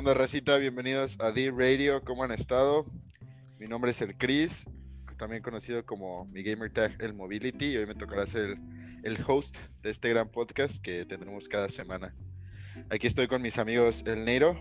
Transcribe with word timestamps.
onda, 0.00 0.14
racita? 0.14 0.56
Bienvenidos 0.56 1.18
a 1.20 1.30
D 1.30 1.52
Radio. 1.54 2.02
¿Cómo 2.02 2.24
han 2.24 2.32
estado? 2.32 2.86
Mi 3.58 3.66
nombre 3.66 3.90
es 3.90 4.00
el 4.00 4.16
Chris, 4.16 4.64
también 5.18 5.42
conocido 5.42 5.84
como 5.84 6.24
mi 6.24 6.42
gamer 6.42 6.72
tag 6.72 6.96
el 7.00 7.12
Mobility. 7.12 7.66
Y 7.66 7.76
hoy 7.76 7.86
me 7.86 7.94
tocará 7.94 8.26
ser 8.26 8.44
el, 8.44 8.58
el 9.02 9.18
host 9.26 9.58
de 9.82 9.90
este 9.90 10.08
gran 10.08 10.30
podcast 10.30 10.82
que 10.82 11.04
tendremos 11.04 11.48
cada 11.48 11.68
semana. 11.68 12.14
Aquí 12.88 13.08
estoy 13.08 13.28
con 13.28 13.42
mis 13.42 13.58
amigos 13.58 14.02
el 14.06 14.24
Neiro. 14.24 14.56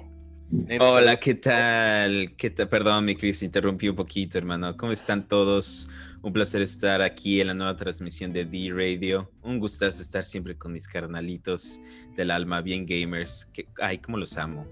Neiro, 0.51 0.91
Hola. 0.91 1.15
¿qué 1.15 1.35
tal? 1.35 2.35
¿Qué 2.35 2.49
tal? 2.49 2.67
Perdón, 2.67 3.05
mi 3.05 3.15
Chris, 3.15 3.41
interrumpí 3.41 3.87
un 3.87 3.95
poquito, 3.95 4.37
hermano. 4.37 4.75
¿Cómo 4.75 4.91
están 4.91 5.25
todos? 5.25 5.87
Un 6.21 6.33
placer 6.33 6.61
estar 6.61 7.01
aquí 7.01 7.39
en 7.39 7.47
la 7.47 7.53
nueva 7.53 7.77
transmisión 7.77 8.33
de 8.33 8.43
D 8.43 8.71
Radio. 8.73 9.31
Un 9.41 9.57
gustazo 9.57 10.01
estar 10.01 10.25
siempre 10.25 10.57
con 10.57 10.73
mis 10.73 10.85
carnalitos 10.85 11.79
del 12.17 12.29
alma, 12.29 12.59
bien 12.59 12.85
gamers. 12.85 13.45
Que, 13.53 13.69
ay, 13.79 13.99
cómo 13.99 14.17
los 14.17 14.35
amo. 14.35 14.67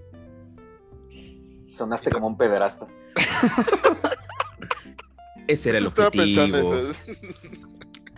Sonaste 1.78 2.10
como 2.10 2.26
un 2.26 2.36
pederasta. 2.36 2.86
Ese 5.46 5.68
era 5.70 5.78
el 5.78 5.86
Estaba 5.86 6.08
objetivo. 6.08 6.42
pensando 6.42 6.90
eso. 6.90 7.00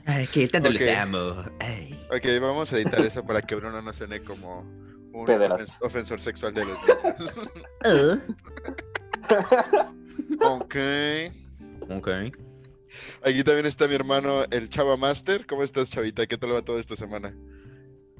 Ay, 0.06 0.26
qué 0.26 0.48
tanto 0.48 0.70
Ok. 0.70 0.74
los 0.80 0.88
amo. 0.88 1.44
Ay. 1.60 2.00
ok, 2.10 2.24
vamos 2.40 2.72
a 2.72 2.76
editar 2.78 3.04
eso 3.04 3.22
para 3.24 3.42
que 3.42 3.54
Bruno 3.54 3.80
no 3.82 3.92
suene 3.92 4.24
como 4.24 4.60
un 4.60 5.26
ofens- 5.26 5.76
ofensor 5.82 6.20
sexual 6.20 6.54
de 6.54 6.64
los 6.64 6.76
niños. 6.88 7.34
ok. 10.40 10.76
Ok. 11.90 12.08
Aquí 13.24 13.44
también 13.44 13.66
está 13.66 13.86
mi 13.86 13.94
hermano, 13.94 14.44
el 14.50 14.68
Chava 14.68 14.96
Master. 14.96 15.46
¿Cómo 15.46 15.62
estás, 15.62 15.90
Chavita? 15.90 16.26
¿Qué 16.26 16.36
tal 16.36 16.52
va 16.54 16.62
todo 16.62 16.78
esta 16.78 16.96
semana? 16.96 17.34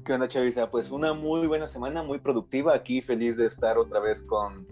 ¿Qué 0.05 0.13
onda, 0.13 0.27
Chavisa? 0.29 0.69
Pues 0.71 0.89
una 0.91 1.13
muy 1.13 1.45
buena 1.47 1.67
semana, 1.67 2.03
muy 2.03 2.19
productiva. 2.19 2.73
Aquí 2.73 3.01
feliz 3.01 3.35
de 3.37 3.47
estar 3.47 3.77
otra 3.77 3.99
vez 3.99 4.23
con 4.23 4.65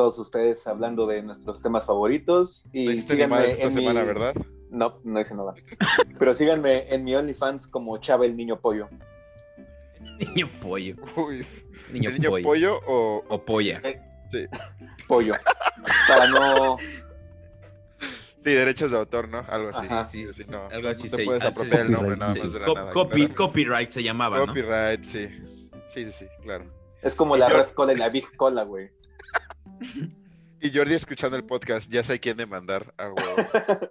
todos 0.00 0.18
ustedes 0.18 0.66
hablando 0.66 1.06
de 1.06 1.22
nuestros 1.22 1.60
temas 1.60 1.84
favoritos. 1.84 2.64
No 2.72 2.80
Y 2.80 2.88
ni 2.88 3.02
síganme 3.02 3.36
madre 3.36 3.52
esta 3.52 3.64
en 3.64 3.74
mi- 3.74 3.80
semana, 3.82 4.02
¿verdad? 4.02 4.34
No, 4.70 4.98
no 5.04 5.20
hice 5.20 5.34
nada. 5.34 5.52
Pero 6.18 6.34
síganme 6.34 6.86
en 6.94 7.04
mi 7.04 7.14
OnlyFans 7.14 7.66
como 7.66 7.98
Chava 7.98 8.24
el 8.24 8.34
Niño 8.34 8.58
Pollo. 8.58 8.88
Niño 10.18 10.48
pollo. 10.62 10.94
Uy, 11.16 11.46
Niño, 11.92 12.08
¿el 12.08 12.14
niño 12.16 12.30
pollo. 12.30 12.42
pollo 12.44 12.80
o...? 12.86 13.24
O 13.28 13.44
polla. 13.44 13.82
Sí. 14.32 14.46
Pollo. 15.06 15.34
Para 16.08 16.28
no... 16.28 16.78
Sí, 18.36 18.52
derechos 18.54 18.90
de 18.92 18.96
autor, 18.96 19.28
¿no? 19.28 19.44
Algo 19.48 19.68
así. 19.68 19.86
Ajá. 19.86 20.04
Sí, 20.06 20.26
sí, 20.32 20.44
no. 20.48 20.66
Algo 20.70 20.88
así 20.88 21.04
no 21.04 21.10
te 21.10 21.16
se- 21.18 21.24
puedes 21.24 21.42
apropiar 21.44 21.80
el 21.82 21.92
nombre 21.92 22.16
nada 22.16 22.34
Sí. 22.34 22.40
más 22.44 22.52
de 22.54 22.60
la 22.60 22.66
Co- 22.66 22.74
nada. 22.74 22.92
copy- 22.92 23.26
claro. 23.26 23.34
Copyright 23.34 23.90
se 23.90 24.02
llamaba, 24.02 24.38
¿no? 24.38 24.46
Copyright, 24.46 25.04
sí. 25.04 25.28
Sí, 25.88 26.04
sí, 26.06 26.12
sí, 26.12 26.26
claro. 26.42 26.64
Es 27.02 27.14
como 27.14 27.36
la 27.36 27.50
Yo- 27.50 27.56
Red 27.58 27.66
Cola 27.74 27.92
y 27.92 27.96
la 27.96 28.08
Big 28.08 28.34
Cola, 28.36 28.62
güey. 28.62 28.90
Y 30.62 30.76
Jordi 30.76 30.92
escuchando 30.94 31.38
el 31.38 31.44
podcast, 31.44 31.90
ya 31.90 32.02
sé 32.02 32.20
quién 32.20 32.36
demandar 32.36 32.92
a 32.98 33.08
huevo. 33.08 33.88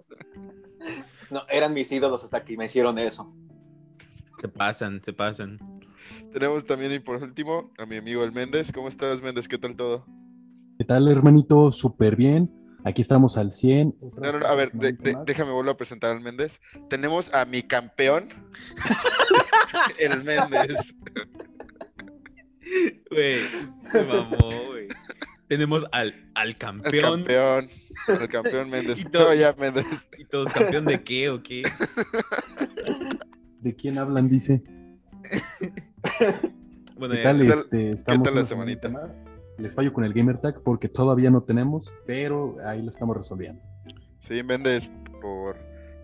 No, 1.30 1.42
eran 1.48 1.72
mis 1.74 1.90
ídolos 1.92 2.24
hasta 2.24 2.44
que 2.44 2.56
me 2.56 2.64
hicieron 2.66 2.98
eso. 2.98 3.32
Se 4.40 4.48
pasan, 4.48 5.00
se 5.04 5.12
pasan. 5.12 5.58
Tenemos 6.32 6.64
también, 6.66 6.92
y 6.92 6.98
por 6.98 7.22
último, 7.22 7.70
a 7.78 7.86
mi 7.86 7.96
amigo 7.98 8.24
el 8.24 8.32
Méndez. 8.32 8.72
¿Cómo 8.72 8.88
estás, 8.88 9.22
Méndez? 9.22 9.46
¿Qué 9.46 9.56
tal 9.58 9.76
todo? 9.76 10.06
¿Qué 10.78 10.84
tal, 10.84 11.06
hermanito? 11.08 11.70
Súper 11.70 12.16
bien. 12.16 12.50
Aquí 12.84 13.02
estamos 13.02 13.36
al 13.36 13.52
100. 13.52 13.94
Otra 14.00 14.32
No, 14.32 14.32
no, 14.32 14.38
no, 14.38 14.44
vez 14.44 14.50
a 14.50 14.54
ver, 14.56 14.72
de- 14.72 14.92
de- 14.94 15.16
déjame 15.26 15.52
volver 15.52 15.74
a 15.74 15.76
presentar 15.76 16.10
al 16.16 16.20
Méndez. 16.22 16.60
Tenemos 16.88 17.32
a 17.34 17.44
mi 17.44 17.62
campeón, 17.62 18.28
el 19.98 20.24
Méndez. 20.24 20.94
Güey, 23.10 23.40
se 23.92 24.04
mamó, 24.04 24.38
güey. 24.68 24.88
Tenemos 25.50 25.84
al, 25.90 26.14
al 26.36 26.48
El 26.50 26.56
campeón. 26.56 27.24
campeón. 27.24 27.68
El 28.08 28.28
campeón 28.28 28.70
Méndez. 28.70 29.00
Y 29.04 29.04
todo- 29.10 29.28
No, 29.30 29.34
ya, 29.34 29.52
Méndez. 29.58 30.08
¿Y 30.16 30.24
todos 30.24 30.48
campeón 30.52 30.84
de 30.84 31.02
qué 31.02 31.28
o 31.28 31.42
qué? 31.42 31.64
¿De 33.60 33.74
quién 33.74 33.98
hablan? 33.98 34.28
Dice. 34.28 34.62
Bueno, 36.96 37.14
¿Qué 37.14 37.22
ya- 37.22 37.30
tal? 37.30 37.40
¿qué 37.40 37.48
tal- 37.48 37.58
Este, 37.58 37.90
estamos 37.92 38.28
tal 38.28 38.36
la 38.36 38.44
semanita? 38.44 38.88
más. 38.90 39.30
Les 39.58 39.74
fallo 39.74 39.90
con 39.92 40.04
el 40.04 40.12
Gamer 40.12 40.36
Tag 40.38 40.60
porque 40.62 40.86
todavía 40.88 41.30
no 41.30 41.42
tenemos, 41.42 41.94
pero 42.06 42.56
ahí 42.64 42.82
lo 42.82 42.90
estamos 42.90 43.16
resolviendo. 43.16 43.62
Sí, 44.18 44.42
Méndez, 44.42 44.90
por, 45.22 45.56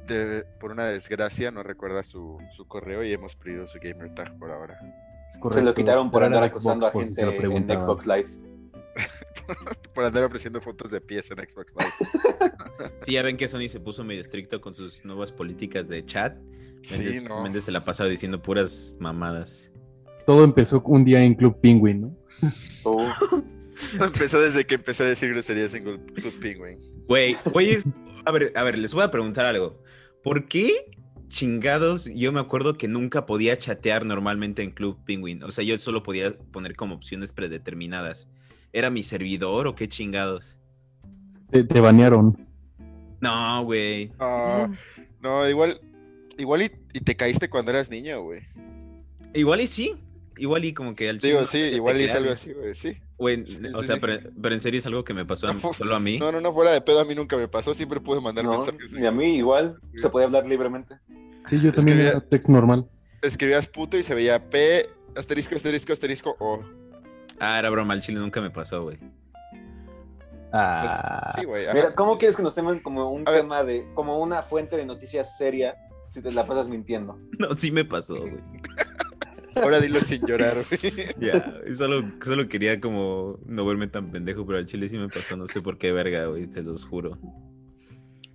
de- 0.09 0.45
por 0.59 0.73
una 0.73 0.87
desgracia, 0.87 1.51
no 1.51 1.63
recuerda 1.63 2.03
su, 2.03 2.39
su 2.57 2.67
correo 2.67 3.05
y 3.05 3.13
hemos 3.13 3.37
perdido 3.37 3.67
su 3.67 3.79
gamer 3.79 4.15
tag 4.15 4.39
por 4.39 4.51
ahora. 4.51 4.81
Se 5.51 5.61
lo 5.63 5.75
quitaron 5.75 6.11
por 6.11 6.25
andar 6.25 6.43
acosando 6.45 6.87
a 6.87 6.91
gente 6.93 7.23
en. 7.23 7.81
Xbox 7.81 8.07
Live. 8.07 8.29
por 9.95 10.05
andar 10.05 10.25
ofreciendo 10.25 10.61
fotos 10.61 10.91
de 10.91 11.01
pies 11.01 11.31
en 11.31 11.39
Xbox 11.39 11.73
Live. 11.77 12.91
sí, 13.05 13.13
ya 13.13 13.23
ven 13.23 13.37
que 13.37 13.49
Sony 13.49 13.69
se 13.69 13.81
puso 13.81 14.05
medio 14.05 14.21
estricto 14.21 14.61
con 14.61 14.75
sus 14.75 15.05
nuevas 15.05 15.33
políticas 15.33 15.89
de 15.89 16.05
chat. 16.05 16.37
Sí, 16.83 17.03
Méndez, 17.03 17.29
no. 17.29 17.43
Méndez 17.43 17.65
se 17.65 17.73
la 17.73 17.85
pasaba 17.85 18.09
diciendo 18.09 18.41
puras 18.41 18.97
mamadas. 19.01 19.71
Todo 20.27 20.45
empezó 20.45 20.83
un 20.83 21.05
día 21.05 21.23
en 21.23 21.35
Club 21.35 21.61
Penguin, 21.61 22.01
¿no? 22.03 22.17
Uh, 22.85 23.09
Empezó 24.01 24.41
desde 24.41 24.65
que 24.65 24.77
empecé 24.77 25.05
a 25.05 25.09
decir 25.09 25.31
groserías 25.31 25.75
en 25.75 25.85
Club 25.85 26.41
Penguin. 26.41 26.81
Güey, 27.07 27.37
oye, 27.53 27.79
a 28.25 28.33
ver, 28.33 28.53
a 28.55 28.63
ver, 28.63 28.79
les 28.79 28.95
voy 28.95 29.05
a 29.05 29.11
preguntar 29.11 29.47
algo. 29.47 29.83
¿Por 30.23 30.49
qué 30.49 30.91
chingados 31.29 32.11
yo 32.15 32.33
me 32.33 32.41
acuerdo 32.41 32.77
que 32.77 32.89
nunca 32.89 33.27
podía 33.27 33.59
chatear 33.59 34.05
normalmente 34.05 34.63
en 34.63 34.71
Club 34.71 34.99
Penguin? 35.05 35.43
O 35.43 35.51
sea, 35.51 35.65
yo 35.65 35.79
solo 35.79 36.03
podía 36.03 36.37
poner 36.53 36.75
como 36.75 36.95
opciones 36.95 37.33
predeterminadas. 37.33 38.29
¿Era 38.77 38.91
mi 38.91 39.03
servidor 39.03 39.67
o 39.69 39.75
qué 39.75 39.89
chingados? 39.89 40.55
Te, 41.51 41.65
te 41.65 41.81
banearon. 41.81 42.37
No, 43.23 43.65
güey. 43.65 44.13
No, 45.23 45.49
igual, 45.49 45.81
igual 46.37 46.61
y, 46.61 46.71
y 46.93 47.01
te 47.01 47.17
caíste 47.17 47.49
cuando 47.49 47.71
eras 47.71 47.89
niño, 47.91 48.21
güey. 48.23 48.43
Igual 49.33 49.63
y 49.63 49.67
sí. 49.67 49.95
Igual 50.37 50.67
y 50.67 50.75
como 50.75 50.95
que 50.95 51.09
al 51.09 51.19
Digo, 51.21 51.47
sí, 51.47 51.59
igual 51.59 51.99
y 51.99 52.05
es 52.05 52.15
algo 52.15 52.31
así, 52.33 52.53
güey, 52.53 52.75
sí. 52.75 52.99
Güey, 53.17 53.47
Sí, 53.47 53.57
o 53.75 53.81
sí, 53.81 53.87
sea, 53.87 53.95
sí. 53.95 54.01
pero, 54.03 54.31
pero 54.43 54.55
en 54.55 54.61
serio 54.61 54.79
es 54.79 54.85
algo 54.85 55.03
que 55.05 55.15
me 55.15 55.25
pasó 55.25 55.49
a 55.49 55.55
mí- 55.55 55.61
No, 55.65 55.73
solo 55.73 55.97
a 55.97 56.01
mí. 56.01 56.19
No, 56.19 56.31
no, 56.31 56.43
no, 56.43 56.53
fuera 56.53 56.73
de 56.73 56.83
pedo, 56.83 57.01
a 57.01 57.07
mí 57.07 57.15
nunca 57.15 57.39
me 57.39 57.49
pasó, 57.49 57.73
siempre 57.73 57.99
pude 57.99 58.21
mandar 58.21 58.45
no, 58.45 58.51
mensajes. 58.51 58.93
y 58.93 59.07
a 59.07 59.11
mí 59.11 59.39
igual 59.39 59.81
se 59.95 60.11
podía 60.11 60.27
hablar 60.27 60.47
libremente. 60.47 60.97
Sí, 61.47 61.59
yo 61.63 61.73
también 61.73 61.97
Escribía- 62.01 62.09
era 62.11 62.21
text 62.21 62.51
normal. 62.51 62.87
Escribías 63.23 63.67
puto 63.69 63.97
y 63.97 64.03
se 64.03 64.15
veía 64.15 64.51
P, 64.51 64.87
asterisco, 65.17 65.55
asterisco, 65.55 65.95
asterisco, 65.95 66.37
O. 66.39 66.63
Ah, 67.41 67.59
era 67.59 67.71
broma, 67.71 67.95
al 67.95 68.01
chile 68.01 68.19
nunca 68.19 68.41
me 68.41 68.51
pasó, 68.51 68.83
güey. 68.85 68.99
Ah, 70.53 71.35
Sí, 71.39 71.45
güey. 71.45 71.67
Mira, 71.75 71.95
¿cómo 71.95 72.13
sí. 72.13 72.19
quieres 72.21 72.37
que 72.37 72.43
nos 72.43 72.55
tengan 72.55 72.79
como 72.81 73.11
un 73.11 73.27
A 73.27 73.31
ver. 73.31 73.41
tema 73.43 73.63
de, 73.65 73.87
como 73.95 74.19
una 74.21 74.43
fuente 74.43 74.77
de 74.77 74.87
noticias 74.87 75.37
seria 75.37 75.77
si 76.11 76.23
te 76.23 76.33
la 76.33 76.47
pasas 76.47 76.69
mintiendo? 76.69 77.19
No, 77.39 77.55
sí 77.57 77.71
me 77.71 77.85
pasó, 77.85 78.17
güey. 78.17 78.39
Ahora 79.57 79.81
dilo 79.81 80.01
sin 80.01 80.25
llorar, 80.27 80.57
güey. 80.69 80.93
Ya, 81.19 81.55
solo, 81.75 82.11
solo 82.25 82.49
quería 82.49 82.81
como 82.81 83.39
no 83.47 83.65
verme 83.67 83.87
tan 83.87 84.11
pendejo, 84.11 84.45
pero 84.47 84.59
al 84.59 84.67
chile 84.67 84.89
sí 84.89 84.99
me 84.99 85.09
pasó, 85.09 85.37
no 85.37 85.47
sé 85.47 85.61
por 85.63 85.79
qué 85.79 85.93
verga, 85.93 86.27
güey, 86.27 86.47
te 86.47 86.63
los 86.63 86.85
juro. 86.85 87.19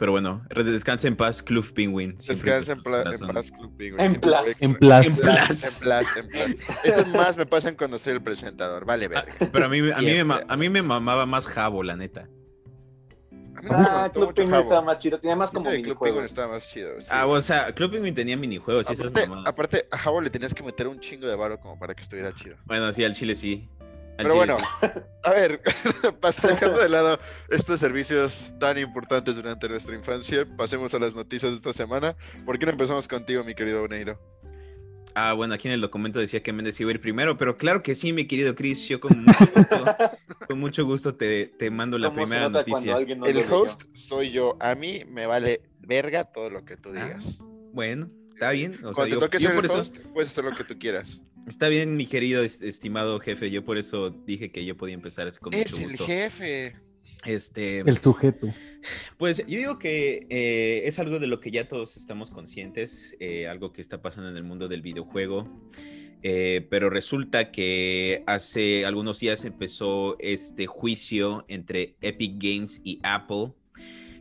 Pero 0.01 0.13
bueno, 0.13 0.41
descansa 0.55 1.07
en 1.07 1.15
paz, 1.15 1.43
Club 1.43 1.71
Penguin. 1.75 2.15
Descansa 2.27 2.71
en, 2.71 2.81
pla- 2.81 3.03
paz, 3.03 3.51
Club 3.51 3.77
Penguin. 3.77 3.99
En 3.99 4.11
a 4.13 4.15
en 4.15 4.19
Plus. 4.19 4.59
En 4.59 4.73
plas, 4.73 6.17
en 6.17 6.27
plas. 6.27 6.49
Estas 6.83 7.07
más 7.09 7.37
me 7.37 7.45
pasan 7.45 7.75
cuando 7.75 7.99
soy 7.99 8.13
el 8.13 8.21
presentador, 8.23 8.83
vale, 8.83 9.05
Ah, 9.05 9.09
verga. 9.09 9.49
pero 9.51 9.65
a 9.67 9.69
mí, 9.69 9.77
a, 9.91 9.99
mí 9.99 10.23
me, 10.23 10.35
a 10.47 10.57
mí 10.57 10.69
me 10.69 10.81
mamaba 10.81 11.27
más 11.27 11.45
Jabo, 11.45 11.83
la 11.83 11.95
neta. 11.95 12.27
No 13.61 13.69
Ah, 13.73 14.09
Club 14.11 14.33
Penguin 14.33 14.55
estaba 14.59 14.81
más 14.81 14.97
chido, 14.97 15.19
tenía 15.19 15.35
más 15.35 15.51
como 15.51 15.69
que 15.69 15.83
Club 15.83 15.99
Penguin 15.99 16.23
minijuegos. 16.23 16.25
estaba 16.25 16.53
más 16.55 16.67
chido. 16.67 16.99
sí. 16.99 17.07
Ah, 17.11 17.27
o 17.27 17.39
sea, 17.39 17.71
Club 17.75 17.91
Penguin 17.91 18.15
tenía 18.15 18.35
minijuegos 18.35 18.89
y 18.89 18.93
esas 18.93 19.05
aparte, 19.11 19.29
mamadas. 19.29 19.53
aparte, 19.53 19.85
a 19.91 19.99
Jabo 19.99 20.19
le 20.19 20.31
tenías 20.31 20.55
que 20.55 20.63
meter 20.63 20.87
un 20.87 20.99
chingo 20.99 21.27
de 21.27 21.35
varo 21.35 21.59
como 21.59 21.77
para 21.77 21.93
que 21.93 22.01
estuviera 22.01 22.33
chido. 22.33 22.55
Bueno, 22.65 22.91
sí, 22.91 23.03
al 23.03 23.13
chile 23.13 23.35
sí. 23.35 23.69
Pero 24.23 24.35
bueno, 24.35 24.57
a 25.23 25.29
ver, 25.31 25.61
dejando 26.43 26.79
de 26.79 26.89
lado 26.89 27.19
estos 27.49 27.79
servicios 27.79 28.51
tan 28.59 28.77
importantes 28.77 29.35
durante 29.35 29.67
nuestra 29.69 29.95
infancia, 29.95 30.45
pasemos 30.57 30.93
a 30.93 30.99
las 30.99 31.15
noticias 31.15 31.51
de 31.51 31.57
esta 31.57 31.73
semana. 31.73 32.15
¿Por 32.45 32.59
qué 32.59 32.65
no 32.65 32.71
empezamos 32.71 33.07
contigo, 33.07 33.43
mi 33.43 33.55
querido 33.55 33.87
Neiro? 33.87 34.19
Ah, 35.13 35.33
bueno, 35.33 35.53
aquí 35.53 35.67
en 35.67 35.73
el 35.73 35.81
documento 35.81 36.19
decía 36.19 36.41
que 36.41 36.53
Méndez 36.53 36.79
iba 36.79 36.89
a 36.89 36.93
ir 36.93 37.01
primero, 37.01 37.37
pero 37.37 37.57
claro 37.57 37.83
que 37.83 37.95
sí, 37.95 38.13
mi 38.13 38.25
querido 38.27 38.55
Chris, 38.55 38.87
yo 38.87 38.99
con 39.01 39.25
mucho 39.25 39.45
gusto, 39.45 39.85
con 40.47 40.59
mucho 40.59 40.85
gusto 40.85 41.15
te, 41.15 41.47
te 41.47 41.69
mando 41.69 41.97
la 41.97 42.09
¿Cómo 42.09 42.21
se 42.21 42.25
primera 42.27 42.49
noticia. 42.49 42.97
no 43.17 43.25
El 43.25 43.51
host 43.51 43.83
soy 43.93 44.31
yo. 44.31 44.55
A 44.61 44.75
mí 44.75 45.03
me 45.09 45.25
vale 45.25 45.61
verga 45.79 46.25
todo 46.25 46.49
lo 46.49 46.63
que 46.63 46.77
tú 46.77 46.93
Ah, 46.95 47.03
digas. 47.05 47.39
Bueno, 47.73 48.09
está 48.33 48.51
bien. 48.51 48.75
O 48.75 48.77
sea, 48.77 48.93
Cuando 48.93 49.15
yo, 49.15 49.19
te 49.19 49.25
toques 49.25 49.41
yo 49.41 49.53
por 49.53 49.65
el 49.65 49.71
eso, 49.71 49.79
host, 49.79 49.97
puedes 50.13 50.29
hacer 50.31 50.45
lo 50.45 50.55
que 50.55 50.63
tú 50.63 50.79
quieras. 50.79 51.21
Está 51.47 51.67
bien, 51.69 51.95
mi 51.95 52.05
querido 52.05 52.43
es- 52.43 52.61
estimado 52.61 53.19
jefe, 53.19 53.51
yo 53.51 53.63
por 53.63 53.77
eso 53.77 54.09
dije 54.09 54.51
que 54.51 54.65
yo 54.65 54.75
podía 54.77 54.95
empezar 54.95 55.31
con 55.39 55.53
Es 55.53 55.71
mucho 55.71 55.77
el 55.83 55.87
gusto. 55.89 56.05
jefe. 56.05 56.75
Este, 57.25 57.79
El 57.79 57.97
sujeto. 57.97 58.53
Pues 59.17 59.37
yo 59.39 59.45
digo 59.57 59.77
que 59.77 60.25
eh, 60.29 60.81
es 60.85 60.97
algo 60.97 61.19
de 61.19 61.27
lo 61.27 61.39
que 61.39 61.51
ya 61.51 61.67
todos 61.67 61.97
estamos 61.97 62.31
conscientes, 62.31 63.15
eh, 63.19 63.47
algo 63.47 63.73
que 63.73 63.81
está 63.81 64.01
pasando 64.01 64.29
en 64.31 64.37
el 64.37 64.43
mundo 64.43 64.67
del 64.67 64.81
videojuego. 64.81 65.47
Eh, 66.23 66.65
pero 66.69 66.89
resulta 66.89 67.51
que 67.51 68.23
hace 68.27 68.85
algunos 68.85 69.19
días 69.19 69.43
empezó 69.45 70.17
este 70.19 70.65
juicio 70.67 71.45
entre 71.47 71.95
Epic 72.01 72.35
Games 72.37 72.81
y 72.83 72.99
Apple. 73.03 73.53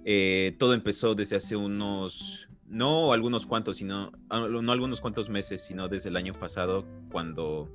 Eh, 0.04 0.56
todo 0.58 0.74
empezó 0.74 1.14
desde 1.14 1.36
hace 1.36 1.56
unos, 1.56 2.48
no 2.70 3.12
algunos 3.12 3.46
cuantos, 3.46 3.78
sino, 3.78 4.12
ah, 4.30 4.46
no 4.48 4.72
algunos 4.72 5.00
cuantos 5.00 5.28
meses, 5.28 5.62
sino 5.62 5.88
desde 5.88 6.08
el 6.08 6.16
año 6.16 6.32
pasado, 6.32 6.86
cuando 7.10 7.68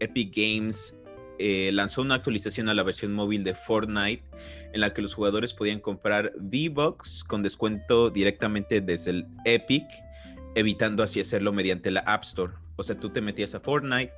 Epic 0.00 0.34
Games 0.34 0.98
eh, 1.38 1.70
lanzó 1.72 2.02
una 2.02 2.16
actualización 2.16 2.68
a 2.68 2.74
la 2.74 2.82
versión 2.82 3.12
móvil 3.12 3.44
de 3.44 3.54
Fortnite 3.54 4.24
en 4.72 4.80
la 4.80 4.90
que 4.90 5.02
los 5.02 5.14
jugadores 5.14 5.54
podían 5.54 5.80
comprar 5.80 6.32
V-Bucks 6.36 7.24
con 7.24 7.42
descuento 7.42 8.10
directamente 8.10 8.80
desde 8.80 9.10
el 9.10 9.26
Epic, 9.44 9.86
evitando 10.54 11.02
así 11.02 11.20
hacerlo 11.20 11.52
mediante 11.52 11.90
la 11.90 12.00
App 12.00 12.24
Store. 12.24 12.54
O 12.76 12.82
sea, 12.82 12.98
tú 12.98 13.10
te 13.10 13.20
metías 13.20 13.54
a 13.54 13.60
Fortnite, 13.60 14.12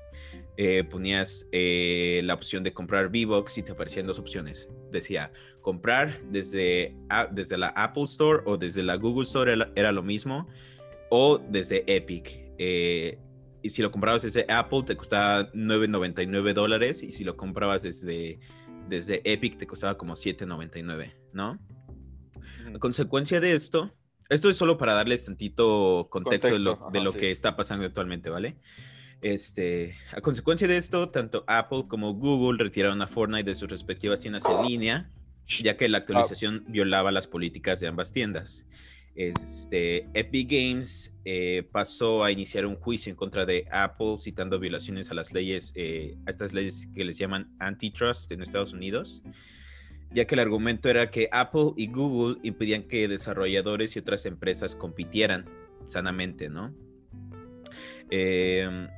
eh, 0.63 0.85
ponías 0.85 1.47
eh, 1.53 2.21
la 2.25 2.35
opción 2.35 2.63
de 2.63 2.75
comprar 2.75 3.07
V-Bucks 3.07 3.57
y 3.57 3.63
te 3.63 3.73
aparecían 3.73 4.07
dos 4.07 4.19
opciones. 4.19 4.69
Decía, 4.93 5.33
comprar 5.63 6.21
desde, 6.25 6.95
desde 7.33 7.57
la 7.57 7.69
Apple 7.69 8.03
Store 8.03 8.43
o 8.45 8.59
desde 8.59 8.83
la 8.83 8.97
Google 8.97 9.23
Store 9.23 9.55
era, 9.75 9.91
lo 9.91 10.03
mismo, 10.03 10.47
o 11.09 11.39
desde 11.39 11.83
Epic. 11.87 12.53
Eh, 12.59 13.19
y 13.63 13.71
si 13.71 13.81
lo 13.81 13.91
comprabas 13.91 14.21
desde 14.21 14.45
Apple 14.53 14.83
te 14.83 14.99
costaba 14.99 15.51
9.99 15.53 16.53
dólares 16.53 17.03
y 17.05 17.11
si 17.11 17.25
lo 17.25 17.39
comprabas 17.39 17.85
desde, 17.85 18.39
desde 18.87 19.23
Epic 19.25 19.57
te 19.57 19.67
costaba 19.67 19.97
como 19.97 20.13
7.99, 20.13 21.15
¿no? 21.33 21.59
A 22.75 22.79
consecuencia 22.79 23.41
de 23.41 23.55
esto, 23.55 23.95
esto 24.29 24.51
es 24.51 24.59
solo 24.59 24.77
para 24.77 24.93
darles 24.93 25.25
tantito 25.25 26.09
contexto, 26.11 26.51
de 26.93 27.01
lo, 27.01 27.15
que 27.15 27.31
está 27.31 27.57
pasando 27.57 27.87
actualmente, 27.87 28.29
¿vale? 28.29 28.59
Este, 29.23 29.97
a 30.13 30.21
consecuencia 30.21 30.67
de 30.67 30.77
esto, 30.77 31.11
tanto 31.11 31.45
Apple 31.47 31.85
como 31.89 32.15
Google 32.15 32.63
retiraron 32.63 33.03
a 33.03 33.07
Fortnite 33.07 33.51
de 33.51 33.55
sus 33.55 33.69
respectivas 33.69 34.21
tiendas 34.21 34.45
en 34.47 34.67
línea, 34.67 35.11
ya 35.47 35.77
que 35.77 35.89
la 35.89 35.99
ah. 35.99 36.01
actualización 36.01 36.65
violaba 36.69 37.13
las 37.13 37.27
políticas 37.27 37.81
de 37.81 37.89
ambas 37.89 38.13
tiendas. 38.13 38.67
Este, 39.15 40.07
Epic 40.15 40.51
Games 40.51 41.15
eh, 41.25 41.69
pasó 41.71 42.25
a 42.25 42.31
iniciar 42.31 42.65
un 42.65 42.77
juicio 42.77 43.11
en 43.11 43.17
contra 43.17 43.45
de 43.45 43.67
Apple 43.71 44.17
citando 44.19 44.59
violaciones 44.59 45.11
a 45.11 45.15
las 45.15 45.33
leyes, 45.33 45.73
eh, 45.75 46.17
a 46.27 46.31
estas 46.31 46.55
leyes 46.55 46.89
que 46.95 47.05
les 47.05 47.19
llaman 47.19 47.51
antitrust 47.59 48.31
en 48.33 48.41
Estados 48.41 48.73
Unidos 48.73 49.23
ya 50.13 50.27
que 50.27 50.35
el 50.35 50.41
argumento 50.41 50.89
era 50.89 51.11
que 51.11 51.29
Apple 51.33 51.73
y 51.77 51.87
Google 51.87 52.39
impedían 52.43 52.85
que 52.85 53.09
desarrolladores 53.09 53.95
y 53.95 54.01
otras 54.01 54.27
empresas 54.27 54.75
compitieran 54.75 55.47
sanamente, 55.87 56.49
¿no? 56.49 56.75
Em, 58.11 58.89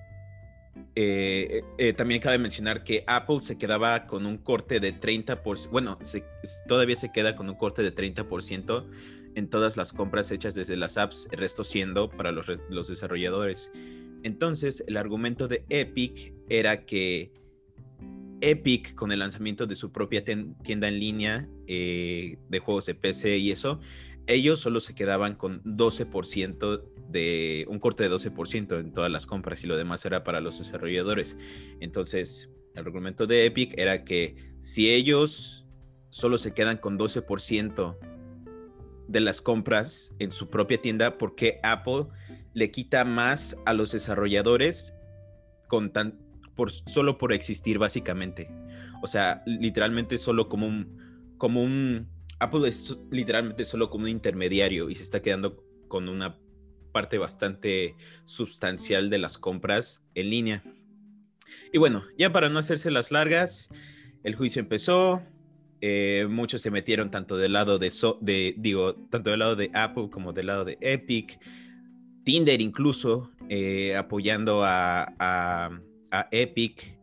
eh, 0.94 1.62
eh, 1.78 1.92
también 1.92 2.20
cabe 2.20 2.38
mencionar 2.38 2.84
que 2.84 3.04
Apple 3.06 3.40
se 3.40 3.58
quedaba 3.58 4.06
con 4.06 4.26
un 4.26 4.38
corte 4.38 4.80
de 4.80 4.98
30%, 4.98 5.70
bueno, 5.70 5.98
todavía 6.66 6.96
se 6.96 7.12
queda 7.12 7.36
con 7.36 7.48
un 7.48 7.56
corte 7.56 7.82
de 7.82 7.94
30% 7.94 8.86
en 9.34 9.48
todas 9.48 9.76
las 9.76 9.92
compras 9.92 10.30
hechas 10.30 10.54
desde 10.54 10.76
las 10.76 10.96
apps, 10.98 11.28
el 11.30 11.38
resto 11.38 11.64
siendo 11.64 12.10
para 12.10 12.32
los, 12.32 12.46
los 12.68 12.88
desarrolladores. 12.88 13.70
Entonces, 14.22 14.84
el 14.86 14.96
argumento 14.96 15.48
de 15.48 15.64
Epic 15.68 16.34
era 16.48 16.84
que 16.84 17.32
Epic 18.42 18.94
con 18.94 19.12
el 19.12 19.20
lanzamiento 19.20 19.66
de 19.66 19.76
su 19.76 19.92
propia 19.92 20.24
tienda 20.24 20.88
en 20.88 20.98
línea 20.98 21.48
eh, 21.66 22.38
de 22.48 22.58
juegos 22.58 22.86
de 22.86 22.94
PC 22.94 23.38
y 23.38 23.52
eso, 23.52 23.80
ellos 24.26 24.60
solo 24.60 24.80
se 24.80 24.94
quedaban 24.94 25.34
con 25.34 25.62
12% 25.64 26.82
de 27.12 27.66
un 27.68 27.78
corte 27.78 28.02
de 28.02 28.10
12% 28.10 28.80
en 28.80 28.92
todas 28.92 29.10
las 29.10 29.26
compras 29.26 29.62
y 29.62 29.66
lo 29.66 29.76
demás 29.76 30.04
era 30.04 30.24
para 30.24 30.40
los 30.40 30.58
desarrolladores. 30.58 31.36
Entonces, 31.80 32.50
el 32.74 32.84
argumento 32.84 33.26
de 33.26 33.46
Epic 33.46 33.78
era 33.78 34.04
que 34.04 34.54
si 34.60 34.90
ellos 34.90 35.66
solo 36.10 36.38
se 36.38 36.52
quedan 36.54 36.78
con 36.78 36.98
12% 36.98 37.98
de 39.08 39.20
las 39.20 39.40
compras 39.40 40.14
en 40.18 40.32
su 40.32 40.48
propia 40.48 40.80
tienda, 40.80 41.18
¿por 41.18 41.34
qué 41.34 41.60
Apple 41.62 42.06
le 42.54 42.70
quita 42.70 43.04
más 43.04 43.56
a 43.64 43.72
los 43.72 43.92
desarrolladores 43.92 44.94
con 45.68 45.92
tan, 45.92 46.18
por, 46.54 46.70
solo 46.70 47.18
por 47.18 47.32
existir 47.32 47.78
básicamente. 47.78 48.50
O 49.02 49.06
sea, 49.06 49.42
literalmente 49.46 50.18
solo 50.18 50.48
como 50.48 50.66
un, 50.66 51.34
como 51.38 51.62
un, 51.62 52.08
Apple 52.38 52.68
es 52.68 52.98
literalmente 53.10 53.64
solo 53.64 53.90
como 53.90 54.04
un 54.04 54.10
intermediario 54.10 54.90
y 54.90 54.94
se 54.94 55.02
está 55.02 55.22
quedando 55.22 55.64
con 55.88 56.08
una 56.08 56.38
parte 56.92 57.18
bastante 57.18 57.96
sustancial 58.24 59.10
de 59.10 59.18
las 59.18 59.38
compras 59.38 60.06
en 60.14 60.30
línea. 60.30 60.62
Y 61.72 61.78
bueno, 61.78 62.04
ya 62.16 62.32
para 62.32 62.48
no 62.48 62.58
hacerse 62.58 62.90
las 62.90 63.10
largas, 63.10 63.68
el 64.22 64.34
juicio 64.34 64.60
empezó. 64.60 65.22
Eh, 65.80 66.28
muchos 66.30 66.62
se 66.62 66.70
metieron 66.70 67.10
tanto 67.10 67.36
del 67.36 67.54
lado 67.54 67.78
de, 67.78 67.92
de, 68.20 68.54
digo, 68.56 68.94
tanto 69.10 69.30
del 69.30 69.40
lado 69.40 69.56
de 69.56 69.70
Apple 69.74 70.10
como 70.10 70.32
del 70.32 70.46
lado 70.46 70.64
de 70.64 70.78
Epic. 70.80 71.40
Tinder 72.24 72.60
incluso 72.60 73.32
eh, 73.48 73.96
apoyando 73.96 74.64
a, 74.64 75.12
a 75.18 76.28
Epic, 76.30 77.00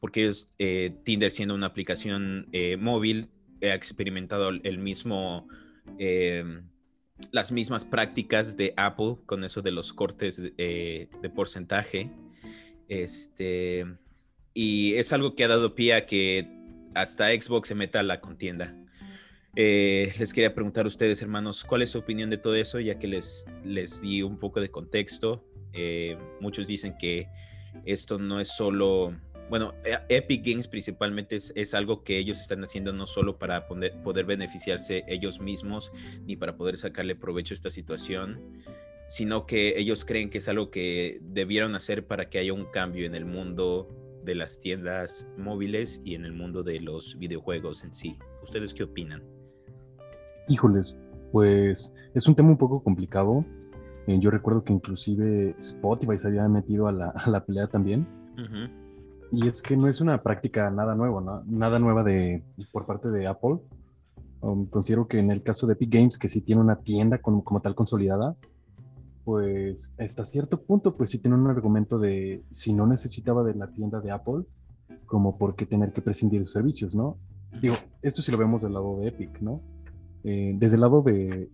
porque 0.00 0.28
es 0.28 0.48
eh, 0.58 0.94
Tinder 1.04 1.30
siendo 1.30 1.54
una 1.54 1.66
aplicación 1.66 2.48
móvil, 2.78 3.28
ha 3.62 3.74
experimentado 3.74 4.48
el 4.48 4.78
mismo, 4.78 5.46
las 7.30 7.52
mismas 7.52 7.84
prácticas 7.84 8.56
de 8.56 8.74
Apple 8.76 9.16
con 9.26 9.44
eso 9.44 9.62
de 9.62 9.70
los 9.70 9.92
cortes 9.92 10.42
eh, 10.58 11.08
de 11.20 11.30
porcentaje. 11.30 12.10
Este, 12.88 13.86
y 14.54 14.94
es 14.94 15.12
algo 15.12 15.34
que 15.34 15.44
ha 15.44 15.48
dado 15.48 15.74
pie 15.74 15.94
a 15.94 16.06
que 16.06 16.48
hasta 16.94 17.28
Xbox 17.28 17.68
se 17.68 17.74
meta 17.74 18.00
a 18.00 18.02
la 18.02 18.20
contienda. 18.20 18.76
les 19.54 20.32
quería 20.32 20.54
preguntar 20.54 20.84
a 20.84 20.88
ustedes, 20.88 21.22
hermanos, 21.22 21.64
¿cuál 21.64 21.82
es 21.82 21.90
su 21.90 21.98
opinión 21.98 22.28
de 22.30 22.38
todo 22.38 22.54
eso? 22.54 22.80
Ya 22.80 22.98
que 22.98 23.06
les, 23.06 23.46
les 23.64 24.02
di 24.02 24.22
un 24.22 24.38
poco 24.38 24.60
de 24.60 24.70
contexto. 24.70 25.44
muchos 26.40 26.66
dicen 26.66 26.96
que 26.98 27.28
esto 27.84 28.18
no 28.18 28.40
es 28.40 28.48
solo, 28.48 29.14
bueno, 29.52 29.74
e, 29.84 30.16
Epic 30.16 30.46
Games 30.46 30.66
principalmente 30.66 31.36
es, 31.36 31.74
algo 31.74 32.04
que 32.04 32.16
ellos 32.16 32.40
están 32.40 32.64
haciendo 32.64 32.90
no 32.94 33.04
solo 33.04 33.36
para 33.36 33.66
poder, 33.66 33.92
poder 34.02 34.24
beneficiarse 34.24 35.04
ellos 35.06 35.42
mismos, 35.42 35.92
ni 36.24 36.36
para 36.36 36.56
poder 36.56 36.78
sacarle 36.78 37.16
provecho 37.16 37.52
a 37.52 37.56
esta 37.56 37.68
situación, 37.68 38.40
sino 39.10 39.44
que 39.44 39.78
ellos 39.78 40.06
creen 40.06 40.30
que 40.30 40.38
es 40.38 40.48
algo 40.48 40.70
que 40.70 41.18
debieron 41.20 41.74
hacer 41.74 42.06
para 42.06 42.30
que 42.30 42.38
haya 42.38 42.54
un 42.54 42.64
cambio 42.64 43.04
en 43.04 43.14
el 43.14 43.26
mundo 43.26 43.90
de 44.24 44.36
las 44.36 44.58
tiendas 44.58 45.28
móviles 45.36 46.00
y 46.02 46.14
en 46.14 46.24
el 46.24 46.32
mundo 46.32 46.62
de 46.62 46.80
los 46.80 47.18
videojuegos 47.18 47.84
en 47.84 47.92
sí. 47.92 48.16
¿Ustedes 48.42 48.72
qué 48.72 48.84
opinan? 48.84 49.22
Híjoles, 50.48 50.98
pues 51.30 51.94
es 52.14 52.26
un 52.26 52.34
tema 52.34 52.48
un 52.48 52.56
poco 52.56 52.82
complicado 52.82 53.44
eh, 54.06 54.18
yo 54.18 54.30
recuerdo 54.30 54.64
que 54.64 54.72
inclusive 54.72 55.54
Spotify 55.58 56.18
se 56.18 56.28
había 56.28 56.48
metido 56.48 56.88
a 56.88 56.92
la, 56.92 57.44
pelea 57.44 57.66
también. 57.66 58.06
Y 59.32 59.48
es 59.48 59.62
que 59.62 59.76
no 59.78 59.88
es 59.88 60.02
una 60.02 60.22
práctica 60.22 60.70
nada 60.70 60.94
nueva, 60.94 61.42
nada 61.46 61.78
nueva 61.78 62.04
de, 62.04 62.44
por 62.70 62.84
parte 62.84 63.08
de 63.08 63.26
Apple. 63.26 63.60
Um, 64.42 64.66
considero 64.66 65.08
que 65.08 65.18
en 65.18 65.30
el 65.30 65.42
caso 65.42 65.66
de 65.66 65.72
Epic 65.72 65.90
Games, 65.90 66.18
que 66.18 66.28
sí 66.28 66.42
tiene 66.42 66.60
una 66.60 66.76
tienda 66.76 67.18
como, 67.18 67.42
como 67.42 67.60
tal 67.60 67.74
consolidada, 67.74 68.36
pues 69.24 69.96
hasta 69.98 70.26
cierto 70.26 70.60
punto, 70.60 70.96
pues 70.96 71.10
sí 71.10 71.18
tiene 71.18 71.36
un 71.36 71.46
argumento 71.46 71.98
de 71.98 72.42
si 72.50 72.74
no 72.74 72.86
necesitaba 72.86 73.42
de 73.42 73.54
la 73.54 73.68
tienda 73.68 74.00
de 74.00 74.10
Apple, 74.10 74.44
como 75.06 75.38
por 75.38 75.54
qué 75.54 75.64
tener 75.64 75.92
que 75.92 76.02
prescindir 76.02 76.40
de 76.40 76.44
sus 76.44 76.54
servicios, 76.54 76.94
¿no? 76.94 77.16
Digo, 77.60 77.76
esto 78.02 78.20
sí 78.20 78.32
lo 78.32 78.38
vemos 78.38 78.62
del 78.62 78.74
lado 78.74 78.98
de 79.00 79.08
Epic, 79.08 79.40
¿no? 79.40 79.60
Eh, 80.24 80.54
desde 80.58 80.74
el 80.74 80.82
lado 80.82 81.00
de, 81.02 81.48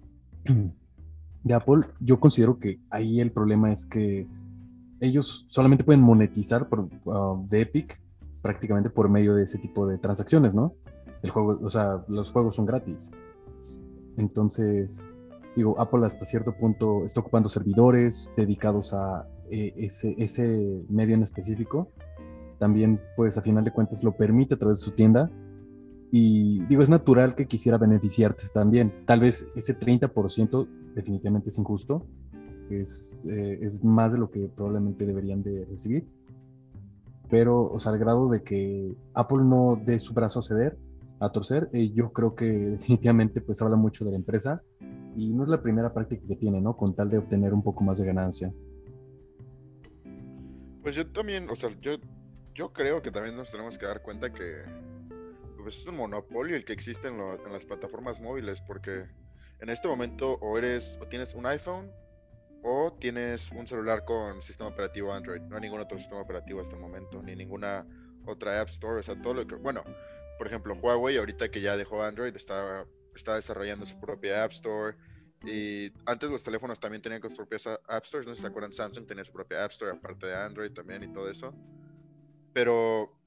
de 1.44 1.54
Apple, 1.54 1.82
yo 2.00 2.18
considero 2.18 2.58
que 2.58 2.80
ahí 2.90 3.20
el 3.20 3.30
problema 3.30 3.70
es 3.70 3.84
que 3.84 4.26
ellos 5.00 5.46
solamente 5.48 5.84
pueden 5.84 6.02
monetizar 6.02 6.68
por, 6.68 6.88
uh, 7.04 7.46
de 7.48 7.62
Epic 7.62 8.00
prácticamente 8.42 8.90
por 8.90 9.08
medio 9.08 9.34
de 9.34 9.44
ese 9.44 9.58
tipo 9.58 9.86
de 9.86 9.98
transacciones, 9.98 10.54
¿no? 10.54 10.74
El 11.22 11.30
juego, 11.30 11.58
o 11.62 11.70
sea, 11.70 12.04
los 12.08 12.30
juegos 12.30 12.54
son 12.54 12.66
gratis. 12.66 13.10
Entonces, 14.16 15.10
digo, 15.56 15.80
Apple 15.80 16.06
hasta 16.06 16.24
cierto 16.24 16.52
punto 16.52 17.04
está 17.04 17.20
ocupando 17.20 17.48
servidores 17.48 18.32
dedicados 18.36 18.94
a 18.94 19.26
eh, 19.50 19.74
ese, 19.76 20.14
ese 20.18 20.84
medio 20.88 21.14
en 21.14 21.22
específico. 21.22 21.90
También, 22.58 23.00
pues, 23.16 23.38
a 23.38 23.42
final 23.42 23.64
de 23.64 23.72
cuentas 23.72 24.02
lo 24.02 24.12
permite 24.12 24.54
a 24.54 24.58
través 24.58 24.80
de 24.80 24.84
su 24.84 24.92
tienda. 24.92 25.30
Y 26.10 26.64
digo, 26.66 26.82
es 26.82 26.88
natural 26.88 27.34
que 27.34 27.46
quisiera 27.46 27.78
beneficiarte 27.78 28.44
también. 28.54 28.92
Tal 29.04 29.20
vez 29.20 29.48
ese 29.54 29.78
30% 29.78 30.66
definitivamente 30.94 31.50
es 31.50 31.58
injusto, 31.58 32.06
es, 32.70 33.24
eh, 33.28 33.58
es 33.62 33.84
más 33.84 34.12
de 34.12 34.18
lo 34.18 34.30
que 34.30 34.48
probablemente 34.48 35.06
deberían 35.06 35.42
de 35.42 35.64
recibir, 35.64 36.06
pero, 37.30 37.70
o 37.70 37.78
sea, 37.78 37.92
al 37.92 37.98
grado 37.98 38.28
de 38.28 38.42
que 38.42 38.94
Apple 39.14 39.44
no 39.44 39.80
dé 39.84 39.98
su 39.98 40.14
brazo 40.14 40.40
a 40.40 40.42
ceder, 40.42 40.78
a 41.20 41.30
torcer, 41.30 41.68
eh, 41.72 41.90
yo 41.92 42.12
creo 42.12 42.34
que 42.34 42.46
definitivamente 42.46 43.40
pues 43.40 43.60
habla 43.60 43.76
mucho 43.76 44.04
de 44.04 44.12
la 44.12 44.16
empresa 44.16 44.62
y 45.16 45.30
no 45.30 45.44
es 45.44 45.48
la 45.50 45.62
primera 45.62 45.92
práctica 45.92 46.22
que 46.26 46.36
tiene, 46.36 46.60
¿no? 46.60 46.76
Con 46.76 46.94
tal 46.94 47.10
de 47.10 47.18
obtener 47.18 47.52
un 47.52 47.62
poco 47.62 47.82
más 47.82 47.98
de 47.98 48.06
ganancia. 48.06 48.52
Pues 50.82 50.94
yo 50.94 51.06
también, 51.10 51.50
o 51.50 51.54
sea, 51.54 51.70
yo, 51.80 51.96
yo 52.54 52.72
creo 52.72 53.02
que 53.02 53.10
también 53.10 53.36
nos 53.36 53.50
tenemos 53.50 53.76
que 53.76 53.86
dar 53.86 54.00
cuenta 54.00 54.32
que 54.32 54.62
pues, 55.60 55.80
es 55.80 55.86
un 55.86 55.96
monopolio 55.96 56.56
el 56.56 56.64
que 56.64 56.72
existe 56.72 57.08
en 57.08 57.18
las 57.52 57.66
plataformas 57.66 58.20
móviles, 58.20 58.62
porque 58.62 59.06
en 59.60 59.68
este 59.68 59.86
momento 59.86 60.38
o 60.40 60.56
eres 60.56 60.98
o 61.02 61.06
tienes 61.06 61.34
un 61.34 61.44
iPhone 61.46 61.90
o 62.68 62.92
tienes 62.92 63.50
un 63.52 63.66
celular 63.66 64.04
con 64.04 64.42
sistema 64.42 64.68
operativo 64.68 65.12
Android. 65.12 65.40
No 65.40 65.56
hay 65.56 65.62
ningún 65.62 65.80
otro 65.80 65.96
sistema 65.96 66.20
operativo 66.20 66.60
hasta 66.60 66.76
el 66.76 66.82
momento, 66.82 67.22
ni 67.22 67.34
ninguna 67.34 67.86
otra 68.26 68.60
App 68.60 68.68
Store. 68.68 69.00
O 69.00 69.02
sea, 69.02 69.20
todo 69.20 69.34
lo 69.34 69.46
que. 69.46 69.54
Bueno, 69.54 69.82
por 70.36 70.46
ejemplo, 70.46 70.74
Huawei, 70.74 71.16
ahorita 71.16 71.50
que 71.50 71.62
ya 71.62 71.76
dejó 71.76 72.02
Android, 72.02 72.36
está, 72.36 72.86
está 73.14 73.36
desarrollando 73.36 73.86
su 73.86 73.98
propia 73.98 74.44
App 74.44 74.52
Store. 74.52 74.96
Y 75.46 75.92
antes 76.04 76.30
los 76.30 76.44
teléfonos 76.44 76.78
también 76.78 77.00
tenían 77.00 77.22
sus 77.22 77.34
propias 77.34 77.66
App 77.66 78.04
Stores. 78.04 78.26
No 78.26 78.34
se 78.34 78.46
acuerdan, 78.46 78.72
Samsung 78.72 79.06
tenía 79.06 79.24
su 79.24 79.32
propia 79.32 79.64
App 79.64 79.70
Store, 79.70 79.92
aparte 79.92 80.26
de 80.26 80.36
Android 80.36 80.72
también 80.72 81.02
y 81.04 81.12
todo 81.12 81.30
eso. 81.30 81.54
Pero 82.52 83.18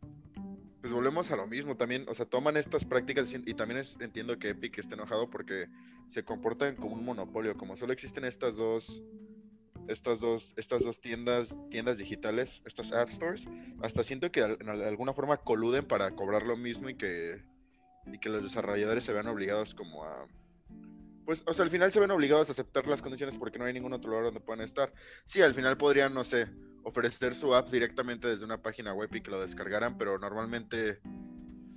pues 0.81 0.91
volvemos 0.93 1.29
a 1.31 1.35
lo 1.35 1.45
mismo 1.45 1.77
también, 1.77 2.05
o 2.09 2.15
sea, 2.15 2.25
toman 2.25 2.57
estas 2.57 2.85
prácticas 2.85 3.31
y 3.33 3.53
también 3.53 3.83
entiendo 3.99 4.39
que 4.39 4.49
Epic 4.49 4.79
esté 4.79 4.95
enojado 4.95 5.29
porque 5.29 5.67
se 6.07 6.25
comportan 6.25 6.75
como 6.75 6.95
un 6.95 7.05
monopolio, 7.05 7.55
como 7.55 7.77
solo 7.77 7.93
existen 7.93 8.25
estas 8.25 8.55
dos 8.55 9.03
estas 9.91 10.19
dos 10.19 10.53
estas 10.57 10.83
dos 10.83 11.01
tiendas 11.01 11.55
tiendas 11.69 11.97
digitales, 11.97 12.61
estas 12.65 12.91
app 12.91 13.09
stores, 13.09 13.47
hasta 13.81 14.03
siento 14.03 14.31
que 14.31 14.41
de 14.41 14.87
alguna 14.87 15.13
forma 15.13 15.37
coluden 15.37 15.85
para 15.85 16.11
cobrar 16.15 16.43
lo 16.43 16.57
mismo 16.57 16.89
y 16.89 16.95
que 16.95 17.43
y 18.05 18.17
que 18.19 18.29
los 18.29 18.43
desarrolladores 18.43 19.03
se 19.03 19.13
vean 19.13 19.27
obligados 19.27 19.75
como 19.75 20.03
a 20.03 20.27
pues, 21.25 21.43
o 21.45 21.53
sea, 21.53 21.63
al 21.63 21.71
final 21.71 21.91
se 21.91 21.99
ven 21.99 22.11
obligados 22.11 22.49
a 22.49 22.51
aceptar 22.51 22.87
las 22.87 23.01
condiciones 23.01 23.37
porque 23.37 23.59
no 23.59 23.65
hay 23.65 23.73
ningún 23.73 23.93
otro 23.93 24.09
lugar 24.09 24.25
donde 24.25 24.39
puedan 24.39 24.61
estar. 24.61 24.91
Sí, 25.23 25.41
al 25.41 25.53
final 25.53 25.77
podrían, 25.77 26.13
no 26.13 26.23
sé, 26.23 26.49
ofrecer 26.83 27.35
su 27.35 27.55
app 27.55 27.69
directamente 27.69 28.27
desde 28.27 28.43
una 28.43 28.61
página 28.61 28.93
web 28.93 29.09
y 29.13 29.21
que 29.21 29.31
lo 29.31 29.39
descargaran, 29.39 29.97
pero 29.97 30.17
normalmente 30.17 30.89
eh, 30.89 30.99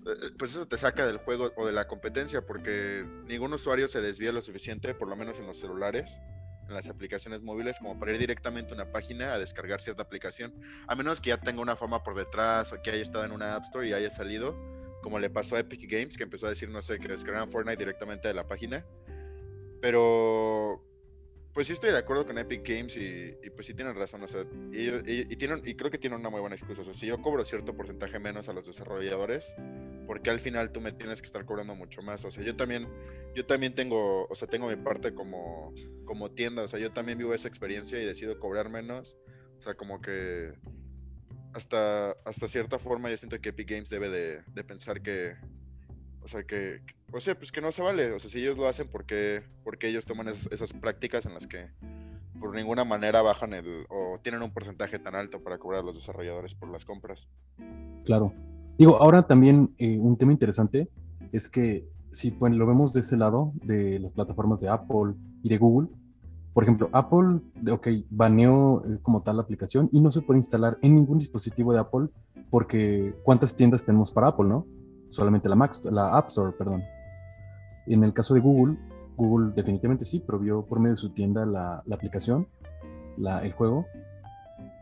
eh, 0.06 0.30
pues 0.38 0.52
eso 0.52 0.66
te 0.66 0.78
saca 0.78 1.06
del 1.06 1.18
juego 1.18 1.52
o 1.56 1.66
de 1.66 1.73
la 1.73 1.87
competencia 1.87 2.44
porque 2.44 3.06
ningún 3.26 3.52
usuario 3.52 3.88
se 3.88 4.00
desvía 4.00 4.33
lo 4.33 4.42
suficiente, 4.42 4.94
por 4.94 5.09
lo 5.09 5.16
menos 5.16 5.38
en 5.38 5.47
los 5.47 5.59
celulares, 5.59 6.18
en 6.68 6.75
las 6.75 6.88
aplicaciones 6.88 7.42
móviles, 7.42 7.78
como 7.78 7.99
para 7.99 8.12
ir 8.12 8.18
directamente 8.18 8.73
a 8.73 8.75
una 8.75 8.92
página 8.92 9.35
a 9.35 9.38
descargar 9.38 9.80
cierta 9.80 10.02
aplicación, 10.02 10.54
a 10.87 10.94
menos 10.94 11.21
que 11.21 11.30
ya 11.30 11.40
tenga 11.40 11.61
una 11.61 11.76
fama 11.76 12.02
por 12.02 12.14
detrás 12.14 12.73
o 12.73 12.80
que 12.83 12.90
haya 12.90 13.02
estado 13.02 13.25
en 13.25 13.33
una 13.33 13.54
App 13.56 13.64
Store 13.64 13.88
y 13.88 13.92
haya 13.92 14.11
salido, 14.11 14.56
como 15.02 15.18
le 15.18 15.30
pasó 15.30 15.56
a 15.56 15.61
Epic 15.61 15.90
Games, 15.90 16.16
que 16.16 16.25
empezó 16.25 16.47
a 16.47 16.50
decir, 16.50 16.68
no 16.71 16.80
sé, 16.83 16.99
que 16.99 17.09
descargaran 17.09 17.50
Fortnite 17.50 17.76
directamente 17.76 18.28
de 18.28 18.35
la 18.35 18.47
página. 18.47 18.87
Pero 19.80 20.83
pues 21.54 21.68
sí 21.68 21.73
estoy 21.73 21.92
de 21.92 21.99
acuerdo 21.99 22.26
con 22.26 22.37
Epic 22.37 22.68
Games 22.68 22.96
y, 22.96 23.32
pues 23.50 23.68
sí 23.68 23.75
tienen 23.75 23.94
razón, 23.94 24.25
o 24.25 24.28
sea, 24.28 24.44
y, 24.73 25.37
tienen, 25.37 25.62
y 25.64 25.76
creo 25.76 25.88
que 25.88 25.99
tienen 25.99 26.18
una 26.18 26.28
muy 26.28 26.40
buena 26.40 26.56
excusa, 26.56 26.80
o 26.80 26.84
sea, 26.84 26.94
si 26.94 27.06
yo 27.06 27.23
cobro 27.23 27.44
cierto 27.44 27.76
porcentaje 27.76 28.18
menos 28.18 28.49
a 28.49 28.52
los 28.52 28.66
desarrolladores, 28.66 29.54
porque 30.08 30.30
al 30.30 30.40
final 30.40 30.73
tú 30.73 30.80
me 30.80 30.90
tienes 30.90 31.23
que 31.23 31.26
estar 31.26 31.44
cobrando 31.44 31.76
mucho 31.76 32.02
más, 32.02 32.25
o 32.25 32.30
sea, 32.32 32.42
yo 32.42 32.56
también, 32.56 32.88
yo 33.37 33.46
también 33.46 33.73
tengo, 33.73 34.26
o 34.26 34.34
sea, 34.34 34.49
tengo 34.49 34.66
mi 34.66 34.75
parte 34.75 35.14
como, 35.14 35.73
como 36.04 36.32
tienda, 36.32 36.62
o 36.62 36.68
sea, 36.68 36.80
yo 36.80 36.90
también 36.90 37.18
vivo 37.18 37.32
esa 37.34 37.46
experiencia 37.46 38.02
y 38.02 38.04
decido 38.04 38.40
cobrar 38.40 38.68
menos, 38.68 39.16
o 39.61 39.62
sea, 39.62 39.75
como 39.75 40.00
que 40.00 40.54
hasta, 41.52 42.16
hasta 42.25 42.49
cierta 42.49 42.80
forma 42.80 43.11
yo 43.11 43.16
siento 43.16 43.40
que 43.40 43.50
Epic 43.50 43.70
Games 43.70 43.90
debe 43.90 44.11
de, 44.11 44.42
de 44.52 44.64
pensar 44.64 45.02
que, 45.02 45.37
o 46.25 46.28
sea, 46.28 46.43
que, 46.45 46.81
o 47.12 47.21
sea, 47.21 47.37
pues 47.37 47.52
que 47.52 47.61
no 47.61 47.71
se 47.71 47.83
vale. 47.83 48.12
O 48.12 48.19
sea, 48.19 48.31
si 48.31 48.38
ellos 48.38 48.57
lo 48.57 48.66
hacen, 48.66 48.88
¿por 48.88 49.04
qué, 49.04 49.43
porque 49.62 49.88
ellos 49.88 50.07
toman 50.07 50.28
esas 50.28 50.73
prácticas 50.73 51.26
en 51.26 51.35
las 51.35 51.47
que 51.47 51.69
por 52.40 52.54
ninguna 52.54 52.85
manera 52.85 53.23
bajan 53.23 53.52
el 53.52 53.87
o 53.90 54.19
tienen 54.23 54.43
un 54.43 54.52
porcentaje 54.52 54.99
tan 54.99 55.14
alto 55.14 55.43
para 55.43 55.59
cobrar 55.59 55.83
a 55.83 55.85
los 55.85 55.95
desarrolladores 55.95 56.54
por 56.54 56.71
las 56.71 56.85
compras? 56.85 57.28
Claro. 58.04 58.33
Digo, 58.78 58.97
ahora 58.97 59.26
también 59.26 59.75
eh, 59.78 59.99
un 59.99 60.16
tema 60.16 60.33
interesante 60.33 60.88
es 61.31 61.49
que 61.49 61.85
si 62.11 62.31
pues, 62.31 62.52
lo 62.54 62.66
vemos 62.66 62.93
de 62.93 63.00
ese 63.00 63.16
lado, 63.16 63.52
de 63.62 63.99
las 63.99 64.12
plataformas 64.12 64.61
de 64.61 64.69
Apple 64.69 65.14
y 65.43 65.49
de 65.49 65.59
Google, 65.59 65.88
por 66.54 66.62
ejemplo, 66.62 66.88
Apple, 66.93 67.40
ok, 67.71 67.88
baneó 68.11 68.85
eh, 68.87 68.99
como 69.02 69.23
tal 69.23 69.37
la 69.37 69.43
aplicación 69.43 69.88
y 69.93 70.00
no 70.00 70.11
se 70.11 70.23
puede 70.23 70.38
instalar 70.38 70.78
en 70.83 70.95
ningún 70.95 71.19
dispositivo 71.19 71.73
de 71.73 71.81
Apple 71.81 72.09
porque 72.50 73.14
¿cuántas 73.25 73.57
tiendas 73.57 73.85
tenemos 73.85 74.12
para 74.12 74.28
Apple, 74.28 74.47
no? 74.47 74.66
Solamente 75.14 75.49
la, 75.49 75.56
Mac, 75.56 75.73
la 75.90 76.16
App 76.16 76.28
Store, 76.28 76.52
perdón. 76.52 76.83
En 77.87 78.02
el 78.02 78.12
caso 78.12 78.35
de 78.35 78.40
Google, 78.40 78.76
Google 79.16 79.52
definitivamente 79.54 80.04
sí 80.04 80.21
provió 80.21 80.62
por 80.62 80.80
medio 80.80 80.94
de 80.94 81.00
su 81.00 81.11
tienda 81.11 81.47
la, 81.47 81.83
aplicación, 81.92 82.47
el 83.16 83.52
juego, 83.52 83.87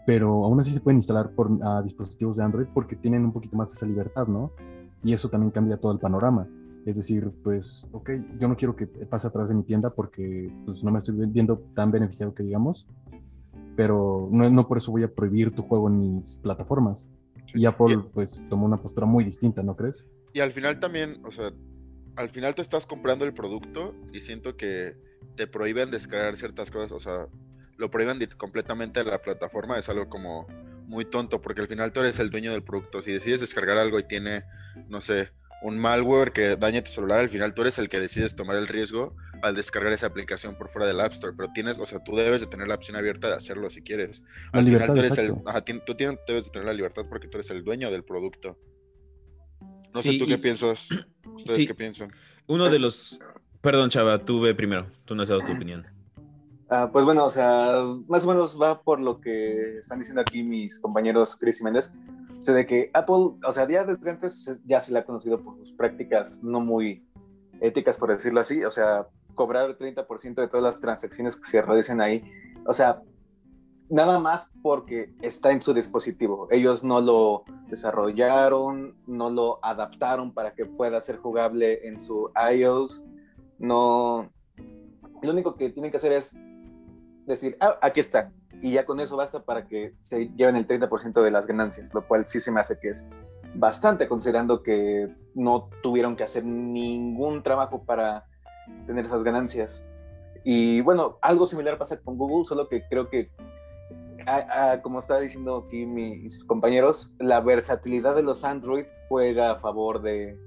pero 0.07 0.45
aún 0.45 0.59
así 0.61 0.73
se 0.73 0.81
pueden 0.81 0.99
instalar 0.99 1.31
por 1.31 1.51
dispositivos 1.85 2.39
de 2.39 2.45
Android 2.45 2.67
porque 2.73 2.97
tienen 2.97 3.25
un 3.25 3.33
poquito 3.33 3.57
más 3.57 3.73
esa 3.73 3.87
libertad, 3.87 4.27
¿no? 4.27 4.53
Y 5.05 5.13
eso 5.13 5.29
también 5.29 5.51
cambia 5.51 5.77
todo 5.77 5.93
el 5.93 5.99
panorama. 5.99 6.47
Es 6.87 6.97
decir, 6.97 7.31
pues, 7.45 7.89
ok, 7.93 8.11
yo 8.41 8.49
no 8.49 8.57
quiero 8.57 8.75
que 8.75 8.87
pase 8.87 9.29
a 9.29 9.31
través 9.31 9.51
de 9.51 9.57
mi 9.57 9.63
tienda 9.63 9.91
porque 9.91 10.53
pues, 10.65 10.83
no 10.83 10.91
me 10.91 10.99
estoy 10.99 11.15
viendo 11.27 11.59
tan 11.75 11.91
beneficiado 11.93 12.35
que 12.35 12.43
digamos, 12.43 12.89
pero 13.77 14.29
no, 14.31 14.49
no 14.51 14.67
por 14.67 14.79
eso 14.79 14.91
voy 14.91 15.05
a 15.05 15.13
prohibir 15.13 15.55
tu 15.55 15.63
juego 15.63 15.89
en 15.89 15.99
mis 15.99 16.39
plataformas. 16.43 17.13
Y 17.55 17.67
Apple, 17.67 17.99
pues, 18.13 18.47
tomó 18.49 18.67
una 18.67 18.79
postura 18.79 19.07
muy 19.07 19.25
distinta, 19.25 19.63
¿no 19.63 19.77
crees? 19.77 20.09
Y 20.33 20.41
al 20.41 20.53
final 20.53 20.81
también, 20.81 21.21
o 21.25 21.31
sea, 21.31 21.53
al 22.17 22.31
final 22.31 22.55
te 22.55 22.63
estás 22.63 22.87
comprando 22.87 23.25
el 23.25 23.35
producto 23.35 23.95
y 24.13 24.21
siento 24.21 24.57
que 24.57 24.97
te 25.37 25.47
prohíben 25.47 25.91
descargar 25.91 26.37
ciertas 26.37 26.71
cosas, 26.71 26.93
o 26.93 27.01
sea, 27.01 27.27
lo 27.77 27.91
prohíben 27.91 28.19
completamente 28.37 29.03
de 29.03 29.11
la 29.11 29.21
plataforma, 29.21 29.79
es 29.79 29.89
algo 29.89 30.09
como 30.09 30.47
muy 30.87 31.05
tonto, 31.05 31.41
porque 31.41 31.63
al 31.63 31.69
final 31.69 31.93
tú 31.93 32.01
eres 32.01 32.19
el 32.19 32.31
dueño 32.31 32.53
del 32.53 32.63
producto. 32.63 33.03
Si 33.03 33.13
decides 33.13 33.41
descargar 33.41 33.79
algo 33.79 33.99
y 33.99 34.07
tiene, 34.07 34.45
no 34.89 35.01
sé, 35.01 35.31
un 35.63 35.79
malware 35.79 36.33
que 36.33 36.57
daña 36.57 36.83
tu 36.83 36.91
celular, 36.91 37.21
al 37.21 37.29
final 37.29 37.55
tú 37.55 37.63
eres 37.63 37.79
el 37.79 37.89
que 37.89 38.01
decides 38.01 38.35
tomar 38.35 38.57
el 38.57 38.67
riesgo 38.67 39.17
al 39.43 39.55
descargar 39.55 39.93
esa 39.93 40.07
aplicación 40.07 40.57
por 40.57 40.69
fuera 40.69 40.87
del 40.87 41.01
App 41.01 41.13
Store, 41.13 41.35
pero 41.37 41.51
tienes, 41.53 41.79
o 41.79 41.87
sea, 41.87 42.03
tú 42.05 42.15
debes 42.17 42.41
de 42.41 42.47
tener 42.47 42.69
la 42.69 42.75
opción 42.75 42.97
abierta 42.97 43.29
de 43.29 43.35
hacerlo 43.35 43.71
si 43.71 43.83
quieres. 43.83 44.23
Al 44.53 44.65
final 44.65 44.93
tú 44.93 45.01
eres 45.01 45.19
el, 45.19 45.35
tú 45.85 45.95
tienes, 45.95 46.19
debes 46.27 46.45
de 46.45 46.51
tener 46.51 46.67
la 46.67 46.75
libertad 46.75 47.05
porque 47.09 47.29
tú 47.29 47.39
eres 47.39 47.51
el 47.51 47.65
dueño 47.65 47.91
del 47.91 48.05
producto. 48.05 48.59
No 49.95 50.03
sé 50.03 50.19
tú 50.19 50.27
qué 50.27 50.39
piensas. 50.39 50.89
¿Ustedes 51.35 51.67
qué 51.67 51.75
piensan? 51.75 52.13
Uno 52.47 52.65
de 52.65 52.71
pues 52.71 52.81
los. 52.81 53.21
Perdón, 53.61 53.91
Chava, 53.91 54.19
tú 54.19 54.41
ve 54.41 54.55
primero. 54.55 54.87
Tú 55.05 55.15
no 55.15 55.23
has 55.23 55.29
dado 55.29 55.41
tu 55.41 55.53
opinión. 55.53 55.85
Ah, 56.69 56.89
pues 56.91 57.05
bueno, 57.05 57.27
o 57.27 57.31
sea, 57.31 57.85
más 58.09 58.25
o 58.25 58.29
menos 58.29 58.59
va 58.61 58.81
por 58.81 58.99
lo 58.99 59.21
que 59.21 59.79
están 59.79 59.99
diciendo 59.99 60.23
aquí 60.23 60.43
mis 60.43 60.81
compañeros 60.81 61.37
Chris 61.37 61.61
y 61.61 61.65
Méndez. 61.65 61.93
O 62.39 62.43
sea, 62.43 62.55
de 62.55 62.67
que 62.67 62.91
Apple, 62.95 63.37
o 63.47 63.53
sea, 63.53 63.69
ya 63.69 63.85
desde 63.85 64.11
antes 64.11 64.51
ya 64.65 64.81
se 64.81 64.93
le 64.93 64.99
ha 64.99 65.05
conocido 65.05 65.41
por 65.41 65.57
sus 65.59 65.73
prácticas 65.73 66.43
no 66.43 66.61
muy 66.61 67.05
éticas, 67.61 67.99
por 67.99 68.11
decirlo 68.11 68.41
así. 68.41 68.65
O 68.65 68.71
sea, 68.71 69.07
cobrar 69.35 69.69
el 69.69 69.77
30% 69.77 70.35
de 70.35 70.49
todas 70.49 70.63
las 70.63 70.81
transacciones 70.81 71.37
que 71.37 71.45
se 71.45 71.63
realicen 71.63 72.01
ahí. 72.01 72.25
O 72.67 72.73
sea, 72.73 73.03
nada 73.93 74.19
más 74.19 74.51
porque 74.63 75.13
está 75.21 75.53
en 75.53 75.61
su 75.61 75.75
dispositivo. 75.75 76.49
Ellos 76.51 76.83
no 76.83 77.03
lo 77.03 77.45
desarrollaron, 77.69 78.97
no 79.07 79.29
lo 79.29 79.63
adaptaron 79.63 80.33
para 80.33 80.55
que 80.55 80.65
pueda 80.65 80.99
ser 81.03 81.19
jugable 81.19 81.87
en 81.87 82.01
su 82.01 82.31
iOS. 82.55 83.05
No. 83.59 84.31
Lo 85.23 85.31
único 85.31 85.57
que 85.57 85.69
tienen 85.69 85.91
que 85.91 85.99
hacer 85.99 86.13
es 86.13 86.35
decir, 87.27 87.59
ah, 87.61 87.79
aquí 87.83 88.01
está. 88.01 88.33
Y 88.63 88.73
ya 88.73 88.87
con 88.87 88.99
eso 88.99 89.19
basta 89.19 89.45
para 89.45 89.67
que 89.67 89.95
se 90.01 90.31
lleven 90.31 90.57
el 90.57 90.67
30% 90.67 91.23
de 91.23 91.31
las 91.31 91.47
ganancias, 91.47 91.93
lo 91.93 92.09
cual 92.09 92.25
sí 92.25 92.41
se 92.41 92.51
me 92.51 92.61
hace 92.61 92.79
que 92.81 92.89
es 92.89 93.07
bastante, 93.55 94.09
considerando 94.09 94.63
que 94.63 95.15
no 95.35 95.69
tuvieron 95.83 96.17
que 96.17 96.25
hacer 96.25 96.47
ningún 96.47 97.43
trabajo 97.43 97.85
para 97.85 98.25
tener 98.87 99.05
esas 99.05 99.23
ganancias. 99.23 99.85
Y 100.45 100.81
bueno, 100.81 101.19
algo 101.21 101.47
similar 101.47 101.77
pasa 101.77 102.01
con 102.01 102.17
Google, 102.17 102.47
solo 102.47 102.71
que 102.71 102.89
creo 102.89 103.11
que 103.11 103.31
como 104.83 104.99
está 104.99 105.19
diciendo 105.21 105.65
aquí 105.67 105.87
mis 105.87 106.45
compañeros, 106.45 107.15
la 107.19 107.41
versatilidad 107.41 108.15
de 108.15 108.23
los 108.23 108.45
Android 108.45 108.87
juega 109.09 109.53
a 109.53 109.57
favor 109.57 110.03
de 110.03 110.39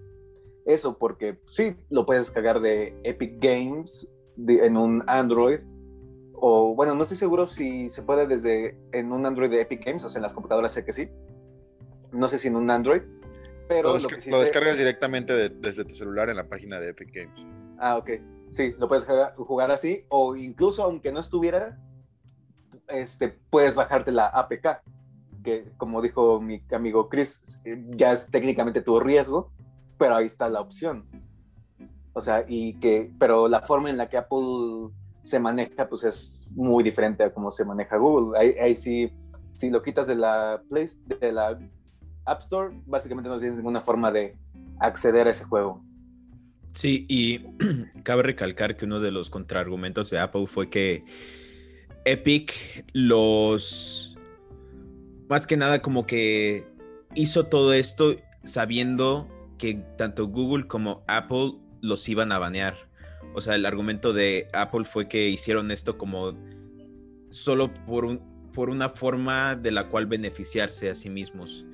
eso, 0.65 0.97
porque 0.97 1.39
sí, 1.45 1.75
lo 1.89 2.05
puedes 2.05 2.25
descargar 2.25 2.59
de 2.59 2.99
Epic 3.03 3.39
Games 3.39 4.11
en 4.37 4.77
un 4.77 5.03
Android, 5.07 5.59
o 6.33 6.75
bueno, 6.75 6.95
no 6.95 7.03
estoy 7.03 7.17
seguro 7.17 7.47
si 7.47 7.89
se 7.89 8.03
puede 8.03 8.27
desde 8.27 8.77
en 8.91 9.11
un 9.11 9.25
Android 9.25 9.49
de 9.49 9.61
Epic 9.61 9.85
Games, 9.85 10.03
o 10.03 10.09
sea, 10.09 10.19
en 10.19 10.23
las 10.23 10.33
computadoras 10.33 10.73
sé 10.73 10.83
que 10.83 10.91
sí, 10.91 11.09
no 12.11 12.27
sé 12.27 12.37
si 12.37 12.47
en 12.47 12.55
un 12.55 12.69
Android, 12.69 13.01
pero 13.67 13.97
lo, 13.97 14.07
lo, 14.27 14.39
descargas 14.39 14.77
directamente 14.77 15.49
desde 15.49 15.85
tu 15.85 15.95
celular 15.95 16.29
en 16.29 16.37
la 16.37 16.47
página 16.47 16.79
de 16.79 16.89
Epic 16.89 17.09
Games. 17.13 17.39
Ah, 17.79 17.97
ok, 17.97 18.09
sí, 18.51 18.73
lo 18.77 18.87
puedes 18.87 19.05
jugar 19.37 19.71
así, 19.71 20.05
o 20.09 20.35
incluso 20.35 20.83
aunque 20.83 21.11
no 21.11 21.19
estuviera 21.19 21.79
este, 22.87 23.37
puedes 23.49 23.75
bajarte 23.75 24.11
la 24.11 24.27
APK, 24.27 24.81
que 25.43 25.71
como 25.77 26.01
dijo 26.01 26.41
mi 26.41 26.61
amigo 26.71 27.09
Chris, 27.09 27.61
ya 27.89 28.13
es 28.13 28.27
técnicamente 28.27 28.81
tu 28.81 28.99
riesgo, 28.99 29.51
pero 29.97 30.15
ahí 30.15 30.25
está 30.25 30.49
la 30.49 30.61
opción. 30.61 31.05
O 32.13 32.21
sea, 32.21 32.45
y 32.47 32.75
que, 32.79 33.11
pero 33.19 33.47
la 33.47 33.61
forma 33.61 33.89
en 33.89 33.97
la 33.97 34.07
que 34.07 34.17
Apple 34.17 34.89
se 35.21 35.39
maneja, 35.39 35.89
pues 35.89 36.03
es 36.03 36.49
muy 36.53 36.83
diferente 36.83 37.23
a 37.23 37.33
cómo 37.33 37.51
se 37.51 37.65
maneja 37.65 37.97
Google. 37.97 38.39
Ahí, 38.39 38.75
sí, 38.75 39.11
si 39.53 39.69
lo 39.69 39.81
quitas 39.81 40.07
de 40.07 40.15
la 40.15 40.61
Play, 40.69 40.87
de 41.19 41.31
la 41.31 41.59
App 42.25 42.41
Store, 42.41 42.73
básicamente 42.85 43.29
no 43.29 43.39
tienes 43.39 43.57
ninguna 43.57 43.81
forma 43.81 44.11
de 44.11 44.37
acceder 44.79 45.27
a 45.27 45.31
ese 45.31 45.45
juego. 45.45 45.83
Sí, 46.73 47.05
y 47.09 47.45
cabe 48.03 48.23
recalcar 48.23 48.77
que 48.77 48.85
uno 48.85 48.99
de 48.99 49.11
los 49.11 49.29
contraargumentos 49.29 50.09
de 50.09 50.19
Apple 50.19 50.47
fue 50.47 50.69
que 50.69 51.03
Epic 52.05 52.85
los... 52.93 54.17
Más 55.27 55.47
que 55.47 55.57
nada 55.57 55.81
como 55.81 56.05
que 56.05 56.65
hizo 57.15 57.47
todo 57.47 57.73
esto 57.73 58.15
sabiendo 58.43 59.27
que 59.57 59.75
tanto 59.97 60.27
Google 60.27 60.67
como 60.67 61.03
Apple 61.07 61.53
los 61.81 62.07
iban 62.07 62.31
a 62.31 62.39
banear. 62.39 62.75
O 63.33 63.41
sea, 63.41 63.55
el 63.55 63.65
argumento 63.65 64.13
de 64.13 64.47
Apple 64.53 64.85
fue 64.85 65.07
que 65.07 65.29
hicieron 65.29 65.71
esto 65.71 65.97
como 65.97 66.37
solo 67.31 67.73
por, 67.85 68.05
un, 68.05 68.51
por 68.53 68.69
una 68.69 68.87
forma 68.87 69.55
de 69.55 69.71
la 69.71 69.89
cual 69.89 70.05
beneficiarse 70.05 70.89
a 70.89 70.95
sí 70.95 71.09
mismos. 71.09 71.65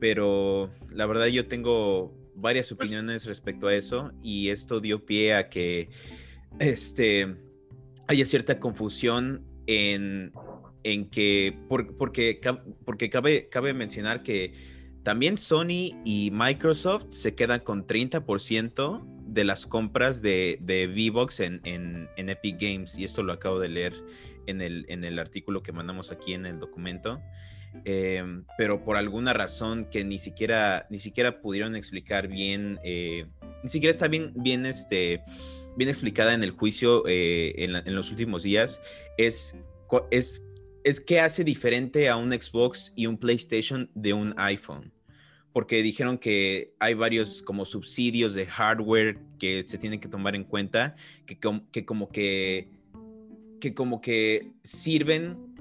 Pero 0.00 0.70
la 0.90 1.06
verdad 1.06 1.26
yo 1.26 1.46
tengo 1.48 2.14
varias 2.34 2.68
pues 2.68 2.80
opiniones 2.80 3.26
respecto 3.26 3.66
a 3.66 3.74
eso 3.74 4.12
y 4.22 4.48
esto 4.48 4.80
dio 4.80 5.04
pie 5.04 5.34
a 5.34 5.48
que 5.48 5.90
este, 6.58 7.36
haya 8.06 8.24
cierta 8.24 8.58
confusión 8.58 9.44
en, 9.66 10.32
en 10.84 11.08
que, 11.10 11.58
porque, 11.68 12.40
porque 12.84 13.10
cabe, 13.10 13.48
cabe 13.48 13.74
mencionar 13.74 14.22
que 14.22 14.52
también 15.02 15.36
Sony 15.36 16.00
y 16.04 16.30
Microsoft 16.32 17.06
se 17.10 17.34
quedan 17.34 17.60
con 17.60 17.86
30% 17.86 19.04
de 19.26 19.44
las 19.44 19.66
compras 19.66 20.22
de, 20.22 20.58
de 20.60 20.86
V-Box 20.86 21.40
en, 21.40 21.60
en, 21.64 22.08
en, 22.16 22.28
Epic 22.28 22.60
Games 22.60 22.98
y 22.98 23.04
esto 23.04 23.22
lo 23.22 23.32
acabo 23.32 23.58
de 23.58 23.68
leer 23.68 23.94
en 24.46 24.60
el, 24.60 24.84
en 24.88 25.04
el 25.04 25.18
artículo 25.18 25.62
que 25.62 25.72
mandamos 25.72 26.12
aquí 26.12 26.34
en 26.34 26.46
el 26.46 26.60
documento. 26.60 27.20
Em, 27.84 28.44
pero 28.58 28.84
por 28.84 28.96
alguna 28.96 29.32
razón 29.32 29.86
que 29.90 30.04
ni 30.04 30.18
siquiera, 30.18 30.86
ni 30.90 30.98
siquiera 30.98 31.40
pudieron 31.40 31.74
explicar 31.74 32.28
bien, 32.28 32.78
eh, 32.84 33.26
ni 33.62 33.70
siquiera 33.70 33.90
está 33.90 34.08
bien, 34.08 34.32
bien, 34.36 34.66
este, 34.66 35.22
bien 35.76 35.88
explicada 35.88 36.34
en 36.34 36.42
el 36.42 36.50
juicio 36.50 37.04
eh, 37.06 37.54
en, 37.58 37.94
los 37.94 38.10
últimos 38.10 38.42
días, 38.42 38.80
es, 39.18 39.56
es, 40.10 40.44
es 40.84 41.00
qué 41.00 41.20
hace 41.20 41.44
diferente 41.44 42.08
a 42.08 42.16
un 42.16 42.32
Xbox 42.32 42.92
y 42.96 43.06
un 43.06 43.18
PlayStation 43.18 43.90
de 43.94 44.12
un 44.12 44.34
iPhone. 44.36 44.92
Porque 45.52 45.82
dijeron 45.82 46.16
que 46.16 46.72
hay 46.78 46.94
varios 46.94 47.42
como 47.42 47.66
subsidios 47.66 48.32
de 48.32 48.46
hardware 48.46 49.18
que 49.38 49.62
se 49.62 49.76
tienen 49.76 50.00
que 50.00 50.08
tomar 50.08 50.34
en 50.34 50.44
cuenta, 50.44 50.96
que, 51.26 51.38
que 51.70 51.84
como 51.84 52.08
que, 52.10 52.70
que 53.60 53.74
como 53.74 54.00
que 54.00 54.52
sirven 54.62 55.52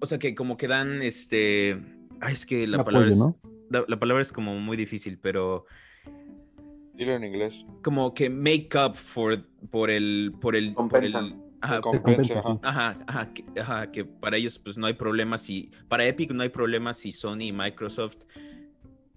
o 0.00 0.06
sea, 0.06 0.18
que 0.18 0.34
como 0.34 0.56
que 0.56 0.66
dan 0.66 1.02
este. 1.02 1.78
Ay, 2.20 2.34
es 2.34 2.46
que 2.46 2.66
la 2.66 2.84
palabra 2.84 3.08
es. 3.08 3.18
La, 3.70 4.00
palabra 4.00 4.22
es 4.22 4.32
como 4.32 4.58
muy 4.58 4.76
difícil, 4.76 5.18
pero. 5.18 5.66
Dilo 7.00 7.16
en 7.16 7.24
inglés. 7.24 7.64
Como 7.82 8.12
que 8.12 8.28
make 8.28 8.68
up 8.76 8.94
for, 8.94 9.42
por 9.70 9.88
el. 9.88 10.34
Por 10.38 10.54
el, 10.54 10.74
Compensan. 10.74 11.42
ajá, 11.62 11.80
compensa, 11.80 12.40
ajá, 12.62 12.98
ajá, 13.06 13.32
que, 13.32 13.44
ajá, 13.58 13.90
que 13.90 14.04
para 14.04 14.36
ellos 14.36 14.58
pues 14.58 14.76
no 14.76 14.86
hay 14.86 14.92
problema 14.92 15.38
si. 15.38 15.70
Para 15.88 16.04
Epic 16.06 16.32
no 16.32 16.42
hay 16.42 16.50
problema 16.50 16.92
si 16.92 17.10
Sony 17.10 17.44
y 17.44 17.52
Microsoft. 17.52 18.18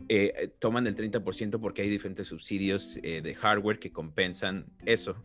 Eh, 0.07 0.53
toman 0.59 0.87
el 0.87 0.95
30% 0.95 1.59
porque 1.59 1.81
hay 1.81 1.89
diferentes 1.89 2.27
subsidios 2.29 2.99
eh, 3.03 3.19
de 3.21 3.35
hardware 3.35 3.79
que 3.79 3.91
compensan 3.91 4.65
eso. 4.85 5.21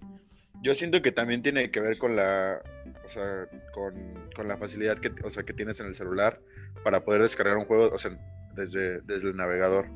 Yo 0.61 0.75
siento 0.75 1.01
que 1.01 1.13
también 1.13 1.43
tiene 1.43 1.71
que 1.71 1.79
ver 1.79 1.97
con 1.97 2.17
la, 2.17 2.61
o 3.05 3.09
sea, 3.09 3.47
con, 3.73 3.95
con, 4.35 4.49
la 4.49 4.57
facilidad 4.57 4.99
que, 4.99 5.13
o 5.25 5.31
sea, 5.31 5.45
que 5.45 5.53
tienes 5.53 5.79
en 5.79 5.87
el 5.87 5.95
celular 5.95 6.41
para 6.83 7.05
poder 7.05 7.23
descargar 7.23 7.57
un 7.57 7.67
juego, 7.67 7.91
o 7.93 7.99
sea, 7.99 8.19
desde, 8.57 9.01
desde 9.03 9.29
el 9.29 9.37
navegador. 9.37 9.87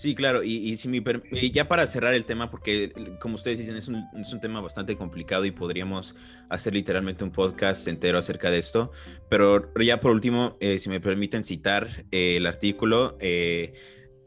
Sí, 0.00 0.14
claro, 0.14 0.42
y, 0.42 0.56
y, 0.56 0.78
si 0.78 0.88
mi, 0.88 1.04
ya 1.52 1.68
para 1.68 1.86
cerrar 1.86 2.14
el 2.14 2.24
tema, 2.24 2.50
porque 2.50 2.90
como 3.20 3.34
ustedes 3.34 3.58
dicen, 3.58 3.76
es 3.76 3.86
un, 3.86 4.02
es 4.18 4.32
un, 4.32 4.40
tema 4.40 4.62
bastante 4.62 4.96
complicado 4.96 5.44
y 5.44 5.50
podríamos 5.50 6.16
hacer 6.48 6.72
literalmente 6.72 7.22
un 7.22 7.30
podcast 7.30 7.86
entero 7.86 8.16
acerca 8.16 8.50
de 8.50 8.56
esto, 8.56 8.92
pero 9.28 9.70
ya 9.78 10.00
por 10.00 10.12
último, 10.12 10.56
eh, 10.60 10.78
si 10.78 10.88
me 10.88 11.00
permiten 11.00 11.44
citar 11.44 12.06
eh, 12.12 12.38
el 12.38 12.46
artículo, 12.46 13.18
eh, 13.20 13.74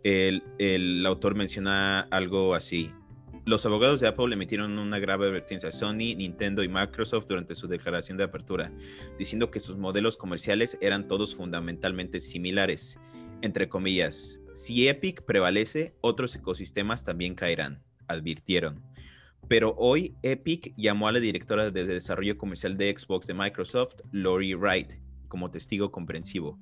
el, 0.04 0.44
el 0.60 1.04
autor 1.08 1.34
menciona 1.34 2.02
algo 2.02 2.54
así, 2.54 2.92
los 3.44 3.66
abogados 3.66 4.00
de 4.00 4.10
Apple 4.10 4.32
emitieron 4.32 4.78
una 4.78 5.00
grave 5.00 5.26
advertencia 5.26 5.70
a 5.70 5.72
Sony, 5.72 6.14
Nintendo 6.16 6.62
y 6.62 6.68
Microsoft 6.68 7.26
durante 7.28 7.56
su 7.56 7.68
declaración 7.68 8.20
de 8.20 8.26
apertura, 8.26 8.72
diciendo 9.18 9.50
que 9.50 9.60
sus 9.60 9.78
modelos 9.78 10.18
comerciales 10.18 10.78
eran 10.82 11.08
todos 11.08 11.34
fundamentalmente 11.34 12.20
similares. 12.20 13.00
Entre 13.44 13.68
comillas, 13.68 14.40
si 14.54 14.88
Epic 14.88 15.26
prevalece, 15.26 15.98
otros 16.00 16.34
ecosistemas 16.34 17.04
también 17.04 17.36
caerán, 17.36 17.84
advirtieron. 18.08 18.82
Pero 19.50 19.76
hoy 19.78 20.16
Epic 20.24 20.74
llamó 20.78 21.10
a 21.10 21.12
la 21.12 21.20
directora 21.20 21.70
de 21.70 21.86
desarrollo 21.86 22.38
comercial 22.38 22.78
de 22.78 22.96
Xbox 22.98 23.28
de 23.28 23.34
Microsoft, 23.34 23.96
Lori 24.14 24.54
Wright, 24.54 24.94
como 25.28 25.52
testigo 25.52 25.92
comprensivo. 25.92 26.58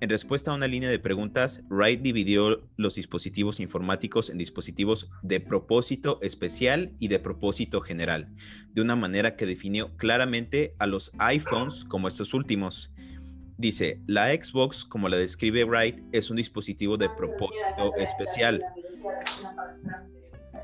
En 0.00 0.10
respuesta 0.10 0.50
a 0.50 0.54
una 0.54 0.66
línea 0.66 0.90
de 0.90 0.98
preguntas, 0.98 1.62
Wright 1.68 2.02
dividió 2.02 2.68
los 2.76 2.96
dispositivos 2.96 3.60
informáticos 3.60 4.30
en 4.30 4.38
dispositivos 4.38 5.12
de 5.22 5.38
propósito 5.38 6.18
especial 6.22 6.96
y 6.98 7.06
de 7.06 7.20
propósito 7.20 7.82
general, 7.82 8.34
de 8.72 8.82
una 8.82 8.96
manera 8.96 9.36
que 9.36 9.46
definió 9.46 9.96
claramente 9.96 10.74
a 10.80 10.88
los 10.88 11.12
iPhones 11.18 11.84
como 11.84 12.08
estos 12.08 12.34
últimos. 12.34 12.90
Dice, 13.60 14.00
la 14.06 14.28
Xbox, 14.28 14.86
como 14.86 15.10
la 15.10 15.18
describe 15.18 15.64
Wright, 15.64 16.02
es 16.12 16.30
un 16.30 16.38
dispositivo 16.38 16.96
de 16.96 17.10
propósito 17.10 17.94
especial. 17.98 18.64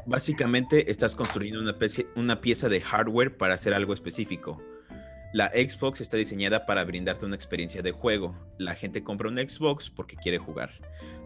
Básicamente 0.07 0.91
estás 0.91 1.15
construyendo 1.15 1.61
una, 1.61 1.77
una 2.15 2.41
pieza 2.41 2.71
de 2.71 2.81
hardware 2.81 3.37
para 3.37 3.53
hacer 3.53 3.75
algo 3.75 3.93
específico. 3.93 4.63
La 5.35 5.49
Xbox 5.49 6.01
está 6.01 6.17
diseñada 6.17 6.65
para 6.65 6.85
brindarte 6.85 7.27
una 7.27 7.37
experiencia 7.37 7.83
de 7.83 7.93
juego. 7.93 8.35
La 8.57 8.75
gente 8.75 9.05
compra 9.05 9.29
un 9.29 9.37
Xbox 9.37 9.91
porque 9.91 10.17
quiere 10.17 10.39
jugar. 10.39 10.71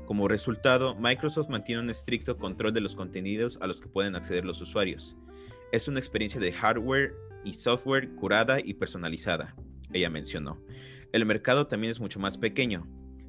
Como 0.07 0.27
resultado, 0.27 0.97
Microsoft 0.97 1.51
mantiene 1.51 1.83
un 1.83 1.91
estricto 1.91 2.37
control 2.37 2.75
de 2.75 2.81
los 2.81 2.97
contenidos 2.97 3.59
a 3.61 3.69
los 3.69 3.81
que 3.81 3.87
pueden 3.87 4.17
acceder 4.17 4.45
los 4.45 4.61
usuarios. 4.61 5.17
Es 5.71 5.87
una 5.87 6.01
experiencia 6.01 6.41
de 6.41 6.51
hardware 6.51 7.15
y 7.45 7.55
software 7.55 8.11
curada 8.17 8.59
y 8.59 8.75
personalizada, 8.75 9.55
ella 9.93 10.11
mencionó. 10.11 10.61
El 11.13 11.27
mercado 11.27 11.67
también 11.67 11.91
es 11.91 12.01
mucho 12.01 12.21
más 12.21 12.39
pequeño, 12.39 12.87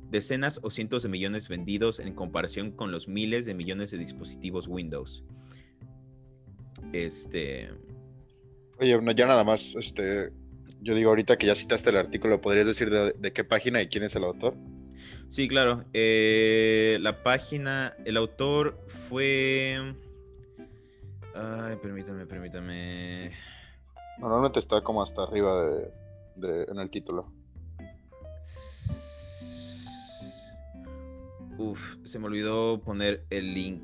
decenas 0.09 0.59
o 0.61 0.69
cientos 0.69 1.03
de 1.03 1.09
millones 1.09 1.49
vendidos 1.49 1.99
en 1.99 2.13
comparación 2.13 2.71
con 2.71 2.91
los 2.91 3.07
miles 3.07 3.45
de 3.45 3.53
millones 3.53 3.91
de 3.91 3.97
dispositivos 3.97 4.67
Windows. 4.67 5.23
Este. 6.93 7.69
Oye, 8.79 8.99
ya 9.15 9.25
nada 9.25 9.43
más, 9.43 9.75
este, 9.75 10.31
yo 10.81 10.95
digo, 10.95 11.09
ahorita 11.09 11.37
que 11.37 11.47
ya 11.47 11.55
citaste 11.55 11.91
el 11.91 11.97
artículo, 11.97 12.41
¿podrías 12.41 12.65
decir 12.65 12.89
de, 12.89 13.33
qué 13.33 13.43
página 13.43 13.81
y 13.81 13.87
quién 13.87 14.03
es 14.03 14.15
el 14.15 14.23
autor? 14.23 14.55
Sí, 15.27 15.47
claro. 15.47 15.85
Eh, 15.93 16.97
la 17.01 17.23
página, 17.23 17.95
el 18.05 18.17
autor 18.17 18.79
fue... 19.07 19.95
Ay, 21.33 21.77
permítame, 21.81 22.25
permítame. 22.25 23.31
Normalmente 24.19 24.59
está 24.59 24.81
como 24.81 25.01
hasta 25.01 25.23
arriba 25.23 25.63
de, 26.35 26.63
en 26.63 26.79
el 26.79 26.89
título. 26.89 27.31
Uf, 31.61 31.97
se 32.03 32.17
me 32.17 32.25
olvidó 32.25 32.81
poner 32.81 33.23
el 33.29 33.53
link 33.53 33.83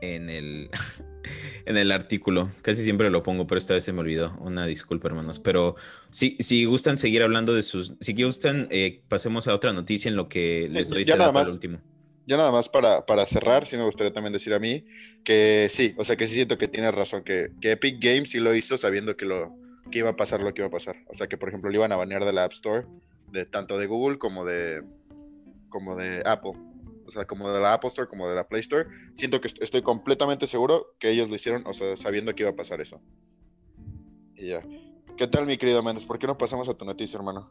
en 0.00 0.28
el, 0.28 0.70
en 1.66 1.76
el 1.76 1.92
artículo. 1.92 2.50
Casi 2.62 2.82
siempre 2.82 3.08
lo 3.08 3.22
pongo, 3.22 3.46
pero 3.46 3.58
esta 3.58 3.74
vez 3.74 3.84
se 3.84 3.92
me 3.92 4.00
olvidó. 4.00 4.36
Una 4.40 4.66
disculpa, 4.66 5.08
hermanos. 5.08 5.38
Pero 5.38 5.76
si, 6.10 6.36
si 6.40 6.64
gustan 6.64 6.96
seguir 6.96 7.22
hablando 7.22 7.54
de 7.54 7.62
sus. 7.62 7.94
Si 8.00 8.20
gustan, 8.20 8.66
eh, 8.70 9.02
pasemos 9.08 9.46
a 9.46 9.54
otra 9.54 9.72
noticia 9.72 10.08
en 10.08 10.16
lo 10.16 10.28
que 10.28 10.68
les 10.70 10.90
doy 10.90 11.04
ya 11.04 11.16
nada 11.16 11.32
más, 11.32 11.52
último. 11.52 11.78
Ya 12.26 12.36
nada 12.36 12.50
más 12.50 12.68
para, 12.68 13.06
para 13.06 13.26
cerrar, 13.26 13.66
sí 13.66 13.76
me 13.76 13.84
gustaría 13.84 14.12
también 14.12 14.32
decir 14.32 14.54
a 14.54 14.58
mí 14.58 14.86
que 15.24 15.68
sí, 15.70 15.94
o 15.98 16.04
sea 16.04 16.16
que 16.16 16.26
sí 16.26 16.34
siento 16.34 16.56
que 16.56 16.68
tiene 16.68 16.90
razón, 16.90 17.22
que, 17.22 17.50
que 17.60 17.72
Epic 17.72 18.02
Games 18.02 18.30
sí 18.30 18.40
lo 18.40 18.54
hizo 18.54 18.78
sabiendo 18.78 19.14
que, 19.14 19.26
lo, 19.26 19.54
que 19.92 19.98
iba 19.98 20.10
a 20.10 20.16
pasar 20.16 20.40
lo 20.40 20.52
que 20.52 20.62
iba 20.62 20.68
a 20.68 20.70
pasar. 20.70 20.96
O 21.06 21.14
sea 21.14 21.26
que, 21.26 21.36
por 21.36 21.50
ejemplo, 21.50 21.70
lo 21.70 21.76
iban 21.76 21.92
a 21.92 21.96
banear 21.96 22.24
de 22.24 22.32
la 22.32 22.44
App 22.44 22.52
Store, 22.52 22.86
de 23.30 23.44
tanto 23.44 23.78
de 23.78 23.86
Google 23.86 24.18
como 24.18 24.46
de, 24.46 24.82
como 25.68 25.96
de 25.96 26.22
Apple 26.24 26.54
como 27.26 27.50
de 27.50 27.60
la 27.60 27.74
Apple 27.74 27.88
Store, 27.88 28.08
como 28.08 28.28
de 28.28 28.34
la 28.34 28.46
Play 28.46 28.60
Store, 28.60 28.88
siento 29.12 29.40
que 29.40 29.48
estoy 29.48 29.82
completamente 29.82 30.46
seguro 30.46 30.94
que 30.98 31.10
ellos 31.10 31.30
lo 31.30 31.36
hicieron, 31.36 31.66
o 31.66 31.72
sea, 31.72 31.96
sabiendo 31.96 32.34
que 32.34 32.42
iba 32.42 32.50
a 32.50 32.56
pasar 32.56 32.80
eso. 32.80 33.00
Y 34.34 34.48
ya. 34.48 34.60
¿Qué 35.16 35.28
tal, 35.28 35.46
mi 35.46 35.56
querido 35.56 35.82
Méndez? 35.82 36.04
¿Por 36.04 36.18
qué 36.18 36.26
no 36.26 36.36
pasamos 36.36 36.68
a 36.68 36.74
tu 36.74 36.84
noticia, 36.84 37.16
hermano? 37.16 37.50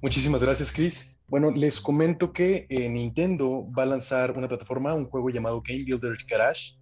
Muchísimas 0.00 0.40
gracias, 0.40 0.72
Chris. 0.72 1.18
Bueno, 1.28 1.50
les 1.50 1.80
comento 1.80 2.32
que 2.32 2.66
eh, 2.70 2.88
Nintendo 2.88 3.66
va 3.76 3.82
a 3.82 3.86
lanzar 3.86 4.38
una 4.38 4.46
plataforma, 4.48 4.94
un 4.94 5.06
juego 5.06 5.30
llamado 5.30 5.60
Game 5.66 5.84
Builder 5.84 6.16
Garage, 6.28 6.78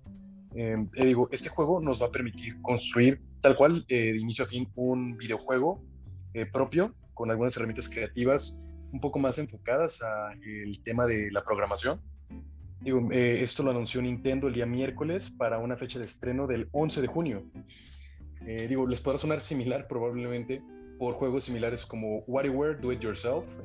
Eh, 0.56 0.76
digo, 0.96 1.28
este 1.32 1.48
juego 1.48 1.80
nos 1.80 2.00
va 2.00 2.06
a 2.06 2.10
permitir 2.12 2.60
construir 2.62 3.20
tal 3.44 3.56
cual, 3.56 3.84
eh, 3.88 4.12
de 4.12 4.18
inicio 4.18 4.46
a 4.46 4.48
fin, 4.48 4.66
un 4.74 5.18
videojuego 5.18 5.84
eh, 6.32 6.46
propio 6.46 6.90
con 7.12 7.30
algunas 7.30 7.54
herramientas 7.58 7.90
creativas 7.90 8.58
un 8.90 9.00
poco 9.00 9.18
más 9.18 9.38
enfocadas 9.38 10.00
al 10.02 10.82
tema 10.82 11.04
de 11.04 11.30
la 11.30 11.44
programación. 11.44 12.00
Digo, 12.80 13.06
esto 13.12 13.62
lo 13.62 13.70
anunció 13.70 14.00
Nintendo 14.00 14.48
el 14.48 14.54
día 14.54 14.64
miércoles 14.66 15.30
para 15.30 15.58
una 15.58 15.76
fecha 15.76 15.98
de 15.98 16.06
estreno 16.06 16.46
del 16.46 16.68
11 16.72 17.02
de 17.02 17.06
junio. 17.06 17.44
digo, 18.68 18.86
les 18.86 19.00
podrá 19.00 19.18
sonar 19.18 19.40
similar 19.40 19.88
probablemente 19.88 20.62
por 20.98 21.14
juegos 21.14 21.44
similares 21.44 21.84
como 21.84 22.20
WarioWare 22.26 22.80
Do 22.80 22.92
It 22.92 23.00
Yourself, 23.00 23.56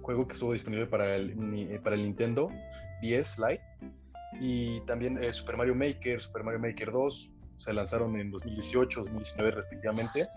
juego 0.00 0.26
que 0.26 0.32
estuvo 0.32 0.52
disponible 0.52 0.86
para 0.86 1.16
el, 1.16 1.80
para 1.84 1.96
el 1.96 2.02
Nintendo 2.02 2.50
10 3.02 3.38
Lite 3.38 3.62
y 4.40 4.80
también 4.82 5.22
eh, 5.22 5.32
Super 5.32 5.56
Mario 5.56 5.74
Maker, 5.74 6.20
Super 6.20 6.42
Mario 6.42 6.60
Maker 6.60 6.90
2, 6.90 7.32
se 7.62 7.72
lanzaron 7.72 8.18
en 8.18 8.30
2018, 8.30 9.00
2019 9.00 9.50
respectivamente, 9.52 10.28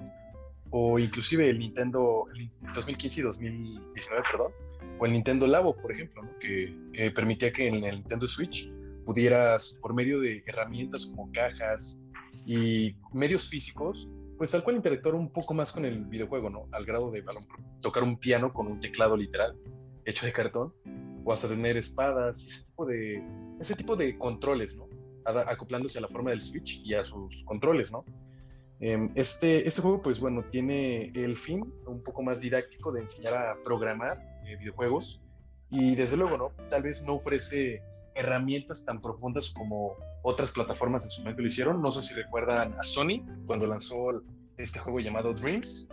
o 0.70 1.00
inclusive 1.00 1.50
el 1.50 1.60
Nintendo, 1.60 2.26
el 2.36 2.52
2015 2.74 3.20
y 3.20 3.24
2019, 3.24 4.24
perdón, 4.30 4.52
o 5.00 5.06
el 5.06 5.12
Nintendo 5.14 5.48
Labo, 5.48 5.76
por 5.76 5.92
ejemplo, 5.92 6.22
que 6.40 7.12
permitía 7.16 7.52
que 7.52 7.68
en 7.68 7.84
el 7.84 7.96
Nintendo 7.96 8.28
Switch 8.28 8.72
pudieras, 9.06 9.80
por 9.82 9.94
medio 9.94 10.20
de 10.20 10.44
herramientas 10.46 11.06
como 11.06 11.32
cajas 11.32 12.02
y 12.46 12.96
medios 13.14 13.48
físicos, 13.48 14.10
pues 14.38 14.54
al 14.54 14.64
cual 14.64 14.76
interactuar 14.76 15.16
un 15.16 15.32
poco 15.32 15.54
más 15.54 15.72
con 15.72 15.86
el 15.86 16.04
videojuego, 16.06 16.50
¿no? 16.50 16.68
Al 16.72 16.86
grado 16.86 17.10
de 17.10 17.24
tocar 17.82 18.04
un 18.04 18.18
piano 18.18 18.52
con 18.52 18.68
un 18.68 18.80
teclado 18.80 19.16
literal 19.16 19.56
hecho 20.04 20.26
de 20.26 20.34
cartón 20.34 20.74
o 21.24 21.34
hasta 21.34 21.48
tener 21.48 21.78
espadas 21.78 22.44
y 22.44 22.48
ese 22.48 22.66
tipo 22.66 22.86
de, 22.86 23.24
ese 23.60 23.76
tipo 23.76 23.96
de 23.96 24.18
controles, 24.18 24.76
¿no? 24.76 24.88
Acoplándose 25.26 25.98
a 25.98 26.02
la 26.02 26.08
forma 26.08 26.32
del 26.32 26.42
Switch 26.42 26.82
y 26.84 26.94
a 26.94 27.04
sus 27.04 27.44
controles, 27.44 27.92
¿no? 27.92 28.06
Em, 28.80 29.12
este, 29.16 29.68
este 29.68 29.82
juego, 29.82 30.02
pues 30.02 30.20
bueno, 30.20 30.44
tiene 30.52 31.12
el 31.16 31.38
fin 31.38 31.74
un 31.88 32.04
poco 32.04 32.22
más 32.22 32.42
didáctico 32.42 32.92
de 32.92 33.02
enseñar 33.02 33.34
a 33.34 33.56
programar 33.64 34.20
eh, 34.46 34.58
videojuegos 34.58 35.22
y 35.70 35.96
desde 35.96 36.18
luego, 36.18 36.38
¿no? 36.38 36.52
Tal 36.70 36.84
vez 36.84 37.04
no 37.06 37.14
ofrece 37.14 37.82
herramientas 38.16 38.86
tan 38.86 39.02
profundas 39.02 39.50
como 39.50 39.96
otras 40.24 40.52
plataformas 40.52 41.06
en 41.06 41.12
su 41.12 41.22
momento 41.22 41.42
lo 41.42 41.48
hicieron. 41.48 41.82
No 41.82 41.92
sé 41.92 42.02
si 42.02 42.14
recuerdan 42.14 42.74
a 42.78 42.84
Sony 42.84 43.24
cuando 43.46 43.68
lanzó 43.68 44.22
este 44.58 44.80
juego 44.80 45.00
llamado 45.00 45.34
Dreams, 45.34 45.90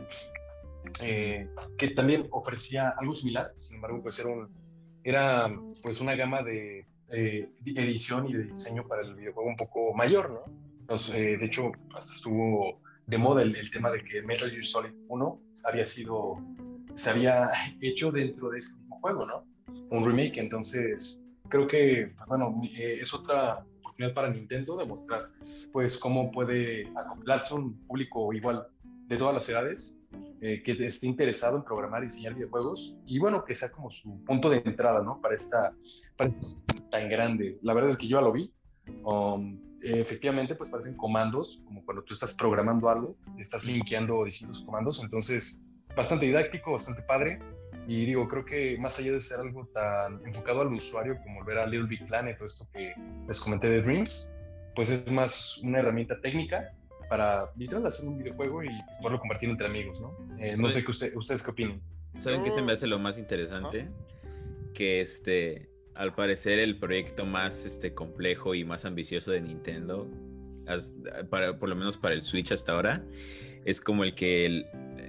eh, 1.02 1.48
que 1.78 1.88
también 1.88 2.26
ofrecía 2.30 2.94
algo 2.98 3.14
similar, 3.14 3.52
sin 3.56 3.76
embargo, 3.76 4.02
pues 4.02 4.24
era 5.04 5.50
pues 5.82 6.00
una 6.00 6.14
gama 6.14 6.42
de 6.42 6.86
eh, 7.12 7.50
edición 7.64 8.28
y 8.28 8.32
de 8.32 8.44
diseño 8.44 8.86
para 8.86 9.02
el 9.02 9.14
videojuego 9.14 9.48
un 9.48 9.56
poco 9.56 9.94
mayor, 9.94 10.30
¿no? 10.30 10.62
Eh, 11.14 11.36
de 11.38 11.44
hecho, 11.44 11.72
estuvo 11.98 12.80
de 13.06 13.18
moda 13.18 13.42
el, 13.42 13.70
tema 13.70 13.90
de 13.90 14.02
que 14.04 14.22
Metal 14.22 14.50
Gear 14.50 14.64
Solid 14.64 14.92
1 15.08 15.42
había 15.64 15.86
sido, 15.86 16.36
se 16.94 17.10
había 17.10 17.48
hecho 17.80 18.10
dentro 18.10 18.50
de 18.50 18.58
ese 18.58 18.78
mismo 18.78 19.00
juego, 19.00 19.26
¿no? 19.26 19.44
Un 19.90 20.04
remake, 20.04 20.38
entonces 20.38 21.22
creo 21.48 21.66
que, 21.66 22.12
pues, 22.16 22.28
bueno, 22.28 22.60
eh, 22.76 22.98
es 23.00 23.12
otra 23.14 23.64
oportunidad 23.80 24.14
para 24.14 24.30
Nintendo 24.30 24.76
de 24.76 24.86
mostrar, 24.86 25.30
pues, 25.72 25.96
cómo 25.96 26.30
puede 26.30 26.88
acoplarse 26.96 27.54
un 27.54 27.74
público 27.86 28.32
igual 28.32 28.66
de 29.06 29.16
todas 29.16 29.34
las 29.34 29.48
edades 29.48 29.98
eh, 30.40 30.62
que 30.62 30.72
esté 30.72 31.06
interesado 31.06 31.56
en 31.56 31.64
programar 31.64 32.02
y 32.02 32.06
diseñar 32.06 32.34
videojuegos 32.34 32.98
y 33.06 33.18
bueno, 33.18 33.44
que 33.44 33.54
sea 33.54 33.70
como 33.70 33.90
su 33.90 34.24
punto 34.24 34.50
de 34.50 34.58
entrada, 34.64 35.00
¿no? 35.00 35.20
Para 35.20 35.34
esta, 35.34 35.72
para 36.16 36.32
tan 36.92 37.08
grande. 37.08 37.58
La 37.62 37.74
verdad 37.74 37.90
es 37.90 37.96
que 37.96 38.06
yo 38.06 38.18
ya 38.18 38.22
lo 38.22 38.32
vi. 38.32 38.52
Um, 39.02 39.58
efectivamente, 39.82 40.54
pues 40.54 40.70
parecen 40.70 40.96
comandos, 40.96 41.62
como 41.64 41.84
cuando 41.84 42.04
tú 42.04 42.14
estás 42.14 42.36
programando 42.36 42.88
algo, 42.88 43.16
estás 43.38 43.64
linkeando 43.64 44.24
distintos 44.24 44.60
comandos, 44.60 45.02
entonces 45.02 45.64
bastante 45.96 46.26
didáctico, 46.26 46.72
bastante 46.72 47.02
padre. 47.02 47.40
Y 47.88 48.04
digo, 48.06 48.28
creo 48.28 48.44
que 48.44 48.78
más 48.78 48.98
allá 48.98 49.12
de 49.12 49.20
ser 49.20 49.40
algo 49.40 49.66
tan 49.74 50.24
enfocado 50.24 50.60
al 50.60 50.72
usuario 50.72 51.18
como 51.24 51.44
ver 51.44 51.58
a 51.58 51.66
Little 51.66 51.88
Big 51.88 52.06
Planet 52.06 52.40
o 52.40 52.44
esto 52.44 52.64
que 52.72 52.94
les 53.26 53.40
comenté 53.40 53.68
de 53.70 53.80
Dreams, 53.80 54.32
pues 54.76 54.90
es 54.90 55.10
más 55.10 55.58
una 55.58 55.80
herramienta 55.80 56.20
técnica 56.20 56.72
para 57.08 57.50
literal 57.56 57.86
hacer 57.86 58.08
un 58.08 58.18
videojuego 58.18 58.62
y 58.62 58.68
pues, 58.68 58.98
poderlo 58.98 59.18
compartir 59.18 59.48
entre 59.48 59.66
amigos, 59.66 60.00
¿no? 60.00 60.16
Eh, 60.38 60.56
no 60.56 60.68
sé 60.68 60.84
qué 60.84 60.90
ustedes 60.90 61.42
qué 61.42 61.50
opinan. 61.50 61.82
¿Saben 62.16 62.44
qué 62.44 62.50
se 62.50 62.62
me 62.62 62.72
hace 62.72 62.86
lo 62.86 62.98
más 62.98 63.18
interesante? 63.18 63.88
Que 64.74 65.00
este, 65.00 65.71
al 65.94 66.14
parecer 66.14 66.58
el 66.58 66.78
proyecto 66.78 67.24
más 67.24 67.64
este, 67.64 67.94
complejo 67.94 68.54
y 68.54 68.64
más 68.64 68.84
ambicioso 68.84 69.30
de 69.30 69.40
Nintendo, 69.40 70.08
para, 71.30 71.58
por 71.58 71.68
lo 71.68 71.76
menos 71.76 71.96
para 71.96 72.14
el 72.14 72.22
Switch 72.22 72.52
hasta 72.52 72.72
ahora, 72.72 73.04
es 73.64 73.80
como 73.80 74.04
el 74.04 74.14
que 74.14 74.64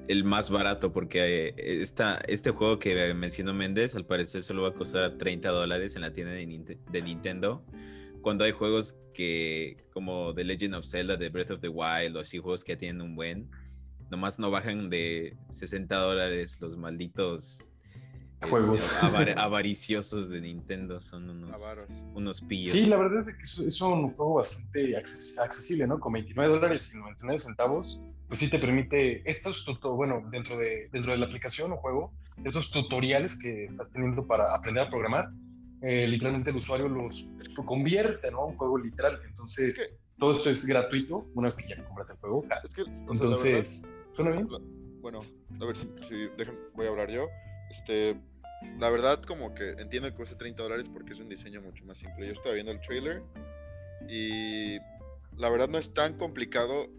el, 0.08 0.24
más 0.24 0.50
barato, 0.50 0.92
porque 0.92 1.48
eh, 1.48 1.82
esta, 1.82 2.18
este 2.28 2.52
juego 2.52 2.80
que 2.80 3.14
mencionó 3.14 3.54
Méndez, 3.54 3.96
al 3.96 4.06
parecer 4.06 4.44
solo 4.44 4.64
va 4.64 4.70
a 4.70 4.74
costar 4.74 5.14
30 5.18 5.50
dólares 5.50 5.96
en 5.96 6.02
la 6.02 6.14
tienda 6.14 6.34
de, 6.34 6.78
de 6.92 7.02
Nintendo. 7.02 7.64
Cuando 8.22 8.44
hay 8.44 8.52
juegos 8.52 8.96
que, 9.14 9.78
como 9.92 10.34
The 10.34 10.44
Legend 10.44 10.76
of 10.76 10.86
Zelda, 10.86 11.18
The 11.18 11.30
Breath 11.30 11.52
of 11.52 11.62
the 11.62 11.70
Wild, 11.70 12.16
o 12.16 12.20
así 12.20 12.38
juegos 12.38 12.64
que 12.64 12.78
tienen 12.78 13.02
un 13.02 13.16
buen, 13.16 13.50
nomás 14.10 14.40
no 14.40 14.52
bajan 14.52 14.90
de 14.90 15.36
60 15.50 15.96
dólares 15.96 16.60
los 16.62 16.78
malditos 16.78 17.73
este, 18.44 18.50
juegos 18.50 18.96
avariciosos 19.38 20.30
de 20.30 20.42
Nintendo, 20.42 21.00
son 21.00 21.30
unos, 21.30 21.60
unos 22.14 22.42
pillos. 22.42 22.72
Sí, 22.72 22.86
la 22.86 22.98
verdad 22.98 23.20
es 23.20 23.58
que 23.58 23.68
es 23.68 23.82
un 23.82 24.14
juego 24.14 24.36
bastante 24.36 24.96
accesible, 24.98 25.88
¿no? 25.88 26.00
Con 26.00 26.14
29 26.14 26.54
dólares 26.54 26.92
y 26.94 26.98
99 26.98 27.40
centavos, 27.40 28.04
pues 28.28 28.40
sí 28.40 28.50
te 28.50 28.60
permite 28.60 29.30
estos 29.30 29.66
bueno, 29.82 30.24
dentro 30.32 30.58
de, 30.58 30.90
dentro 30.92 31.12
de 31.12 31.18
la 31.18 31.26
aplicación 31.26 31.72
o 31.72 31.78
juego, 31.78 32.14
estos 32.44 32.72
tutoriales 32.72 33.40
que 33.40 33.66
estás 33.66 33.92
teniendo 33.92 34.26
para 34.26 34.56
aprender 34.56 34.86
a 34.86 34.90
programar, 34.90 35.30
eh, 35.82 36.08
literalmente 36.08 36.50
el 36.50 36.56
usuario 36.56 36.88
los 36.88 37.30
convierte, 37.66 38.32
¿no? 38.32 38.48
Un 38.48 38.58
juego 38.58 38.78
literal. 38.78 39.20
Entonces, 39.28 40.00
todo 40.18 40.32
esto 40.32 40.50
es 40.50 40.66
gratuito 40.66 41.28
una 41.36 41.48
vez 41.48 41.58
que 41.58 41.68
ya 41.68 41.84
compras 41.86 42.10
el 42.10 42.18
juego. 42.18 42.46
Es 42.64 42.74
que, 42.74 42.84
Entonces, 42.84 43.88
¿suena 44.12 44.32
bien? 44.32 44.48
bueno, 45.02 45.20
a 45.60 45.66
ver 45.66 45.76
si, 45.76 45.86
voy 46.74 46.88
a 46.88 46.90
hablar 46.90 47.12
yo. 47.12 47.28
Este, 47.70 48.18
la 48.80 48.90
verdad, 48.90 49.22
como 49.24 49.54
que 49.54 49.72
entiendo 49.72 50.10
que 50.10 50.16
cuesta 50.16 50.38
30 50.38 50.62
dólares 50.62 50.88
porque 50.92 51.14
es 51.14 51.20
un 51.20 51.30
diseño 51.30 51.62
mucho 51.62 51.86
más 51.86 51.98
simple. 51.98 52.28
Yo 52.28 52.34
estaba 52.34 52.54
viendo 52.54 52.72
el 52.72 52.82
trailer 52.82 53.24
y 54.10 54.78
la 55.38 55.50
verdad 55.50 55.70
no 55.70 55.78
es 55.78 55.94
tan 55.94 56.18
complicado 56.18 56.90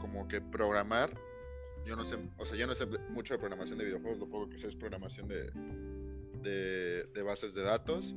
como 0.00 0.28
que 0.28 0.40
programar. 0.40 1.14
Yo 1.84 1.96
no 1.96 2.04
sé, 2.04 2.16
o 2.38 2.46
sea, 2.46 2.56
yo 2.56 2.66
no 2.66 2.74
sé 2.74 2.86
mucho 3.10 3.34
de 3.34 3.38
programación 3.38 3.78
de 3.78 3.84
videojuegos, 3.84 4.18
lo 4.18 4.28
poco 4.28 4.48
que 4.48 4.58
sé 4.58 4.68
es 4.68 4.76
programación 4.76 5.28
de, 5.28 5.50
de, 7.12 7.22
bases 7.22 7.54
de 7.54 7.62
datos 7.62 8.14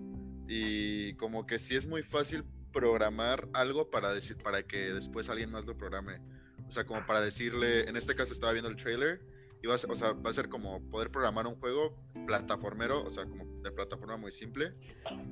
y 0.47 1.13
como 1.15 1.45
que 1.45 1.59
sí 1.59 1.75
es 1.75 1.85
muy 1.85 2.03
fácil 2.03 2.45
programar 2.71 3.47
algo 3.53 3.89
para 3.89 4.13
decir 4.13 4.37
para 4.37 4.63
que 4.63 4.93
después 4.93 5.29
alguien 5.29 5.51
más 5.51 5.65
lo 5.65 5.75
programe. 5.75 6.21
O 6.67 6.71
sea, 6.71 6.85
como 6.85 7.05
para 7.05 7.21
decirle, 7.21 7.89
en 7.89 7.97
este 7.97 8.15
caso 8.15 8.33
estaba 8.33 8.53
viendo 8.53 8.69
el 8.69 8.77
trailer 8.77 9.21
y 9.61 9.67
va 9.67 9.75
a 9.75 9.77
ser, 9.77 9.91
o 9.91 9.95
sea, 9.95 10.11
va 10.13 10.29
a 10.29 10.33
ser 10.33 10.49
como 10.49 10.81
poder 10.89 11.11
programar 11.11 11.47
un 11.47 11.55
juego 11.55 11.95
plataformero, 12.25 13.03
o 13.03 13.09
sea, 13.09 13.25
como 13.25 13.45
de 13.61 13.71
plataforma 13.71 14.17
muy 14.17 14.31
simple, 14.31 14.73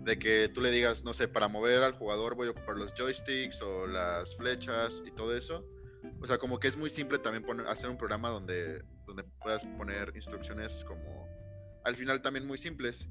de 0.03 0.17
que 0.17 0.49
tú 0.49 0.61
le 0.61 0.71
digas, 0.71 1.03
no 1.03 1.13
sé, 1.13 1.27
para 1.27 1.47
mover 1.47 1.83
al 1.83 1.93
jugador 1.93 2.35
voy 2.35 2.47
a 2.47 2.51
ocupar 2.51 2.77
los 2.77 2.93
joysticks 2.93 3.61
o 3.61 3.87
las 3.87 4.35
flechas 4.35 5.03
y 5.05 5.11
todo 5.11 5.35
eso. 5.35 5.65
O 6.21 6.27
sea, 6.27 6.37
como 6.37 6.59
que 6.59 6.67
es 6.67 6.77
muy 6.77 6.89
simple 6.89 7.19
también 7.19 7.43
poner, 7.43 7.67
hacer 7.67 7.89
un 7.89 7.97
programa 7.97 8.29
donde, 8.29 8.83
donde 9.05 9.23
puedas 9.23 9.63
poner 9.77 10.11
instrucciones 10.15 10.83
como 10.83 11.27
al 11.83 11.95
final 11.95 12.21
también 12.21 12.45
muy 12.47 12.57
simples, 12.57 13.07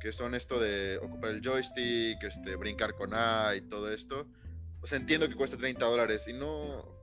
que 0.00 0.12
son 0.12 0.34
esto 0.34 0.58
de 0.58 0.98
ocupar 0.98 1.30
el 1.30 1.40
joystick, 1.40 2.22
este, 2.24 2.56
brincar 2.56 2.94
con 2.94 3.14
A 3.14 3.54
y 3.54 3.62
todo 3.62 3.92
esto. 3.92 4.26
O 4.80 4.86
sea, 4.86 4.98
entiendo 4.98 5.28
que 5.28 5.36
cuesta 5.36 5.56
30 5.56 5.86
dólares 5.86 6.26
y 6.26 6.32
no... 6.32 7.01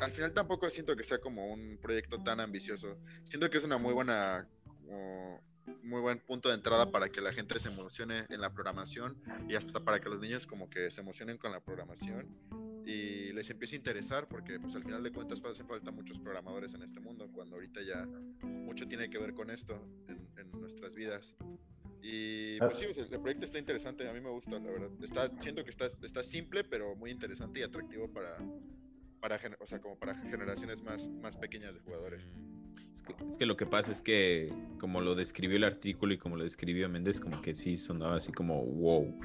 Al 0.00 0.10
final 0.12 0.32
tampoco 0.32 0.68
siento 0.70 0.96
que 0.96 1.04
sea 1.04 1.18
como 1.18 1.52
un 1.52 1.78
proyecto 1.80 2.22
tan 2.22 2.40
ambicioso. 2.40 2.98
Siento 3.28 3.50
que 3.50 3.58
es 3.58 3.64
una 3.64 3.78
muy 3.78 3.92
buena... 3.92 4.48
muy 5.82 6.00
buen 6.00 6.18
punto 6.20 6.48
de 6.48 6.54
entrada 6.54 6.90
para 6.90 7.08
que 7.08 7.20
la 7.20 7.32
gente 7.32 7.58
se 7.58 7.68
emocione 7.68 8.24
en 8.28 8.40
la 8.40 8.52
programación 8.52 9.22
y 9.48 9.54
hasta 9.54 9.80
para 9.80 10.00
que 10.00 10.08
los 10.08 10.20
niños 10.20 10.46
como 10.46 10.68
que 10.68 10.90
se 10.90 11.00
emocionen 11.00 11.38
con 11.38 11.52
la 11.52 11.60
programación 11.60 12.26
y 12.84 13.32
les 13.32 13.48
empiece 13.50 13.76
a 13.76 13.78
interesar 13.78 14.26
porque 14.26 14.58
pues 14.58 14.74
al 14.74 14.82
final 14.82 15.02
de 15.02 15.12
cuentas 15.12 15.40
hace 15.44 15.64
falta 15.64 15.90
muchos 15.90 16.18
programadores 16.18 16.74
en 16.74 16.82
este 16.82 16.98
mundo 16.98 17.28
cuando 17.32 17.56
ahorita 17.56 17.82
ya 17.82 18.04
mucho 18.42 18.88
tiene 18.88 19.08
que 19.10 19.18
ver 19.18 19.34
con 19.34 19.50
esto 19.50 19.80
en, 20.08 20.50
nuestras 20.60 20.94
vidas 20.94 21.34
y 22.02 22.58
pues 22.58 22.78
sí, 22.78 22.86
el 22.86 23.20
proyecto 23.20 23.44
está 23.44 23.58
interesante, 23.58 24.08
a 24.08 24.12
mí 24.12 24.20
me 24.20 24.30
gusta, 24.30 24.52
la 24.52 24.70
verdad. 24.70 24.90
Está, 25.02 25.30
siento 25.38 25.62
que 25.64 25.70
está, 25.70 25.86
está 25.86 26.24
simple, 26.24 26.64
pero 26.64 26.96
muy 26.96 27.10
interesante 27.10 27.60
y 27.60 27.62
atractivo 27.62 28.10
para, 28.10 28.38
para, 29.20 29.38
o 29.60 29.66
sea, 29.66 29.80
como 29.80 29.98
para 29.98 30.14
generaciones 30.14 30.82
más, 30.82 31.08
más 31.22 31.36
pequeñas 31.36 31.74
de 31.74 31.80
jugadores. 31.80 32.22
Es 32.94 33.02
que, 33.02 33.14
es 33.30 33.38
que, 33.38 33.46
lo 33.46 33.56
que 33.56 33.66
pasa 33.66 33.90
es 33.90 34.00
que, 34.00 34.52
como 34.78 35.00
lo 35.00 35.14
describió 35.14 35.56
el 35.56 35.64
artículo 35.64 36.14
y 36.14 36.18
como 36.18 36.36
lo 36.36 36.44
describió 36.44 36.88
Méndez, 36.88 37.20
como 37.20 37.40
que 37.42 37.54
sí 37.54 37.76
sonaba 37.76 38.16
así 38.16 38.32
como 38.32 38.64
wow. 38.64 39.18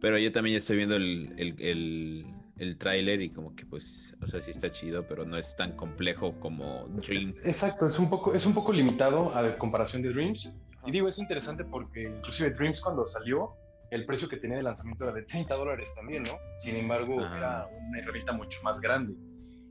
Pero 0.00 0.18
yo 0.18 0.30
también 0.30 0.56
estoy 0.56 0.76
viendo 0.76 0.96
el, 0.96 1.34
el, 1.36 2.26
el, 2.58 2.78
tráiler 2.78 3.20
y 3.20 3.30
como 3.30 3.56
que 3.56 3.66
pues, 3.66 4.14
o 4.22 4.26
sea, 4.26 4.40
sí 4.40 4.52
está 4.52 4.70
chido, 4.70 5.06
pero 5.08 5.24
no 5.24 5.36
es 5.36 5.56
tan 5.56 5.72
complejo 5.72 6.38
como 6.38 6.86
Dreams. 6.88 7.38
Exacto, 7.44 7.86
es 7.86 7.98
un 7.98 8.08
poco, 8.08 8.32
es 8.34 8.46
un 8.46 8.54
poco 8.54 8.72
limitado 8.72 9.34
a 9.34 9.56
comparación 9.58 10.02
de 10.02 10.10
Dreams. 10.10 10.52
Y 10.86 10.92
digo, 10.92 11.08
es 11.08 11.18
interesante 11.18 11.64
porque 11.64 12.04
inclusive 12.04 12.50
Dreams 12.50 12.80
cuando 12.80 13.06
salió, 13.06 13.56
el 13.90 14.06
precio 14.06 14.28
que 14.28 14.36
tenía 14.36 14.58
de 14.58 14.62
lanzamiento 14.62 15.04
era 15.04 15.14
de 15.14 15.22
30 15.22 15.54
dólares 15.54 15.92
también, 15.96 16.22
¿no? 16.22 16.38
Sin 16.58 16.76
embargo, 16.76 17.20
era 17.20 17.66
una 17.66 17.98
herramienta 17.98 18.32
mucho 18.32 18.60
más 18.62 18.80
grande. 18.80 19.14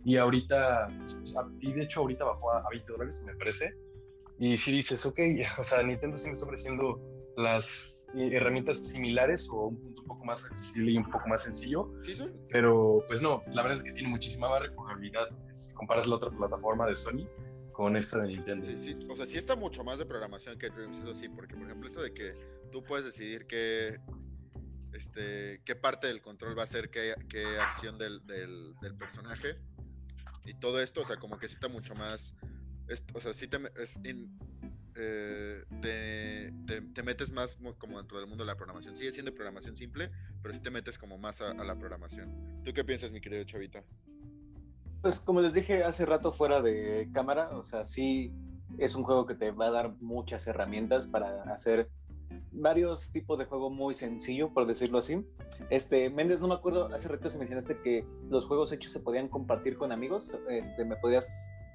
Y 0.08 0.16
ahorita, 0.16 0.88
y 1.60 1.74
de 1.74 1.84
hecho 1.84 2.00
ahorita 2.00 2.24
bajó 2.24 2.54
a, 2.54 2.70
20 2.70 2.94
dólares, 2.94 3.22
me 3.26 3.36
parece. 3.36 3.76
Y 4.40 4.56
si 4.56 4.72
dices, 4.72 5.06
ok, 5.06 5.20
o 5.60 5.64
sea, 5.64 5.84
Nintendo 5.84 6.16
sí 6.16 6.28
me 6.28 6.32
está 6.32 6.46
ofreciendo 6.46 6.98
las 7.36 8.08
eh, 8.16 8.30
herramientas 8.32 8.78
similares 8.78 9.50
o 9.52 9.68
un 9.68 9.76
punto 9.76 10.02
un 10.04 10.08
poco 10.08 10.24
más 10.24 10.46
accesible 10.46 10.92
y 10.92 10.98
un 10.98 11.12
poco 11.12 11.28
más 11.28 11.44
sencillo. 11.44 11.92
Sí, 12.04 12.16
son. 12.16 12.34
Pero 12.50 13.04
pues 13.06 13.22
no, 13.22 13.44
la 13.48 13.64
verdad 13.64 13.80
es 13.80 13.84
que 13.84 13.92
tiene 13.92 14.08
muchísima 14.08 14.48
más 14.48 14.62
recogabilidad 14.62 15.28
si 15.52 15.74
comparas 15.74 16.08
la 16.08 16.16
otra 16.16 16.30
plataforma 16.30 16.88
de 16.88 16.96
Sony 16.96 17.28
con 17.74 17.98
esta 17.98 18.20
de 18.20 18.30
Nintendo. 18.30 18.66
Sí, 18.66 18.78
sí. 18.78 18.98
O 19.10 19.16
sea, 19.18 19.26
sí 19.26 19.38
está 19.38 19.58
mucho 19.58 19.84
más 19.84 20.00
de 20.00 20.06
programación 20.06 20.58
que 20.58 20.70
Dreams, 20.70 21.00
eso 21.00 21.16
sí, 21.16 21.28
porque 21.28 21.54
por 21.56 21.66
ejemplo 21.66 21.90
eso 21.90 22.02
de 22.02 22.14
que 22.14 22.32
tú 22.72 22.82
puedes 22.82 23.04
decidir 23.04 23.46
qué, 23.46 24.00
este, 24.94 25.62
qué 25.66 25.76
parte 25.76 26.08
del 26.08 26.22
control 26.22 26.58
va 26.58 26.64
a 26.64 26.68
ser 26.68 26.90
qué, 26.90 27.14
qué 27.28 27.60
acción 27.60 27.98
del, 27.98 28.26
del, 28.26 28.74
del, 28.80 28.96
personaje 28.96 29.58
y 30.48 30.54
todo 30.54 30.82
esto, 30.82 31.02
o 31.02 31.06
sea, 31.06 31.18
como 31.18 31.38
que 31.38 31.48
sí 31.48 31.56
está 31.56 31.68
mucho 31.68 31.94
más, 31.96 32.34
o 33.14 33.20
sea, 33.20 33.34
sí 33.34 33.48
te, 33.48 33.60
es 33.82 34.00
eh, 34.96 35.64
te, 35.82 36.82
te, 36.82 37.04
metes 37.04 37.32
más 37.32 37.58
como 37.78 37.98
dentro 37.98 38.18
del 38.18 38.28
mundo 38.28 38.44
de 38.44 38.48
la 38.48 38.56
programación. 38.56 38.96
Sigue 38.96 39.12
siendo 39.12 39.34
programación 39.34 39.78
simple, 39.78 40.10
pero 40.42 40.56
sí 40.56 40.60
te 40.60 40.72
metes 40.72 40.98
como 40.98 41.18
más 41.18 41.42
a, 41.42 41.52
a 41.52 41.64
la 41.64 41.78
programación. 41.78 42.64
¿Tú 42.64 42.74
qué 42.74 42.84
piensas, 42.84 43.12
mi 43.12 43.22
querido 43.22 43.44
Chavita? 43.44 43.84
Pues 45.02 45.20
como 45.20 45.42
les 45.42 45.54
dije 45.54 45.84
hace 45.84 46.06
rato 46.06 46.32
fuera 46.32 46.62
de 46.62 47.10
cámara, 47.14 47.50
o 47.52 47.64
sea, 47.64 47.86
sí 47.86 48.34
es 48.80 48.96
un 48.96 49.04
juego 49.04 49.26
que 49.26 49.36
te 49.36 49.52
va 49.52 49.68
a 49.68 49.72
dar 49.72 49.96
muchas 50.00 50.48
herramientas 50.48 51.08
para 51.08 51.44
hacer 51.44 51.90
varios 52.52 53.12
tipos 53.12 53.38
de 53.38 53.46
juego 53.46 53.70
muy 53.70 53.94
sencillo, 53.94 54.54
por 54.54 54.66
decirlo 54.66 55.00
así. 55.00 55.24
Este, 55.70 56.10
Méndez, 56.10 56.40
no 56.40 56.48
me 56.48 56.54
acuerdo, 56.54 56.94
hace 56.94 57.08
rato 57.08 57.30
se 57.30 57.38
mencionaste 57.38 57.80
que 57.82 58.06
los 58.30 58.46
juegos 58.46 58.72
hechos 58.72 58.92
se 58.92 59.00
podían 59.00 59.28
compartir 59.28 59.78
con 59.78 59.92
amigos. 59.92 60.36
Este, 60.50 60.86
¿Me 60.86 60.96
podías 60.96 61.28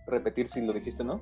repetir 0.06 0.48
si 0.48 0.61
lo 0.61 0.72
dijiste, 0.72 1.04
no? 1.04 1.20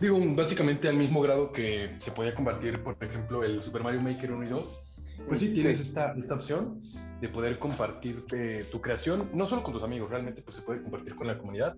Digo, 0.00 0.18
básicamente 0.34 0.88
al 0.88 0.96
mismo 0.96 1.20
grado 1.20 1.52
que 1.52 1.90
se 1.98 2.10
podía 2.10 2.34
compartir, 2.34 2.82
por 2.82 2.96
ejemplo, 3.00 3.44
el 3.44 3.62
Super 3.62 3.82
Mario 3.82 4.00
Maker 4.00 4.32
1 4.32 4.44
y 4.44 4.48
2, 4.48 4.82
pues 5.26 5.40
sí, 5.40 5.52
tienes 5.52 5.78
Esta, 5.80 6.14
esta 6.14 6.34
opción 6.34 6.80
de 7.20 7.28
poder 7.28 7.58
compartir 7.58 8.24
tu 8.70 8.80
creación, 8.80 9.28
no 9.34 9.46
solo 9.46 9.62
con 9.62 9.74
tus 9.74 9.82
amigos, 9.82 10.08
realmente 10.08 10.42
pues 10.42 10.56
se 10.56 10.62
puede 10.62 10.82
compartir 10.82 11.14
con 11.16 11.26
la 11.26 11.36
comunidad. 11.38 11.76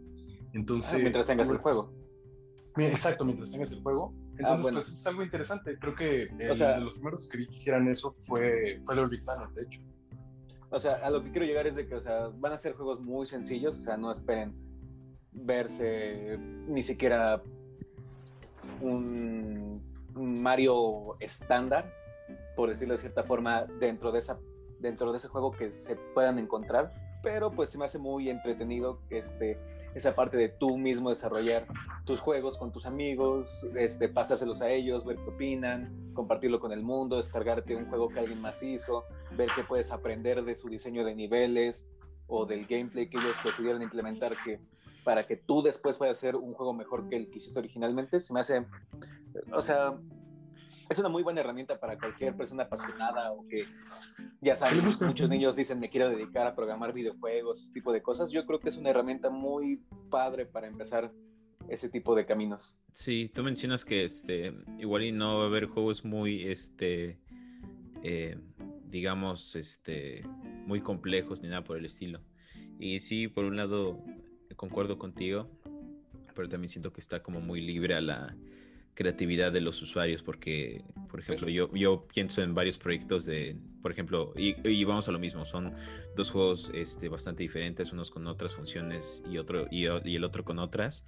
Entonces, 0.53 0.95
ah, 0.95 0.99
mientras 0.99 1.27
tengas 1.27 1.49
el 1.49 1.55
pues, 1.55 1.63
juego. 1.63 1.93
Exacto, 2.77 3.25
mientras 3.25 3.51
tengas 3.51 3.73
el 3.73 3.83
juego. 3.83 4.15
Ah, 4.33 4.55
Entonces, 4.57 4.73
pues 4.73 4.89
es 4.89 5.07
algo 5.07 5.23
interesante. 5.23 5.79
Creo 5.79 5.95
que 5.95 6.27
de 6.27 6.81
los 6.81 6.95
primeros 6.95 7.29
que 7.29 7.39
vi 7.39 7.47
que 7.47 7.57
hicieran 7.57 7.89
eso 7.89 8.17
fue, 8.21 8.81
fue 8.85 8.95
el 8.95 9.09
Big 9.09 9.23
Planet, 9.25 9.51
de 9.51 9.63
hecho. 9.63 9.81
O 10.71 10.81
sea, 10.81 10.95
a 10.95 11.11
lo 11.11 11.23
que 11.23 11.31
quiero 11.31 11.47
llegar 11.47 11.67
es 11.67 11.77
de 11.77 11.87
que, 11.87 11.95
o 11.97 12.01
sea, 12.01 12.29
van 12.29 12.53
a 12.53 12.59
ser 12.59 12.73
juegos 12.73 13.01
muy 13.01 13.27
sencillos, 13.27 13.77
o 13.79 13.83
sea, 13.83 13.97
no 13.97 14.11
esperen 14.11 14.55
verse 15.33 16.39
ni 16.39 16.83
siquiera 16.83 17.43
un 18.81 19.83
Mario 20.15 21.17
estándar, 21.21 21.93
por 22.57 22.69
decirlo 22.69 22.95
de 22.95 23.01
cierta 23.01 23.23
forma, 23.23 23.65
dentro 23.81 24.13
de, 24.13 24.19
esa, 24.19 24.39
dentro 24.79 25.13
de 25.13 25.19
ese 25.19 25.29
juego 25.29 25.53
que 25.53 25.73
se 25.73 25.97
puedan 25.97 26.39
encontrar, 26.39 26.93
pero 27.23 27.51
pues 27.51 27.71
se 27.71 27.79
me 27.79 27.85
hace 27.85 27.99
muy 27.99 28.31
entretenido 28.31 29.01
este, 29.11 29.59
esa 29.95 30.15
parte 30.15 30.37
de 30.37 30.49
tú 30.49 30.77
mismo 30.79 31.11
desarrollar 31.11 31.67
tus 32.05 32.21
juegos 32.21 32.59
con 32.59 32.73
tus 32.73 32.87
amigos, 32.87 33.67
este, 33.77 34.09
pasárselos 34.09 34.63
a 34.63 34.71
ellos, 34.71 35.05
ver 35.05 35.17
qué 35.17 35.31
opinan, 35.31 36.13
compartirlo 36.15 36.61
con 36.61 36.73
el 36.73 36.83
mundo, 36.83 37.17
descargarte 37.17 37.77
un 37.77 37.87
juego 37.87 38.09
que 38.09 38.21
alguien 38.21 38.41
más 38.41 38.63
hizo, 38.63 39.05
ver 39.37 39.49
qué 39.55 39.63
puedes 39.65 39.93
aprender 39.93 40.45
de 40.45 40.57
su 40.57 40.69
diseño 40.69 41.05
de 41.05 41.15
niveles 41.15 41.87
o 42.27 42.47
del 42.47 42.67
gameplay 42.67 43.09
que 43.09 43.19
ellos 43.19 43.35
decidieron 43.45 43.83
implementar 43.83 44.33
que 44.45 44.61
para 45.05 45.25
que 45.25 45.37
tú 45.37 45.63
después 45.63 45.99
puedas 45.99 46.17
hacer 46.17 46.37
un 46.37 46.55
juego 46.55 46.73
mejor 46.73 47.09
que 47.09 47.17
el 47.17 47.31
que 47.31 47.39
hiciste 47.39 47.59
originalmente, 47.59 48.21
se 48.21 48.33
me 48.33 48.41
hace, 48.41 48.65
o 49.53 49.61
sea, 49.61 49.99
es 50.89 50.99
una 50.99 51.09
muy 51.09 51.23
buena 51.23 51.41
herramienta 51.41 51.79
para 51.79 51.99
cualquier 51.99 52.37
persona 52.37 52.65
apasionada 52.65 53.33
o 53.33 53.47
que, 53.47 53.65
ya 54.41 54.57
saben, 54.57 54.85
muchos 54.85 55.29
niños 55.29 55.57
dicen 55.57 55.81
me 55.81 55.91
quiero 55.91 56.11
dedicar 56.11 56.47
a 56.47 56.55
programar 56.55 56.93
videojuegos, 56.93 57.63
ese 57.63 57.73
tipo 57.73 57.93
de 57.93 58.03
cosas. 58.03 58.31
Yo 58.31 58.47
creo 58.47 58.61
que 58.61 58.69
es 58.69 58.77
una 58.77 58.91
herramienta 58.91 59.31
muy 59.31 59.83
padre 60.11 60.47
para 60.47 60.67
empezar 60.67 61.13
ese 61.69 61.89
tipo 61.89 62.15
de 62.15 62.27
caminos. 62.27 62.77
Sí, 62.93 63.31
tú 63.33 63.43
mencionas 63.43 63.85
que 63.85 64.05
este, 64.05 64.55
igual 64.79 65.05
y 65.05 65.13
no 65.13 65.39
va 65.39 65.45
a 65.45 65.47
haber 65.47 65.67
juegos 65.67 66.05
muy, 66.05 66.49
este, 66.51 67.19
eh, 68.03 68.37
digamos, 68.87 69.57
este, 69.57 70.23
muy 70.67 70.81
complejos 70.81 71.43
ni 71.43 71.49
nada 71.49 71.65
por 71.65 71.79
el 71.79 71.85
estilo. 71.85 72.21
Y 72.79 72.99
sí, 72.99 73.29
por 73.29 73.45
un 73.45 73.57
lado, 73.57 74.03
concuerdo 74.57 74.99
contigo, 74.99 75.49
pero 76.35 76.49
también 76.49 76.69
siento 76.69 76.93
que 76.93 77.01
está 77.01 77.23
como 77.23 77.41
muy 77.41 77.61
libre 77.61 77.95
a 77.95 78.01
la 78.01 78.37
creatividad 78.95 79.53
de 79.53 79.61
los 79.61 79.81
usuarios 79.81 80.23
porque, 80.23 80.85
por 81.11 81.21
ejemplo, 81.21 81.49
yo, 81.49 81.75
yo 81.75 82.07
pienso 82.13 82.43
en 82.43 82.55
varios 82.55 82.77
proyectos 82.77 83.25
de, 83.25 83.57
por 83.81 83.91
ejemplo, 83.91 84.33
y, 84.37 84.85
vamos 84.85 85.09
a 85.09 85.13
lo 85.13 85.19
mismo, 85.19 85.45
son 85.45 85.75
dos 86.15 86.31
juegos 86.31 86.71
este, 86.75 87.09
bastante 87.09 87.43
diferentes, 87.43 87.93
unos 87.93 88.11
con 88.11 88.27
otras 88.27 88.55
funciones 88.55 89.23
y, 89.31 89.39
otro, 89.39 89.67
y, 89.71 89.87
el 89.87 90.25
otro 90.25 90.45
con 90.45 90.59
otras, 90.59 91.05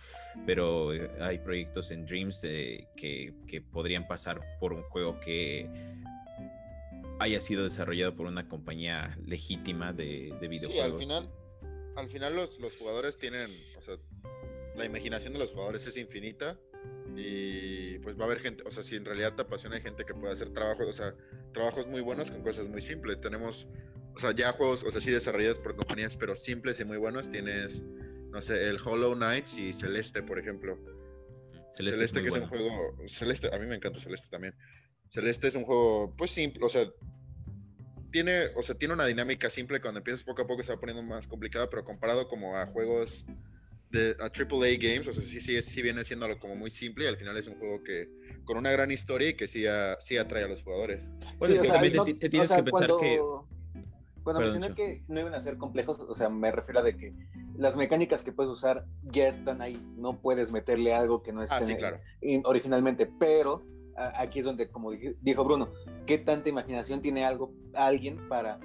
pero 0.47 0.94
eh, 0.94 1.11
hay 1.20 1.38
proyectos 1.38 1.90
en 1.90 2.07
Dreams 2.07 2.40
que, 2.40 3.35
que, 3.47 3.61
podrían 3.61 4.07
pasar 4.07 4.40
por 4.61 4.73
un 4.73 4.83
juego 4.85 5.20
que 5.20 5.68
haya 7.18 7.40
sido 7.40 7.64
desarrollado 7.64 8.16
por 8.16 8.27
una 8.27 8.49
compañía 8.49 9.16
legítima 9.27 9.92
de, 9.92 10.35
de 10.40 10.49
videojuegos. 10.49 11.05
Sí, 11.05 11.12
al 11.12 11.20
final, 11.20 11.31
al 11.97 12.09
final 12.09 12.37
los, 12.37 12.59
los 12.61 12.77
jugadores 12.77 13.18
tienen, 13.18 13.51
o 13.77 13.83
sea, 13.83 13.97
la 14.75 14.85
imaginación 14.87 15.35
de 15.35 15.38
los 15.38 15.53
jugadores 15.53 15.87
es 15.87 15.97
infinita 15.97 16.59
y 17.16 17.98
pues 17.98 18.18
va 18.18 18.22
a 18.22 18.27
haber 18.27 18.40
gente, 18.40 18.62
o 18.66 18.70
sea, 18.70 18.83
si 18.83 18.96
en 18.96 19.05
realidad 19.05 19.35
te 19.35 19.42
apasiona, 19.42 19.77
hay 19.77 19.83
gente 19.83 20.05
que 20.05 20.14
puede 20.14 20.33
hacer 20.33 20.53
trabajos, 20.53 20.87
o 20.87 20.92
sea, 20.92 21.14
trabajos 21.53 21.87
muy 21.87 22.00
buenos 22.00 22.31
con 22.31 22.42
cosas 22.42 22.68
muy 22.68 22.83
simples. 22.83 23.20
Tenemos, 23.20 23.68
o 24.14 24.18
sea, 24.18 24.33
ya 24.33 24.53
juegos, 24.53 24.85
o 24.85 24.90
sea, 24.90 25.00
sí 25.00 25.11
desarrollados 25.11 25.59
por 25.59 25.77
compañías, 25.77 26.16
pero 26.16 26.37
simples 26.37 26.81
y 26.81 26.85
muy 26.85 26.96
buenos. 26.96 27.31
Tienes, 27.31 27.83
no 28.31 28.42
sé, 28.42 28.68
el 28.68 28.79
Hollow 28.85 29.14
Knights 29.14 29.59
y 29.59 29.72
Celeste, 29.72 30.22
por 30.22 30.38
ejemplo. 30.38 30.79
Celeste, 31.72 32.22
que 32.22 32.29
es 32.29 32.35
un 32.35 32.46
juego, 32.46 32.96
Celeste, 33.09 33.55
a 33.55 33.59
mí 33.59 33.66
me 33.66 33.77
encanta 33.77 34.00
Celeste 34.00 34.29
también. 34.31 34.55
Celeste 35.07 35.48
es 35.48 35.55
un 35.55 35.64
juego, 35.64 36.14
pues 36.16 36.31
simple, 36.31 36.64
o 36.64 36.68
sea, 36.68 36.88
tiene, 38.11 38.46
o 38.55 38.62
sea, 38.62 38.77
tiene 38.77 38.94
una 38.94 39.07
dinámica 39.07 39.50
simple, 39.50 39.81
cuando 39.81 39.98
empiezas 39.98 40.22
poco 40.22 40.42
a 40.42 40.46
poco 40.46 40.62
se 40.62 40.72
va 40.72 40.79
poniendo 40.79 41.03
más 41.03 41.27
complicado, 41.27 41.68
pero 41.68 41.85
comparado 41.85 42.29
como 42.29 42.57
a 42.57 42.66
juegos 42.66 43.27
de 43.94 44.16
a 44.20 44.24
AAA 44.24 44.76
Games, 44.78 45.09
o 45.09 45.12
sea, 45.12 45.22
sí, 45.22 45.40
sí, 45.40 45.61
sí 45.62 45.83
viene 45.83 46.04
siendo 46.04 46.26
como 46.38 46.54
muy 46.54 46.70
simple 46.70 47.04
y 47.04 47.09
al 47.09 47.16
final 47.16 47.37
es 47.37 47.46
un 47.46 47.59
juego 47.59 47.83
que 47.83 48.09
con 48.44 48.57
una 48.57 48.70
gran 48.70 48.90
historia 48.90 49.30
y 49.30 49.35
que 49.35 49.46
sí, 49.48 49.64
sí 50.00 50.16
atrae 50.16 50.44
a 50.44 50.48
los 50.48 50.62
jugadores. 50.62 51.11
Bueno, 51.38 51.54
es 51.54 51.62
que 51.62 51.68
también 51.68 52.18
te, 52.18 52.28
tienes 52.28 52.52
que 52.52 52.62
pensar 52.62 52.90
que... 53.00 53.20
Cuando 54.22 54.40
mencioné 54.40 54.74
que 54.74 55.02
no 55.07 55.20
iban 55.20 55.35
a 55.35 55.40
ser 55.40 55.59
complejos, 55.59 56.00
o 56.00 56.14
sea, 56.14 56.30
me 56.30 56.50
refiero 56.50 56.80
a 56.80 56.83
de 56.83 56.96
que 56.96 57.14
las 57.59 57.76
mecánicas 57.76 58.22
que 58.22 58.33
puedes 58.33 58.50
usar 58.50 58.87
ya 59.02 59.28
están 59.28 59.61
ahí, 59.61 59.78
no 59.96 60.20
puedes 60.20 60.50
meterle 60.50 60.94
algo 60.94 61.22
que 61.22 61.33
no 61.33 61.42
esté 61.42 61.74
ah, 61.74 61.76
claro. 61.76 62.00
originalmente, 62.44 63.07
pero 63.07 63.62
aquí 63.96 64.38
es 64.38 64.44
donde, 64.44 64.68
como 64.68 64.92
dijo 64.92 65.44
Bruno, 65.44 65.72
¿qué 66.07 66.18
tanta 66.18 66.48
imaginación 66.48 67.02
tiene 67.02 67.24
algo, 67.24 67.52
alguien 67.74 68.28
para, 68.28 68.59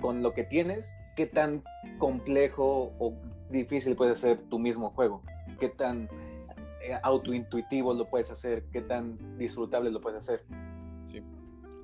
con 0.00 0.22
lo 0.22 0.34
que 0.34 0.44
tienes, 0.44 0.96
qué 1.16 1.26
tan 1.26 1.62
complejo 1.98 2.92
o 2.98 3.16
difícil 3.50 3.96
puede 3.96 4.16
ser 4.16 4.38
tu 4.48 4.58
mismo 4.58 4.90
juego? 4.90 5.22
¿Qué 5.58 5.68
tan 5.68 6.08
eh, 6.82 6.98
autointuitivo 7.02 7.94
lo 7.94 8.08
puedes 8.08 8.30
hacer? 8.30 8.64
¿Qué 8.72 8.80
tan 8.80 9.38
disfrutable 9.38 9.90
lo 9.90 10.00
puedes 10.00 10.18
hacer? 10.18 10.44
Sí, 11.10 11.22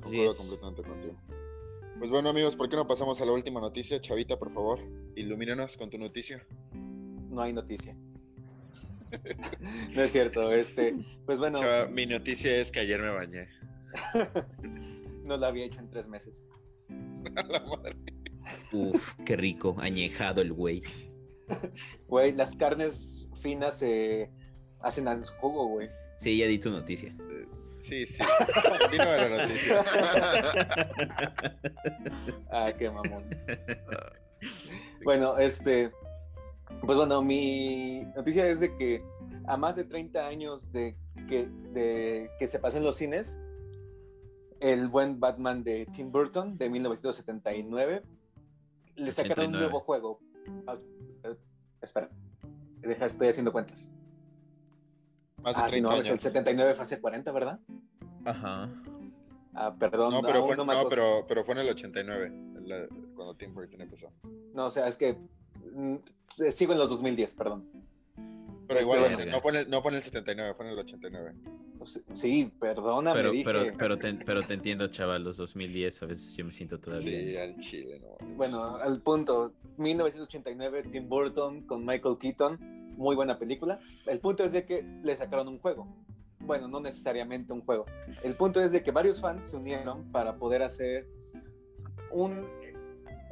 concuerdo 0.01 0.37
completamente 0.37 0.83
contigo. 0.83 1.15
Pues 1.99 2.11
bueno 2.11 2.29
amigos, 2.29 2.57
¿por 2.57 2.69
qué 2.69 2.77
no 2.77 2.87
pasamos 2.87 3.21
a 3.21 3.25
la 3.25 3.33
última 3.33 3.61
noticia? 3.61 4.01
Chavita, 4.01 4.39
por 4.39 4.53
favor, 4.53 4.81
ilumínanos 5.15 5.77
con 5.77 5.91
tu 5.91 5.99
noticia. 5.99 6.45
No 7.31 7.41
hay 7.41 7.53
noticia. 7.53 7.97
no 9.95 10.03
es 10.03 10.11
cierto, 10.11 10.53
este, 10.53 10.95
pues 11.25 11.39
bueno. 11.39 11.61
mi 11.91 12.07
noticia 12.07 12.57
es 12.57 12.73
que 12.73 12.81
ayer 12.81 13.01
me 13.01 13.11
bañé. 13.11 13.49
no 15.25 15.37
lo 15.37 15.47
había 15.47 15.65
hecho 15.65 15.81
en 15.81 15.91
tres 15.91 16.09
meses. 16.09 16.49
la 17.49 17.61
madre. 17.61 17.97
Uf, 18.73 19.15
qué 19.25 19.37
rico, 19.37 19.77
añejado 19.79 20.41
el 20.41 20.53
güey. 20.53 20.83
Güey, 22.09 22.33
las 22.33 22.55
carnes 22.55 23.29
finas 23.41 23.79
se 23.79 24.31
hacen 24.81 25.09
al 25.09 25.25
jugo, 25.25 25.67
güey. 25.67 25.91
Sí, 26.19 26.39
ya 26.39 26.47
di 26.47 26.59
tu 26.59 26.71
noticia. 26.71 27.15
Sí, 27.79 28.07
sí. 28.07 28.23
Continúa 28.81 29.17
la 29.17 29.43
noticia. 29.43 29.85
ah, 32.51 32.73
qué 32.79 32.91
mamón. 32.91 33.25
bueno, 35.05 35.39
este. 35.39 35.91
Pues 36.81 36.99
bueno, 36.99 37.23
mi 37.23 38.05
noticia 38.17 38.47
es 38.47 38.61
de 38.61 38.77
que 38.77 39.03
a 39.47 39.57
más 39.57 39.77
de 39.77 39.85
30 39.85 40.27
años 40.27 40.73
de 40.73 40.97
que, 41.29 41.47
de 41.73 42.31
que 42.39 42.47
se 42.47 42.59
pasó 42.59 42.79
en 42.79 42.85
los 42.85 42.97
cines, 42.97 43.39
el 44.61 44.89
buen 44.89 45.21
Batman 45.21 45.63
de 45.63 45.87
Tim 45.87 46.11
Burton 46.11 46.57
de 46.57 46.71
1979 46.71 48.03
le 48.97 49.13
sacaron 49.13 49.47
un 49.47 49.53
nuevo 49.53 49.81
juego. 49.81 50.21
Eh, 51.25 51.37
espera, 51.81 52.11
deja, 52.81 53.07
estoy 53.07 53.29
haciendo 53.29 53.53
cuentas. 53.53 53.91
Más 55.43 55.57
de 55.57 55.63
ah, 55.63 55.67
30 55.67 55.71
sí, 55.71 55.81
no, 55.83 55.91
años. 55.91 56.07
es 56.07 56.13
el 56.13 56.21
79 56.21 56.75
fase 56.75 57.01
40, 57.01 57.33
¿verdad? 57.33 57.61
Ajá. 58.25 58.71
Ah, 59.55 59.75
perdón. 59.79 60.13
No, 60.13 60.23
pero, 60.23 60.45
fue, 60.47 60.57
no 60.57 60.65
no, 60.65 60.89
pero, 60.89 61.25
pero 61.29 61.45
fue 61.45 61.55
en 61.55 61.61
el 61.61 61.69
89, 61.69 62.33
la- 62.67 62.87
cuando 63.15 63.35
Tim 63.37 63.55
Burton 63.55 63.81
empezó. 63.81 64.11
No, 64.53 64.67
o 64.67 64.71
sea, 64.71 64.89
es 64.89 64.97
que 64.97 65.17
mm, 65.75 65.97
sigo 66.51 66.73
en 66.73 66.79
los 66.79 66.89
2010, 66.89 67.35
perdón. 67.35 67.69
Pero 68.67 68.81
Este, 68.81 68.93
igual, 68.97 69.15
bueno. 69.15 69.31
no, 69.31 69.41
fue 69.43 69.53
en 69.53 69.57
el, 69.59 69.71
no 69.71 69.83
fue 69.83 69.91
en 69.93 69.97
el 69.97 70.03
79, 70.03 70.55
fue 70.57 70.67
en 70.67 70.73
el 70.73 70.79
89. 70.79 71.35
Sí, 72.15 72.53
perdóname, 72.61 73.17
Pero, 73.17 73.31
dije. 73.31 73.45
pero, 73.45 73.77
pero, 73.79 73.99
te, 73.99 74.15
pero 74.15 74.43
te 74.43 74.55
entiendo, 74.55 74.89
chaval, 74.89 75.25
los 75.25 75.37
2010 75.37 76.03
a 76.03 76.07
veces 76.07 76.37
yo 76.37 76.45
me 76.45 76.53
siento 76.53 76.79
todavía. 76.79 77.03
Sí, 77.03 77.37
al 77.37 77.59
chile, 77.59 78.01
no. 78.01 78.27
Bueno, 78.37 78.77
al 78.77 79.01
punto, 79.01 79.55
1989, 79.77 80.85
Tim 80.91 81.09
Burton 81.09 81.63
con 81.63 81.85
Michael 81.85 82.19
Keaton, 82.19 82.59
muy 82.97 83.17
buena 83.17 83.39
película. 83.39 83.79
El 84.07 84.21
punto 84.21 84.45
es 84.45 84.53
de 84.53 84.65
que 84.65 84.85
le 85.03 85.17
sacaron 85.17 85.49
un 85.49 85.59
juego. 85.59 85.87
Bueno, 86.41 86.69
no 86.69 86.81
necesariamente 86.81 87.53
un 87.53 87.63
juego. 87.63 87.87
El 88.23 88.37
punto 88.37 88.63
es 88.63 88.73
de 88.73 88.83
que 88.83 88.91
varios 88.91 89.21
fans 89.21 89.47
se 89.47 89.57
unieron 89.57 90.11
para 90.13 90.37
poder 90.37 90.63
hacer 90.63 91.09
un, 92.11 92.45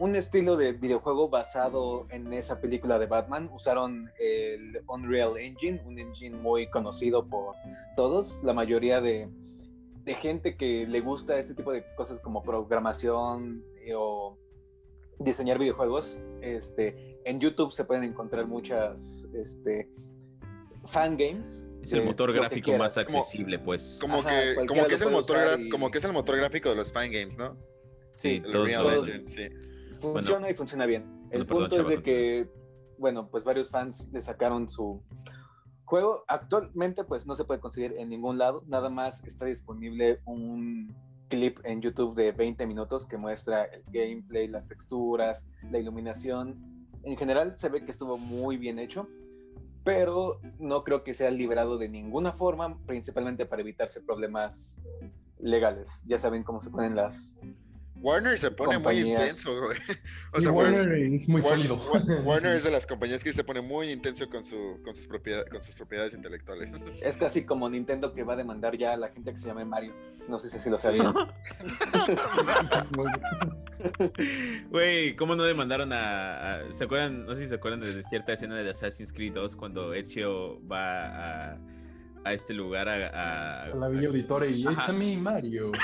un 0.02 0.16
estilo 0.16 0.56
de 0.56 0.72
videojuego 0.72 1.28
basado 1.28 2.08
en 2.10 2.32
esa 2.32 2.60
película 2.60 2.98
de 2.98 3.06
Batman. 3.06 3.48
Usaron 3.54 4.10
el 4.18 4.82
Unreal 4.88 5.36
Engine, 5.38 5.80
un 5.86 5.96
engine 5.96 6.36
muy 6.36 6.68
conocido 6.68 7.24
por 7.24 7.54
todos. 7.94 8.42
La 8.42 8.52
mayoría 8.52 9.00
de, 9.00 9.28
de 10.04 10.14
gente 10.14 10.56
que 10.56 10.88
le 10.88 11.00
gusta 11.00 11.38
este 11.38 11.54
tipo 11.54 11.70
de 11.70 11.84
cosas 11.94 12.18
como 12.18 12.42
programación 12.42 13.62
eh, 13.86 13.92
o 13.94 14.36
diseñar 15.20 15.56
videojuegos, 15.60 16.20
este, 16.40 17.20
en 17.24 17.38
YouTube 17.38 17.70
se 17.70 17.84
pueden 17.84 18.02
encontrar 18.02 18.48
muchas 18.48 19.28
este, 19.34 19.88
fan 20.84 21.16
games. 21.16 21.70
Es 21.80 21.92
el 21.92 22.00
de 22.00 22.06
motor 22.06 22.32
gráfico 22.32 22.72
más. 22.76 22.94
Como- 22.94 23.02
accesible, 23.20 23.60
pues. 23.60 23.98
Como 24.00 24.18
Ajá, 24.18 24.30
que, 24.30 24.66
como 24.66 24.84
que 24.84 24.94
es 24.96 25.02
el 25.02 25.10
motor 25.12 25.60
y- 25.60 25.68
como 25.68 25.92
que 25.92 25.98
es 25.98 26.04
el 26.04 26.12
motor 26.12 26.36
gráfico 26.38 26.70
de 26.70 26.74
los 26.74 26.90
fangames, 26.92 27.38
¿no? 27.38 27.56
Sí, 28.16 28.28
Sí, 28.30 28.42
El 28.44 28.52
todos 28.52 29.08
Engine, 29.08 29.28
sí. 29.28 29.48
Funciona 30.02 30.50
y 30.50 30.54
funciona 30.54 30.86
bien. 30.86 31.04
El 31.30 31.44
Bueno, 31.44 31.46
perdón, 31.46 31.68
punto 31.68 31.80
es 31.82 31.88
de 31.88 32.02
que, 32.02 32.50
bueno, 32.98 33.28
pues 33.28 33.44
varios 33.44 33.70
fans 33.70 34.08
le 34.12 34.20
sacaron 34.20 34.68
su 34.68 35.02
juego. 35.84 36.24
Actualmente, 36.28 37.04
pues 37.04 37.26
no 37.26 37.34
se 37.34 37.44
puede 37.44 37.60
conseguir 37.60 37.94
en 37.98 38.08
ningún 38.08 38.38
lado. 38.38 38.62
Nada 38.66 38.90
más 38.90 39.22
está 39.24 39.44
disponible 39.44 40.20
un 40.24 40.94
clip 41.28 41.58
en 41.64 41.80
YouTube 41.80 42.14
de 42.14 42.32
20 42.32 42.66
minutos 42.66 43.06
que 43.06 43.16
muestra 43.16 43.64
el 43.64 43.82
gameplay, 43.86 44.48
las 44.48 44.66
texturas, 44.66 45.46
la 45.70 45.78
iluminación. 45.78 46.88
En 47.04 47.16
general, 47.16 47.56
se 47.56 47.68
ve 47.68 47.84
que 47.84 47.90
estuvo 47.90 48.18
muy 48.18 48.58
bien 48.58 48.78
hecho, 48.78 49.08
pero 49.84 50.40
no 50.58 50.84
creo 50.84 51.02
que 51.04 51.14
sea 51.14 51.30
liberado 51.30 51.78
de 51.78 51.88
ninguna 51.88 52.32
forma, 52.32 52.78
principalmente 52.86 53.46
para 53.46 53.62
evitarse 53.62 54.00
problemas 54.00 54.80
legales. 55.38 56.04
Ya 56.06 56.18
saben 56.18 56.42
cómo 56.42 56.60
se 56.60 56.70
ponen 56.70 56.94
las 56.94 57.38
Warner 58.02 58.38
se 58.38 58.50
pone 58.50 58.78
muy 58.78 59.00
intenso, 59.00 59.60
güey. 59.60 59.78
O 60.32 60.40
sea, 60.40 60.50
Warner 60.52 60.80
Warner, 60.88 61.14
es 61.14 61.28
muy 61.28 61.40
sólido. 61.42 61.76
Wa- 61.76 62.20
Warner 62.22 62.52
es 62.56 62.64
de 62.64 62.70
las 62.70 62.86
compañías 62.86 63.22
que 63.22 63.32
se 63.32 63.44
pone 63.44 63.60
muy 63.60 63.90
intenso 63.90 64.28
con, 64.28 64.44
su, 64.44 64.80
con, 64.84 64.94
sus, 64.94 65.06
propiedades, 65.06 65.48
con 65.50 65.62
sus 65.62 65.74
propiedades 65.74 66.14
intelectuales. 66.14 67.02
Es 67.04 67.16
casi 67.16 67.44
como 67.44 67.68
Nintendo 67.68 68.12
que 68.12 68.22
va 68.22 68.34
a 68.34 68.36
demandar 68.36 68.76
ya 68.76 68.92
a 68.94 68.96
la 68.96 69.08
gente 69.08 69.30
que 69.32 69.36
se 69.38 69.46
llame 69.46 69.64
Mario. 69.64 69.94
No 70.28 70.38
sé 70.38 70.48
si 70.48 70.56
así 70.56 70.70
lo 70.70 70.78
sabían. 70.78 71.12
Güey, 74.70 75.16
¿cómo 75.16 75.34
no 75.36 75.42
demandaron 75.44 75.92
a, 75.92 76.54
a- 76.60 76.72
¿Se 76.72 76.84
acuerdan? 76.84 77.24
No 77.26 77.34
sé 77.34 77.42
si 77.42 77.48
se 77.48 77.54
acuerdan 77.56 77.80
de 77.80 78.02
cierta 78.02 78.32
escena 78.32 78.56
de 78.56 78.70
Assassin's 78.70 79.12
Creed 79.12 79.32
2 79.34 79.56
cuando 79.56 79.94
Ezio 79.94 80.60
va 80.68 81.52
a, 81.52 81.58
a 82.24 82.32
este 82.32 82.52
lugar 82.54 82.88
a. 82.88 83.08
a- 83.08 83.62
A 83.72 83.74
la 83.74 83.88
Villa 83.88 84.08
Auditore 84.08 84.48
y. 84.50 84.62
It's 84.66 84.88
a 84.88 84.92
me, 84.92 85.16
Mario. 85.16 85.72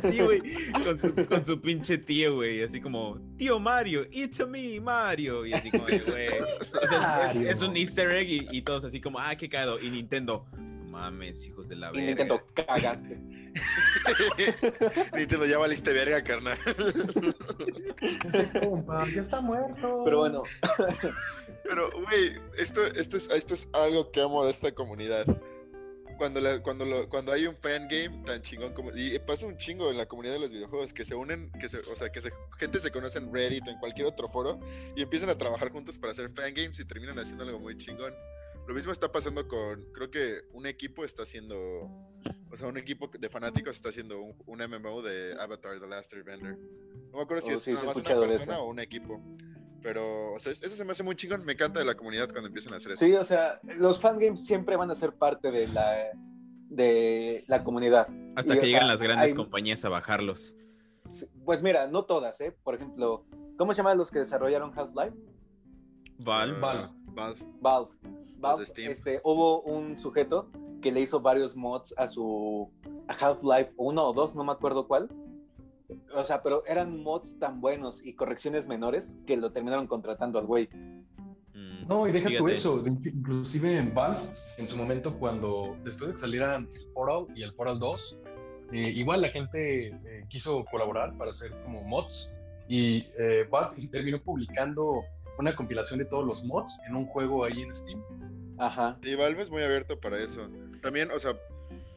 Sí, 0.00 0.18
güey, 0.18 0.40
con 0.82 0.98
su, 0.98 1.14
con 1.28 1.44
su 1.44 1.60
pinche 1.60 1.98
tío, 1.98 2.36
güey, 2.36 2.62
así 2.62 2.80
como, 2.80 3.20
tío 3.36 3.58
Mario, 3.60 4.06
it's 4.10 4.40
a 4.40 4.46
me, 4.46 4.80
Mario, 4.80 5.44
y 5.44 5.52
así 5.52 5.70
como, 5.70 5.84
güey, 5.84 6.00
o 6.02 6.86
sea, 6.88 7.26
es, 7.26 7.36
es- 7.36 7.46
es 7.48 7.60
un 7.62 7.76
easter 7.76 8.10
egg 8.10 8.26
y, 8.30 8.48
y 8.50 8.62
todos 8.62 8.86
así 8.86 8.98
como, 8.98 9.18
ah, 9.18 9.36
qué 9.36 9.50
cagado, 9.50 9.78
y 9.78 9.90
Nintendo, 9.90 10.46
no 10.56 10.84
mames, 10.90 11.46
hijos 11.46 11.68
de 11.68 11.76
la 11.76 11.88
Y 11.90 11.92
verga. 11.96 12.06
Nintendo, 12.06 12.42
cagaste. 12.54 13.18
Nintendo, 15.16 15.44
ya 15.44 15.58
valiste 15.58 15.92
verga, 15.92 16.22
carnal. 16.24 16.56
Ese 18.24 18.60
compa, 18.60 19.06
ya 19.08 19.20
está 19.22 19.40
muerto. 19.42 20.02
Pero 20.04 20.18
bueno, 20.18 20.42
Pero, 21.64 21.90
güey, 21.92 22.32
esto, 22.56 22.86
esto, 22.86 23.16
es, 23.18 23.28
esto 23.30 23.52
es 23.54 23.68
algo 23.72 24.10
que 24.10 24.22
amo 24.22 24.44
de 24.46 24.50
esta 24.50 24.72
comunidad. 24.72 25.26
Cuando, 26.20 26.38
la- 26.38 26.62
cuando, 26.62 26.84
lo- 26.84 27.08
cuando 27.08 27.32
hay 27.32 27.46
un 27.46 27.56
fangame 27.56 28.22
tan 28.26 28.42
chingón 28.42 28.74
como... 28.74 28.90
Y 28.94 29.18
pasa 29.20 29.46
un 29.46 29.56
chingo 29.56 29.90
en 29.90 29.96
la 29.96 30.04
comunidad 30.04 30.34
de 30.34 30.40
los 30.40 30.50
videojuegos, 30.50 30.92
que 30.92 31.02
se 31.02 31.14
unen, 31.14 31.50
que 31.58 31.66
se, 31.66 31.78
o 31.78 31.96
sea, 31.96 32.12
que 32.12 32.20
se, 32.20 32.30
gente 32.58 32.78
se 32.78 32.90
conoce 32.90 33.16
en 33.16 33.32
Reddit 33.32 33.66
o 33.66 33.70
en 33.70 33.78
cualquier 33.78 34.06
otro 34.06 34.28
foro 34.28 34.60
y 34.94 35.00
empiezan 35.00 35.30
a 35.30 35.38
trabajar 35.38 35.70
juntos 35.72 35.96
para 35.96 36.10
hacer 36.12 36.28
fangames 36.28 36.78
y 36.78 36.84
terminan 36.84 37.18
haciendo 37.18 37.42
algo 37.44 37.58
muy 37.58 37.78
chingón. 37.78 38.12
Lo 38.68 38.74
mismo 38.74 38.92
está 38.92 39.10
pasando 39.10 39.48
con, 39.48 39.82
creo 39.94 40.10
que 40.10 40.42
un 40.52 40.66
equipo 40.66 41.06
está 41.06 41.22
haciendo, 41.22 41.56
o 42.50 42.56
sea, 42.56 42.66
un 42.68 42.76
equipo 42.76 43.08
de 43.18 43.28
fanáticos 43.30 43.76
está 43.76 43.88
haciendo 43.88 44.20
un, 44.20 44.34
un 44.44 44.58
MMO 44.58 45.00
de 45.00 45.34
Avatar 45.40 45.80
The 45.80 45.86
Last 45.86 46.12
Airbender. 46.12 46.58
No 47.10 47.16
me 47.16 47.22
acuerdo 47.22 47.46
si 47.46 47.52
Oh, 47.52 47.54
es 47.54 47.62
sí, 47.62 47.72
nada 47.72 47.86
más 47.86 47.96
una 47.96 48.04
persona 48.28 48.58
o 48.60 48.68
un 48.68 48.78
equipo. 48.78 49.18
Pero, 49.82 50.34
o 50.34 50.38
sea, 50.38 50.52
es- 50.52 50.62
eso 50.62 50.74
se 50.76 50.84
me 50.84 50.92
hace 50.92 51.02
muy 51.02 51.16
chingón. 51.16 51.44
Me 51.44 51.52
encanta 51.52 51.78
de 51.78 51.84
la 51.86 51.94
comunidad 51.94 52.28
cuando 52.30 52.48
empiezan 52.48 52.74
a 52.74 52.76
hacer 52.76 52.92
eso. 52.92 53.04
sí, 53.04 53.12
o 53.14 53.24
sea, 53.24 53.60
los 53.78 54.00
fangames 54.00 54.44
siempre 54.44 54.76
van 54.76 54.90
a 54.90 54.94
ser 54.94 55.14
parte 55.14 55.50
de 55.50 55.68
la, 55.68 55.96
de 56.68 57.44
la 57.48 57.64
comunidad. 57.64 58.06
Hasta 58.36 58.54
Y, 58.56 58.58
que 58.60 58.66
llegan 58.66 58.82
sea, 58.82 58.88
las 58.88 59.02
grandes 59.02 59.30
hay- 59.30 59.36
compañías 59.36 59.84
a 59.84 59.88
bajarlos. 59.88 60.54
Pues 61.44 61.62
mira, 61.62 61.86
no 61.88 62.04
todas, 62.04 62.40
¿eh? 62.40 62.56
Por 62.62 62.74
ejemplo, 62.76 63.24
¿cómo 63.56 63.72
se 63.74 63.78
llaman 63.78 63.98
los 63.98 64.10
que 64.10 64.20
desarrollaron 64.20 64.72
Half-Life? 64.78 65.16
Valve. 66.18 66.60
Valve. 66.60 66.88
Valve. 67.12 67.40
Valve. 67.60 67.90
Valve, 68.36 68.64
este, 68.64 69.20
hubo 69.24 69.62
un 69.62 69.98
sujeto 69.98 70.50
que 70.80 70.92
le 70.92 71.00
hizo 71.00 71.20
varios 71.20 71.56
mods 71.56 71.92
a 71.98 72.06
su 72.06 72.70
a 73.08 73.12
Half-Life 73.12 73.72
1 73.76 74.02
o 74.08 74.12
2, 74.12 74.34
no 74.34 74.44
me 74.44 74.52
acuerdo 74.52 74.86
cuál. 74.86 75.08
O 76.14 76.24
sea, 76.24 76.42
pero 76.42 76.64
eran 76.66 77.02
mods 77.02 77.38
tan 77.38 77.60
buenos 77.60 78.04
y 78.04 78.14
correcciones 78.14 78.68
menores 78.68 79.18
que 79.26 79.36
lo 79.36 79.52
terminaron 79.52 79.86
contratando 79.86 80.38
al 80.38 80.46
güey. 80.46 80.68
Mm, 81.54 81.88
No, 81.88 82.06
y 82.06 82.12
deja 82.12 82.24
tú 82.28 82.34
fíjate. 82.34 82.52
eso. 82.52 82.82
de- 82.82 82.90
Inclusive 82.90 83.76
en 83.78 83.94
Valve, 83.94 84.20
en 84.58 84.68
su 84.68 84.76
momento, 84.76 85.18
cuando 85.18 85.76
después 85.84 86.08
de 86.08 86.14
que 86.14 86.20
salieran 86.20 86.68
el 86.74 86.86
Portal 86.92 87.26
y 87.34 87.42
el 87.42 87.54
Portal 87.54 87.78
2, 87.78 88.18
eh, 88.72 88.90
igual 88.94 89.22
la 89.22 89.28
gente 89.30 89.88
eh, 89.88 90.24
quiso 90.28 90.64
colaborar 90.70 91.16
para 91.16 91.30
hacer 91.30 91.50
como 91.64 91.82
mods. 91.82 92.32
Y 92.68 93.04
eh, 93.18 93.46
Valve 93.50 93.88
terminó 93.90 94.22
publicando 94.22 95.02
una 95.38 95.56
compilación 95.56 95.98
de 95.98 96.04
todos 96.04 96.24
los 96.24 96.44
mods 96.44 96.80
en 96.88 96.94
un 96.94 97.06
juego 97.06 97.44
ahí 97.44 97.62
en 97.62 97.74
Steam. 97.74 98.00
Ajá. 98.58 98.96
Y 99.02 99.14
Valve 99.16 99.42
es 99.42 99.50
muy 99.50 99.62
abierto 99.64 99.98
para 99.98 100.22
eso. 100.22 100.46
También, 100.82 101.10
o 101.10 101.18
sea, 101.18 101.32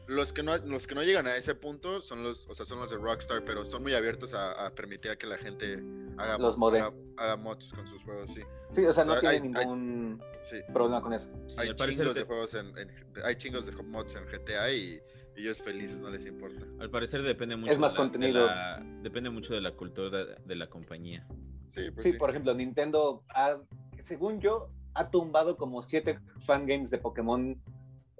los 0.06 0.32
que 0.32 0.42
no, 0.42 0.56
los 0.58 0.86
que 0.86 0.94
no 0.94 1.02
llegan 1.02 1.26
a 1.26 1.36
ese 1.36 1.54
punto 1.54 2.00
son 2.02 2.22
los, 2.22 2.46
o 2.48 2.54
sea, 2.54 2.66
son 2.66 2.78
los 2.80 2.90
de 2.90 2.96
Rockstar, 2.96 3.44
pero 3.44 3.64
son 3.64 3.82
muy 3.82 3.94
abiertos 3.94 4.34
a, 4.34 4.66
a 4.66 4.70
permitir 4.74 5.10
a 5.12 5.16
que 5.16 5.26
la 5.26 5.38
gente 5.38 5.82
haga, 6.18 6.36
Los 6.38 6.58
mode. 6.58 6.80
haga, 6.80 6.92
haga 7.16 7.36
mods 7.36 7.72
con 7.72 7.86
sus 7.86 8.02
juegos, 8.04 8.30
sí. 8.32 8.42
Sí, 8.72 8.84
o 8.84 8.92
sea, 8.92 9.04
no 9.04 9.12
O 9.12 9.20
sea, 9.20 9.30
tiene 9.30 9.36
hay- 9.36 9.40
ningún 9.66 10.22
sí. 10.42 10.56
problema 10.72 11.00
con 11.00 11.12
eso. 11.14 11.30
Sí, 11.46 11.54
hay 11.58 11.68
al 11.68 11.76
parecer 11.76 12.04
chingos 12.04 12.14
te- 12.14 12.20
de 12.20 12.26
juegos 12.26 12.54
en, 12.54 12.78
en- 12.78 12.90
hay 13.24 13.34
chingos 13.36 13.66
de 13.66 13.72
mods 13.82 14.14
en 14.16 14.26
GTA 14.26 14.70
y, 14.72 15.00
y 15.36 15.40
ellos 15.40 15.62
felices, 15.62 16.00
no 16.00 16.10
les 16.10 16.26
importa. 16.26 16.66
Al 16.80 16.90
parecer 16.90 17.22
depende 17.22 17.56
mucho. 17.56 17.72
Es 17.72 17.78
más 17.78 17.92
de 17.94 17.98
la- 17.98 18.04
de 18.04 18.10
contenido. 18.10 18.46
la- 18.46 18.82
depende 19.02 19.30
mucho 19.30 19.54
de 19.54 19.60
la 19.62 19.72
cultura 19.72 20.10
de, 20.24 20.36
de 20.44 20.54
la 20.54 20.68
compañía. 20.68 21.26
Sí, 21.66 21.90
pues 21.90 22.04
Sí, 22.04 22.12
sí. 22.12 22.18
por 22.18 22.28
ejemplo, 22.30 22.52
Nintendo, 22.54 23.24
ha, 23.30 23.58
según 23.98 24.38
yo, 24.40 24.68
ha 24.92 25.10
tumbado 25.10 25.56
como 25.56 25.82
siete 25.82 26.20
fangames 26.40 26.90
de 26.90 26.98
Pokémon 26.98 27.58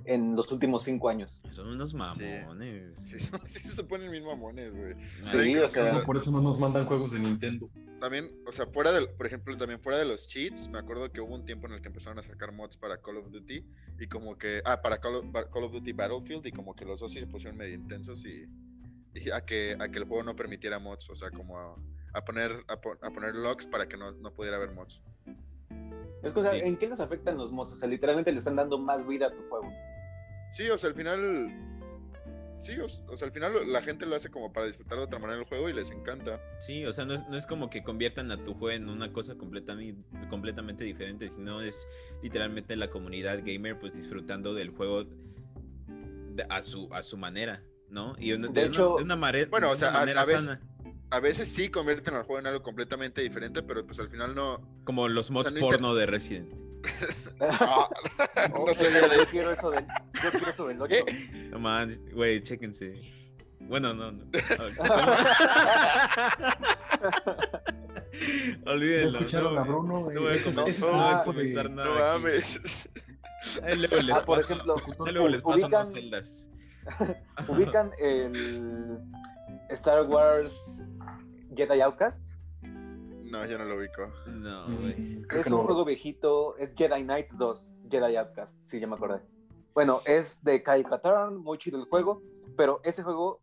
en 0.04 0.36
los 0.36 0.50
últimos 0.52 0.84
cinco 0.84 1.08
años. 1.08 1.42
Son 1.50 1.68
unos 1.68 1.94
mamones. 1.94 2.94
Sí, 3.04 3.18
sí, 3.18 3.30
sí 3.46 3.58
se 3.68 3.84
ponen 3.84 4.10
bien 4.10 4.24
mamones, 4.24 4.74
güey. 4.74 4.94
Sí, 5.22 5.56
o 5.56 5.68
sea, 5.68 6.02
Por 6.04 6.16
eso 6.16 6.30
no 6.30 6.40
nos 6.40 6.58
mandan 6.58 6.84
juegos 6.86 7.12
de 7.12 7.20
Nintendo. 7.20 7.68
También, 8.00 8.30
o 8.46 8.52
sea, 8.52 8.66
fuera 8.66 8.92
del, 8.92 9.08
por 9.08 9.26
ejemplo, 9.26 9.56
también 9.56 9.80
fuera 9.80 9.98
de 9.98 10.04
los 10.04 10.28
cheats, 10.28 10.68
me 10.68 10.78
acuerdo 10.78 11.10
que 11.10 11.20
hubo 11.22 11.34
un 11.34 11.44
tiempo 11.46 11.66
en 11.68 11.74
el 11.74 11.80
que 11.80 11.88
empezaron 11.88 12.18
a 12.18 12.22
sacar 12.22 12.52
mods 12.52 12.76
para 12.76 12.98
Call 13.00 13.16
of 13.16 13.30
Duty 13.30 13.64
y 13.98 14.06
como 14.08 14.36
que, 14.36 14.60
ah, 14.66 14.82
para 14.82 14.98
Call 15.00 15.14
of, 15.16 15.26
para 15.32 15.48
Call 15.48 15.64
of 15.64 15.72
Duty 15.72 15.92
Battlefield 15.92 16.44
y 16.46 16.52
como 16.52 16.74
que 16.76 16.84
los 16.84 17.00
dos 17.00 17.12
sí 17.12 17.20
se 17.20 17.26
pusieron 17.26 17.56
medio 17.56 17.74
intensos 17.74 18.26
y, 18.26 18.46
y 19.14 19.30
a, 19.30 19.42
que, 19.46 19.76
a 19.80 19.88
que 19.88 19.98
el 20.00 20.04
juego 20.04 20.22
no 20.22 20.36
permitiera 20.36 20.78
mods, 20.78 21.08
o 21.08 21.16
sea, 21.16 21.30
como 21.30 21.58
a, 21.58 21.76
a 22.12 22.24
poner, 22.24 22.52
a, 22.68 22.74
a 22.74 23.10
poner 23.10 23.36
logs 23.36 23.66
para 23.66 23.88
que 23.88 23.96
no, 23.96 24.12
no 24.12 24.34
pudiera 24.34 24.58
haber 24.58 24.72
mods. 24.72 25.00
es 26.22 26.32
que, 26.34 26.40
o 26.40 26.42
sea, 26.42 26.52
Sí. 26.52 26.58
¿en 26.62 26.76
qué 26.76 26.88
nos 26.88 27.00
afectan 27.00 27.38
los 27.38 27.52
mods? 27.52 27.72
O 27.72 27.76
sea, 27.76 27.88
literalmente 27.88 28.32
le 28.32 28.38
están 28.38 28.56
dando 28.56 28.76
más 28.76 29.06
vida 29.06 29.28
a 29.28 29.30
tu 29.30 29.40
juego. 29.48 29.72
Sí, 30.56 30.68
o 30.70 30.78
sea, 30.78 30.90
al 30.90 30.94
final, 30.96 31.48
sí, 32.58 32.78
o, 32.78 32.84
o 32.84 33.16
sea, 33.16 33.26
al 33.26 33.32
final 33.32 33.72
la 33.72 33.82
gente 33.82 34.06
lo 34.06 34.14
hace 34.14 34.30
como 34.30 34.52
para 34.52 34.66
disfrutar 34.66 34.98
de 34.98 35.04
otra 35.04 35.18
manera 35.18 35.40
el 35.40 35.46
juego 35.46 35.68
y 35.68 35.72
les 35.72 35.90
encanta. 35.90 36.40
Sí, 36.60 36.84
o 36.86 36.92
sea, 36.92 37.04
no 37.04 37.14
es, 37.14 37.26
no 37.28 37.36
es 37.36 37.46
como 37.46 37.70
que 37.70 37.82
conviertan 37.82 38.30
a 38.30 38.42
tu 38.42 38.54
juego 38.54 38.70
en 38.70 38.88
una 38.88 39.12
cosa 39.12 39.34
completamente, 39.34 40.00
completamente 40.28 40.84
diferente, 40.84 41.30
sino 41.34 41.60
es 41.60 41.88
literalmente 42.22 42.76
la 42.76 42.88
comunidad 42.90 43.40
gamer 43.44 43.78
pues 43.80 43.96
disfrutando 43.96 44.54
del 44.54 44.70
juego 44.70 45.04
de- 45.84 46.46
a, 46.48 46.62
su, 46.62 46.88
a 46.92 47.02
su 47.02 47.16
manera, 47.16 47.62
¿no? 47.88 48.14
Y 48.18 48.30
De 48.30 48.38
de, 48.38 48.48
una- 48.48 48.60
hecho- 48.62 48.94
de 48.98 49.02
una, 49.02 49.16
mare- 49.16 49.46
Bueno, 49.46 49.70
o 49.70 49.76
sea, 49.76 49.90
una 49.90 49.98
manera 50.00 50.20
a 50.22 50.24
sana. 50.26 50.60
A 51.10 51.20
veces 51.20 51.48
sí 51.48 51.68
convierten 51.70 52.14
al 52.14 52.24
juego 52.24 52.40
en 52.40 52.46
algo 52.48 52.62
completamente 52.62 53.22
diferente, 53.22 53.62
pero 53.62 53.86
pues 53.86 53.98
al 54.00 54.08
final 54.08 54.34
no... 54.34 54.60
Como 54.84 55.06
los 55.08 55.30
mods 55.30 55.52
no 55.52 55.58
inter- 55.58 55.78
porno 55.78 55.94
de 55.94 56.06
Resident. 56.06 56.52
Ah, 57.40 57.88
no 58.50 58.64
de 58.66 59.16
yo, 59.16 59.26
quiero 59.30 59.50
eso 59.50 59.70
del, 59.70 59.86
yo 60.22 60.30
quiero 60.30 60.50
eso 60.50 60.66
del 60.68 60.80
8. 60.82 60.94
No 61.50 61.58
man, 61.58 61.98
güey, 62.12 62.42
chéquense. 62.42 62.94
Bueno, 63.60 63.94
no, 63.94 64.12
no. 64.12 64.24
¿Ya 64.32 64.40
Olvídenlo. 68.70 69.18
escucharon 69.18 69.54
no, 69.54 69.60
a 69.60 69.64
Bruno? 69.64 70.10
No 70.10 70.20
voy 70.20 70.32
a, 70.32 70.34
Ese- 70.34 70.54
com- 70.54 70.68
ese 70.68 70.70
es 70.70 70.80
no 70.80 70.92
voy 70.92 71.14
a 71.14 71.22
comentar 71.24 71.70
nada. 71.70 71.88
No 71.88 71.94
mames. 72.18 72.88
Ahí 73.62 73.76
luego 73.78 73.96
les 73.96 74.16
Ah, 74.16 74.24
por 74.24 74.38
paso- 74.38 74.52
ejemplo, 74.52 74.76
ahí 75.06 75.12
luego 75.12 75.28
les 75.28 75.42
paso 75.42 75.66
unas 75.66 75.88
ubican- 75.88 75.92
celdas. 76.00 76.46
¿Ubican 77.48 77.90
el 78.00 78.98
Star 79.70 80.02
Wars 80.04 80.84
Jedi 81.54 81.80
Outcast? 81.80 82.26
No, 82.62 83.44
yo 83.46 83.58
no 83.58 83.64
lo 83.64 83.76
ubico. 83.76 84.12
No, 84.26 84.64
güey. 84.66 84.94
Mm, 84.96 85.22
creo 85.22 85.40
Es 85.40 85.46
un 85.48 85.58
no. 85.58 85.64
juego 85.64 85.84
viejito, 85.84 86.56
es 86.56 86.72
Jedi 86.76 87.02
Knight 87.02 87.32
2, 87.32 87.74
Jedi 87.90 88.16
Outcast, 88.16 88.60
sí, 88.60 88.78
ya 88.80 88.86
me 88.86 88.94
acordé. 88.94 89.22
Bueno, 89.74 90.00
es 90.06 90.44
de 90.44 90.62
Kyle 90.62 90.84
Katarn, 90.84 91.38
muy 91.38 91.58
chido 91.58 91.78
el 91.78 91.86
juego, 91.86 92.22
pero 92.56 92.80
ese 92.84 93.02
juego, 93.02 93.40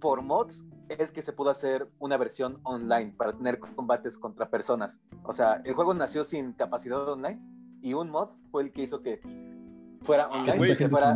por 0.00 0.22
mods, 0.22 0.64
es 0.88 1.12
que 1.12 1.22
se 1.22 1.32
pudo 1.32 1.50
hacer 1.50 1.88
una 1.98 2.16
versión 2.16 2.60
online 2.64 3.14
para 3.16 3.32
tener 3.32 3.58
combates 3.60 4.18
contra 4.18 4.50
personas. 4.50 5.00
O 5.22 5.32
sea, 5.32 5.62
el 5.64 5.74
juego 5.74 5.94
nació 5.94 6.24
sin 6.24 6.52
capacidad 6.54 7.08
online 7.08 7.40
y 7.82 7.94
un 7.94 8.10
mod 8.10 8.30
fue 8.50 8.64
el 8.64 8.72
que 8.72 8.82
hizo 8.82 9.02
que 9.02 9.20
fuera 10.00 10.28
online 10.28 10.56
güey, 10.56 10.76
que 10.76 10.88
fuera. 10.88 11.14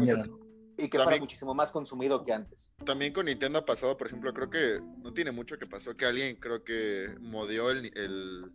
Y 0.77 0.83
que 0.85 0.91
fuera 0.91 1.05
También- 1.05 1.23
muchísimo 1.23 1.55
más 1.55 1.71
consumido 1.73 2.25
que 2.25 2.33
antes. 2.33 2.73
También 2.85 3.13
con 3.13 3.27
Nintendo 3.27 3.59
ha 3.61 3.65
pasado, 3.65 3.97
por 3.97 4.07
ejemplo, 4.07 4.33
creo 4.33 4.51
que 4.51 4.81
no 4.99 5.13
tiene 5.13 5.31
mucho 5.31 5.59
que 5.59 5.67
pasó 5.67 5.97
que 5.97 6.05
alguien 6.07 6.37
creo 6.37 6.65
que 6.65 7.15
modió 7.21 7.71
el, 7.71 7.91
el, 7.97 8.53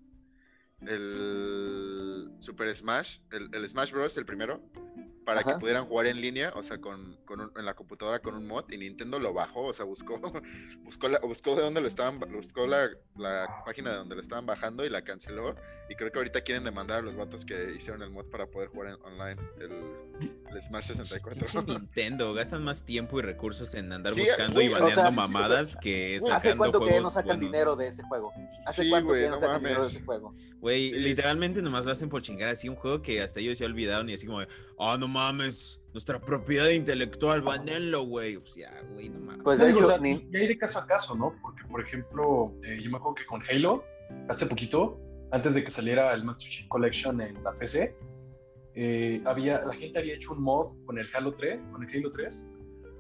el 1.02 2.32
Super 2.40 2.74
Smash, 2.76 3.20
el, 3.32 3.50
el 3.54 3.68
Smash 3.70 3.92
Bros, 3.92 4.18
el 4.18 4.26
primero, 4.26 4.62
para 5.26 5.44
que 5.44 5.56
pudieran 5.56 5.86
jugar 5.88 6.08
en 6.08 6.22
línea, 6.22 6.54
o 6.56 6.64
sea, 6.64 6.80
con, 6.80 7.18
con 7.26 7.42
un- 7.42 7.52
en 7.58 7.66
la 7.66 7.74
computadora 7.74 8.20
con 8.20 8.34
un 8.36 8.48
mod, 8.48 8.64
y 8.72 8.78
Nintendo 8.78 9.20
lo 9.20 9.34
bajó, 9.34 9.66
o 9.66 9.74
sea, 9.74 9.84
buscó, 9.86 10.22
buscó, 10.84 11.10
la- 11.10 11.20
buscó 11.20 11.56
de 11.56 11.64
dónde 11.64 11.82
lo 11.82 11.88
estaban, 11.88 12.18
buscó 12.32 12.66
la, 12.66 12.90
la 13.18 13.62
página 13.66 13.92
de 13.92 13.98
donde 13.98 14.16
lo 14.16 14.22
estaban 14.22 14.46
bajando 14.46 14.86
y 14.86 14.90
la 14.90 15.02
canceló, 15.04 15.56
y 15.90 15.96
creo 15.96 16.12
que 16.12 16.20
ahorita 16.20 16.42
quieren 16.42 16.64
demandar 16.64 17.00
a 17.00 17.02
los 17.02 17.16
vatos 17.18 17.46
que 17.46 17.74
hicieron 17.76 18.02
el 18.04 18.10
mod 18.10 18.26
para 18.28 18.48
poder 18.48 18.70
jugar 18.70 18.94
en- 18.94 19.02
online 19.04 19.42
el, 19.60 19.72
el 20.52 20.62
Smash 20.62 20.86
64. 20.86 21.46
Pinche 21.46 21.64
Nintendo, 21.80 22.34
gastan 22.34 22.64
más 22.64 22.84
tiempo 22.84 23.20
y 23.20 23.22
recursos 23.22 23.74
en 23.76 23.92
andar 23.92 24.14
Sí, 24.14 24.22
buscando 24.22 24.54
güey, 24.56 24.68
y 24.68 24.70
o 24.70 24.74
baneando 24.74 24.96
sea, 25.02 25.10
sí, 25.10 25.16
mamadas 25.16 25.76
que 25.76 26.18
sacando 26.20 26.36
¿Hace 26.36 26.58
cuánto 26.58 26.80
que 26.80 26.92
ya 26.92 27.02
no 27.02 27.10
sacan 27.10 27.28
buenos. 27.38 27.46
dinero 27.46 27.76
de 27.76 27.88
ese 27.88 28.04
juego? 28.04 28.32
¿Hace 28.66 28.84
Sí, 28.84 28.90
cuánto 28.90 29.10
güey, 29.10 29.20
que 29.20 29.24
ya 29.26 29.30
no 29.30 29.36
no 29.36 29.40
sacan 29.42 29.62
dinero 29.62 29.82
de 29.84 29.88
ese 29.88 30.02
juego? 30.04 30.34
Güey, 30.60 30.90
Sí. 30.90 31.00
literalmente 31.00 31.62
nomás 31.62 31.86
lo 31.86 31.92
hacen 31.92 32.10
por 32.10 32.22
chingar 32.22 32.50
así 32.50 32.68
un 32.70 32.76
juego 32.76 33.02
que 33.02 33.22
hasta 33.22 33.40
ellos 33.40 33.60
ya 33.60 33.66
olvidaron 33.66 34.10
y 34.10 34.14
así 34.14 34.26
como, 34.26 34.40
ah, 34.80 34.98
no 35.00 35.08
mames, 35.08 35.80
nuestra 35.94 36.20
propiedad 36.20 36.70
intelectual, 36.70 37.42
banenlo, 37.42 38.04
güey. 38.04 38.38
Pues 38.38 38.56
ya, 38.56 38.72
güey, 38.94 39.10
no 39.10 39.20
mames. 39.20 39.44
Pues 39.44 39.60
de 39.60 39.68
digo, 39.68 39.80
hecho, 39.80 39.88
o 39.88 39.90
sea, 39.92 39.98
ni- 40.00 40.28
y 40.32 40.38
hay 40.38 40.48
de 40.48 40.58
caso 40.58 40.80
a 40.80 40.86
caso, 40.88 41.16
¿no? 41.16 41.36
Porque, 41.42 41.64
por 41.66 41.82
ejemplo, 41.82 42.54
eh, 42.64 42.80
yo 42.82 42.90
me 42.92 42.98
acuerdo 42.98 43.16
que 43.16 43.26
con 43.26 43.42
Halo, 43.50 43.84
hace 44.30 44.46
poquito, 44.46 45.00
antes 45.32 45.56
de 45.56 45.64
que 45.64 45.72
saliera 45.72 46.14
el 46.14 46.24
Master 46.24 46.50
Chief 46.50 46.68
Collection 46.68 47.20
en 47.22 47.44
la 47.44 47.52
PC, 47.54 47.96
eh, 48.80 49.22
había, 49.26 49.60
la 49.62 49.74
gente 49.74 50.00
había 50.00 50.14
hecho 50.16 50.34
un 50.34 50.44
mod 50.44 50.72
con 50.86 50.98
el 51.00 51.08
Halo 51.14 51.34
3, 51.36 51.60
con 51.72 51.84
el 51.84 51.90
Halo 51.96 52.12
3, 52.12 52.52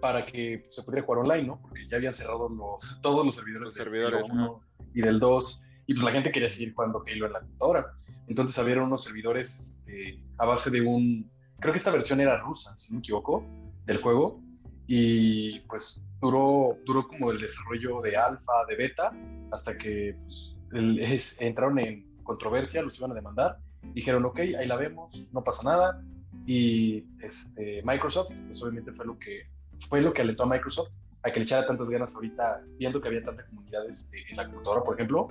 para 0.01 0.25
que 0.25 0.61
se 0.65 0.81
pudiera 0.83 1.05
jugar 1.05 1.21
online, 1.23 1.43
¿no? 1.47 1.61
Porque 1.61 1.87
ya 1.87 1.97
habían 1.97 2.13
cerrado 2.13 2.49
los, 2.49 2.99
todos 3.01 3.25
los 3.25 3.35
servidores, 3.35 3.65
Los 3.65 3.75
del 3.75 3.83
servidores, 3.85 4.29
Halo 4.29 4.33
1 4.55 4.89
y 4.95 5.01
del 5.01 5.19
2, 5.19 5.63
y 5.87 5.93
pues 5.93 6.03
la 6.03 6.11
gente 6.11 6.31
quería 6.31 6.49
seguir 6.49 6.73
jugando 6.73 7.01
Halo 7.05 7.25
en 7.27 7.33
la 7.33 7.39
computadora. 7.41 7.85
Entonces 8.27 8.57
había 8.59 8.81
unos 8.81 9.03
servidores 9.03 9.57
este, 9.59 10.19
a 10.37 10.45
base 10.45 10.69
de 10.71 10.81
un, 10.81 11.31
creo 11.59 11.73
que 11.73 11.77
esta 11.79 11.91
versión 11.91 12.19
era 12.21 12.37
rusa, 12.39 12.75
si 12.75 12.91
no 12.93 12.97
me 12.97 12.99
equivoco, 13.01 13.45
del 13.85 13.97
juego, 13.97 14.41
y 14.87 15.59
pues 15.61 16.03
duró, 16.21 16.77
duró 16.85 17.07
como 17.07 17.31
el 17.31 17.39
desarrollo 17.39 18.01
de 18.01 18.17
alfa, 18.17 18.53
de 18.67 18.75
beta, 18.75 19.11
hasta 19.51 19.77
que 19.77 20.15
pues, 20.23 20.57
el- 20.73 20.99
es- 20.99 21.37
entraron 21.39 21.77
en 21.79 22.05
controversia, 22.23 22.81
los 22.81 22.97
iban 22.97 23.11
a 23.11 23.15
demandar, 23.15 23.57
dijeron, 23.93 24.25
ok, 24.25 24.39
ahí 24.39 24.67
la 24.67 24.75
vemos, 24.75 25.29
no 25.33 25.43
pasa 25.43 25.63
nada, 25.63 26.03
y 26.45 27.05
este, 27.21 27.81
Microsoft, 27.83 28.31
pues 28.45 28.61
obviamente 28.63 28.91
fue 28.93 29.05
lo 29.05 29.17
que 29.19 29.49
fue 29.89 30.01
lo 30.01 30.11
que 30.13 30.21
alentó 30.23 30.43
a 30.43 30.47
Microsoft 30.47 30.89
a 31.23 31.29
que 31.31 31.39
le 31.39 31.43
echara 31.43 31.67
tantas 31.67 31.89
ganas 31.89 32.15
ahorita, 32.15 32.63
viendo 32.77 33.01
que 33.01 33.07
había 33.09 33.23
tanta 33.23 33.45
comunidad 33.47 33.87
este, 33.89 34.17
en 34.29 34.37
la 34.37 34.45
computadora, 34.45 34.83
por 34.83 34.95
ejemplo, 34.95 35.27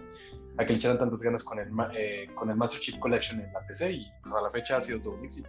a 0.58 0.64
que 0.64 0.72
le 0.72 0.78
echaran 0.78 0.98
tantas 0.98 1.20
ganas 1.20 1.42
con 1.42 1.58
el, 1.58 1.70
ma- 1.70 1.90
eh, 1.96 2.28
con 2.34 2.50
el 2.50 2.56
Master 2.56 2.80
Chief 2.80 2.98
Collection 2.98 3.40
en 3.40 3.52
la 3.52 3.60
PC 3.66 3.92
y 3.92 4.06
pues 4.22 4.34
a 4.34 4.42
la 4.42 4.50
fecha 4.50 4.76
ha 4.76 4.80
sido 4.80 5.00
todo 5.00 5.14
un 5.14 5.24
éxito. 5.24 5.48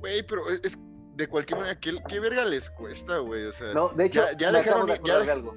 Güey, 0.00 0.22
pero 0.26 0.48
es 0.50 0.78
de 1.16 1.26
cualquier 1.28 1.58
manera, 1.60 1.78
¿qué, 1.80 1.92
qué 2.08 2.20
verga 2.20 2.44
les 2.44 2.68
cuesta, 2.70 3.18
güey? 3.18 3.44
O 3.46 3.52
sea, 3.52 3.72
No, 3.72 3.88
de 3.90 4.06
hecho, 4.06 4.24
ya, 4.38 4.52
dejaron, 4.52 4.86
de 4.86 5.00
ya, 5.04 5.32
algo. 5.32 5.56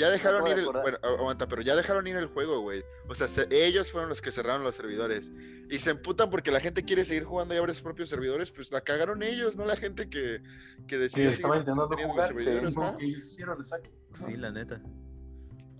Ya 0.00 0.08
dejaron 0.10 0.46
ir 0.46 0.58
el, 0.58 0.64
bueno, 0.64 0.98
aguanta, 1.02 1.46
pero 1.46 1.60
ya 1.60 1.76
dejaron 1.76 2.06
ir 2.06 2.16
el 2.16 2.26
juego, 2.28 2.60
güey. 2.60 2.82
O 3.06 3.14
sea, 3.14 3.28
se- 3.28 3.46
ellos 3.50 3.92
fueron 3.92 4.08
los 4.08 4.22
que 4.22 4.30
cerraron 4.32 4.64
los 4.64 4.74
servidores. 4.74 5.30
Y 5.68 5.78
se 5.78 5.90
emputan 5.90 6.30
porque 6.30 6.50
la 6.50 6.58
gente 6.60 6.84
quiere 6.84 7.04
seguir 7.04 7.24
jugando 7.24 7.54
y 7.54 7.58
abre 7.58 7.74
sus 7.74 7.82
propios 7.82 8.08
servidores, 8.08 8.50
pues 8.50 8.72
la 8.72 8.80
cagaron 8.80 9.22
ellos, 9.22 9.56
no 9.56 9.66
la 9.66 9.76
gente 9.76 10.08
que, 10.08 10.42
que 10.88 11.08
Sí, 11.10 11.22
estaba 11.22 11.54
seguir 11.54 11.68
intentando 11.68 11.88
jugar, 11.88 12.32
los 12.32 12.40
sí, 12.42 12.44
servidores, 12.44 12.76
¿no? 12.76 12.96
ellos 12.98 13.26
hicieron, 13.26 13.58
exacto. 13.58 13.90
Sí, 14.24 14.36
la 14.36 14.50
neta. 14.50 14.80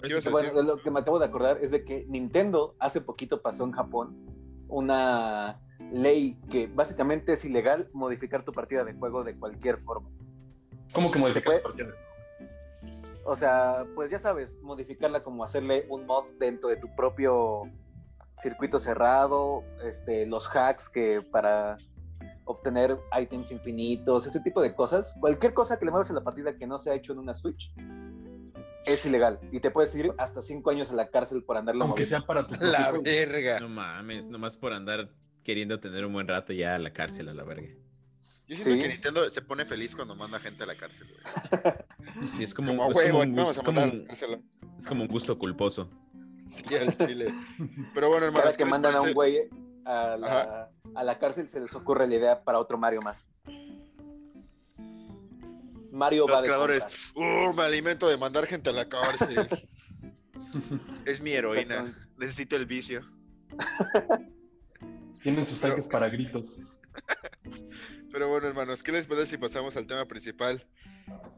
¿Qué 0.02 0.08
ibas 0.08 0.26
a 0.26 0.30
Bueno, 0.30 0.62
lo 0.62 0.82
que 0.82 0.90
me 0.90 1.00
acabo 1.00 1.18
de 1.18 1.24
acordar 1.26 1.58
es 1.62 1.70
de 1.70 1.84
que 1.84 2.04
Nintendo 2.08 2.76
hace 2.78 3.00
poquito 3.00 3.40
pasó 3.42 3.64
en 3.64 3.72
Japón 3.72 4.16
una 4.68 5.60
ley 5.92 6.38
que 6.50 6.66
básicamente 6.68 7.32
es 7.32 7.44
ilegal 7.44 7.88
modificar 7.92 8.42
tu 8.44 8.52
partida 8.52 8.84
de 8.84 8.92
juego 8.94 9.24
de 9.24 9.36
cualquier 9.38 9.78
forma. 9.78 10.08
¿Cómo 10.92 11.10
que 11.10 11.18
modificar 11.18 11.54
las 11.54 11.62
partidas? 11.62 11.98
O 13.30 13.36
sea, 13.36 13.86
pues 13.94 14.10
ya 14.10 14.18
sabes, 14.18 14.58
modificarla 14.60 15.20
como 15.20 15.44
hacerle 15.44 15.86
un 15.88 16.04
mod 16.04 16.24
dentro 16.40 16.68
de 16.68 16.74
tu 16.74 16.92
propio 16.96 17.62
circuito 18.42 18.80
cerrado, 18.80 19.62
este, 19.84 20.26
los 20.26 20.48
hacks 20.48 20.88
que 20.88 21.20
para 21.30 21.76
obtener 22.44 22.98
ítems 23.22 23.52
infinitos, 23.52 24.26
ese 24.26 24.40
tipo 24.40 24.60
de 24.60 24.74
cosas. 24.74 25.16
Cualquier 25.20 25.54
cosa 25.54 25.78
que 25.78 25.84
le 25.84 25.92
muevas 25.92 26.10
en 26.10 26.16
la 26.16 26.24
partida 26.24 26.56
que 26.56 26.66
no 26.66 26.80
se 26.80 26.90
ha 26.90 26.94
hecho 26.96 27.12
en 27.12 27.20
una 27.20 27.36
Switch 27.36 27.72
es 28.84 29.06
ilegal 29.06 29.38
y 29.52 29.60
te 29.60 29.70
puedes 29.70 29.94
ir 29.94 30.12
hasta 30.18 30.42
cinco 30.42 30.70
años 30.70 30.90
a 30.90 30.94
la 30.96 31.08
cárcel 31.08 31.44
por 31.44 31.56
andarlo 31.56 31.84
Aunque 31.84 32.02
moviendo. 32.02 32.18
sea 32.18 32.26
para 32.26 32.48
tu 32.48 32.54
La 32.60 32.90
verga. 32.90 33.60
No 33.60 33.68
mames, 33.68 34.28
nomás 34.28 34.56
por 34.56 34.72
andar 34.72 35.08
queriendo 35.44 35.76
tener 35.76 36.04
un 36.04 36.12
buen 36.14 36.26
rato 36.26 36.52
ya 36.52 36.74
a 36.74 36.78
la 36.80 36.92
cárcel 36.92 37.28
a 37.28 37.34
la 37.34 37.44
verga. 37.44 37.68
Yo 38.50 38.56
siento 38.56 38.74
Sí. 38.74 38.82
que 38.82 38.88
Nintendo 38.88 39.30
se 39.30 39.42
pone 39.42 39.64
feliz 39.64 39.94
cuando 39.94 40.16
manda 40.16 40.40
gente 40.40 40.64
a 40.64 40.66
la 40.66 40.76
cárcel, 40.76 41.06
güey. 41.08 41.74
Sí, 42.36 42.42
es 42.42 42.52
como, 42.52 42.68
Como 42.68 42.82
a 42.84 42.88
es 42.90 42.96
huevo, 42.96 43.18
como 43.20 43.30
un, 43.30 43.36
vamos 43.36 43.56
es 43.56 43.62
a 43.62 43.64
como 43.64 43.80
mandar 43.80 43.92
a 43.94 43.96
un- 43.96 44.00
la 44.00 44.06
cárcel. 44.08 44.42
es 44.76 44.86
como 44.88 45.02
un 45.02 45.08
gusto 45.08 45.38
culposo. 45.38 45.88
Sí, 46.48 46.64
al 46.74 46.96
chile. 46.96 47.32
Pero 47.94 48.08
bueno, 48.08 48.26
hermano, 48.26 48.42
Cada 48.44 48.56
que 48.56 48.64
mandan 48.64 48.96
a 48.96 49.02
un 49.02 49.12
güey 49.12 49.48
a 49.84 50.16
la, 50.16 50.70
a 50.96 51.04
la 51.04 51.18
cárcel 51.20 51.48
se 51.48 51.60
les 51.60 51.72
ocurre 51.76 52.08
la 52.08 52.14
idea 52.16 52.42
para 52.42 52.58
otro 52.58 52.76
Mario 52.76 53.00
más. 53.02 53.28
Mario 55.92 56.26
va 56.26 56.32
Los 56.32 56.42
de 56.42 56.46
creadores. 56.48 56.84
"Uh, 57.14 57.52
me 57.52 57.62
alimento 57.62 58.08
de 58.08 58.16
mandar 58.16 58.46
gente 58.46 58.70
a 58.70 58.72
la 58.72 58.88
cárcel. 58.88 59.46
es 61.06 61.20
mi 61.20 61.32
heroína. 61.32 61.94
Necesito 62.16 62.56
el 62.56 62.66
vicio. 62.66 63.02
Tienen 65.22 65.46
sus 65.46 65.60
tanques 65.60 65.86
para 65.86 66.08
gritos. 66.08 66.79
Pero 68.12 68.28
bueno, 68.28 68.48
hermanos, 68.48 68.82
¿qué 68.82 68.92
les 68.92 69.06
parece 69.06 69.26
si 69.26 69.38
pasamos 69.38 69.76
al 69.76 69.86
tema 69.86 70.04
principal? 70.06 70.66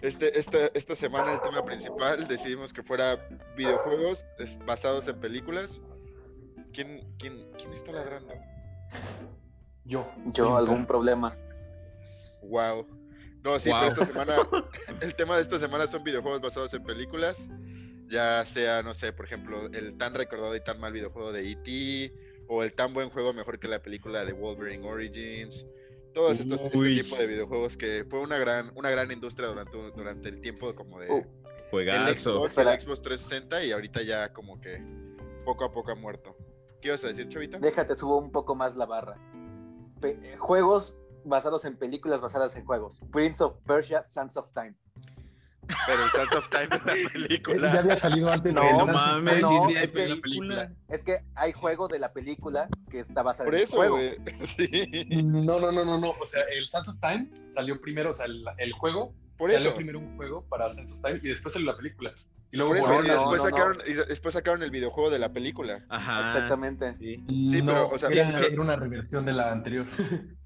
Este, 0.01 0.39
esta, 0.39 0.67
esta 0.75 0.95
semana 0.95 1.33
el 1.33 1.41
tema 1.41 1.65
principal 1.65 2.27
decidimos 2.27 2.73
que 2.73 2.83
fuera 2.83 3.17
videojuegos 3.57 4.27
basados 4.67 5.09
en 5.09 5.21
películas. 5.21 5.81
¿Quién, 6.73 7.07
quién, 7.19 7.51
quién 7.59 7.73
está 7.73 7.93
ladrando? 7.93 8.35
Yo. 9.85 10.07
Yo, 10.27 10.57
algún 10.57 10.87
problema. 10.87 11.37
Wow. 12.43 12.87
No, 13.43 13.59
sí, 13.59 13.71
pero 13.71 13.87
esta 13.87 14.07
semana, 14.07 14.37
el 15.01 15.15
tema 15.15 15.37
de 15.37 15.43
esta 15.43 15.59
semana 15.59 15.87
son 15.87 16.05
videojuegos 16.05 16.41
basados 16.41 16.73
en 16.75 16.85
películas. 16.85 17.49
Ya 18.09 18.45
sea, 18.45 18.83
no 18.83 18.95
sé, 18.95 19.13
por 19.13 19.25
ejemplo, 19.25 19.67
el 19.73 19.97
tan 19.97 20.15
recordado 20.15 20.55
y 20.55 20.61
tan 20.61 20.79
mal 20.79 20.93
videojuego 20.93 21.33
de 21.33 21.51
E.T. 21.51 22.13
o 22.55 22.63
el 22.63 22.75
tan 22.75 22.93
buen 22.93 23.09
juego 23.09 23.33
mejor 23.33 23.59
que 23.59 23.67
la 23.67 23.81
película 23.81 24.27
de 24.27 24.35
Wolverine 24.35 24.87
Origins. 24.87 25.65
Todos 26.13 26.39
estos 26.39 26.61
este 26.61 26.79
tipo 27.03 27.17
de 27.17 27.27
videojuegos 27.27 27.79
que 27.79 28.05
fue 28.11 28.21
una 28.21 28.37
gran, 28.37 28.71
una 28.75 28.91
gran 28.91 29.11
industria 29.11 29.49
durante, 29.49 29.75
durante 29.97 30.29
el 30.29 30.43
tiempo 30.43 30.75
como 30.75 31.01
de 31.01 31.11
uh, 31.11 31.25
juegazo. 31.71 32.45
El 32.45 32.55
Xbox, 32.55 33.01
360 33.01 33.65
y 33.65 33.73
ahorita 33.73 34.03
ya 34.03 34.35
como 34.35 34.61
que 34.61 34.79
poco 35.47 35.65
a 35.65 35.73
poco 35.73 35.93
ha 35.93 35.95
muerto. 35.95 36.37
¿Qué 36.83 36.89
ibas 36.89 37.03
a 37.05 37.09
decir, 37.09 37.27
Chavita? 37.29 37.59
Déjate, 37.59 37.97
subo 37.97 38.19
un 38.19 38.31
poco 38.31 38.55
más 38.55 38.77
la 38.77 38.85
barra. 38.85 39.17
juegos 40.39 40.99
basados 41.25 41.65
en 41.65 41.79
películas 41.79 42.21
basadas 42.21 42.55
en 42.57 42.67
juegos. 42.67 43.01
Prince 43.11 43.43
of 43.43 43.57
Persia, 43.65 44.05
Sands 44.05 44.37
of 44.37 44.53
Time. 44.53 44.75
Pero 45.87 46.05
el 46.05 46.11
Sands 46.11 46.35
of 46.35 46.49
Time 46.49 46.69
es 46.71 46.85
la 46.85 47.11
película. 47.11 47.73
Ya 47.73 47.81
había 47.81 47.97
salido 47.97 48.31
antes. 48.31 48.55
No, 48.55 48.79
no 48.79 48.87
mames, 48.87 49.47
sí, 49.47 49.55
sí, 49.69 49.75
es, 49.77 49.93
que, 49.93 50.09
la 50.09 50.21
película. 50.21 50.73
es 50.89 51.03
que 51.03 51.25
hay 51.35 51.53
juego 51.53 51.89
de 51.89 51.99
la 51.99 52.13
película 52.13 52.69
que 52.91 52.99
está 53.01 53.23
basado 53.23 53.47
Por 53.47 53.55
en 53.55 53.63
eso, 53.63 53.83
el 53.83 53.91
juego. 53.91 54.17
Sí. 54.45 55.23
No, 55.23 55.61
no, 55.61 55.73
no, 55.73 55.85
no, 55.85 55.99
no. 55.99 56.11
O 56.11 56.25
sea, 56.25 56.43
el 56.57 56.67
Sands 56.67 56.89
of 56.89 56.99
Time 57.01 57.31
salió 57.49 57.81
primero, 57.81 58.11
o 58.11 58.15
sea, 58.15 58.27
el, 58.27 58.45
el 58.59 58.73
juego. 58.73 59.15
Por 59.39 59.51
salió 59.51 59.69
eso. 59.69 59.77
primero 59.77 59.99
un 59.99 60.17
juego 60.17 60.45
para 60.49 60.71
Sands 60.71 60.93
of 60.93 61.03
Time 61.03 61.21
y 61.23 61.29
después 61.29 61.55
salió 61.55 61.71
la 61.71 61.77
película. 61.77 62.13
Y 62.51 62.59
luego 62.59 62.75
eso, 62.75 62.93
y 63.03 63.09
después, 63.09 63.43
no, 63.43 63.49
no. 63.49 63.57
sacaron, 63.57 63.79
y 63.87 63.93
después 63.95 64.35
sacaron 64.35 64.63
el 64.63 64.71
videojuego 64.71 65.09
de 65.09 65.19
la 65.19 65.33
película. 65.33 65.85
Ajá. 65.89 66.27
Exactamente. 66.27 66.97
Sí. 66.99 67.25
Sí, 67.49 67.63
no, 67.63 67.73
pero, 67.73 67.89
o 67.89 67.99
sea, 67.99 68.11
era 68.11 68.61
una 68.61 68.77
reversión 68.77 69.25
de 69.25 69.33
la 69.33 69.51
anterior. 69.53 69.87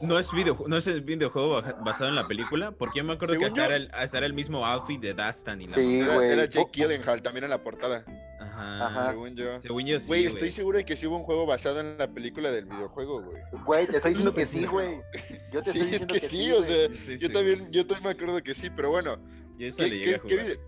No 0.00 0.18
es, 0.18 0.32
video, 0.32 0.58
no 0.66 0.76
es 0.76 0.86
el 0.86 1.00
videojuego 1.02 1.62
basado 1.84 2.08
en 2.10 2.16
la 2.16 2.26
película, 2.26 2.72
porque 2.72 2.98
yo 2.98 3.04
me 3.04 3.12
acuerdo 3.12 3.38
que 3.38 3.46
hasta 3.46 3.66
era, 3.66 3.76
el, 3.76 3.90
hasta 3.92 4.18
era 4.18 4.26
el 4.26 4.32
mismo 4.34 4.66
outfit 4.66 5.00
de 5.00 5.14
Dastan 5.14 5.60
y 5.62 5.66
la 5.66 5.72
Sí, 5.74 6.00
Era, 6.00 6.14
güey. 6.16 6.30
era 6.30 6.44
Jake 6.46 6.66
Oh. 6.66 6.70
Gyllenhaal 6.72 7.22
también 7.22 7.44
en 7.44 7.50
la 7.50 7.62
portada, 7.62 8.04
Ajá. 8.40 8.86
Ajá. 8.86 9.10
según 9.10 9.34
yo. 9.36 9.58
Según 9.60 9.86
yo 9.86 10.00
sí, 10.00 10.06
Güey, 10.08 10.26
estoy 10.26 10.50
seguro 10.50 10.78
de 10.78 10.84
que 10.84 10.96
sí 10.96 11.06
hubo 11.06 11.16
un 11.16 11.22
juego 11.22 11.46
basado 11.46 11.80
en 11.80 11.96
la 11.98 12.08
película 12.08 12.50
del 12.50 12.64
videojuego, 12.66 13.22
güey. 13.22 13.42
Güey, 13.64 13.86
te 13.86 13.96
estoy 13.96 14.10
diciendo 14.10 14.34
que 14.34 14.46
sí, 14.46 14.64
güey. 14.66 15.00
Yo 15.52 15.60
te 15.62 15.72
Sí, 15.72 15.78
estoy 15.80 15.94
es 15.94 16.06
que 16.06 16.20
sí, 16.20 16.52
o 16.52 16.62
sea, 16.62 16.88
yo 17.18 17.30
también, 17.32 17.70
yo 17.70 17.86
también 17.86 18.04
me 18.04 18.10
acuerdo 18.10 18.42
que 18.42 18.54
sí, 18.54 18.70
pero 18.70 18.90
bueno, 18.90 19.18
Yo 19.58 19.66
esa 19.68 19.84
¿qué, 19.84 19.90
le 19.90 19.90
qué- 19.90 19.96
llegué 20.04 20.14
a 20.16 20.18
qué 20.20 20.28
jugar. 20.34 20.46
vide- 20.46 20.60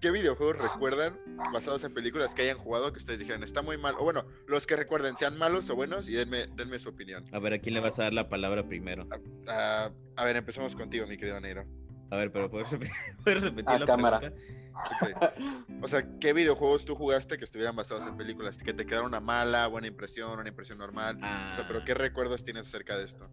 qué 0.00 0.10
videojuegos 0.10 0.56
recuerdan 0.58 1.18
basados 1.52 1.82
en 1.84 1.92
películas 1.94 2.34
que 2.34 2.42
hayan 2.42 2.58
jugado 2.58 2.92
que 2.92 2.98
ustedes 2.98 3.18
dijeran 3.20 3.42
está 3.42 3.62
muy 3.62 3.76
mal? 3.78 3.94
O 3.98 4.04
bueno, 4.04 4.24
los 4.46 4.66
que 4.66 4.76
recuerden, 4.76 5.16
sean 5.16 5.36
malos 5.38 5.68
o 5.70 5.76
buenos, 5.76 6.08
y 6.08 6.12
denme, 6.12 6.46
denme 6.56 6.78
su 6.78 6.88
opinión. 6.90 7.24
A 7.32 7.38
ver, 7.38 7.54
¿a 7.54 7.58
quién 7.58 7.74
le 7.74 7.80
vas 7.80 7.98
a 7.98 8.04
dar 8.04 8.12
la 8.12 8.28
palabra 8.28 8.66
primero? 8.66 9.06
A 9.46 10.24
ver, 10.24 10.36
empecemos 10.36 10.74
contigo, 10.76 11.06
mi 11.06 11.16
querido 11.16 11.40
Neiro. 11.40 11.64
A 12.10 12.16
ver, 12.16 12.32
pero 12.32 12.50
¿puedes 12.50 12.70
repetir, 12.70 12.92
¿puedes 13.24 13.42
repetir 13.42 13.68
A 13.68 13.78
la 13.78 13.86
cámara. 13.86 14.18
pregunta? 14.18 15.34
O 15.82 15.88
sea, 15.88 16.00
¿qué 16.20 16.32
videojuegos 16.32 16.84
tú 16.84 16.94
jugaste 16.96 17.38
que 17.38 17.44
estuvieran 17.44 17.76
basados 17.76 18.06
en 18.06 18.16
películas? 18.16 18.58
Que 18.58 18.72
te 18.72 18.84
quedaron 18.86 19.06
una 19.08 19.20
mala, 19.20 19.66
buena 19.68 19.86
impresión, 19.86 20.38
una 20.38 20.48
impresión 20.48 20.78
normal. 20.78 21.16
O 21.16 21.56
sea, 21.56 21.64
pero 21.68 21.80
Ah. 21.80 21.82
¿qué 21.84 21.94
recuerdos 21.94 22.44
tienes 22.44 22.66
acerca 22.66 22.96
de 22.96 23.04
esto? 23.04 23.28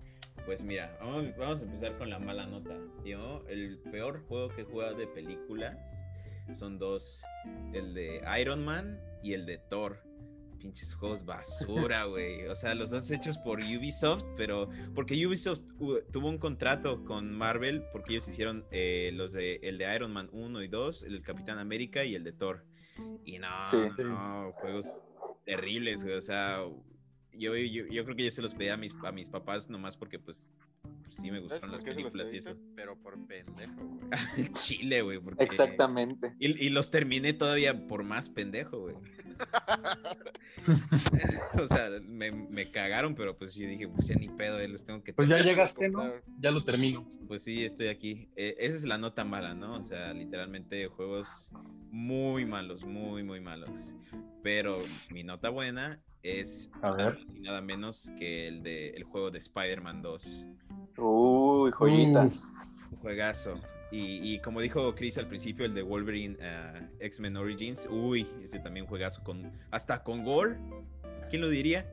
Pues 0.45 0.63
mira, 0.63 0.95
vamos, 1.01 1.25
vamos 1.37 1.59
a 1.61 1.63
empezar 1.63 1.97
con 1.97 2.09
la 2.09 2.19
mala 2.19 2.45
nota. 2.45 2.75
Yo, 3.03 3.43
el 3.47 3.79
peor 3.91 4.23
juego 4.27 4.49
que 4.49 4.61
he 4.61 4.65
jugado 4.65 4.95
de 4.95 5.07
películas 5.07 5.75
son 6.55 6.77
dos: 6.79 7.21
el 7.73 7.93
de 7.93 8.21
Iron 8.39 8.63
Man 8.63 8.99
y 9.23 9.33
el 9.33 9.45
de 9.45 9.57
Thor. 9.57 10.01
Pinches 10.59 10.95
juegos 10.95 11.23
basura, 11.23 12.03
güey. 12.05 12.47
O 12.47 12.55
sea, 12.55 12.73
los 12.73 12.89
dos 12.89 13.09
hechos 13.11 13.37
por 13.37 13.59
Ubisoft, 13.59 14.23
pero 14.35 14.69
porque 14.95 15.13
Ubisoft 15.27 15.61
tuvo 16.11 16.29
un 16.29 16.39
contrato 16.39 17.05
con 17.05 17.31
Marvel 17.31 17.83
porque 17.91 18.13
ellos 18.13 18.27
hicieron 18.27 18.65
eh, 18.71 19.11
los 19.13 19.33
de 19.33 19.59
el 19.61 19.77
de 19.77 19.95
Iron 19.95 20.11
Man 20.11 20.29
1 20.31 20.63
y 20.63 20.67
2, 20.67 21.03
el 21.03 21.21
Capitán 21.21 21.59
América 21.59 22.03
y 22.05 22.15
el 22.15 22.23
de 22.23 22.31
Thor. 22.33 22.65
Y 23.23 23.37
no, 23.37 23.63
Sí. 23.65 23.77
no, 23.99 24.51
juegos 24.53 24.99
terribles, 25.45 26.03
güey. 26.03 26.15
O 26.15 26.21
sea, 26.21 26.57
yo, 27.33 27.55
yo, 27.55 27.85
yo 27.85 28.03
creo 28.03 28.15
que 28.15 28.23
yo 28.23 28.31
se 28.31 28.41
los 28.41 28.55
pedí 28.55 28.69
a 28.69 28.77
mis, 28.77 28.95
a 29.05 29.11
mis 29.11 29.29
papás 29.29 29.69
nomás 29.69 29.95
porque, 29.95 30.17
pues, 30.17 30.51
pues, 31.07 31.15
sí 31.15 31.23
me 31.23 31.37
¿Sabes 31.37 31.41
gustaron 31.43 31.71
las 31.71 31.83
películas 31.83 32.33
y 32.33 32.37
eso. 32.37 32.55
Pero 32.75 32.97
por 33.01 33.17
pendejo, 33.27 33.83
güey. 33.85 34.09
Chile, 34.53 35.01
güey. 35.01 35.19
porque- 35.19 35.43
Exactamente. 35.43 36.35
Y, 36.39 36.65
y 36.65 36.69
los 36.69 36.91
terminé 36.91 37.33
todavía 37.33 37.87
por 37.87 38.03
más 38.03 38.29
pendejo, 38.29 38.79
güey. 38.79 38.95
o 41.61 41.67
sea, 41.67 41.89
me, 42.03 42.31
me 42.31 42.71
cagaron, 42.71 43.15
pero 43.15 43.37
pues 43.37 43.53
yo 43.53 43.67
dije, 43.67 43.87
pues 43.87 44.07
ya 44.07 44.15
ni 44.15 44.29
pedo, 44.29 44.59
eh, 44.59 44.67
les 44.67 44.85
tengo 44.85 45.03
que... 45.03 45.13
Pues 45.13 45.27
ya 45.27 45.37
Ya 45.37 45.43
te 45.43 45.49
llegaste, 45.49 45.89
¿no? 45.89 46.11
Ya 46.39 46.51
lo 46.51 46.63
termino. 46.63 47.05
Pues 47.27 47.43
sí, 47.43 47.63
estoy 47.63 47.87
aquí. 47.89 48.29
Eh, 48.35 48.55
esa 48.59 48.77
es 48.77 48.85
la 48.85 48.97
nota 48.97 49.23
mala, 49.23 49.53
¿no? 49.53 49.77
O 49.77 49.83
sea, 49.83 50.13
literalmente 50.13 50.87
juegos 50.87 51.51
muy 51.91 52.45
malos, 52.45 52.83
muy, 52.83 53.23
muy 53.23 53.39
malos. 53.39 53.93
Pero 54.43 54.77
mi 55.11 55.23
nota 55.23 55.49
buena 55.49 56.01
es 56.23 56.69
A 56.81 56.91
nada 56.91 56.95
ver. 56.97 57.19
más 57.19 57.35
y 57.35 57.39
nada 57.39 57.61
menos 57.61 58.11
que 58.17 58.47
el 58.47 58.63
de 58.63 58.89
el 58.89 59.03
juego 59.03 59.31
de 59.31 59.39
Spider-Man 59.39 60.01
2. 60.01 60.45
Uy, 60.97 61.71
joyita. 61.71 62.25
Uf. 62.25 62.33
Un 62.91 62.97
juegazo. 62.97 63.59
Y, 63.91 64.33
y 64.35 64.39
como 64.39 64.61
dijo 64.61 64.93
Chris 64.95 65.17
al 65.17 65.27
principio, 65.27 65.65
el 65.65 65.73
de 65.73 65.81
Wolverine 65.81 66.37
ah, 66.41 66.87
X-Men 66.99 67.37
Origins, 67.37 67.87
uy, 67.89 68.27
ese 68.43 68.59
también 68.59 68.85
juegazo 68.85 69.23
con 69.23 69.51
hasta 69.71 70.03
con 70.03 70.23
gore. 70.23 70.57
¿Quién 71.29 71.41
lo 71.41 71.49
diría? 71.49 71.85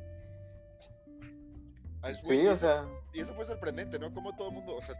Sí, 2.22 2.46
o 2.46 2.56
sea, 2.56 2.86
Y 3.14 3.20
eso 3.20 3.34
fue 3.34 3.46
sorprendente, 3.46 3.98
¿no? 3.98 4.12
Como 4.12 4.36
todo 4.36 4.48
el 4.48 4.54
mundo, 4.54 4.76
o 4.76 4.82
sea, 4.82 4.94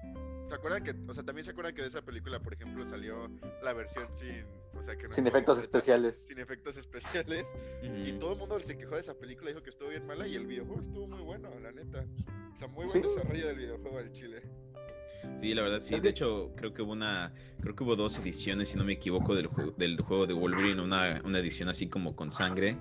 ¿se 0.49 0.55
acuerdan 0.55 0.83
que, 0.83 0.95
o 1.07 1.13
sea, 1.13 1.23
también 1.23 1.45
se 1.45 1.51
acuerdan 1.51 1.75
que 1.75 1.83
de 1.83 1.89
esa 1.89 2.01
película, 2.01 2.41
por 2.41 2.55
ejemplo, 2.55 2.87
salió 2.87 3.29
la 3.63 3.75
versión 3.75 4.07
sin, 4.15 4.47
o 4.75 4.83
sea, 4.83 4.97
que 4.97 5.09
no 5.09 5.13
sin 5.13 5.27
efectos 5.27 5.59
especiales. 5.59 6.25
Sin 6.27 6.39
efectos 6.39 6.79
especiales. 6.79 7.55
Y 7.83 8.13
todo 8.13 8.33
el 8.33 8.39
mundo 8.39 8.59
se 8.61 8.79
quejó 8.79 8.95
de 8.95 9.03
esa 9.03 9.15
película, 9.15 9.51
dijo 9.51 9.63
que 9.63 9.69
estuvo 9.69 9.91
bien 9.91 10.07
mala 10.07 10.27
y 10.27 10.35
el 10.35 10.47
videojuego 10.47 10.81
estuvo 10.81 11.07
muy 11.09 11.25
bueno, 11.27 11.51
la 11.63 11.71
neta. 11.73 12.01
O 12.01 12.57
sea, 12.57 12.69
muy 12.69 12.87
buen 12.87 12.89
Sí. 12.89 13.01
desarrollo 13.03 13.49
del 13.49 13.57
videojuego 13.59 13.99
al 13.99 14.13
Chile. 14.13 14.43
Sí, 15.37 15.55
la 15.55 15.63
verdad 15.63 15.79
sí. 15.79 15.95
Es 15.95 16.03
De 16.03 16.09
que- 16.09 16.11
hecho, 16.11 16.53
creo 16.57 16.73
que 16.73 16.83
hubo 16.83 16.93
una, 16.93 17.33
creo 17.61 17.75
que 17.77 17.85
hubo 17.85 17.97
dos 17.97 18.19
ediciones, 18.19 18.69
si 18.71 18.77
no 18.79 18.85
me 18.85 18.95
equivoco, 18.95 19.35
del 19.35 19.47
juego, 19.49 19.73
del 19.77 19.97
juego 19.99 20.27
de 20.27 20.35
Wolverine, 20.35 20.81
una, 20.81 21.21
una 21.25 21.39
edición 21.39 21.69
así 21.69 21.89
como 21.89 22.15
con 22.17 22.31
sangre. 22.33 22.77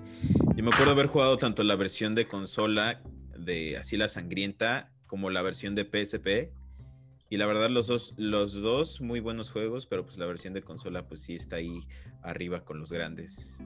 Yo 0.56 0.62
me 0.64 0.70
acuerdo 0.70 0.92
haber 0.92 1.06
jugado 1.08 1.36
tanto 1.36 1.62
la 1.62 1.76
versión 1.76 2.14
de 2.14 2.26
consola 2.26 3.02
de 3.36 3.76
así 3.76 3.96
la 3.96 4.08
sangrienta 4.08 4.92
como 5.06 5.30
la 5.30 5.42
versión 5.42 5.74
de 5.74 5.84
PSP. 5.84 6.52
Y 7.30 7.36
la 7.36 7.46
verdad 7.46 7.68
los 7.70 7.86
dos, 7.88 8.14
los 8.16 8.52
dos 8.60 9.00
muy 9.00 9.18
buenos 9.20 9.50
juegos, 9.50 9.86
pero 9.86 10.04
pues 10.04 10.18
la 10.18 10.26
versión 10.26 10.54
de 10.54 10.62
consola 10.62 11.08
pues 11.08 11.20
sí 11.22 11.34
está 11.34 11.56
ahí 11.56 11.80
arriba 12.22 12.64
con 12.64 12.78
los 12.78 12.92
grandes. 12.92 13.58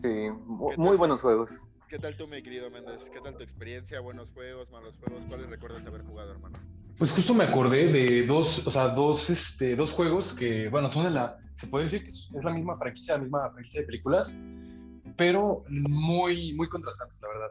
Sí, 0.00 0.08
mu- 0.46 0.70
¿Qué 0.70 0.76
muy 0.76 0.96
buenos 0.96 1.20
juegos. 1.22 1.62
¿Qué 1.88 1.98
tal 1.98 2.16
tú, 2.16 2.28
mi 2.28 2.42
querido 2.42 2.70
Méndez? 2.70 3.08
¿Qué 3.10 3.20
tal 3.20 3.34
tu 3.36 3.42
experiencia? 3.42 3.98
¿Buenos 4.00 4.30
juegos, 4.30 4.70
malos 4.70 4.96
juegos? 4.96 5.24
¿Cuáles 5.26 5.48
recuerdas 5.48 5.84
haber 5.86 6.02
jugado, 6.02 6.30
hermano? 6.32 6.58
Pues 6.98 7.12
justo 7.12 7.32
me 7.32 7.44
acordé 7.44 7.86
de 7.92 8.26
dos, 8.26 8.66
o 8.66 8.70
sea, 8.72 8.88
dos, 8.88 9.30
este, 9.30 9.76
dos 9.76 9.92
juegos 9.92 10.34
que, 10.34 10.68
bueno, 10.68 10.90
son 10.90 11.04
de 11.04 11.10
la, 11.10 11.38
se 11.54 11.68
puede 11.68 11.84
decir 11.84 12.02
que 12.02 12.08
es 12.08 12.28
la 12.42 12.52
misma 12.52 12.76
franquicia, 12.76 13.14
la 13.14 13.22
misma 13.22 13.50
franquicia 13.52 13.82
de 13.82 13.86
películas, 13.86 14.36
pero 15.16 15.62
muy, 15.68 16.54
muy 16.54 16.68
contrastantes, 16.68 17.20
la 17.22 17.28
verdad. 17.28 17.50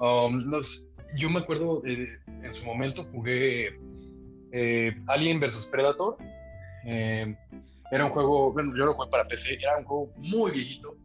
Um, 0.00 0.50
los, 0.50 0.86
yo 1.14 1.28
me 1.28 1.40
acuerdo, 1.40 1.82
eh, 1.84 2.08
en 2.42 2.54
su 2.54 2.64
momento 2.64 3.04
jugué 3.04 3.78
eh, 4.52 4.96
Alien 5.08 5.40
vs 5.40 5.68
Predator. 5.70 6.16
Eh, 6.86 7.36
era 7.90 8.04
un 8.04 8.10
juego, 8.10 8.52
bueno, 8.52 8.72
yo 8.76 8.86
lo 8.86 8.94
jugué 8.94 9.10
para 9.10 9.24
PC, 9.24 9.58
era 9.60 9.76
un 9.76 9.84
juego 9.84 10.10
muy 10.16 10.52
viejito. 10.52 10.96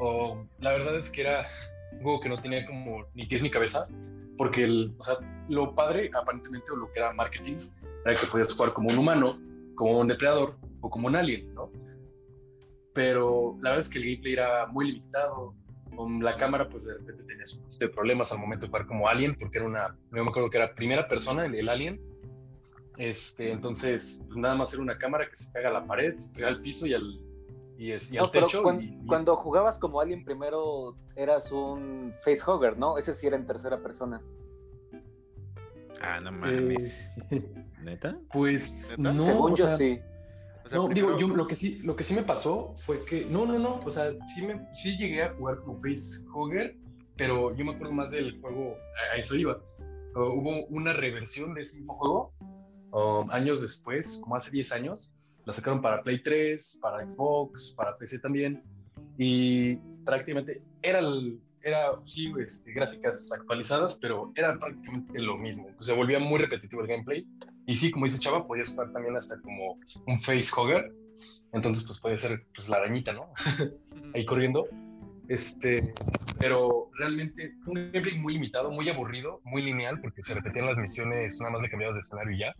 Um, 0.00 0.48
la 0.58 0.72
verdad 0.72 0.96
es 0.96 1.10
que 1.10 1.20
era 1.20 1.46
un 1.92 2.02
juego 2.02 2.20
que 2.20 2.28
no 2.28 2.40
tenía 2.40 2.66
como 2.66 3.04
ni 3.14 3.26
pies 3.26 3.42
ni 3.42 3.50
cabeza, 3.50 3.86
porque 4.36 4.64
el, 4.64 4.94
o 4.98 5.04
sea, 5.04 5.16
lo 5.48 5.74
padre, 5.74 6.10
aparentemente, 6.14 6.72
o 6.72 6.76
lo 6.76 6.90
que 6.90 6.98
era 6.98 7.12
marketing, 7.12 7.56
era 8.04 8.14
que 8.14 8.26
podías 8.26 8.52
jugar 8.52 8.72
como 8.72 8.90
un 8.90 8.98
humano, 8.98 9.38
como 9.74 9.98
un 9.98 10.08
depredador 10.08 10.56
o 10.80 10.90
como 10.90 11.08
un 11.08 11.16
alien, 11.16 11.52
¿no? 11.54 11.70
Pero 12.94 13.56
la 13.60 13.70
verdad 13.70 13.86
es 13.86 13.90
que 13.90 13.98
el 13.98 14.04
gameplay 14.04 14.32
era 14.32 14.66
muy 14.66 14.92
limitado. 14.92 15.54
Con 15.94 16.22
la 16.22 16.36
cámara, 16.36 16.68
pues 16.68 16.84
de 16.84 16.92
repente 16.94 17.22
tenías 17.22 17.54
un 17.54 17.64
poquito 17.64 17.86
de 17.86 17.92
problemas 17.92 18.30
al 18.30 18.38
momento 18.38 18.66
de 18.66 18.70
jugar 18.70 18.86
como 18.86 19.08
alien, 19.08 19.34
porque 19.34 19.58
era 19.58 19.66
una, 19.66 19.96
yo 20.14 20.24
me 20.24 20.28
acuerdo 20.28 20.50
que 20.50 20.58
era 20.58 20.74
primera 20.74 21.08
persona, 21.08 21.46
el, 21.46 21.54
el 21.54 21.68
alien. 21.68 22.00
Este, 22.98 23.50
entonces, 23.50 24.20
pues 24.26 24.36
nada 24.36 24.54
más 24.54 24.74
era 24.74 24.82
una 24.82 24.98
cámara 24.98 25.28
que 25.28 25.36
se 25.36 25.50
pega 25.52 25.70
a 25.70 25.72
la 25.72 25.86
pared, 25.86 26.16
se 26.16 26.30
pega 26.32 26.48
al 26.48 26.60
piso 26.60 26.86
y 26.86 26.94
al, 26.94 27.18
y, 27.78 27.92
es, 27.92 28.12
y 28.12 28.18
al 28.18 28.24
No, 28.26 28.30
pero 28.32 28.46
techo. 28.46 28.62
cuan- 28.62 28.80
y- 28.82 28.98
y 29.02 29.06
cuando 29.06 29.36
jugabas 29.36 29.78
como 29.78 30.00
Alien 30.00 30.24
primero 30.24 30.96
eras 31.14 31.52
un 31.52 32.12
facehugger, 32.24 32.78
¿no? 32.78 32.98
Ese 32.98 33.14
sí 33.14 33.26
era 33.26 33.36
en 33.36 33.46
tercera 33.46 33.82
persona. 33.82 34.20
Ah, 36.00 36.20
no 36.20 36.32
mames. 36.32 37.10
¿Neta? 37.82 38.18
Pues 38.32 38.94
¿Neta? 38.98 39.12
no, 39.12 39.24
Según 39.24 39.52
o 39.52 39.56
yo 39.56 39.66
sea, 39.68 39.76
sí. 39.76 40.00
O 40.64 40.68
sea, 40.68 40.78
no, 40.78 40.88
primero- 40.88 41.16
digo, 41.16 41.18
yo 41.28 41.34
lo 41.36 41.46
que 41.46 41.54
sí, 41.56 41.78
lo 41.84 41.94
que 41.96 42.04
sí 42.04 42.14
me 42.14 42.22
pasó 42.22 42.74
fue 42.76 43.04
que, 43.04 43.24
no, 43.26 43.46
no, 43.46 43.58
no, 43.58 43.80
o 43.84 43.90
sea, 43.90 44.10
sí 44.34 44.44
me, 44.46 44.66
sí 44.74 44.96
llegué 44.98 45.22
a 45.22 45.34
jugar 45.34 45.58
como 45.60 45.78
facehugger, 45.78 46.76
pero 47.16 47.54
yo 47.54 47.64
me 47.64 47.72
acuerdo 47.74 47.92
más 47.94 48.10
del 48.10 48.40
juego, 48.40 48.76
a, 49.12 49.14
a 49.14 49.18
eso 49.18 49.36
iba. 49.36 49.58
Uh, 50.14 50.20
hubo 50.20 50.66
una 50.66 50.92
reversión 50.92 51.54
de 51.54 51.60
ese 51.62 51.78
mismo 51.78 51.94
juego 51.94 52.32
um, 52.90 53.30
años 53.30 53.60
después, 53.60 54.18
como 54.22 54.34
hace 54.36 54.50
10 54.50 54.72
años, 54.72 55.12
la 55.46 55.52
sacaron 55.52 55.80
para 55.80 56.02
Play 56.02 56.22
3, 56.22 56.78
para 56.82 57.08
Xbox, 57.08 57.72
para 57.76 57.96
PC 57.96 58.18
también, 58.18 58.62
y 59.16 59.76
prácticamente 60.04 60.60
era, 60.82 60.98
el- 60.98 61.40
era 61.62 61.96
sí, 62.04 62.32
este, 62.44 62.72
gráficas 62.72 63.32
actualizadas, 63.32 63.98
pero 64.00 64.32
era 64.34 64.58
prácticamente 64.58 65.20
lo 65.22 65.38
mismo. 65.38 65.68
Se 65.80 65.94
volvía 65.94 66.18
muy 66.18 66.38
repetitivo 66.38 66.82
el 66.82 66.88
gameplay. 66.88 67.26
Y 67.66 67.76
sí, 67.76 67.90
como 67.90 68.04
dice 68.04 68.18
Chava, 68.18 68.46
podías 68.46 68.70
jugar 68.70 68.92
también 68.92 69.16
hasta 69.16 69.40
como 69.40 69.78
un 70.06 70.20
facehugger. 70.20 70.92
Entonces, 71.52 71.84
pues 71.86 72.00
podía 72.00 72.18
ser 72.18 72.46
pues, 72.54 72.68
la 72.68 72.76
arañita, 72.76 73.12
¿no? 73.12 73.32
Ahí 74.14 74.24
corriendo. 74.24 74.68
Este, 75.28 75.92
pero 76.38 76.90
realmente 76.98 77.54
un 77.66 77.74
gameplay 77.74 78.18
muy 78.18 78.34
limitado, 78.34 78.70
muy 78.70 78.88
aburrido, 78.88 79.40
muy 79.44 79.62
lineal, 79.62 80.00
porque 80.00 80.22
se 80.22 80.34
repetían 80.34 80.66
las 80.66 80.76
misiones, 80.76 81.40
nada 81.40 81.52
más 81.52 81.62
le 81.62 81.70
cambiabas 81.70 81.94
de 81.94 82.00
escenario 82.00 82.36
y 82.36 82.38
ya. 82.38 82.54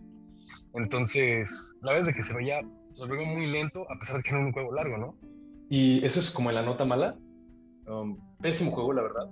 Entonces, 0.75 1.77
la 1.83 1.93
verdad 1.93 2.09
es 2.09 2.15
de 2.15 2.21
que 2.21 2.27
se 2.27 2.35
veía, 2.37 2.61
se 2.93 3.07
veía 3.07 3.27
muy 3.27 3.47
lento, 3.47 3.87
a 3.91 3.99
pesar 3.99 4.19
de 4.19 4.23
que 4.23 4.31
era 4.31 4.39
un 4.41 4.53
juego 4.53 4.73
largo, 4.75 4.97
¿no? 4.99 5.17
Y 5.69 6.05
eso 6.05 6.21
es 6.21 6.31
como 6.31 6.51
en 6.51 6.57
la 6.57 6.63
nota 6.63 6.85
mala. 6.85 7.17
Um, 7.87 8.19
pésimo 8.41 8.71
juego, 8.73 8.93
la 8.93 9.03
verdad. 9.03 9.29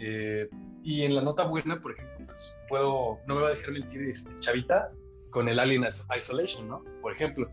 Eh, 0.00 0.48
y 0.82 1.02
en 1.02 1.14
la 1.14 1.22
nota 1.22 1.44
buena, 1.46 1.80
por 1.80 1.92
ejemplo, 1.92 2.16
pues 2.26 2.54
puedo, 2.68 3.18
no 3.26 3.34
me 3.36 3.40
va 3.42 3.46
a 3.48 3.50
dejar 3.50 3.72
mentir 3.72 4.02
este, 4.02 4.38
Chavita 4.40 4.90
con 5.30 5.48
el 5.48 5.58
Alien 5.58 5.84
Is- 5.84 6.06
Isolation, 6.16 6.68
¿no? 6.68 6.82
Por 7.02 7.12
ejemplo. 7.12 7.48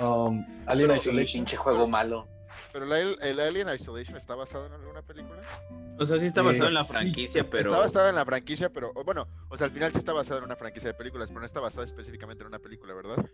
Um, 0.00 0.44
Alien 0.66 0.88
Pero- 0.88 0.94
Isolation. 0.96 1.40
pinche 1.44 1.56
juego 1.56 1.86
malo. 1.86 2.26
Pero 2.72 2.84
el, 2.94 3.16
el 3.20 3.40
Alien 3.40 3.68
Isolation 3.74 4.16
está 4.16 4.34
basado 4.34 4.66
en 4.66 4.72
alguna 4.72 5.02
película. 5.02 5.40
O 5.98 6.04
sea, 6.04 6.18
sí 6.18 6.26
está 6.26 6.42
basado 6.42 6.68
en 6.68 6.74
la 6.74 6.84
sí, 6.84 6.92
franquicia, 6.92 7.44
pero. 7.50 7.70
Está 7.70 7.78
basado 7.80 8.08
en 8.08 8.14
la 8.14 8.24
franquicia, 8.24 8.70
pero 8.72 8.92
bueno, 9.04 9.26
o 9.48 9.56
sea, 9.56 9.66
al 9.66 9.72
final 9.72 9.92
sí 9.92 9.98
está 9.98 10.12
basado 10.12 10.38
en 10.38 10.44
una 10.44 10.56
franquicia 10.56 10.88
de 10.90 10.94
películas, 10.94 11.30
pero 11.30 11.40
no 11.40 11.46
está 11.46 11.60
basado 11.60 11.84
específicamente 11.84 12.42
en 12.42 12.48
una 12.48 12.58
película, 12.58 12.94
¿verdad? 12.94 13.24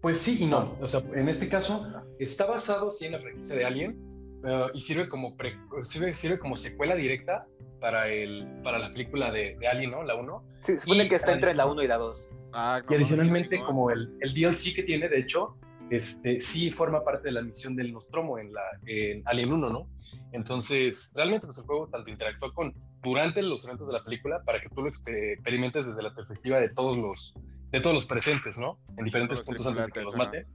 Pues 0.00 0.18
sí 0.18 0.38
y 0.40 0.46
no. 0.46 0.76
O 0.80 0.88
sea, 0.88 1.00
en 1.14 1.28
este 1.28 1.48
caso 1.48 1.86
está 2.18 2.46
basado 2.46 2.90
sí 2.90 3.06
en 3.06 3.12
la 3.12 3.20
franquicia 3.20 3.56
de 3.56 3.64
Alien 3.64 4.40
eh, 4.44 4.66
y 4.74 4.80
sirve 4.80 5.08
como 5.08 5.36
pre- 5.36 5.56
sirve, 5.82 6.12
sirve 6.14 6.38
como 6.38 6.56
secuela 6.56 6.94
directa 6.96 7.46
para 7.80 8.08
el 8.08 8.46
para 8.62 8.78
la 8.78 8.90
película 8.92 9.30
de, 9.32 9.56
de 9.58 9.68
Alien, 9.68 9.92
¿no? 9.92 10.02
La 10.02 10.14
1. 10.16 10.42
Sí, 10.46 10.54
se 10.72 10.78
supone 10.80 11.04
Y 11.04 11.08
que 11.08 11.14
está 11.16 11.32
entre 11.32 11.54
la 11.54 11.64
adicional- 11.64 11.72
1 11.72 11.82
y 11.82 11.88
la 11.88 11.96
2. 11.98 12.28
Ah, 12.54 12.82
no, 12.84 12.92
Y 12.92 12.96
adicionalmente, 12.96 13.58
como 13.64 13.90
el, 13.90 14.14
el 14.20 14.34
DLC 14.34 14.74
que 14.74 14.82
tiene, 14.82 15.08
de 15.08 15.20
hecho, 15.20 15.56
este, 15.90 16.40
sí 16.40 16.70
forma 16.70 17.04
parte 17.04 17.28
de 17.28 17.32
la 17.32 17.42
misión 17.42 17.76
del 17.76 17.92
Nostromo 17.92 18.38
en, 18.38 18.52
la, 18.52 18.62
en 18.86 19.22
Alien 19.26 19.52
1, 19.52 19.70
¿no? 19.70 19.88
Entonces, 20.32 21.10
realmente 21.14 21.46
pues, 21.46 21.58
el 21.58 21.64
juego 21.64 21.88
tanto 21.88 22.10
interactúa 22.10 22.52
con 22.54 22.74
durante 23.02 23.42
los 23.42 23.64
eventos 23.66 23.88
de 23.88 23.94
la 23.94 24.02
película 24.02 24.42
para 24.44 24.60
que 24.60 24.68
tú 24.70 24.82
lo 24.82 24.88
exper- 24.88 25.34
experimentes 25.34 25.86
desde 25.86 26.02
la 26.02 26.14
perspectiva 26.14 26.60
de 26.60 26.70
todos 26.70 26.96
los, 26.96 27.34
de 27.70 27.80
todos 27.80 27.94
los 27.94 28.06
presentes, 28.06 28.58
¿no? 28.58 28.78
En 28.96 29.04
diferentes 29.04 29.44
Todos 29.44 29.46
puntos 29.46 29.66
antes 29.66 29.86
de 29.86 29.92
que 29.92 30.00
los 30.02 30.16
mate. 30.16 30.46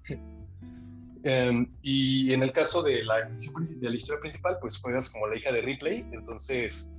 Em, 1.23 1.67
y 1.81 2.31
en 2.33 2.43
el 2.43 2.51
caso 2.51 2.81
de 2.83 3.03
la, 3.03 3.29
de 3.29 3.89
la 3.89 3.95
historia 3.95 4.21
principal, 4.21 4.57
pues 4.61 4.79
juegas 4.79 5.11
como 5.11 5.27
la 5.27 5.37
hija 5.37 5.51
de 5.51 5.61
Ripley, 5.61 6.05
entonces, 6.11 6.91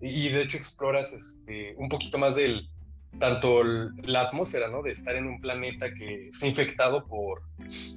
y, 0.00 0.26
y 0.26 0.28
de 0.28 0.42
hecho 0.42 0.56
exploras 0.56 1.12
este, 1.12 1.74
un 1.76 1.88
poquito 1.88 2.18
más 2.18 2.36
del, 2.36 2.68
tanto 3.18 3.60
el- 3.62 3.90
la 4.04 4.22
atmósfera, 4.22 4.68
¿no? 4.68 4.82
De 4.82 4.90
estar 4.92 5.14
en 5.16 5.26
un 5.26 5.40
planeta 5.40 5.92
que 5.94 6.28
está 6.28 6.46
infectado 6.46 7.06
por, 7.06 7.42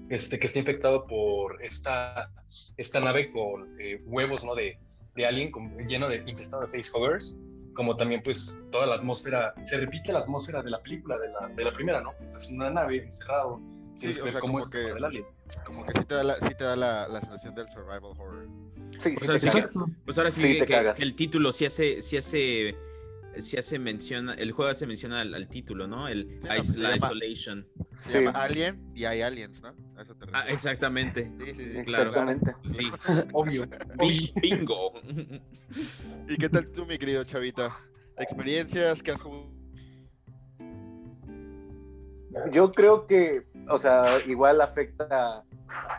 este, 0.10 0.38
que 0.40 0.48
está 0.48 0.60
infectado 0.60 1.06
por 1.08 1.62
esta, 1.64 2.30
esta 2.78 3.00
nave 3.00 3.32
con 3.32 3.76
eh, 3.80 4.02
huevos, 4.06 4.44
¿no? 4.46 4.54
De, 4.56 4.78
de 5.16 5.26
alien 5.26 5.52
con- 5.52 5.76
lleno 5.88 6.08
de, 6.08 6.24
infestado 6.26 6.64
de 6.64 6.68
facehuggers, 6.68 7.42
como 7.74 7.96
también 7.98 8.22
pues 8.24 8.60
toda 8.72 8.86
la 8.86 8.96
atmósfera, 8.96 9.54
se 9.62 9.78
repite 9.78 10.14
la 10.14 10.20
atmósfera 10.20 10.62
de 10.62 10.70
la 10.70 10.82
película, 10.82 11.18
de 11.18 11.28
la, 11.30 11.48
de 11.50 11.64
la 11.64 11.72
primera, 11.74 12.02
¿no? 12.02 12.14
Estás 12.22 12.50
en 12.50 12.58
una 12.58 12.70
nave 12.70 12.98
encerrado, 13.04 13.60
Sí, 13.96 14.08
tienes 14.08 14.22
o 14.24 14.32
sea, 14.32 14.42
como 14.42 14.60
es 14.60 14.70
que- 14.70 14.88
el 14.90 15.04
alien. 15.06 15.26
Como 15.66 15.86
que 15.86 15.94
sí 15.94 16.06
te 16.06 16.16
da 16.16 16.24
la, 16.24 16.36
sí 16.36 16.50
te 16.58 16.64
da 16.66 16.76
la, 16.76 17.08
la 17.08 17.22
sensación 17.22 17.56
del 17.56 17.68
survival 17.70 18.04
horror. 18.04 18.48
Sí, 19.00 19.14
O 19.16 19.20
sí, 19.20 19.26
sea, 19.26 19.34
te 19.36 19.40
sí, 19.40 19.48
cagas. 19.62 19.74
Pues 20.04 20.18
ahora 20.18 20.32
sí, 20.32 20.42
Sí, 20.42 20.48
que, 20.48 20.60
te 20.60 20.66
que 20.66 20.74
cagas. 20.74 21.00
el 21.00 21.16
título 21.16 21.52
sí 21.54 21.66
hace, 21.66 22.02
sí 22.02 22.18
hace, 22.18 22.76
sí 23.42 23.58
hace 23.58 23.80
menciona, 23.80 24.34
el 24.34 24.52
juego 24.52 24.72
hace 24.72 24.86
mención 24.88 25.12
al, 25.14 25.34
al 25.34 25.48
título, 25.48 25.88
¿no? 25.88 26.08
El 26.08 26.38
Sí, 26.40 26.48
no, 26.48 26.56
is- 26.56 26.68
pues 26.68 26.78
se 26.78 26.84
la 26.84 26.96
llama- 26.96 27.08
Isolation. 27.08 27.68
Se 27.92 28.20
Sí, 28.20 28.26
llama 28.26 28.40
Alien 28.44 28.92
y 28.96 29.06
hay 29.06 29.22
aliens, 29.22 29.62
¿no? 29.62 29.74
A 29.98 30.02
eso 30.04 30.16
te 30.16 30.26
Ah, 30.34 30.46
exactamente. 30.48 31.32
Sí, 31.46 31.56
sí, 31.56 31.64
sí, 31.76 31.86
claro. 31.86 32.10
exactamente. 32.10 32.54
Sí. 32.72 32.90
Obvio. 33.34 33.64
Bi- 34.00 34.32
Bingo. 34.42 34.94
¿Y 36.30 36.36
qué 36.38 36.50
tal 36.50 36.68
tú, 36.72 36.86
mi 36.86 36.98
querido 36.98 37.24
Chavita? 37.24 37.76
¿Experiencias 38.18 39.02
que 39.04 39.12
has 39.12 39.22
jugado? 39.22 39.54
Yo 42.52 42.72
creo 42.74 43.08
que, 43.08 43.46
o 43.70 43.78
sea, 43.78 44.04
igual 44.28 44.60
afecta 44.62 45.44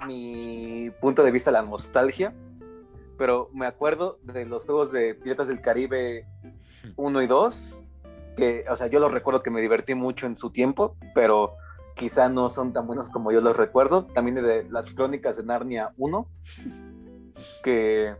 mi 0.06 0.90
punto 1.00 1.24
de 1.24 1.30
vista 1.30 1.50
la 1.50 1.62
nostalgia, 1.62 2.34
pero 3.16 3.50
me 3.54 3.66
acuerdo 3.66 4.18
de 4.22 4.44
los 4.44 4.64
juegos 4.64 4.92
de 4.92 5.14
Piratas 5.14 5.48
del 5.48 5.60
Caribe 5.62 6.26
1 6.96 7.22
y 7.22 7.26
2, 7.26 7.78
que, 8.36 8.64
o 8.70 8.76
sea, 8.76 8.86
yo 8.86 9.00
los 9.00 9.12
recuerdo 9.12 9.42
que 9.42 9.50
me 9.50 9.60
divertí 9.60 9.94
mucho 9.94 10.26
en 10.26 10.36
su 10.36 10.50
tiempo, 10.50 10.96
pero 11.14 11.54
quizá 11.94 12.28
no 12.28 12.50
son 12.50 12.72
tan 12.72 12.86
buenos 12.86 13.10
como 13.10 13.32
yo 13.32 13.40
los 13.40 13.56
recuerdo. 13.56 14.04
También 14.06 14.36
de 14.36 14.68
las 14.70 14.90
Crónicas 14.90 15.36
de 15.36 15.44
Narnia 15.44 15.92
1, 15.96 16.28
que 17.64 18.14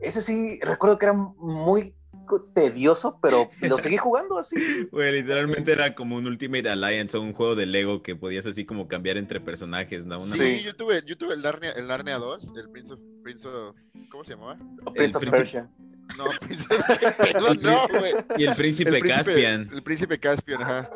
ese 0.00 0.22
sí 0.22 0.58
recuerdo 0.62 0.98
que 0.98 1.06
era 1.06 1.14
muy 1.14 1.94
tedioso, 2.38 3.18
pero 3.20 3.50
lo 3.60 3.78
seguí 3.78 3.96
jugando 3.98 4.38
así. 4.38 4.56
Güey, 4.92 5.12
literalmente 5.12 5.72
era 5.72 5.94
como 5.94 6.16
un 6.16 6.26
Ultimate 6.26 6.68
Alliance 6.70 7.16
o 7.16 7.20
un 7.22 7.32
juego 7.32 7.54
de 7.54 7.66
Lego 7.66 8.02
que 8.02 8.14
podías 8.16 8.46
así 8.46 8.64
como 8.64 8.86
cambiar 8.88 9.16
entre 9.16 9.40
personajes, 9.40 10.06
¿no? 10.06 10.18
Una- 10.18 10.36
Sí, 10.36 10.62
yo 10.62 10.74
tuve, 10.76 11.02
yo 11.06 11.16
tuve 11.18 11.34
el 11.34 11.42
Narnia, 11.42 11.72
el 11.72 11.86
Narnia 11.88 12.16
2, 12.18 12.52
el 12.56 12.70
Prince 12.70 12.94
of, 12.94 13.00
Prince 13.22 13.48
of- 13.48 13.74
¿cómo 14.10 14.24
se 14.24 14.34
llamaba? 14.34 14.58
O 14.84 14.92
Prince 14.92 15.16
of 15.16 15.22
príncipe- 15.24 15.36
Persia. 15.36 15.70
No, 16.16 16.24
Prince 16.40 16.66
of, 16.72 17.56
no, 17.60 17.86
güey. 17.98 18.12
Y 18.38 18.44
el 18.44 18.54
príncipe, 18.56 18.90
El 18.90 19.00
príncipe 19.00 19.24
Caspian. 19.32 19.68
El 19.72 19.82
príncipe 19.82 20.18
Caspian, 20.18 20.62
ajá. 20.62 20.90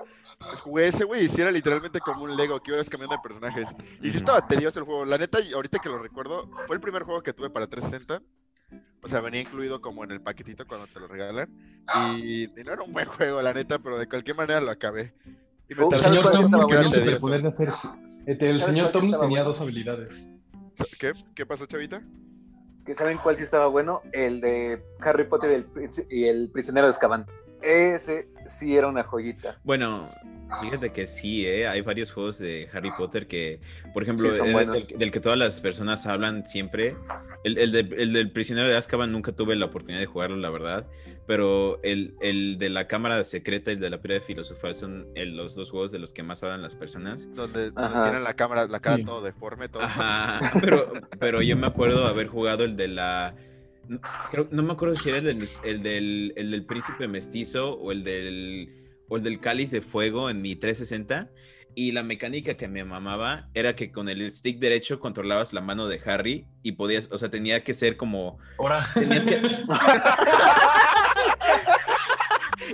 Jugué 0.63 0.89
ese, 0.89 1.05
güey, 1.05 1.25
y 1.25 1.29
sí 1.29 1.41
era 1.41 1.51
literalmente 1.53 2.01
como 2.01 2.25
un 2.25 2.37
Lego 2.37 2.61
que 2.61 2.73
ibas 2.73 2.91
cambiando 2.91 3.17
de 3.17 3.23
personajes. 3.23 3.69
Y 4.03 4.07
sí 4.07 4.17
Ujú. 4.17 4.17
estaba 4.19 4.47
tedioso 4.47 4.79
el 4.81 4.85
juego. 4.85 5.05
La 5.05 5.17
neta, 5.17 5.39
ahorita 5.55 5.79
que 5.79 5.89
lo 5.89 5.97
recuerdo, 5.99 6.51
fue 6.67 6.75
el 6.77 6.81
primer 6.83 7.05
juego 7.05 7.23
que 7.23 7.33
tuve 7.33 7.49
para 7.49 7.67
360. 7.69 8.21
O 9.03 9.09
sea, 9.09 9.21
venía 9.21 9.41
incluido 9.43 9.81
como 9.81 10.03
en 10.05 10.11
el 10.13 10.21
paquetito 10.23 10.67
cuando 10.67 10.87
te 10.87 10.99
lo 11.01 11.09
regalan. 11.09 11.49
Y, 11.95 12.45
y 12.45 12.65
no 12.65 12.73
era 12.73 12.83
un 12.83 12.93
buen 12.93 13.07
juego, 13.07 13.43
la 13.43 13.53
neta, 13.53 13.79
pero 13.79 13.99
de 13.99 14.09
cualquier 14.09 14.37
manera 14.37 14.61
lo 14.61 14.71
acabé. 14.71 15.13
Y 15.69 15.75
me 15.75 15.83
Oh, 15.83 15.85
El 15.85 15.91
tardé 15.91 16.05
señor 16.05 16.23
¿Sabes 16.25 16.39
cuál 16.39 16.51
Tom 16.51 16.51
tenía 16.51 16.81
el 16.81 16.87
bueno? 16.89 17.05
superpoder 17.05 17.43
de 17.43 17.49
hacer. 17.49 17.69
eh, 17.69 17.73
El 18.27 18.39
¿Sabes 18.61 18.65
señor 18.65 18.91
Tom 18.93 19.03
tenía 19.03 19.19
bueno? 19.43 19.45
dos 19.45 19.61
habilidades. 19.61 20.33
¿Qué? 20.99 21.13
¿Qué 21.35 21.47
pasó, 21.47 21.67
Chavita? 21.67 22.03
que 22.87 22.93
saben 22.95 23.17
cuál 23.17 23.35
sí 23.37 23.43
estaba 23.45 23.67
bueno, 23.69 24.03
el 24.13 24.43
de 24.43 24.83
Harry 25.01 25.25
Potter 25.27 25.51
y 25.51 25.55
el, 25.55 25.65
príncipe- 25.67 26.07
y 26.11 26.25
el 26.27 26.51
prisionero 26.51 26.87
de 26.87 26.91
Azkaban. 26.91 27.25
Ese 27.65 28.29
sí 28.47 28.77
era 28.77 28.89
una 28.89 29.03
joyita. 29.05 29.59
Bueno, 29.65 30.09
fíjate 30.61 30.93
que 30.93 31.07
sí, 31.07 31.47
¿eh? 31.47 31.67
Hay 31.67 31.81
varios 31.81 32.13
juegos 32.13 32.39
de 32.39 32.69
Harry 32.73 32.91
Potter 32.97 33.27
que, 33.27 33.61
por 33.93 34.03
ejemplo, 34.03 34.31
Sí, 34.31 34.41
el- 34.45 34.71
del, 34.71 34.99
del 34.99 35.11
que 35.11 35.21
todas 35.21 35.39
las 35.39 35.61
personas 35.61 36.07
hablan 36.07 36.47
siempre. 36.47 36.95
El, 37.43 37.59
el 37.59 37.73
de- 37.73 38.03
el 38.03 38.13
del 38.13 38.31
prisionero 38.31 38.69
de 38.69 38.77
Azkaban 38.77 39.11
nunca 39.13 39.33
tuve 39.33 39.57
la 39.57 39.67
oportunidad 39.67 40.01
de 40.01 40.07
jugarlo, 40.07 40.37
la 40.37 40.51
verdad. 40.51 40.87
Pero 41.27 41.83
el, 41.83 42.15
el 42.21 42.59
de 42.59 42.69
la 42.69 42.87
cámara 42.87 43.25
secreta 43.25 43.71
y 43.71 43.75
el 43.75 43.81
de 43.81 43.89
la 43.89 43.99
piedra 44.03 44.15
de 44.21 44.21
filosofal 44.27 44.75
son 44.75 45.07
el- 45.15 45.37
los 45.37 45.55
dos 45.55 45.71
juegos 45.71 45.91
de 45.91 45.99
los 45.99 46.13
que 46.13 46.23
más 46.23 46.43
hablan 46.43 46.61
las 46.61 46.77
personas. 46.77 47.27
Donde, 47.35 47.73
tienen 47.73 48.25
la 48.25 48.35
cámara, 48.35 48.67
la 48.67 48.81
cara 48.81 48.97
Sí. 48.97 49.05
todo 49.05 49.23
deforme, 49.23 49.69
todo. 49.69 49.83
Ajá, 49.83 50.39
pero, 50.61 50.93
pero 51.19 51.41
yo 51.41 51.57
me 51.57 51.67
acuerdo 51.67 52.07
haber 52.07 52.27
jugado 52.27 52.65
el 52.65 52.77
de 52.77 52.89
la. 52.89 53.35
No- 53.89 54.01
Creo, 54.31 54.49
no 54.51 54.63
me 54.63 54.73
acuerdo 54.73 54.97
si 54.97 55.09
era 55.11 55.19
el 55.19 55.25
del, 55.25 55.49
el 55.65 55.83
del, 55.83 56.33
el 56.37 56.51
del 56.51 56.65
príncipe 56.67 57.09
mestizo 57.09 57.75
o 57.75 57.93
el 57.93 58.05
del, 58.05 58.69
o 59.09 59.17
el 59.17 59.23
del 59.23 59.41
cáliz 59.41 59.71
de 59.71 59.81
fuego 59.81 60.31
en 60.31 60.43
mi 60.43 60.57
360. 60.57 61.31
Y 61.77 61.91
la 61.91 62.05
mecánica 62.05 62.57
que 62.57 62.69
me 62.69 62.85
mamaba 62.85 63.49
era 63.53 63.75
que 63.75 63.91
con 63.91 64.09
el 64.09 64.31
stick 64.31 64.61
derecho 64.61 65.01
controlabas 65.01 65.53
la 65.53 65.61
mano 65.61 65.89
de 65.89 66.01
Harry 66.07 66.47
y 66.63 66.73
podías, 66.73 67.11
o 67.11 67.19
sea, 67.19 67.31
tenía 67.31 67.65
que 67.65 67.75
ser 67.75 67.97
como. 67.97 68.39
Ahora. 68.59 68.87
Tenías 68.95 69.25
que- 69.25 69.41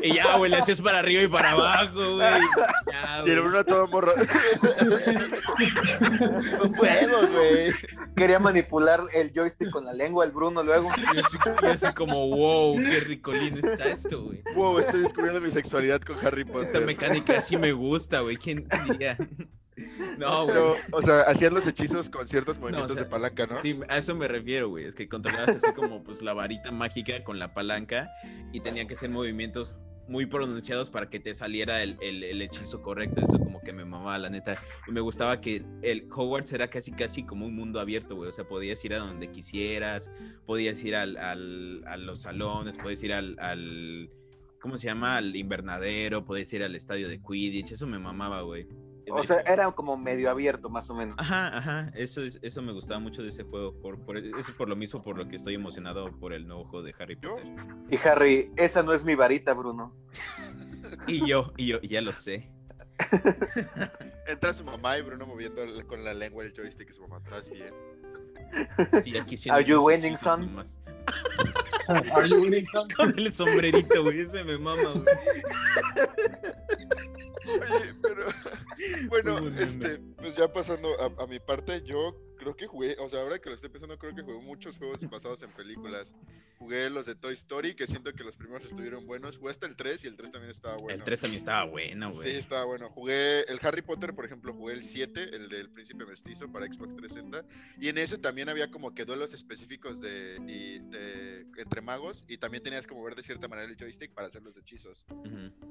Y 0.02 0.14
ya, 0.14 0.36
güey, 0.36 0.50
le 0.50 0.58
hacías 0.58 0.80
para 0.80 0.98
arriba 1.00 1.22
y 1.22 1.28
para 1.28 1.52
abajo, 1.52 2.16
güey. 2.16 2.40
Ya, 2.90 3.22
Y 3.26 3.30
el. 3.30 3.40
Bruno 3.40 3.64
todo 3.64 3.88
morro. 3.88 4.12
no 6.58 6.68
puedo, 6.76 7.28
güey. 7.28 7.72
Quería 8.16 8.38
manipular 8.38 9.02
el 9.12 9.32
joystick 9.34 9.70
con 9.70 9.84
la 9.84 9.92
lengua, 9.92 10.24
el 10.24 10.30
Bruno 10.32 10.62
luego. 10.62 10.88
Y 11.14 11.18
así, 11.18 11.36
y 11.62 11.66
así 11.66 11.92
como, 11.94 12.28
wow, 12.28 12.76
qué 12.78 13.00
ricolino 13.00 13.58
está 13.58 13.84
esto, 13.90 14.22
güey. 14.22 14.42
Wow, 14.54 14.78
estoy 14.78 15.02
descubriendo 15.02 15.40
mi 15.40 15.50
sexualidad 15.50 16.00
con 16.00 16.16
Harry 16.24 16.42
Esta 16.42 16.52
Potter. 16.52 16.86
mecánica 16.86 17.40
sí 17.40 17.56
me 17.56 17.72
gusta, 17.72 18.20
güey. 18.20 18.36
¿Quién 18.36 18.68
diría? 18.88 19.16
No, 20.18 20.44
güey. 20.44 20.48
Pero, 20.54 20.76
o 20.92 21.02
sea, 21.02 21.20
hacían 21.22 21.54
los 21.54 21.66
hechizos 21.66 22.08
con 22.08 22.26
ciertos 22.28 22.58
movimientos 22.58 22.94
sea, 22.94 23.04
de 23.04 23.10
palanca, 23.10 23.46
¿no? 23.46 23.56
Sí, 23.60 23.78
a 23.88 23.98
eso 23.98 24.14
me 24.14 24.28
refiero, 24.28 24.68
güey. 24.68 24.84
Es 24.86 24.94
que 24.94 25.08
controlabas 25.08 25.56
así 25.56 25.72
como 25.74 26.02
pues 26.02 26.22
la 26.22 26.32
varita 26.34 26.70
mágica 26.70 27.22
con 27.24 27.38
la 27.38 27.54
palanca 27.54 28.08
y 28.52 28.60
tenían 28.60 28.86
que 28.88 28.96
ser 28.96 29.10
movimientos 29.10 29.80
muy 30.08 30.26
pronunciados 30.26 30.90
para 30.90 31.08
que 31.08 31.20
te 31.20 31.34
saliera 31.34 31.84
el, 31.84 31.96
el- 32.00 32.24
el 32.24 32.42
hechizo 32.42 32.82
correcto. 32.82 33.20
Eso 33.20 33.38
como 33.38 33.60
que 33.60 33.72
me 33.72 33.84
mamaba, 33.84 34.18
la 34.18 34.28
neta. 34.28 34.56
Y 34.88 34.90
me 34.90 35.00
gustaba 35.00 35.40
que 35.40 35.62
el 35.82 36.08
Hogwarts 36.10 36.52
era 36.52 36.68
casi 36.68 36.90
casi 36.90 37.22
como 37.24 37.46
un 37.46 37.54
mundo 37.54 37.78
abierto, 37.78 38.16
güey. 38.16 38.28
O 38.28 38.32
sea, 38.32 38.44
podías 38.44 38.84
ir 38.84 38.94
a 38.94 38.98
donde 38.98 39.30
quisieras, 39.30 40.10
podías 40.46 40.82
ir 40.82 40.96
al, 40.96 41.16
al- 41.16 41.84
a 41.86 41.96
los 41.96 42.22
salones, 42.22 42.76
podías 42.76 43.02
ir 43.04 43.12
al, 43.12 43.36
al- 43.38 44.10
¿Cómo 44.60 44.76
se 44.76 44.88
llama? 44.88 45.16
Al 45.16 45.34
invernadero, 45.36 46.24
podías 46.24 46.52
ir 46.52 46.62
al 46.64 46.74
estadio 46.74 47.08
de 47.08 47.20
Quidditch. 47.22 47.70
Eso 47.72 47.86
me 47.86 47.98
mamaba, 48.00 48.42
güey. 48.42 48.66
O 49.12 49.22
sea, 49.22 49.40
era 49.40 49.70
como 49.72 49.96
medio 49.96 50.30
abierto, 50.30 50.68
más 50.68 50.88
o 50.90 50.94
menos. 50.94 51.16
Ajá, 51.18 51.56
ajá, 51.56 51.92
eso, 51.94 52.22
es, 52.22 52.38
eso 52.42 52.62
me 52.62 52.72
gustaba 52.72 53.00
mucho 53.00 53.22
de 53.22 53.28
ese 53.28 53.44
juego, 53.44 53.74
por, 53.80 54.00
por, 54.00 54.16
eso 54.16 54.54
por 54.56 54.68
lo 54.68 54.76
mismo 54.76 55.02
por 55.02 55.16
lo 55.16 55.28
que 55.28 55.36
estoy 55.36 55.54
emocionado 55.54 56.10
por 56.18 56.32
el 56.32 56.46
nuevo 56.46 56.64
juego 56.64 56.84
de 56.84 56.94
Harry. 56.98 57.16
Potter. 57.16 57.46
Y 57.90 57.96
Harry, 57.96 58.50
esa 58.56 58.82
no 58.82 58.92
es 58.92 59.04
mi 59.04 59.14
varita, 59.14 59.52
Bruno. 59.54 59.94
Y 61.06 61.24
yo, 61.26 61.52
y 61.56 61.68
yo, 61.68 61.80
ya 61.82 62.00
lo 62.00 62.12
sé. 62.12 62.50
Entra 64.26 64.52
su 64.52 64.64
mamá 64.64 64.98
y 64.98 65.02
Bruno 65.02 65.26
moviendo 65.26 65.62
con 65.86 66.04
la 66.04 66.14
lengua 66.14 66.44
el 66.44 66.52
joystick 66.52 66.90
y 66.90 66.92
su 66.92 67.02
mamá, 67.02 67.18
¿estás 67.24 67.48
bien? 67.50 67.72
Y 69.04 69.16
aquí 69.16 69.36
Are 69.50 69.64
you 69.64 69.80
winning, 69.84 70.16
son? 70.16 70.46
nomás. 70.46 70.80
Are 72.12 72.28
you 72.28 72.40
winning, 72.40 72.66
son? 72.66 72.88
Con 72.90 73.16
el 73.18 73.32
sombrerito, 73.32 74.02
güey, 74.02 74.20
ese 74.20 74.42
me 74.44 74.58
mama, 74.58 74.82
güey. 74.82 75.04
Oye, 77.46 77.94
pero 78.02 78.26
bueno, 79.08 79.48
este, 79.58 79.98
pues 80.16 80.36
ya 80.36 80.52
pasando 80.52 80.88
a, 81.00 81.22
a 81.22 81.26
mi 81.26 81.38
parte, 81.40 81.82
yo 81.82 82.16
creo 82.40 82.56
que 82.56 82.66
jugué, 82.66 82.96
o 82.98 83.08
sea, 83.08 83.20
ahora 83.20 83.38
que 83.38 83.50
lo 83.50 83.54
estoy 83.54 83.68
pensando, 83.70 83.98
creo 83.98 84.14
que 84.14 84.22
jugué 84.22 84.40
muchos 84.40 84.78
juegos 84.78 84.98
basados 85.10 85.42
en 85.42 85.50
películas. 85.50 86.14
Jugué 86.58 86.90
los 86.90 87.06
de 87.06 87.14
Toy 87.14 87.32
Story, 87.34 87.74
que 87.74 87.86
siento 87.86 88.12
que 88.12 88.22
los 88.24 88.36
primeros 88.36 88.64
estuvieron 88.66 89.06
buenos. 89.06 89.38
Jugué 89.38 89.50
hasta 89.50 89.66
el 89.66 89.76
3 89.76 90.04
y 90.04 90.08
el 90.08 90.16
3 90.16 90.30
también 90.30 90.50
estaba 90.50 90.76
bueno. 90.76 90.98
El 90.98 91.04
3 91.04 91.20
también 91.20 91.38
estaba 91.38 91.64
bueno, 91.64 92.10
Sí, 92.10 92.16
güey. 92.16 92.36
estaba 92.36 92.64
bueno. 92.64 92.90
Jugué 92.90 93.42
el 93.42 93.58
Harry 93.62 93.80
Potter, 93.82 94.14
por 94.14 94.24
ejemplo, 94.26 94.52
jugué 94.52 94.74
el 94.74 94.82
7, 94.82 95.34
el 95.36 95.48
del 95.48 95.70
Príncipe 95.70 96.04
Mestizo 96.04 96.50
para 96.52 96.66
Xbox 96.66 96.96
360. 96.96 97.44
Y 97.80 97.88
en 97.88 97.96
ese 97.98 98.18
también 98.18 98.48
había 98.50 98.70
como 98.70 98.94
que 98.94 99.04
duelos 99.06 99.32
específicos 99.32 100.00
de, 100.02 100.36
y- 100.46 100.80
de- 100.90 101.46
entre 101.56 101.80
magos. 101.80 102.24
Y 102.28 102.36
también 102.36 102.62
tenías 102.62 102.86
que 102.86 102.94
mover 102.94 103.14
de 103.14 103.22
cierta 103.22 103.48
manera 103.48 103.66
el 103.68 103.76
joystick 103.78 104.12
para 104.12 104.28
hacer 104.28 104.42
los 104.42 104.56
hechizos. 104.58 105.06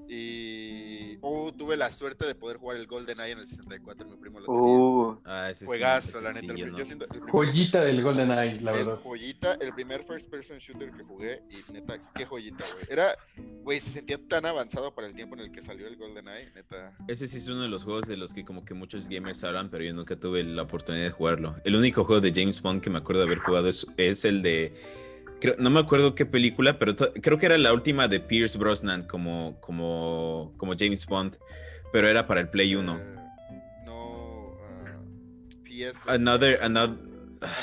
Y 0.07 1.17
oh, 1.21 1.53
tuve 1.53 1.77
la 1.77 1.91
suerte 1.91 2.25
de 2.25 2.33
poder 2.35 2.57
jugar 2.57 2.77
el 2.77 2.87
Golden 2.87 3.19
Eye 3.19 3.31
en 3.33 3.39
el 3.39 3.47
64. 3.47 4.07
Mi 4.07 4.17
primo 4.17 4.39
lo 4.39 4.45
tenía. 4.47 4.61
Uh, 4.61 5.21
Ah, 5.25 5.49
ese 5.51 5.65
sí, 5.65 5.79
la 5.79 6.01
sí, 6.01 6.11
neta. 6.41 6.53
el 6.53 6.58
yo 6.59 6.65
pri- 6.65 6.71
no. 6.73 6.77
yo 6.79 6.85
siento- 6.85 7.05
el 7.05 7.09
primer- 7.09 7.29
Joyita 7.31 7.81
del 7.81 8.01
Golden 8.03 8.31
Eye, 8.31 8.59
la 8.61 8.71
verdad. 8.71 8.99
joyita, 9.03 9.53
el 9.55 9.73
primer 9.73 10.03
first 10.03 10.29
person 10.29 10.57
shooter 10.59 10.91
que 10.91 11.03
jugué 11.03 11.41
y 11.49 11.71
neta, 11.73 11.97
qué 12.15 12.25
joyita, 12.25 12.63
güey. 12.73 12.85
Era, 12.89 13.07
güey, 13.63 13.79
se 13.81 13.91
sentía 13.91 14.17
tan 14.27 14.45
avanzado 14.45 14.93
para 14.93 15.07
el 15.07 15.13
tiempo 15.13 15.35
en 15.35 15.41
el 15.41 15.51
que 15.51 15.61
salió 15.61 15.87
el 15.87 15.95
GoldenEye, 15.97 16.51
neta. 16.55 16.93
Ese 17.07 17.27
sí 17.27 17.37
es 17.37 17.47
uno 17.47 17.61
de 17.63 17.69
los 17.69 17.83
juegos 17.83 18.05
de 18.07 18.17
los 18.17 18.33
que 18.33 18.43
como 18.45 18.63
que 18.65 18.73
muchos 18.73 19.07
gamers 19.07 19.43
hablan, 19.43 19.69
pero 19.69 19.83
yo 19.83 19.93
nunca 19.93 20.15
tuve 20.15 20.43
la 20.43 20.63
oportunidad 20.63 21.03
de 21.03 21.11
jugarlo. 21.11 21.55
El 21.63 21.75
único 21.75 22.03
juego 22.03 22.21
de 22.21 22.31
James 22.33 22.61
Bond 22.61 22.81
que 22.81 22.89
me 22.89 22.97
acuerdo 22.99 23.21
de 23.21 23.27
haber 23.27 23.39
jugado 23.39 23.67
es, 23.69 23.85
es 23.97 24.25
el 24.25 24.41
de... 24.41 24.73
creo- 25.41 25.55
no 25.57 25.69
me 25.69 25.79
acuerdo 25.79 26.15
qué 26.15 26.25
película, 26.25 26.77
pero 26.79 26.95
creo 26.95 27.37
que 27.37 27.45
era 27.45 27.57
la 27.57 27.71
última 27.73 28.07
de 28.07 28.19
Pierce 28.19 28.57
Brosnan 28.57 29.07
como, 29.07 29.57
como, 29.61 30.53
como 30.57 30.73
James 30.77 31.05
Bond, 31.05 31.37
pero 31.91 32.07
era 32.07 32.27
para 32.27 32.41
el 32.41 32.49
Play 32.49 32.75
1. 32.75 33.18
Another, 36.07 36.59
another, 36.63 36.97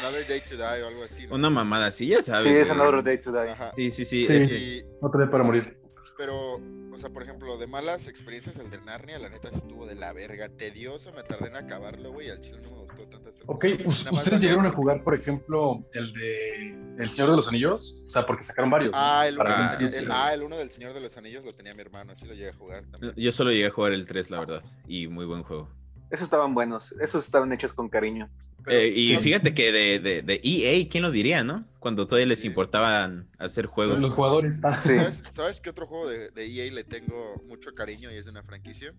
Another 0.01 0.27
Day 0.27 0.41
to 0.49 0.57
Die 0.57 0.83
o 0.83 0.89
algo 0.89 1.05
así. 1.05 1.27
¿no? 1.27 1.35
una 1.35 1.51
mamada 1.51 1.87
así, 1.89 2.07
ya 2.07 2.23
sabes. 2.23 2.45
sí, 2.45 2.49
es 2.51 2.69
güey. 2.69 2.81
Another 2.81 3.05
Day 3.05 3.19
to 3.21 3.31
Die. 3.31 3.51
Ajá. 3.51 3.73
Sí, 3.77 3.91
sí, 3.91 4.05
sí. 4.07 4.25
Sí. 4.25 4.33
ese. 4.35 4.59
Y- 4.59 4.83
Otro 5.03 5.21
día 5.21 5.31
para 5.31 5.45
morir. 5.45 5.77
pero, 6.17 6.55
o 6.55 6.99
sea, 6.99 7.11
por 7.11 7.23
ejemplo, 7.23 7.59
de 7.59 7.67
malas 7.67 8.07
experiencias, 8.09 8.57
el 8.57 8.71
de 8.71 8.81
Narnia, 8.81 9.19
la 9.19 9.29
neta 9.29 9.51
estuvo 9.51 9.85
de 9.85 9.95
la 9.97 10.15
verga. 10.15 10.49
Tedioso, 10.49 11.13
me 11.13 11.23
tardé 11.25 11.49
en 11.49 11.57
acabarlo, 11.57 12.11
güey. 12.11 12.31
Al 12.31 12.41
chile 12.41 12.59
no 12.63 12.71
me 12.71 12.77
gustó 12.85 13.07
tanto 13.07 13.29
este 13.29 13.43
Ok, 13.45 13.65
más 13.85 14.11
¿ustedes 14.13 14.41
llegaron 14.41 14.65
a 14.65 14.71
jugar, 14.71 15.05
por 15.05 15.15
ejemplo, 15.15 15.85
el 15.93 16.11
de 16.15 16.69
El 16.99 17.11
Señor 17.11 17.33
de 17.33 17.37
los 17.37 17.47
Anillos? 17.49 18.01
O 18.07 18.09
sea, 18.09 18.25
porque 18.25 18.45
sacaron 18.45 18.71
varios. 18.71 18.93
Ah, 18.95 19.29
el 19.29 19.35
uno, 19.39 19.45
Ah, 19.47 19.77
tenía- 19.77 19.91
sí. 19.93 19.99
el, 19.99 20.11
ah, 20.11 20.33
el 20.33 20.43
uno 20.43 20.57
del 20.57 20.71
Señor 20.71 20.95
de 20.95 21.01
los 21.03 21.15
Anillos 21.19 21.45
lo 21.45 21.53
tenía 21.53 21.75
mi 21.75 21.83
hermano, 21.83 22.13
así 22.13 22.25
lo 22.25 22.33
llegué 22.33 22.49
a 22.49 22.55
jugar 22.55 22.83
también. 22.91 23.13
Yo 23.15 23.31
solo 23.31 23.51
llegué 23.51 23.67
a 23.67 23.71
jugar 23.71 23.93
el 23.93 24.07
3, 24.07 24.31
la 24.31 24.39
verdad, 24.41 24.63
y 24.89 25.07
muy 25.07 25.27
buen 25.27 25.43
juego. 25.43 25.69
Esos 26.11 26.25
estaban 26.25 26.55
buenos, 26.55 26.93
esos 27.01 27.25
estaban 27.25 27.53
hechos 27.53 27.73
con 27.73 27.89
cariño. 27.89 28.29
Eh, 28.67 28.93
y 28.95 29.07
sí, 29.07 29.19
fíjate 29.19 29.55
que 29.55 29.71
de, 29.71 30.01
de, 30.01 30.23
de 30.23 30.41
EA, 30.43 30.89
¿quién 30.89 31.03
lo 31.03 31.13
diría, 31.13 31.45
no? 31.45 31.65
Cuando 31.79 32.07
todavía 32.07 32.27
les 32.27 32.45
importaban 32.45 33.29
hacer 33.39 33.67
juegos. 33.67 34.01
Los 34.01 34.15
jugadores. 34.15 34.61
Ah, 34.65 34.77
sí. 34.77 34.97
¿Sabes, 34.97 35.23
sabes 35.29 35.61
qué 35.61 35.71
otro 35.71 35.87
juego 35.87 36.09
de, 36.09 36.31
de 36.31 36.47
EA 36.47 36.73
le 36.73 36.83
tengo 36.83 37.41
mucho 37.47 37.75
cariño 37.75 38.11
y 38.11 38.17
es 38.17 38.25
de 38.25 38.33
una 38.33 38.43
franquicia? 38.43 38.93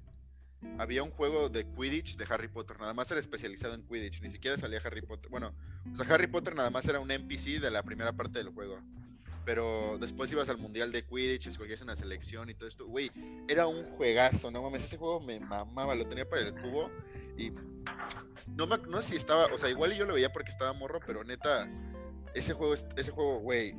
Había 0.80 1.04
un 1.04 1.12
juego 1.12 1.50
de 1.50 1.66
Quidditch 1.66 2.18
de 2.18 2.26
Harry 2.30 2.48
Potter, 2.48 2.80
nada 2.80 2.94
más 2.94 3.12
era 3.12 3.20
especializado 3.20 3.76
en 3.76 3.84
Quidditch, 3.84 4.22
ni 4.22 4.30
siquiera 4.30 4.58
salía 4.58 4.82
Harry 4.84 5.02
Potter. 5.02 5.30
Bueno, 5.30 5.54
o 5.92 5.96
sea, 5.96 6.14
Harry 6.16 6.28
Potter 6.28 6.56
nada 6.56 6.70
más 6.70 6.88
era 6.88 7.00
un 7.00 7.12
NPC 7.12 7.60
de 7.60 7.70
la 7.70 7.84
primera 7.84 8.14
parte 8.14 8.40
del 8.40 8.50
juego. 8.50 8.80
Pero 9.48 9.98
después 9.98 10.30
ibas 10.30 10.50
al 10.50 10.58
mundial 10.58 10.92
de 10.92 11.06
Quidditch, 11.06 11.48
escogías 11.48 11.80
una 11.80 11.96
selección 11.96 12.50
y 12.50 12.54
todo 12.54 12.68
esto. 12.68 12.86
Güey, 12.86 13.10
era 13.48 13.66
un 13.66 13.86
juegazo, 13.92 14.52
no 14.52 14.62
mames, 14.62 14.84
ese 14.84 14.98
juego 14.98 15.22
me 15.22 15.40
mamaba, 15.40 15.96
lo 15.96 16.06
tenía 16.06 16.28
para 16.28 16.42
el 16.42 16.54
cubo 16.54 16.92
y 17.38 17.54
no, 18.46 18.68
me, 18.68 18.78
sé 19.04 19.12
si 19.12 19.16
estaba, 19.16 19.46
o 19.46 19.58
sea, 19.58 19.70
igual 19.70 19.94
yo 19.96 20.04
lo 20.06 20.16
veía 20.16 20.34
porque 20.34 20.50
estaba 20.52 20.74
morro, 20.74 21.00
pero 21.08 21.24
neta, 21.24 21.66
ese 22.36 22.54
juego, 22.56 22.74
es- 22.74 22.86
ese 22.98 23.12
juego, 23.12 23.40
güey, 23.40 23.74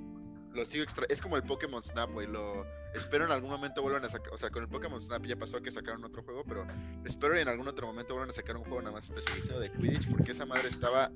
lo 0.55 0.65
sigo 0.65 0.85
extra, 0.85 1.05
es 1.11 1.21
como 1.21 1.37
el 1.37 1.43
Pokémon 1.43 1.83
Snap, 1.83 2.13
güey, 2.13 2.27
lo 2.27 2.65
espero 2.95 3.27
en 3.27 3.31
algún 3.33 3.51
momento 3.51 3.83
vuelvan 3.83 4.07
a 4.07 4.09
sacar, 4.09 4.33
o 4.33 4.39
sea, 4.39 4.49
con 4.49 4.63
el 4.63 4.71
Pokémon 4.71 5.03
Snap 5.03 5.23
ya 5.27 5.37
pasó 5.37 5.61
que 5.61 5.71
sacaron 5.71 6.03
otro 6.03 6.23
juego, 6.23 6.45
pero 6.49 6.67
espero 7.05 7.37
en 7.37 7.47
algún 7.47 7.69
otro 7.69 7.87
momento 7.87 8.15
vuelvan 8.15 8.31
a 8.31 8.33
sacar 8.33 8.57
un 8.57 8.63
juego 8.65 8.81
nada 8.81 8.93
más 8.95 9.05
especializado 9.05 9.61
de 9.61 9.71
Quidditch, 9.71 10.09
porque 10.09 10.33
esa 10.33 10.47
madre 10.47 10.69
estaba 10.69 11.11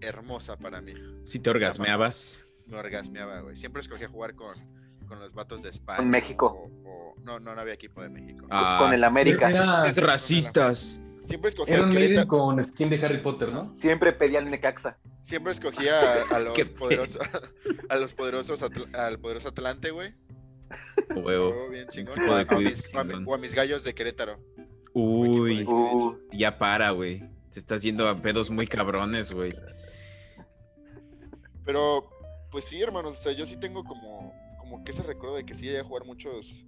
hermosa 0.00 0.56
para 0.56 0.80
mí, 0.80 0.94
Si 1.24 1.40
te 1.40 1.50
orgasmeabas. 1.50 2.45
Me 2.66 2.76
orgasmeaba, 2.78 3.40
güey, 3.40 3.56
siempre 3.56 3.82
escogía 3.82 4.08
jugar 4.08 4.34
con, 4.34 4.54
con 5.08 5.18
los 5.20 5.32
vatos 5.34 5.62
de 5.62 5.70
España. 5.70 5.98
Con 5.98 6.10
México. 6.10 6.46
o- 6.84 6.88
o- 6.88 7.14
no, 7.22 7.40
no, 7.40 7.54
no 7.54 7.60
había 7.60 7.74
equipo 7.74 8.02
de 8.02 8.08
México. 8.08 8.46
Ah, 8.50 8.78
con 8.80 8.92
el 8.92 9.02
América. 9.04 9.50
Era, 9.50 9.86
Es 9.86 9.96
racistas. 9.96 11.00
Siempre 11.24 11.48
escogía 11.48 11.74
era 11.74 11.82
al 11.84 11.88
un 11.90 11.94
Maiden 11.96 12.18
Querétaro- 12.24 12.28
con 12.28 12.64
skin 12.64 12.88
de 12.90 13.04
Harry 13.04 13.18
Potter, 13.20 13.48
¿no? 13.48 13.74
Siempre 13.78 14.12
pedían 14.12 14.48
Necaxa. 14.48 14.96
Siempre 15.22 15.50
escogía 15.52 15.92
a, 16.30 16.36
a 16.36 16.38
los 16.38 16.56
poderosos, 16.70 17.18
a 17.88 17.96
los 17.96 18.14
poderosos, 18.14 18.62
Atl- 18.62 18.94
al 18.94 19.18
poderoso 19.18 19.48
Atlante, 19.48 19.90
güey. 19.90 20.14
Huevo. 21.16 21.52
Oh, 21.66 21.68
bien 21.70 21.88
chingón. 21.88 22.14
equipo 22.18 22.32
O 22.32 22.36
a, 22.36 22.38
mis, 22.44 22.48
Quidditch 22.48 22.94
o 22.94 22.98
a 22.98 23.04
mi- 23.04 23.10
chingón. 23.12 23.24
o 23.28 23.34
a 23.34 23.38
mis 23.38 23.54
gallos 23.56 23.82
de 23.82 23.94
Querétaro. 23.94 24.38
Uy, 24.92 25.64
Uh, 25.64 26.16
ya 26.32 26.58
para, 26.58 26.90
güey. 26.92 27.28
Te 27.52 27.58
estás 27.58 27.82
yendo 27.82 28.08
a 28.08 28.20
pedos 28.22 28.50
muy 28.50 28.66
cabrones, 28.68 29.32
güey. 29.32 29.52
Pero, 31.64 32.08
pues 32.50 32.64
sí, 32.66 32.80
hermanos, 32.80 33.18
o 33.18 33.22
sea, 33.22 33.32
yo 33.32 33.46
sí 33.46 33.56
tengo 33.56 33.84
como, 33.84 34.32
como 34.58 34.84
que 34.84 34.92
ese 34.92 35.02
recuerdo 35.02 35.36
de 35.36 35.44
que 35.44 35.54
sí 35.54 35.66
llegué 35.66 35.80
a 35.80 35.84
jugar 35.84 36.04
muchos, 36.04 36.64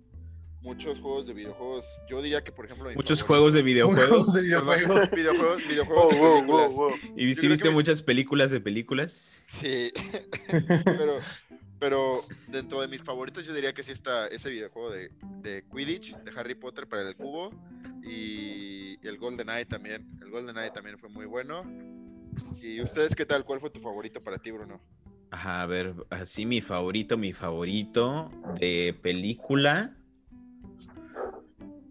muchos 0.60 1.00
juegos 1.00 1.26
de 1.26 1.34
videojuegos. 1.34 1.86
Yo 2.08 2.20
diría 2.22 2.42
que, 2.42 2.52
por 2.52 2.64
ejemplo, 2.64 2.90
Muchos 2.94 3.18
favorito- 3.20 3.26
juegos 3.26 3.54
de 3.54 3.62
videojuegos. 3.62 4.32
De 4.32 4.42
videojuegos. 4.42 5.10
videojuegos, 5.12 5.66
de 6.10 6.16
wow, 6.18 6.34
películas. 6.36 7.00
¿Y 7.16 7.24
creo 7.26 7.48
viste 7.48 7.70
muchas 7.70 8.02
películas 8.02 8.50
de 8.50 8.60
películas? 8.60 9.44
Sí, 9.48 9.92
pero, 10.84 11.18
pero 11.78 12.24
dentro 12.48 12.80
de 12.80 12.88
mis 12.88 13.02
favoritos 13.02 13.46
yo 13.46 13.54
diría 13.54 13.72
que 13.72 13.82
sí 13.82 13.92
está 13.92 14.26
ese 14.28 14.50
videojuego 14.50 14.90
de, 14.90 15.10
de 15.42 15.64
Quidditch, 15.72 16.16
de 16.18 16.32
Harry 16.38 16.54
Potter 16.54 16.88
para 16.88 17.08
el 17.08 17.14
cubo 17.16 17.50
y 18.02 18.98
el 19.06 19.18
Golden 19.18 19.48
Eye 19.50 19.64
también. 19.66 20.18
El 20.22 20.30
Golden 20.30 20.56
Eye 20.58 20.70
también 20.70 20.98
fue 20.98 21.08
muy 21.08 21.26
bueno. 21.26 21.62
¿Y 22.62 22.80
ustedes 22.80 23.14
qué 23.14 23.26
tal? 23.26 23.44
¿Cuál 23.44 23.60
fue 23.60 23.70
tu 23.70 23.80
favorito 23.80 24.22
para 24.22 24.38
ti, 24.38 24.50
Bruno? 24.50 24.80
A 25.30 25.66
ver, 25.66 25.94
así 26.10 26.46
mi 26.46 26.60
favorito, 26.60 27.16
mi 27.18 27.32
favorito 27.32 28.30
de 28.58 28.98
película. 29.02 29.94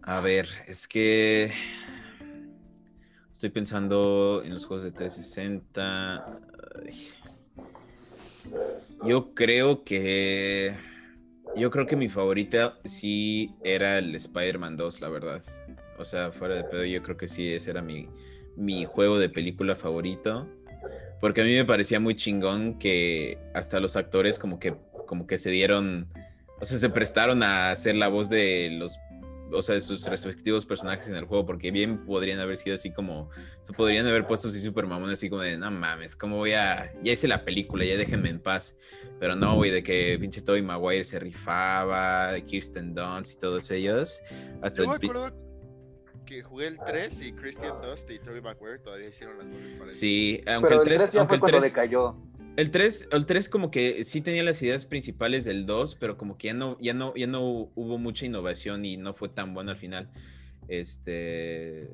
A 0.02 0.20
ver, 0.20 0.48
es 0.66 0.88
que 0.88 1.52
estoy 3.32 3.50
pensando 3.50 4.42
en 4.44 4.54
los 4.54 4.66
juegos 4.66 4.84
de 4.84 4.90
360. 4.90 6.24
Ay. 6.84 7.12
Yo 9.06 9.34
creo 9.34 9.84
que 9.84 10.76
Yo 11.56 11.70
creo 11.70 11.86
que 11.86 11.96
mi 11.96 12.08
favorita 12.08 12.78
sí 12.84 13.54
era 13.64 13.98
el 13.98 14.14
Spider-Man 14.14 14.76
2, 14.76 15.00
la 15.00 15.08
verdad. 15.08 15.42
O 15.98 16.04
sea, 16.04 16.30
fuera 16.32 16.54
de 16.54 16.64
pedo, 16.64 16.84
yo 16.84 17.02
creo 17.02 17.16
que 17.16 17.28
sí, 17.28 17.52
ese 17.52 17.70
era 17.70 17.82
mi, 17.82 18.08
mi 18.56 18.84
juego 18.84 19.18
de 19.18 19.28
película 19.28 19.76
favorito. 19.76 20.46
Porque 21.20 21.40
a 21.40 21.44
mí 21.44 21.54
me 21.54 21.64
parecía 21.64 22.00
muy 22.00 22.14
chingón 22.14 22.78
que 22.78 23.38
hasta 23.54 23.80
los 23.80 23.96
actores 23.96 24.38
como 24.38 24.58
que, 24.58 24.74
como 25.06 25.26
que 25.26 25.38
se 25.38 25.50
dieron, 25.50 26.08
o 26.60 26.64
sea, 26.64 26.78
se 26.78 26.90
prestaron 26.90 27.42
a 27.42 27.70
hacer 27.70 27.96
la 27.96 28.08
voz 28.08 28.30
de 28.30 28.70
los 28.72 28.98
o 29.52 29.62
sea, 29.62 29.74
de 29.74 29.80
sus 29.80 30.04
respectivos 30.06 30.66
personajes 30.66 31.08
en 31.08 31.16
el 31.16 31.24
juego, 31.24 31.46
porque 31.46 31.70
bien 31.70 32.04
podrían 32.04 32.40
haber 32.40 32.56
sido 32.56 32.74
así 32.74 32.90
como, 32.90 33.30
se 33.62 33.72
podrían 33.72 34.06
haber 34.06 34.26
puesto 34.26 34.48
así 34.48 34.60
super 34.60 34.86
mamón, 34.86 35.10
así 35.10 35.30
como 35.30 35.42
de, 35.42 35.56
no 35.56 35.70
mames, 35.70 36.16
¿cómo 36.16 36.36
voy 36.36 36.52
a, 36.52 36.92
ya 37.02 37.12
hice 37.12 37.28
la 37.28 37.44
película, 37.44 37.84
ya 37.84 37.96
déjenme 37.96 38.30
en 38.30 38.40
paz, 38.40 38.76
pero 39.18 39.36
no, 39.36 39.54
güey, 39.56 39.70
de 39.70 39.82
que 39.82 40.18
pinche 40.20 40.42
Tobey 40.42 40.62
Maguire 40.62 41.04
se 41.04 41.18
rifaba, 41.18 42.32
de 42.32 42.44
Kirsten 42.44 42.94
Dunst 42.94 43.36
y 43.36 43.38
todos 43.38 43.70
ellos, 43.70 44.20
hasta 44.62 44.82
Yo 44.82 44.88
me 44.90 44.96
acuerdo 44.96 45.47
que 46.28 46.42
jugué 46.42 46.66
el 46.66 46.78
3 46.78 47.20
y 47.22 47.32
Christian 47.32 47.80
Dunst 47.80 48.10
y 48.10 48.18
Tobey 48.18 48.42
Maguire 48.42 48.78
todavía 48.80 49.08
hicieron 49.08 49.38
las 49.38 49.48
voces 49.50 49.72
para 49.72 49.90
Sí, 49.90 50.42
aunque 50.46 50.74
el 50.74 50.82
3, 50.82 51.12
ya 51.12 51.20
aunque 51.20 51.28
fue 51.28 51.36
el 51.36 51.40
cuando 51.40 51.58
3 51.58 51.74
decayó. 51.74 52.16
el 52.56 52.70
3, 52.70 53.08
el 53.12 53.24
3 53.26 53.48
como 53.48 53.70
que 53.70 54.04
sí 54.04 54.20
tenía 54.20 54.42
las 54.42 54.60
ideas 54.60 54.84
principales 54.84 55.46
del 55.46 55.64
2, 55.64 55.96
pero 55.96 56.18
como 56.18 56.36
que 56.36 56.48
ya 56.48 56.54
no, 56.54 56.76
ya 56.80 56.92
no, 56.92 57.14
ya 57.14 57.26
no 57.26 57.70
hubo 57.74 57.96
mucha 57.96 58.26
innovación 58.26 58.84
y 58.84 58.98
no 58.98 59.14
fue 59.14 59.30
tan 59.30 59.54
bueno 59.54 59.70
al 59.70 59.78
final. 59.78 60.10
Este 60.68 61.88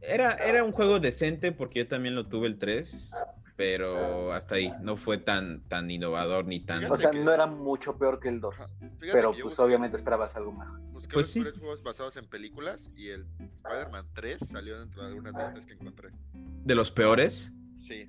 era, 0.00 0.34
era 0.34 0.62
un 0.62 0.70
juego 0.70 1.00
decente 1.00 1.50
porque 1.50 1.80
yo 1.80 1.88
también 1.88 2.14
lo 2.14 2.28
tuve 2.28 2.46
el 2.46 2.58
3, 2.58 3.10
pero 3.56 4.32
hasta 4.32 4.56
ahí, 4.56 4.72
no 4.80 4.96
fue 4.96 5.18
tan, 5.18 5.60
tan 5.68 5.90
innovador 5.90 6.44
ni 6.46 6.60
tan. 6.60 6.84
O 6.90 6.96
sea, 6.96 7.12
no 7.12 7.32
era 7.32 7.46
mucho 7.46 7.96
peor 7.96 8.18
que 8.20 8.28
el 8.28 8.40
2. 8.40 8.54
Ajá. 8.60 8.68
Fíjate 8.78 9.12
Pero 9.12 9.32
pues 9.32 9.44
busqué- 9.44 9.62
obviamente 9.62 9.96
esperabas 9.96 10.34
algo 10.36 10.52
mejor. 10.52 10.80
Busqué 10.92 11.14
Pues 11.14 11.26
los 11.26 11.32
sí. 11.32 11.40
tres 11.42 11.58
juegos 11.58 11.82
basados 11.82 12.16
en 12.16 12.26
películas 12.26 12.90
y 12.96 13.08
el 13.10 13.26
Spider-Man 13.56 14.06
3 14.14 14.38
salió 14.48 14.78
dentro 14.80 15.02
de 15.02 15.08
algunas 15.08 15.34
listas 15.34 15.66
que 15.66 15.74
encontré. 15.74 16.10
De 16.32 16.74
los 16.74 16.90
peores. 16.90 17.52
Sí. 17.76 18.08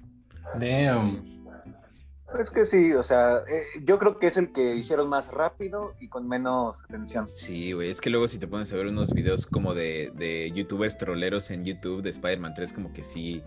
Damn. 0.59 1.45
Es 2.39 2.49
que 2.49 2.65
sí, 2.65 2.91
o 2.93 3.03
sea, 3.03 3.37
eh, 3.47 3.63
yo 3.83 3.99
creo 3.99 4.17
que 4.17 4.27
es 4.27 4.35
el 4.37 4.51
que 4.51 4.75
hicieron 4.75 5.07
más 5.07 5.27
rápido 5.31 5.93
y 5.99 6.07
con 6.09 6.27
menos 6.27 6.83
atención. 6.83 7.29
Sí, 7.33 7.71
güey, 7.71 7.89
es 7.91 8.01
que 8.01 8.09
luego 8.09 8.27
si 8.27 8.39
te 8.39 8.47
pones 8.47 8.73
a 8.73 8.75
ver 8.75 8.87
unos 8.87 9.13
videos 9.13 9.45
como 9.45 9.73
de, 9.75 10.11
de 10.15 10.51
youtubers 10.53 10.97
troleros 10.97 11.51
en 11.51 11.63
YouTube 11.63 12.01
de 12.01 12.09
Spider-Man 12.09 12.53
3, 12.55 12.73
como 12.73 12.91
que 12.93 13.03
sí, 13.03 13.43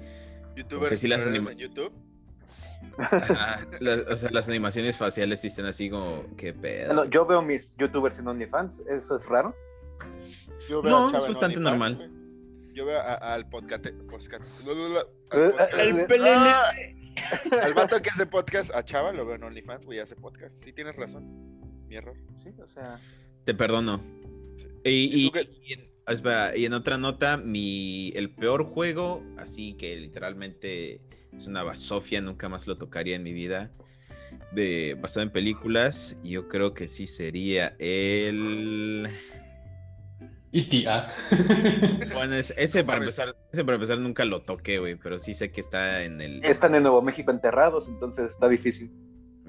YouTubers 0.58 1.00
sí 1.00 1.08
las 1.08 1.26
anima- 1.26 1.52
en 1.52 1.58
YouTube. 1.58 1.92
ajá, 2.98 3.60
o 4.10 4.16
sea, 4.16 4.30
las 4.30 4.48
animaciones 4.48 4.96
faciales 4.96 5.40
sí 5.40 5.46
están 5.48 5.66
así 5.66 5.88
como, 5.90 6.24
qué 6.36 6.52
pedo. 6.52 6.86
Bueno, 6.94 7.04
yo 7.10 7.26
veo 7.26 7.42
mis 7.42 7.76
youtubers 7.76 8.18
en 8.18 8.28
OnlyFans, 8.28 8.80
eso 8.88 9.16
es 9.16 9.26
raro. 9.28 9.54
Yo 10.68 10.82
veo 10.82 10.90
No, 10.92 11.08
a 11.14 11.16
es 11.18 11.26
bastante 11.26 11.56
OnlyFans, 11.56 11.62
normal. 11.64 11.96
güey. 11.96 12.74
Yo 12.74 12.86
veo 12.86 13.00
al 13.02 13.48
podcast. 13.48 13.86
podcast 14.10 14.44
no, 14.64 14.74
no, 14.74 14.88
no, 14.88 15.00
Eh, 15.00 15.04
al, 15.30 15.52
podcast- 15.52 15.78
el 15.80 16.06
pelele. 16.06 16.30
¡Ah! 16.30 16.72
Al 17.64 17.74
vato 17.74 18.00
que 18.00 18.10
hace 18.10 18.26
podcast, 18.26 18.72
a 18.72 18.84
Chava 18.84 19.12
lo 19.12 19.26
veo 19.26 19.34
en 19.34 19.42
OnlyFans, 19.42 19.84
güey, 19.86 19.98
hace 19.98 20.14
podcast. 20.14 20.56
Sí, 20.62 20.72
tienes 20.72 20.94
razón. 20.94 21.24
Mi 21.88 21.96
error. 21.96 22.14
Sí, 22.36 22.50
o 22.62 22.68
sea, 22.68 23.00
Te 23.44 23.54
perdono. 23.54 24.00
Sí. 24.56 24.68
Y, 24.84 25.26
¿Y 25.26 25.26
y- 25.26 25.87
espera, 26.14 26.56
y 26.56 26.64
en 26.64 26.72
otra 26.72 26.98
nota, 26.98 27.36
mi, 27.36 28.12
el 28.14 28.30
peor 28.30 28.64
juego, 28.64 29.22
así 29.36 29.74
que 29.74 29.96
literalmente 29.96 31.00
es 31.36 31.46
una 31.46 31.62
basofia, 31.62 32.20
nunca 32.20 32.48
más 32.48 32.66
lo 32.66 32.76
tocaría 32.78 33.16
en 33.16 33.22
mi 33.22 33.32
vida, 33.32 33.70
de, 34.52 34.96
basado 35.00 35.24
en 35.24 35.30
películas, 35.30 36.16
yo 36.22 36.48
creo 36.48 36.74
que 36.74 36.88
sí 36.88 37.06
sería 37.06 37.74
el... 37.78 39.08
E.T. 40.50 40.84
ah. 40.88 41.08
Bueno, 42.14 42.34
es- 42.34 42.54
ese 42.56 42.82
para 42.82 42.98
empezar, 43.00 43.36
ese 43.52 43.64
para 43.64 43.74
empezar 43.76 43.98
nunca 43.98 44.24
lo 44.24 44.40
toqué, 44.42 44.78
güey, 44.78 44.96
pero 44.96 45.18
sí 45.18 45.34
sé 45.34 45.50
que 45.50 45.60
está 45.60 46.02
en 46.04 46.20
el... 46.22 46.42
están 46.44 46.74
en 46.74 46.82
Nuevo 46.84 47.02
México 47.02 47.30
enterrados, 47.30 47.86
entonces 47.88 48.30
está 48.32 48.48
difícil. 48.48 48.90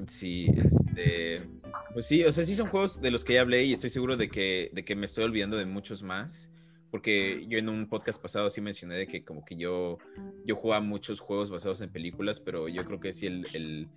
Sí, 0.08 0.48
este... 0.56 1.48
Pues 1.94 2.06
sí, 2.06 2.24
o 2.24 2.32
sea, 2.32 2.44
sí 2.44 2.56
son 2.56 2.70
juegos 2.70 3.02
de 3.02 3.12
los 3.12 3.24
que 3.24 3.34
ya 3.34 3.42
hablé 3.42 3.64
y 3.64 3.74
estoy 3.74 3.90
seguro 3.90 4.18
de 4.18 4.30
que, 4.30 4.70
de 4.74 4.84
que 4.86 4.96
me 4.96 5.06
estoy 5.06 5.24
olvidando 5.24 5.58
de 5.58 5.66
muchos 5.66 6.04
más. 6.04 6.52
Porque 6.92 7.46
yo 7.48 7.60
en 7.60 7.70
un 7.70 7.88
podcast 7.88 8.22
pasado 8.22 8.50
sí 8.50 8.62
mencioné 8.62 8.96
de 8.96 9.08
que 9.08 9.24
como 9.24 9.46
que 9.46 9.56
yo, 9.56 10.00
yo 10.46 10.56
jugaba 10.56 10.82
muchos 10.82 11.20
juegos 11.20 11.52
basados 11.52 11.82
en 11.82 11.92
películas, 11.92 12.40
pero 12.40 12.68
yo 12.68 12.84
creo 12.84 13.00
que 13.00 13.14
sí 13.14 13.28
el, 13.28 13.46
el, 13.54 13.88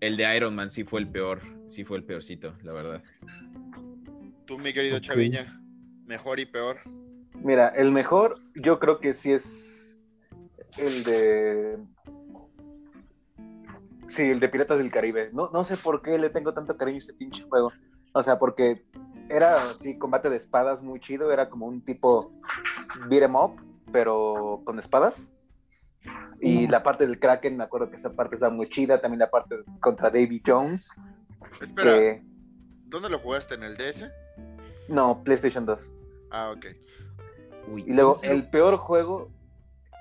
el 0.00 0.16
de 0.16 0.36
Iron 0.36 0.54
Man 0.54 0.70
sí 0.70 0.84
fue 0.84 1.00
el 1.00 1.08
peor, 1.08 1.42
sí 1.66 1.84
fue 1.84 1.98
el 1.98 2.04
peorcito, 2.04 2.56
la 2.62 2.72
verdad. 2.72 3.02
Tú, 4.46 4.58
mi 4.58 4.72
querido 4.72 4.96
Ok. 4.96 5.02
Chaviña, 5.02 5.62
mejor 6.06 6.40
y 6.40 6.46
peor. 6.46 6.78
Mira, 7.34 7.68
el 7.68 7.92
mejor 7.92 8.36
yo 8.54 8.78
creo 8.78 9.00
que 9.00 9.12
sí 9.12 9.32
es 9.32 10.02
el 10.78 11.04
de... 11.04 11.78
Sí, 14.10 14.22
el 14.28 14.40
de 14.40 14.48
Piratas 14.48 14.78
del 14.78 14.90
Caribe. 14.90 15.30
No, 15.32 15.50
no 15.52 15.64
sé 15.64 15.76
por 15.76 16.02
qué 16.02 16.18
le 16.18 16.30
tengo 16.30 16.52
tanto 16.52 16.76
cariño 16.76 16.96
a 16.96 16.98
ese 16.98 17.14
pinche 17.14 17.44
juego. 17.48 17.72
O 18.12 18.22
sea, 18.22 18.38
porque 18.38 18.84
era 19.28 19.54
así, 19.70 19.96
combate 19.96 20.28
de 20.28 20.36
espadas 20.36 20.82
muy 20.82 20.98
chido, 21.00 21.32
era 21.32 21.48
como 21.48 21.66
un 21.66 21.80
tipo 21.84 22.32
beat 23.08 23.22
'em 23.22 23.36
up, 23.36 23.52
pero 23.92 24.60
con 24.64 24.78
espadas. 24.78 25.28
Y 26.40 26.66
la 26.66 26.82
parte 26.82 27.06
del 27.06 27.20
Kraken, 27.20 27.56
me 27.56 27.64
acuerdo 27.64 27.90
que 27.90 27.96
esa 27.96 28.12
parte 28.12 28.34
estaba 28.34 28.52
muy 28.52 28.68
chida, 28.68 29.00
también 29.00 29.20
la 29.20 29.30
parte 29.30 29.56
contra 29.80 30.10
Davy 30.10 30.42
Jones. 30.44 30.94
Espera, 31.60 31.92
que- 31.92 32.22
¿dónde 32.86 33.10
lo 33.10 33.18
jugaste? 33.18 33.54
¿En 33.54 33.62
el 33.62 33.76
DS? 33.76 34.10
no, 34.88 35.22
PlayStation 35.22 35.64
2. 35.66 35.88
Ah, 36.30 36.50
ok. 36.56 36.66
Uy, 37.68 37.84
Y 37.86 37.92
luego, 37.92 38.16
el 38.22 38.48
peor 38.48 38.76
juego, 38.78 39.30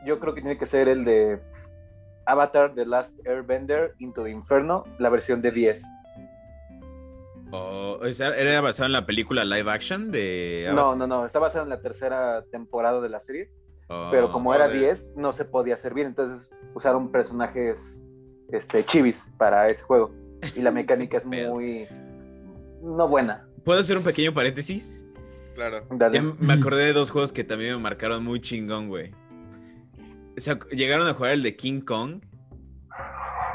yo 0.06 0.20
creo 0.20 0.34
que 0.34 0.42
tiene 0.42 0.58
que 0.58 0.66
ser 0.66 0.88
el 0.88 1.04
de 1.06 1.40
Avatar 2.30 2.74
The 2.76 2.86
Last 2.86 3.20
Airbender 3.26 3.96
Into 4.00 4.24
the 4.24 4.30
Inferno, 4.32 4.86
la 5.00 5.10
versión 5.10 5.42
de 5.42 5.52
10. 5.52 5.84
Oh, 7.52 8.00
¿Era 8.04 8.62
basado 8.62 8.86
en 8.86 8.94
la 8.94 9.06
película 9.06 9.44
live 9.44 9.72
action 9.72 10.12
de... 10.12 10.70
No, 10.74 10.96
no, 10.96 11.08
no, 11.08 11.26
está 11.26 11.40
basado 11.40 11.64
en 11.64 11.70
la 11.70 11.82
tercera 11.82 12.44
temporada 12.52 13.02
de 13.02 13.10
la 13.10 13.20
serie, 13.20 13.50
Oh, 13.92 14.10
pero 14.12 14.32
como 14.32 14.52
oh, 14.52 14.54
era 14.54 14.68
de- 14.68 14.78
10, 14.78 15.10
no 15.16 15.34
se 15.34 15.46
podía 15.46 15.74
hacer 15.74 15.96
bien, 15.96 16.06
entonces 16.06 16.52
usaron 16.76 17.12
personajes 17.12 18.00
este, 18.52 18.86
chivis 18.86 19.34
para 19.40 19.68
ese 19.68 19.84
juego. 19.84 20.12
Y 20.56 20.62
la 20.62 20.70
mecánica 20.72 21.18
es 21.18 21.26
muy... 21.26 21.88
no 22.84 23.08
buena. 23.08 23.48
¿Puedo 23.66 23.80
hacer 23.80 23.98
un 23.98 24.04
pequeño 24.04 24.32
paréntesis? 24.32 25.04
Claro. 25.56 25.88
Dale. 25.90 26.18
Ya 26.18 26.22
me 26.22 26.54
acordé 26.54 26.86
de 26.86 26.94
dos 26.94 27.10
juegos 27.10 27.32
que 27.32 27.44
también 27.44 27.74
me 27.74 27.80
marcaron 27.82 28.24
muy 28.24 28.40
chingón, 28.40 28.90
güey. 28.90 29.12
O 30.40 30.42
sea, 30.42 30.58
llegaron 30.72 31.06
a 31.06 31.14
jugar 31.14 31.34
el 31.34 31.44
de 31.44 31.56
King 31.58 31.82
Kong, 31.82 32.22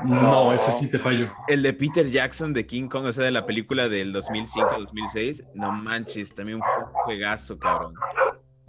No, 0.05 0.53
ese 0.53 0.71
sí 0.71 0.91
te 0.91 0.99
fallo. 0.99 1.27
el 1.49 1.63
de 1.63 1.73
Peter 1.73 2.07
Jackson 2.11 2.53
de 2.53 2.67
King 2.67 2.89
Kong, 2.89 3.07
o 3.07 3.13
sea, 3.13 3.25
de 3.25 3.31
la 3.31 3.47
película 3.47 3.89
del 3.89 4.13
2005-2006. 4.15 5.53
No 5.55 5.73
manches, 5.73 6.35
también 6.35 6.59
fue 6.61 6.85
un 6.85 6.93
juegazo, 6.93 7.59
cabrón. 7.59 7.95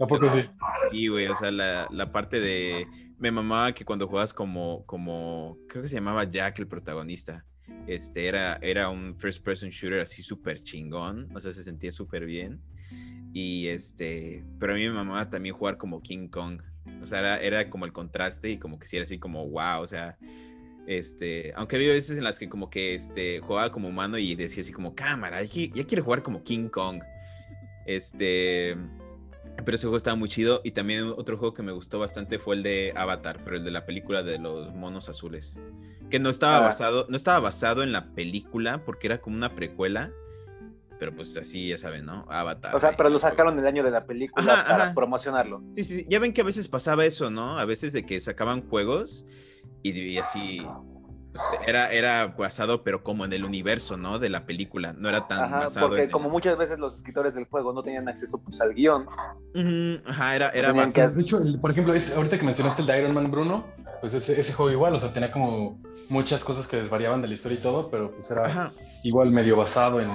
¿A 0.00 0.06
poco 0.06 0.28
sí? 0.30 0.48
Sí, 0.90 1.08
güey, 1.08 1.26
o 1.26 1.34
sea, 1.34 1.50
la, 1.50 1.86
la 1.90 2.10
parte 2.10 2.40
de... 2.40 2.86
Me 3.18 3.30
mamaba 3.30 3.72
que 3.72 3.84
cuando 3.84 4.06
jugabas 4.08 4.32
como, 4.32 4.84
como... 4.86 5.58
Creo 5.68 5.82
que 5.82 5.88
se 5.88 5.96
llamaba 5.96 6.24
Jack 6.24 6.58
el 6.58 6.68
protagonista. 6.68 7.44
Este, 7.86 8.28
era, 8.28 8.56
era 8.62 8.88
un 8.88 9.14
first 9.18 9.44
person 9.44 9.68
shooter 9.68 10.00
así 10.00 10.22
súper 10.22 10.62
chingón. 10.62 11.28
O 11.34 11.40
sea, 11.40 11.52
se 11.52 11.62
sentía 11.62 11.92
súper 11.92 12.24
bien. 12.24 12.62
Y 13.34 13.68
este... 13.68 14.42
Pero 14.58 14.72
a 14.72 14.76
mí 14.76 14.84
me 14.86 14.92
mamaba 14.94 15.28
también 15.28 15.54
jugar 15.54 15.76
como 15.76 16.00
King 16.00 16.28
Kong. 16.28 16.62
O 17.02 17.06
sea, 17.06 17.18
era, 17.20 17.40
era 17.40 17.70
como 17.70 17.84
el 17.84 17.92
contraste 17.92 18.50
y 18.50 18.58
como 18.58 18.78
que 18.78 18.86
sí 18.86 18.96
era 18.96 19.04
así 19.04 19.18
como 19.18 19.46
wow, 19.48 19.80
o 19.82 19.86
sea... 19.86 20.16
Este, 20.88 21.52
aunque 21.56 21.74
había 21.74 21.88
veces 21.92 22.16
en 22.16 22.22
las 22.22 22.38
que 22.38 22.48
como 22.48 22.70
que 22.70 22.94
este, 22.94 23.40
jugaba 23.40 23.72
como 23.72 23.88
humano 23.88 24.18
y 24.18 24.36
decía 24.36 24.60
así 24.62 24.72
como, 24.72 24.94
cámara, 24.94 25.42
ya, 25.42 25.62
ya 25.74 25.84
quiero 25.84 26.04
jugar 26.04 26.22
como 26.22 26.44
King 26.44 26.68
Kong. 26.68 27.02
Este, 27.86 28.76
pero 29.64 29.74
ese 29.74 29.86
juego 29.86 29.96
estaba 29.96 30.16
muy 30.16 30.28
chido. 30.28 30.60
Y 30.64 30.70
también 30.72 31.06
otro 31.16 31.38
juego 31.38 31.54
que 31.54 31.62
me 31.62 31.72
gustó 31.72 31.98
bastante 31.98 32.38
fue 32.38 32.56
el 32.56 32.62
de 32.62 32.92
Avatar, 32.94 33.40
pero 33.44 33.56
el 33.56 33.64
de 33.64 33.70
la 33.72 33.84
película 33.84 34.22
de 34.22 34.38
los 34.38 34.72
monos 34.74 35.08
azules. 35.08 35.58
Que 36.10 36.18
no 36.20 36.28
estaba 36.28 36.58
Ah. 36.58 36.60
basado, 36.60 37.06
no 37.08 37.16
estaba 37.16 37.40
basado 37.40 37.82
en 37.82 37.90
la 37.92 38.12
película, 38.14 38.84
porque 38.84 39.08
era 39.08 39.18
como 39.18 39.36
una 39.36 39.54
precuela. 39.56 40.12
Pero 40.98 41.14
pues 41.14 41.36
así, 41.36 41.68
ya 41.68 41.78
saben, 41.78 42.06
¿no? 42.06 42.26
Avatar. 42.30 42.74
O 42.74 42.80
sea, 42.80 42.94
pero 42.96 43.08
lo 43.10 43.16
el 43.16 43.20
sacaron 43.20 43.58
el 43.58 43.66
año 43.66 43.84
de 43.84 43.90
la 43.90 44.06
película 44.06 44.54
Ajá, 44.54 44.66
para 44.68 44.84
ajá. 44.84 44.94
promocionarlo. 44.94 45.62
Sí, 45.74 45.84
sí, 45.84 45.96
sí. 45.96 46.06
Ya 46.08 46.18
ven 46.18 46.32
que 46.32 46.40
a 46.40 46.44
veces 46.44 46.68
pasaba 46.68 47.04
eso, 47.04 47.30
¿no? 47.30 47.58
A 47.58 47.64
veces 47.66 47.92
de 47.92 48.04
que 48.06 48.18
sacaban 48.20 48.66
juegos 48.68 49.26
y, 49.82 49.90
y 49.92 50.18
así. 50.18 50.66
pues, 51.32 51.42
era, 51.66 51.92
era 51.92 52.28
basado, 52.28 52.82
pero 52.82 53.02
como 53.02 53.26
en 53.26 53.32
el 53.34 53.44
universo, 53.44 53.98
¿no? 53.98 54.18
De 54.18 54.30
la 54.30 54.46
película. 54.46 54.94
No 54.94 55.08
era 55.10 55.26
tan 55.28 55.40
Ajá, 55.42 55.58
basado 55.60 55.88
porque 55.88 56.04
en. 56.04 56.10
como 56.10 56.30
muchas 56.30 56.56
veces 56.56 56.78
los 56.78 56.94
escritores 56.94 57.34
del 57.34 57.44
juego 57.44 57.74
no 57.74 57.82
tenían 57.82 58.08
acceso 58.08 58.38
pues, 58.42 58.58
al 58.62 58.72
guion, 58.72 59.06
Ujú, 59.54 60.00
Ajá, 60.08 60.34
era, 60.36 60.48
era 60.50 60.72
basado. 60.72 61.10
que 61.10 61.16
De 61.16 61.22
hecho, 61.22 61.38
el- 61.42 61.60
por 61.60 61.70
ejemplo, 61.72 61.92
es, 61.94 62.14
ahorita 62.16 62.38
que 62.38 62.44
mencionaste 62.44 62.80
el 62.82 62.88
de 62.88 62.98
Iron 63.00 63.12
Man, 63.14 63.30
Bruno, 63.30 63.66
pues 64.00 64.14
ese, 64.14 64.38
ese 64.38 64.52
juego 64.52 64.70
igual, 64.72 64.94
o 64.94 64.98
sea, 64.98 65.12
tenía 65.12 65.30
como 65.32 65.80
muchas 66.08 66.44
cosas 66.44 66.68
que 66.68 66.76
desvariaban 66.76 67.20
de 67.20 67.28
la 67.28 67.34
historia 67.34 67.58
y 67.58 67.62
todo, 67.62 67.90
pero 67.90 68.12
pues 68.12 68.30
era 68.30 68.46
Ajá. 68.46 68.72
igual 69.02 69.30
medio 69.32 69.56
basado 69.56 70.00
en... 70.00 70.08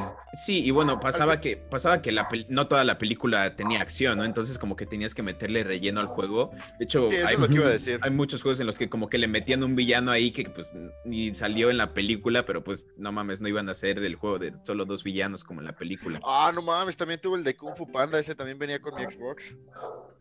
Sí, 0.46 0.64
y 0.64 0.72
bueno, 0.72 1.02
pasaba 1.02 1.42
que, 1.42 1.58
pasaba 1.58 2.02
que 2.02 2.14
la 2.14 2.30
no 2.48 2.68
toda 2.70 2.86
la 2.86 2.98
película 2.98 3.58
tenía 3.58 3.82
acción, 3.82 4.18
¿no? 4.18 4.24
Entonces 4.24 4.58
como 4.58 4.78
que 4.78 4.86
tenías 4.86 5.14
que 5.14 5.22
meterle 5.22 5.66
relleno 5.66 6.00
al 6.00 6.08
juego. 6.08 6.52
De 6.80 6.86
hecho, 6.86 7.10
Sí, 7.10 7.18
hay, 7.18 7.34
es 7.34 7.40
lo 7.40 7.48
que 7.50 7.54
iba 7.56 7.68
a 7.68 7.72
decir. 7.72 8.00
hay 8.02 8.12
muchos 8.12 8.42
juegos 8.42 8.62
en 8.62 8.68
los 8.68 8.78
que 8.78 8.90
como 8.90 9.10
que 9.10 9.18
le 9.18 9.28
metían 9.28 9.64
un 9.64 9.76
villano 9.76 10.12
ahí 10.12 10.32
que 10.32 10.50
pues 10.50 10.74
ni 11.04 11.34
salió 11.34 11.70
en 11.70 11.78
la 11.78 11.94
película, 11.94 12.46
pero 12.46 12.64
pues 12.64 12.88
no 12.96 13.12
mames, 13.12 13.42
no 13.42 13.50
iban 13.50 13.68
a 13.68 13.74
hacer 13.74 14.00
del 14.00 14.16
juego 14.16 14.40
de 14.40 14.54
solo 14.64 14.86
dos 14.86 15.04
villanos 15.04 15.44
como 15.44 15.60
en 15.60 15.68
la 15.68 15.74
película. 15.76 16.22
Ah, 16.24 16.52
no 16.56 16.62
mames, 16.62 16.96
también 16.96 17.20
tuve 17.20 17.38
el 17.38 17.44
de 17.44 17.58
Kung 17.58 17.76
Fu 17.76 17.92
Panda, 17.92 18.18
ese 18.18 18.34
también 18.34 18.58
venía 18.58 18.80
con 18.82 18.96
mi 18.96 19.02
Xbox. 19.04 19.54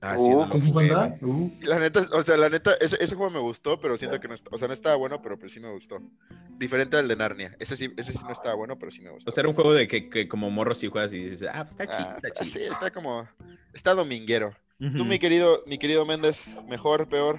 Ah, 0.03 0.16
Uh, 0.18 0.59
sí. 0.59 1.24
Uh, 1.24 1.51
la 1.66 1.78
neta, 1.78 2.09
o 2.12 2.22
sea, 2.22 2.36
la 2.38 2.48
neta, 2.48 2.72
ese, 2.80 2.96
ese 3.03 3.14
juego 3.16 3.30
me 3.30 3.38
gustó, 3.38 3.78
pero 3.78 3.98
siento 3.98 4.18
que 4.18 4.28
no 4.28 4.34
está, 4.34 4.48
o 4.53 4.57
sea, 4.57 4.66
no 4.66 4.72
estaba 4.74 4.96
bueno, 4.96 5.20
pero 5.20 5.38
pues 5.38 5.53
sí 5.53 5.61
me 5.61 5.70
gustó. 5.70 6.01
Diferente 6.59 6.96
al 6.96 7.07
de 7.07 7.16
Narnia. 7.16 7.55
Ese 7.59 7.76
sí, 7.76 7.92
ese 7.96 8.12
sí 8.12 8.18
no 8.24 8.32
estaba 8.32 8.55
bueno, 8.55 8.78
pero 8.78 8.90
sí 8.90 9.03
me 9.03 9.11
gustó. 9.11 9.28
O 9.28 9.32
sea, 9.32 9.42
era 9.42 9.48
un 9.51 9.55
juego 9.55 9.74
de 9.74 9.86
que, 9.86 10.09
que 10.09 10.26
como 10.26 10.51
morro 10.51 10.74
si 10.74 10.88
juegas 10.88 11.12
y 11.12 11.24
dices, 11.24 11.48
ah, 11.53 11.64
pues 11.64 11.72
está 11.72 11.86
chido, 11.86 12.09
Ah, 12.11 12.16
está 12.16 12.30
chido. 12.30 12.51
sí, 12.51 12.61
está 12.62 12.90
como, 12.90 13.28
está 13.74 13.94
dominguero. 13.94 14.55
Tú, 14.96 15.05
mi 15.05 15.18
querido, 15.18 15.62
mi 15.66 15.76
querido 15.76 16.07
Méndez, 16.07 16.59
mejor, 16.66 17.07
peor. 17.07 17.38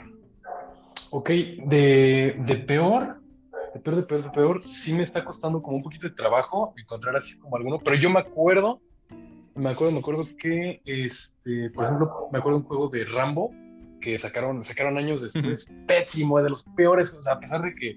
ok, 1.09 1.29
de, 1.65 2.35
de 2.37 2.55
peor, 2.57 3.19
de 3.73 3.79
peor, 3.79 3.95
de 3.95 4.03
peor, 4.03 4.21
de 4.23 4.29
peor, 4.29 4.61
sí 4.67 4.93
me 4.93 5.01
está 5.01 5.25
costando 5.25 5.59
como 5.63 5.77
un 5.77 5.83
poquito 5.83 6.07
de 6.07 6.13
trabajo 6.13 6.75
encontrar 6.77 7.15
así 7.15 7.39
como 7.39 7.57
alguno, 7.57 7.79
pero 7.83 7.95
yo 7.97 8.11
me 8.11 8.19
acuerdo, 8.19 8.79
me 9.55 9.69
acuerdo, 9.69 9.93
me 9.93 9.99
acuerdo 9.99 10.23
que, 10.39 10.81
este, 10.85 11.69
por 11.71 11.85
ejemplo, 11.85 12.27
me 12.31 12.39
acuerdo 12.39 12.57
de 12.59 12.63
un 12.63 12.67
juego 12.67 12.89
de 12.89 13.05
Rambo 13.05 13.51
que 14.01 14.17
sacaron, 14.17 14.63
sacaron 14.63 14.97
años 14.97 15.21
después, 15.21 15.71
pésimo, 15.87 16.41
de 16.41 16.49
los 16.49 16.63
peores, 16.75 17.13
o 17.13 17.21
sea, 17.21 17.33
a 17.33 17.39
pesar 17.39 17.61
de 17.61 17.73
que 17.75 17.89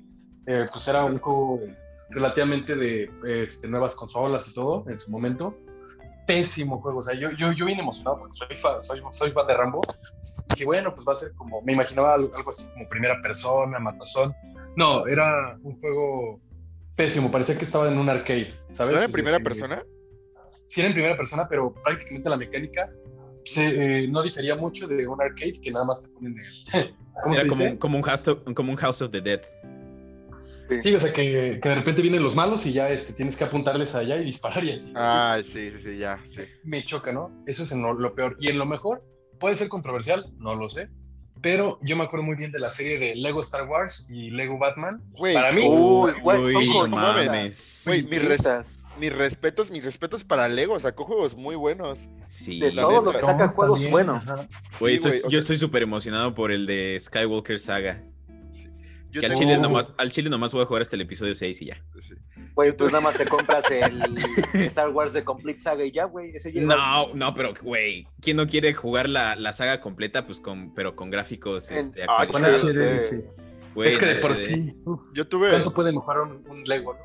eh, 0.46 0.66
pues 0.70 0.86
era 0.88 1.04
un 1.04 1.18
juego 1.18 1.60
relativamente 2.10 2.74
de 2.76 3.10
este, 3.24 3.66
nuevas 3.68 3.96
consolas 3.96 4.46
y 4.48 4.54
todo 4.54 4.84
en 4.88 4.98
su 4.98 5.10
momento, 5.10 5.56
pésimo 6.26 6.80
juego, 6.80 6.98
o 6.98 7.02
sea, 7.02 7.14
yo, 7.14 7.30
yo, 7.38 7.52
yo 7.52 7.66
bien 7.66 7.78
emocionado 7.80 8.18
porque 8.18 8.34
soy, 8.36 8.56
fa- 8.56 8.82
soy, 8.82 9.00
soy 9.12 9.30
fan 9.32 9.46
de 9.46 9.54
Rambo, 9.54 9.80
que 10.56 10.64
bueno, 10.64 10.94
pues 10.94 11.06
va 11.08 11.12
a 11.14 11.16
ser 11.16 11.32
como, 11.34 11.62
me 11.62 11.72
imaginaba 11.72 12.14
algo, 12.14 12.34
algo 12.36 12.50
así 12.50 12.70
como 12.72 12.86
primera 12.88 13.20
persona, 13.22 13.78
matazón, 13.78 14.34
no, 14.76 15.06
era 15.06 15.56
un 15.62 15.78
juego 15.80 16.40
pésimo, 16.96 17.30
parecía 17.30 17.56
que 17.58 17.64
estaba 17.64 17.88
en 17.90 17.98
un 17.98 18.08
arcade, 18.08 18.52
¿sabes? 18.72 18.92
¿No 18.92 18.98
era 18.98 19.06
en 19.06 19.12
primera 19.12 19.38
que- 19.38 19.44
persona? 19.44 19.82
Sí 20.66 20.80
era 20.80 20.88
en 20.88 20.94
primera 20.94 21.16
persona, 21.16 21.46
pero 21.48 21.72
prácticamente 21.82 22.28
la 22.30 22.36
mecánica 22.36 22.90
se, 23.44 24.02
eh, 24.04 24.08
no 24.08 24.22
difería 24.22 24.56
mucho 24.56 24.86
de 24.88 25.06
un 25.06 25.20
arcade 25.20 25.52
que 25.62 25.70
nada 25.70 25.84
más 25.84 26.00
te 26.02 26.08
ponen 26.08 26.36
el... 26.38 26.94
¿Cómo 27.22 27.34
se 27.34 27.40
Era 27.42 27.48
como, 27.50 27.60
dice? 27.62 27.70
un- 27.72 27.76
como, 27.78 27.96
un 27.98 28.02
house 28.02 28.28
of, 28.28 28.38
como 28.54 28.70
un 28.72 28.76
House 28.76 29.02
of 29.02 29.10
the 29.12 29.20
Dead. 29.20 29.40
Sí, 30.80 30.94
o 30.94 30.98
sea, 30.98 31.12
que, 31.12 31.60
que 31.62 31.68
de 31.68 31.74
repente 31.74 32.00
vienen 32.00 32.22
los 32.22 32.34
malos 32.34 32.64
y 32.66 32.72
ya 32.72 32.88
este, 32.88 33.12
tienes 33.12 33.36
que 33.36 33.44
apuntarles 33.44 33.94
allá 33.94 34.16
y 34.16 34.24
disparar 34.24 34.64
y 34.64 34.72
así. 34.72 34.90
Ah, 34.96 35.38
sí, 35.44 35.70
sí, 35.70 35.78
sí, 35.78 35.98
ya, 35.98 36.18
sí. 36.24 36.40
Me 36.64 36.82
choca, 36.84 37.12
¿no? 37.12 37.30
Eso 37.46 37.62
es 37.64 37.72
en 37.72 37.82
lo, 37.82 37.92
lo 37.92 38.14
peor. 38.14 38.36
Y 38.40 38.48
en 38.48 38.58
lo 38.58 38.64
mejor, 38.64 39.04
puede 39.38 39.56
ser 39.56 39.68
controversial, 39.68 40.24
no 40.38 40.56
lo 40.56 40.68
sé, 40.70 40.88
pero 41.42 41.78
yo 41.82 41.96
me 41.96 42.04
acuerdo 42.04 42.24
muy 42.24 42.34
bien 42.36 42.50
de 42.50 42.58
la 42.60 42.70
serie 42.70 42.98
de 42.98 43.14
Lego 43.14 43.42
Star 43.42 43.68
Wars 43.68 44.08
y 44.10 44.30
Lego 44.30 44.58
Batman. 44.58 45.02
Para 45.34 45.52
mí, 45.52 45.66
Uy, 45.68 46.12
güey, 46.22 46.52
son 46.52 46.56
Uy, 46.62 46.66
no 46.66 46.72
como- 46.80 46.96
mames. 46.96 47.82
Güey, 47.86 48.02
mi 48.04 48.18
res- 48.18 48.30
Infinitas. 48.40 48.83
Mis 48.98 49.12
respetos, 49.12 49.70
mis 49.70 49.84
respetos 49.84 50.24
para 50.24 50.48
Lego, 50.48 50.78
sacó 50.78 51.04
juegos 51.04 51.36
muy 51.36 51.56
buenos. 51.56 52.08
Sí. 52.26 52.60
De 52.60 52.70
todo 52.72 53.02
lo 53.02 53.12
que 53.12 53.20
saca 53.20 53.48
juegos 53.48 53.74
también, 53.78 53.90
bueno. 53.92 54.12
ajá. 54.14 54.48
Güey, 54.80 54.92
Sí, 54.98 55.08
estoy- 55.08 55.10
güey, 55.10 55.20
o 55.20 55.24
yo 55.24 55.30
sea, 55.30 55.38
estoy 55.40 55.56
súper 55.58 55.82
emocionado 55.82 56.34
por 56.34 56.52
el 56.52 56.66
de 56.66 56.98
Skywalker 57.00 57.58
Saga. 57.58 58.02
yo 59.10 59.20
que 59.20 59.26
al 59.26 59.34
chile, 59.34 59.56
nomás, 59.58 59.94
al 59.98 60.10
chile 60.10 60.28
nomás 60.30 60.52
voy 60.52 60.62
a 60.62 60.66
jugar 60.66 60.82
hasta 60.82 60.96
el 60.96 61.02
episodio 61.02 61.34
6 61.34 61.62
y 61.62 61.66
ya. 61.66 61.82
Sí. 62.02 62.14
Güey, 62.54 62.76
pues 62.76 62.92
nada 62.92 63.02
más 63.02 63.16
te 63.16 63.24
compras 63.26 63.64
el 63.70 64.00
Star 64.70 64.88
Wars 64.90 65.12
de 65.12 65.24
Complete 65.24 65.60
Saga 65.60 65.84
y 65.84 65.90
ya, 65.90 66.04
güey. 66.04 66.32
No, 66.54 67.12
no, 67.14 67.34
pero 67.34 67.52
güey, 67.62 68.06
¿quién 68.20 68.36
no 68.36 68.46
quiere 68.46 68.72
jugar 68.74 69.08
la, 69.08 69.34
la 69.36 69.52
saga 69.52 69.80
completa? 69.80 70.24
Pues 70.26 70.38
con, 70.40 70.72
pero 70.74 70.94
con 70.94 71.10
gráficos 71.10 71.70
En- 71.70 71.78
este, 71.78 72.02
Ah, 72.04 72.16
actualizados. 72.20 72.60
Sí. 73.08 73.16
sí. 73.16 73.22
Güey, 73.74 73.92
es 73.92 73.98
que 73.98 74.06
de 74.06 74.14
por 74.16 74.32
HD. 74.32 74.44
sí. 74.44 74.72
Yo 75.14 75.26
tuve, 75.26 75.50
¿Cuánto 75.50 75.72
puede 75.74 75.92
mejorar 75.92 76.22
un, 76.22 76.44
un 76.48 76.62
Lego, 76.64 76.94
no? 76.94 77.00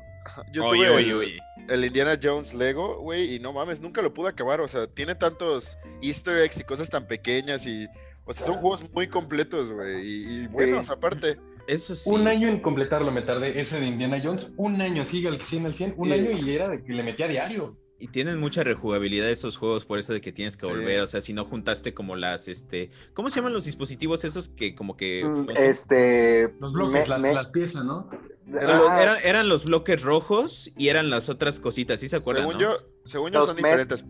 yo 0.52 0.66
Oye, 0.66 0.86
tuve 0.86 0.90
oye, 0.96 1.10
el, 1.10 1.16
oye. 1.16 1.38
el 1.68 1.84
Indiana 1.84 2.18
Jones 2.22 2.52
Lego, 2.54 2.98
güey, 3.00 3.34
y 3.34 3.38
no 3.40 3.52
mames, 3.52 3.80
nunca 3.80 4.02
lo 4.02 4.12
pude 4.12 4.28
acabar. 4.28 4.60
O 4.60 4.68
sea, 4.68 4.86
tiene 4.86 5.14
tantos 5.14 5.76
Easter 6.02 6.38
eggs 6.38 6.60
y 6.60 6.64
cosas 6.64 6.90
tan 6.90 7.06
pequeñas 7.06 7.66
y, 7.66 7.86
o 8.24 8.32
sea, 8.32 8.46
son 8.46 8.56
juegos 8.56 8.84
muy 8.92 9.08
completos, 9.08 9.70
güey, 9.72 10.06
y, 10.06 10.42
y 10.42 10.46
buenos 10.46 10.88
aparte. 10.90 11.38
Eso 11.66 11.94
sí. 11.94 12.08
Un 12.10 12.26
año 12.26 12.48
en 12.48 12.60
completarlo 12.60 13.10
me 13.12 13.22
tardé, 13.22 13.60
ese 13.60 13.78
de 13.80 13.86
Indiana 13.86 14.20
Jones, 14.22 14.52
un 14.56 14.80
año 14.80 15.02
así 15.02 15.24
al 15.26 15.40
100 15.40 15.66
al 15.66 15.74
100, 15.74 15.94
un 15.96 16.08
Y- 16.08 16.12
año 16.12 16.30
y 16.32 16.50
era 16.54 16.68
de 16.68 16.82
que 16.84 16.92
le 16.92 17.02
metía 17.02 17.26
a 17.26 17.28
diario. 17.28 17.76
Y 18.00 18.08
tienen 18.08 18.40
mucha 18.40 18.64
rejugabilidad 18.64 19.28
esos 19.28 19.58
juegos, 19.58 19.84
por 19.84 19.98
eso 19.98 20.14
de 20.14 20.22
que 20.22 20.32
tienes 20.32 20.56
que 20.56 20.64
Sí. 20.66 20.72
volver. 20.72 21.00
O 21.00 21.06
sea, 21.06 21.20
si 21.20 21.34
no 21.34 21.44
juntaste 21.44 21.92
como 21.92 22.16
las, 22.16 22.48
este. 22.48 22.90
¿Cómo 23.12 23.28
se 23.28 23.36
llaman 23.36 23.52
los 23.52 23.66
dispositivos 23.66 24.24
esos 24.24 24.48
que 24.48 24.74
como 24.74 24.96
que. 24.96 25.22
Mm? 25.24 25.50
Este. 25.56 26.54
Los 26.60 26.72
bloques, 26.72 27.02
me- 27.02 27.06
la- 27.08 27.18
me- 27.18 27.34
las 27.34 27.48
piezas, 27.48 27.84
¿no? 27.84 28.08
Ah, 28.54 28.98
eran, 29.02 29.16
eran 29.22 29.48
los 29.50 29.64
bloques 29.66 30.00
rojos 30.02 30.70
y 30.76 30.88
eran 30.88 31.10
las 31.10 31.28
otras 31.28 31.60
cositas, 31.60 32.00
¿sí 32.00 32.08
se 32.08 32.16
acuerdan? 32.16 32.48
Según 32.48 32.54
no? 32.62 32.72
yo, 32.72 32.78
según 33.04 33.30
yo 33.32 33.38
Los 33.40 33.48
son 33.48 33.56
diferentes. 33.56 34.04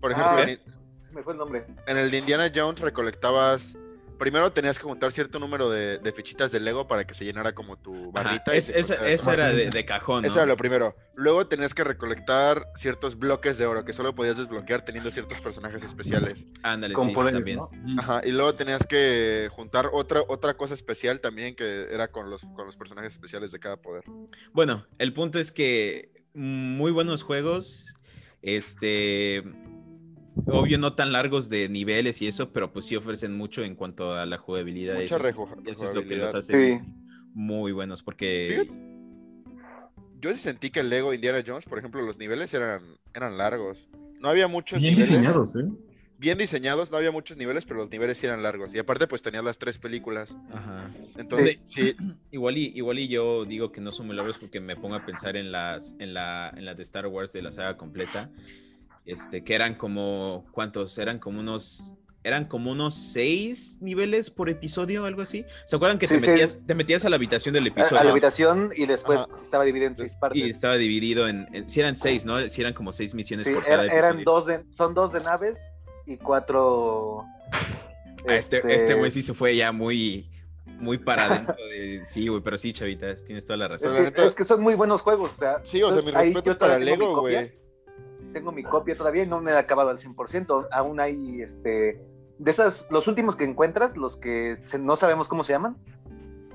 Por 0.00 0.12
ejemplo, 0.12 0.34
Ah, 0.36 0.42
en, 0.42 0.60
me 1.14 1.22
fue 1.22 1.32
el 1.32 1.38
nombre. 1.38 1.66
en 1.86 1.96
el 1.96 2.10
de 2.10 2.18
Indiana 2.18 2.52
Jones 2.54 2.80
recolectabas. 2.80 3.76
Primero 4.18 4.52
tenías 4.52 4.78
que 4.78 4.84
juntar 4.84 5.12
cierto 5.12 5.38
número 5.38 5.70
de, 5.70 5.98
de 5.98 6.12
fichitas 6.12 6.50
de 6.52 6.58
Lego 6.60 6.86
para 6.88 7.06
que 7.06 7.14
se 7.14 7.24
llenara 7.24 7.54
como 7.54 7.76
tu 7.78 8.10
barrita. 8.12 8.54
y 8.54 8.58
es- 8.58 8.66
se 8.66 8.78
eso, 8.80 9.32
era 9.32 9.48
de, 9.52 9.70
de 9.70 9.84
cajón, 9.84 10.22
¿no? 10.22 10.28
Eso 10.28 10.38
era 10.38 10.46
lo 10.46 10.56
primero. 10.56 10.96
Luego 11.14 11.46
tenías 11.46 11.72
que 11.74 11.84
recolectar 11.84 12.66
ciertos 12.74 13.18
bloques 13.18 13.58
de 13.58 13.66
oro 13.66 13.84
que 13.84 13.92
solo 13.92 14.14
podías 14.14 14.36
desbloquear 14.36 14.82
teniendo 14.82 15.10
ciertos 15.10 15.40
personajes 15.40 15.84
especiales. 15.84 16.44
Ándale, 16.62 16.94
sí, 16.96 17.10
poderes, 17.12 17.34
también. 17.40 17.58
¿no? 17.58 17.70
Ajá, 18.00 18.20
y 18.24 18.32
luego 18.32 18.54
tenías 18.54 18.86
que 18.86 19.48
juntar 19.52 19.90
otra, 19.92 20.22
otra 20.26 20.54
cosa 20.56 20.74
especial 20.74 21.20
también 21.20 21.54
que 21.54 21.86
era 21.92 22.08
con 22.08 22.28
los, 22.30 22.42
con 22.56 22.66
los 22.66 22.76
personajes 22.76 23.12
especiales 23.12 23.52
de 23.52 23.58
cada 23.60 23.76
poder. 23.76 24.04
Bueno, 24.52 24.86
el 24.98 25.12
punto 25.12 25.38
es 25.38 25.52
que 25.52 26.10
muy 26.34 26.90
buenos 26.92 27.22
juegos, 27.22 27.94
este, 28.42 29.42
obvio 30.46 30.78
no 30.78 30.94
tan 30.94 31.12
largos 31.12 31.48
de 31.48 31.68
niveles 31.68 32.20
y 32.22 32.26
eso, 32.26 32.50
pero 32.52 32.72
pues 32.72 32.86
sí 32.86 32.96
ofrecen 32.96 33.36
mucho 33.36 33.62
en 33.62 33.74
cuanto 33.74 34.12
a 34.14 34.26
la 34.26 34.38
jugabilidad. 34.38 34.94
Mucha 35.00 35.16
eso, 35.16 35.48
eso 35.66 35.88
es 35.88 35.94
lo 35.94 36.04
que 36.06 36.16
los 36.16 36.34
hace 36.34 36.76
Sí. 36.78 36.80
muy 37.34 37.72
buenos, 37.72 38.02
porque 38.02 38.60
Fíjate, 38.64 38.88
Yo 40.20 40.34
sentí 40.36 40.70
que 40.70 40.80
el 40.80 40.88
Lego 40.90 41.14
Indiana 41.14 41.42
Jones, 41.46 41.64
por 41.66 41.78
ejemplo, 41.78 42.02
los 42.02 42.18
niveles 42.18 42.52
eran, 42.54 42.82
eran 43.14 43.38
largos. 43.38 43.88
No 44.20 44.28
había 44.28 44.48
muchos 44.48 44.80
Bien 44.80 44.94
niveles. 44.94 45.10
diseñados, 45.10 45.54
¿eh? 45.56 45.68
Bien 46.20 46.36
diseñados, 46.36 46.90
no 46.90 46.96
había 46.96 47.12
muchos 47.12 47.36
niveles, 47.36 47.64
pero 47.64 47.78
los 47.78 47.90
niveles 47.90 48.18
sí 48.18 48.26
eran 48.26 48.42
largos. 48.42 48.74
Y 48.74 48.78
aparte, 48.80 49.06
pues 49.06 49.22
tenías 49.22 49.44
las 49.44 49.56
tres 49.58 49.78
películas. 49.78 50.34
ajá. 50.52 50.90
Entonces, 51.16 51.62
sí, 51.66 51.94
Igual 52.32 52.58
y, 52.58 52.72
igual 52.74 52.98
y 52.98 53.06
yo 53.06 53.44
digo 53.44 53.70
que 53.70 53.80
no 53.80 53.92
son 53.92 54.08
muy 54.08 54.16
largos 54.16 54.38
porque 54.38 54.58
me 54.58 54.74
pongo 54.74 54.96
a 54.96 55.06
pensar 55.06 55.36
en 55.36 55.52
las, 55.52 55.94
en 56.00 56.14
la, 56.14 56.52
en 56.56 56.64
las 56.64 56.76
de 56.76 56.82
Star 56.82 57.06
Wars 57.06 57.32
de 57.32 57.42
la 57.42 57.52
saga 57.52 57.76
completa. 57.76 58.28
Este, 59.08 59.42
que 59.42 59.54
eran 59.54 59.74
como, 59.74 60.44
¿cuántos? 60.52 60.98
Eran 60.98 61.18
como 61.18 61.40
unos, 61.40 61.96
eran 62.22 62.44
como 62.46 62.70
unos 62.72 62.94
seis 62.94 63.78
niveles 63.80 64.28
por 64.28 64.50
episodio, 64.50 65.06
algo 65.06 65.22
así. 65.22 65.46
¿Se 65.64 65.76
acuerdan 65.76 65.98
que 65.98 66.06
Sí, 66.06 66.14
te, 66.16 66.20
sí. 66.20 66.30
metías, 66.30 66.58
te 66.66 66.74
metías 66.74 67.04
a 67.06 67.08
la 67.08 67.16
habitación 67.16 67.54
del 67.54 67.66
episodio? 67.68 68.00
a 68.00 68.04
la 68.04 68.10
habitación 68.10 68.68
y 68.76 68.84
después 68.84 69.20
Ajá. 69.22 69.30
estaba 69.42 69.64
dividido 69.64 69.88
en 69.90 69.96
seis 69.96 70.14
partes. 70.16 70.38
y 70.42 70.50
estaba 70.50 70.74
dividido 70.76 71.26
en, 71.26 71.48
en- 71.54 71.68
si 71.70 71.80
eran 71.80 71.96
seis, 71.96 72.26
¿no? 72.26 72.38
Si 72.50 72.60
eran 72.60 72.74
como 72.74 72.92
seis 72.92 73.14
misiones 73.14 73.46
Sí, 73.46 73.54
por 73.54 73.64
cada 73.64 73.84
er- 73.86 73.92
eran 73.92 74.16
episodio. 74.18 74.24
dos 74.24 74.46
de, 74.46 74.64
son 74.70 74.92
dos 74.92 75.12
de 75.14 75.20
naves 75.20 75.72
y 76.06 76.18
cuatro. 76.18 77.24
Ah, 78.28 78.34
este, 78.34 78.60
este 78.74 78.92
güey 78.92 79.10
sí 79.10 79.22
se 79.22 79.32
fue 79.32 79.56
ya 79.56 79.72
muy, 79.72 80.28
muy 80.80 80.98
para 80.98 81.24
adentro 81.24 81.56
de, 81.66 82.02
sí, 82.04 82.28
güey, 82.28 82.42
pero 82.42 82.58
sí, 82.58 82.74
chavita, 82.74 83.16
tienes 83.24 83.46
toda 83.46 83.56
la 83.56 83.66
Es 83.74 83.82
razón. 83.84 84.04
la 84.04 84.10
que, 84.12 84.24
es 84.26 84.34
que 84.34 84.44
son 84.44 84.60
muy 84.60 84.74
buenos 84.74 85.00
juegos. 85.00 85.32
O 85.34 85.38
sea, 85.38 85.60
sí, 85.62 85.82
o 85.82 85.90
sea, 85.94 86.02
mis 86.02 86.14
ahí 86.14 86.26
respetos 86.34 86.54
yo 86.54 86.58
para 86.58 86.78
mi 86.78 86.84
Lego, 86.84 87.20
güey. 87.20 87.67
Tengo 88.32 88.52
mi 88.52 88.62
copia 88.62 88.94
todavía 88.94 89.22
y 89.22 89.26
no 89.26 89.40
me 89.40 89.50
he 89.52 89.56
acabado 89.56 89.90
al 89.90 89.98
100%. 89.98 90.68
Aún 90.70 91.00
hay, 91.00 91.40
este, 91.42 92.00
de 92.38 92.50
esas, 92.50 92.86
los 92.90 93.08
últimos 93.08 93.36
que 93.36 93.44
encuentras, 93.44 93.96
los 93.96 94.16
que 94.16 94.56
se- 94.60 94.78
no 94.78 94.96
sabemos 94.96 95.28
cómo 95.28 95.44
se 95.44 95.52
llaman, 95.52 95.76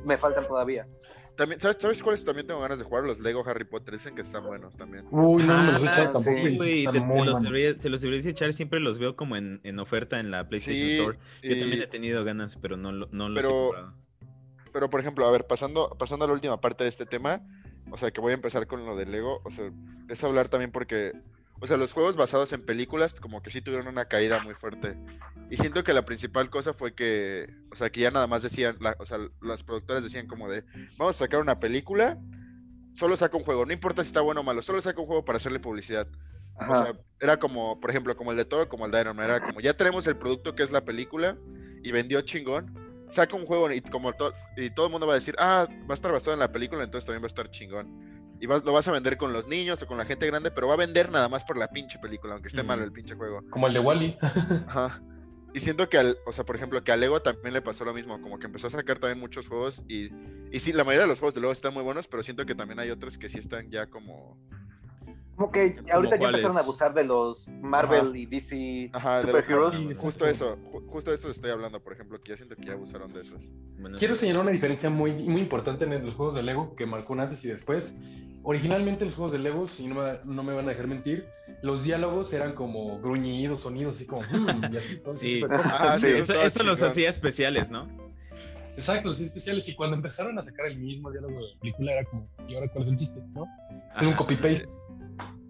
me 0.06 0.18
faltan 0.18 0.46
todavía. 0.48 0.88
También, 1.36 1.60
¿sabes, 1.60 1.78
¿Sabes 1.80 2.04
cuáles 2.04 2.24
también 2.24 2.46
tengo 2.46 2.60
ganas 2.62 2.78
de 2.78 2.86
jugar? 2.86 3.06
Los 3.06 3.20
Lego 3.20 3.44
Harry 3.48 3.64
Potter. 3.64 3.94
Dicen 3.96 4.14
que 4.14 4.22
están 4.22 4.46
buenos 4.46 4.78
también. 4.78 5.08
Uy, 5.10 5.42
no 5.44 5.64
los 5.64 5.82
he 5.84 5.88
Ah, 5.88 5.92
echado 5.92 6.12
tampoco. 6.12 6.24
sí, 6.38 6.58
Güey, 6.58 6.86
te, 6.86 6.92
te 6.92 7.00
los 7.26 7.42
debería- 7.42 7.76
te 7.78 7.90
los 7.90 8.02
deberías 8.02 8.26
echar, 8.28 8.54
siempre 8.54 8.80
los 8.80 9.00
veo 9.00 9.16
como 9.16 9.36
en, 9.36 9.60
en 9.64 9.80
oferta 9.80 10.20
en 10.20 10.30
la 10.30 10.48
PlayStation 10.48 10.86
Sí, 10.88 11.00
Store. 11.00 11.18
Yo 11.42 11.54
y- 11.56 11.60
también 11.60 11.82
he 11.82 11.88
tenido 11.88 12.24
ganas, 12.24 12.56
pero 12.58 12.78
no, 12.78 12.92
lo- 12.92 13.08
no 13.12 13.30
los 13.30 13.44
Pero- 13.44 13.56
he 13.56 13.64
comprado. 13.66 13.94
Pero, 14.72 14.90
por 14.92 15.00
ejemplo, 15.00 15.26
a 15.28 15.32
ver, 15.32 15.46
pasando, 15.48 15.90
pasando 15.98 16.26
a 16.26 16.28
la 16.28 16.34
última 16.36 16.62
parte 16.62 16.84
de 16.84 16.90
este 16.90 17.06
tema, 17.08 17.42
o 17.92 17.98
sea, 17.98 18.12
que 18.12 18.22
voy 18.22 18.32
a 18.32 18.36
empezar 18.36 18.66
con 18.68 18.86
lo 18.86 18.96
de 18.96 19.06
Lego, 19.08 19.42
o 19.44 19.50
sea, 19.52 19.72
es 20.10 20.24
hablar 20.24 20.50
también 20.50 20.72
porque, 20.72 21.14
o 21.64 21.66
sea, 21.66 21.78
los 21.78 21.94
juegos 21.94 22.18
basados 22.18 22.52
en 22.52 22.66
películas 22.66 23.16
como 23.16 23.42
que 23.42 23.50
sí 23.50 23.62
tuvieron 23.62 23.88
una 23.88 24.04
caída 24.04 24.44
muy 24.44 24.54
fuerte. 24.54 24.98
Y 25.50 25.56
siento 25.56 25.82
que 25.86 25.94
la 25.94 26.04
principal 26.04 26.50
cosa 26.50 26.74
fue 26.74 26.94
que, 26.94 27.48
o 27.72 27.76
sea, 27.78 27.90
que 27.90 28.02
ya 28.02 28.12
nada 28.12 28.28
más 28.28 28.44
decían, 28.44 28.78
o 29.00 29.06
sea, 29.06 29.18
las 29.42 29.64
productoras 29.64 30.04
decían 30.04 30.28
como 30.28 30.50
de, 30.50 30.66
vamos 30.98 31.16
a 31.16 31.20
sacar 31.20 31.40
una 31.40 31.56
película, 31.56 32.20
solo 32.96 33.16
saca 33.16 33.38
un 33.38 33.44
juego, 33.44 33.66
no 33.66 33.72
importa 33.72 34.04
si 34.04 34.08
está 34.08 34.20
bueno 34.20 34.42
o 34.42 34.44
malo, 34.44 34.62
solo 34.62 34.82
saca 34.82 35.00
un 35.00 35.08
juego 35.08 35.24
para 35.24 35.38
hacerle 35.38 35.62
publicidad. 35.62 36.06
O 36.70 36.76
sea, 36.76 37.00
era 37.22 37.38
como, 37.38 37.80
por 37.80 37.92
ejemplo, 37.92 38.14
como 38.18 38.32
el 38.32 38.38
de 38.38 38.44
Thor, 38.44 38.68
como 38.68 38.86
el 38.86 38.92
de 38.92 39.00
Iron 39.00 39.16
Man, 39.16 39.26
era 39.28 39.40
como, 39.40 39.62
ya 39.62 39.74
tenemos 39.74 40.06
el 40.08 40.18
producto 40.18 40.56
que 40.56 40.64
es 40.64 40.72
la 40.72 40.84
película 40.84 41.38
y 41.82 41.94
vendió 41.94 42.20
chingón, 42.24 43.08
saca 43.10 43.38
un 43.38 43.46
juego 43.46 43.72
y 43.72 43.80
como 43.80 44.12
y 44.58 44.70
todo 44.72 44.88
el 44.88 44.92
mundo 44.92 45.08
va 45.08 45.14
a 45.14 45.16
decir, 45.16 45.34
ah, 45.40 45.66
va 45.90 45.92
a 45.92 45.94
estar 45.94 46.12
basado 46.12 46.34
en 46.34 46.40
la 46.40 46.52
película, 46.52 46.84
entonces 46.84 47.06
también 47.06 47.24
va 47.24 47.28
a 47.28 47.34
estar 47.34 47.50
chingón 47.52 48.14
y 48.40 48.48
lo 48.48 48.74
vas 48.74 48.88
a 48.88 48.92
vender 48.92 49.18
con 49.18 49.34
los 49.34 49.48
niños 49.48 49.82
o 49.82 49.88
con 49.88 49.98
la 49.98 50.06
gente 50.06 50.28
grande, 50.28 50.52
pero 50.52 50.68
va 50.68 50.74
a 50.74 50.78
vender 50.78 51.12
nada 51.12 51.30
más 51.30 51.44
por 51.44 51.58
la 51.58 51.70
pinche 51.70 52.00
película, 52.00 52.34
aunque 52.34 52.48
esté 52.48 52.64
mal 52.64 52.82
el 52.82 52.92
pinche 52.92 53.16
juego. 53.16 53.42
Como 53.50 53.68
el 53.68 53.74
de 53.74 53.80
Wally. 53.80 54.18
Ajá. 54.68 55.02
Y 55.54 55.60
siento 55.60 55.88
que, 55.88 55.98
al, 55.98 56.18
o 56.26 56.34
sea, 56.34 56.46
por 56.46 56.56
ejemplo, 56.56 56.84
que 56.84 56.92
a 56.92 56.98
Lego 56.98 57.22
también 57.22 57.54
le 57.54 57.62
pasó 57.62 57.86
lo 57.86 57.94
mismo, 57.94 58.20
como 58.22 58.40
que 58.40 58.48
empezó 58.48 58.68
a 58.68 58.72
sacar 58.72 58.98
también 58.98 59.20
muchos 59.20 59.48
juegos 59.48 59.84
y, 59.88 60.10
y 60.52 60.60
sí, 60.60 60.74
la 60.74 60.84
mayoría 60.84 61.04
de 61.04 61.10
los 61.10 61.20
juegos 61.20 61.36
de 61.36 61.42
Lego 61.42 61.54
están 61.54 61.74
muy 61.74 61.84
buenos, 61.84 62.08
pero 62.08 62.24
siento 62.24 62.46
que 62.46 62.56
también 62.56 62.80
hay 62.80 62.90
otros 62.90 63.18
que 63.18 63.30
sí 63.30 63.38
están 63.38 63.70
ya 63.70 63.86
como... 63.88 64.38
Como 65.36 65.52
que 65.52 65.78
ahorita 65.92 66.18
ya 66.18 66.28
empezaron 66.28 66.58
a 66.58 66.60
abusar 66.60 66.94
de 66.94 67.04
los 67.04 67.48
Marvel 67.48 68.16
y 68.16 68.26
DC 68.26 68.92
Ajá, 68.94 69.22
Superheroes. 69.22 70.00
justo 70.00 70.28
eso, 70.28 70.58
justo 70.88 71.12
eso 71.12 71.32
estoy 71.32 71.50
hablando, 71.50 71.82
por 71.82 71.94
ejemplo, 71.94 72.22
que 72.22 72.32
ya 72.32 72.38
siento 72.38 72.56
que 72.56 72.66
ya 72.66 72.74
abusaron 72.74 73.12
de 73.12 73.22
esos. 73.22 73.42
Quiero 73.98 74.16
señalar 74.16 74.44
una 74.44 74.52
diferencia 74.52 74.90
muy, 74.90 75.12
muy 75.12 75.42
importante 75.42 75.86
en 75.86 76.06
los 76.06 76.16
juegos 76.16 76.36
de 76.36 76.44
Lego 76.44 76.76
que 76.76 76.86
marcó 76.86 77.14
un 77.14 77.22
antes 77.22 77.44
y 77.46 77.50
después 77.50 77.98
originalmente 78.44 79.06
los 79.06 79.16
juegos 79.16 79.32
de 79.32 79.40
Lego, 79.40 79.68
si 79.68 79.88
no 79.88 79.96
me, 79.96 80.20
no 80.26 80.44
me, 80.44 80.54
van 80.54 80.66
a 80.66 80.70
dejar 80.70 80.88
mentir, 80.88 81.28
los 81.62 81.84
diálogos 81.84 82.32
eran 82.34 82.54
como 82.54 83.00
gruñidos, 83.00 83.62
sonidos 83.62 83.96
así 83.96 84.06
como... 84.06 84.22
Mm", 84.22 84.74
y 84.74 84.78
así, 84.78 85.02
sí, 85.10 85.42
ah, 85.50 85.98
sí. 85.98 86.08
eso, 86.10 86.64
los 86.64 86.84
hacía 86.84 87.10
especiales, 87.10 87.72
¿no? 87.72 87.88
Exacto, 88.76 89.14
sí, 89.14 89.24
especiales. 89.26 89.68
Y 89.70 89.76
cuando 89.76 89.96
empezaron 89.96 90.38
a 90.40 90.44
sacar 90.44 90.66
el 90.66 90.78
mismo 90.78 91.12
diálogo 91.12 91.34
de 91.34 91.54
la 91.54 91.60
película 91.60 91.94
era 91.94 92.06
como, 92.06 92.28
¿y 92.48 92.56
ahora 92.56 92.68
cuál 92.70 92.84
es 92.84 92.92
el 92.92 92.98
chiste? 92.98 93.22
¿No? 93.34 93.46
Es 94.00 94.08
un 94.08 94.14
copy-paste. 94.14 94.68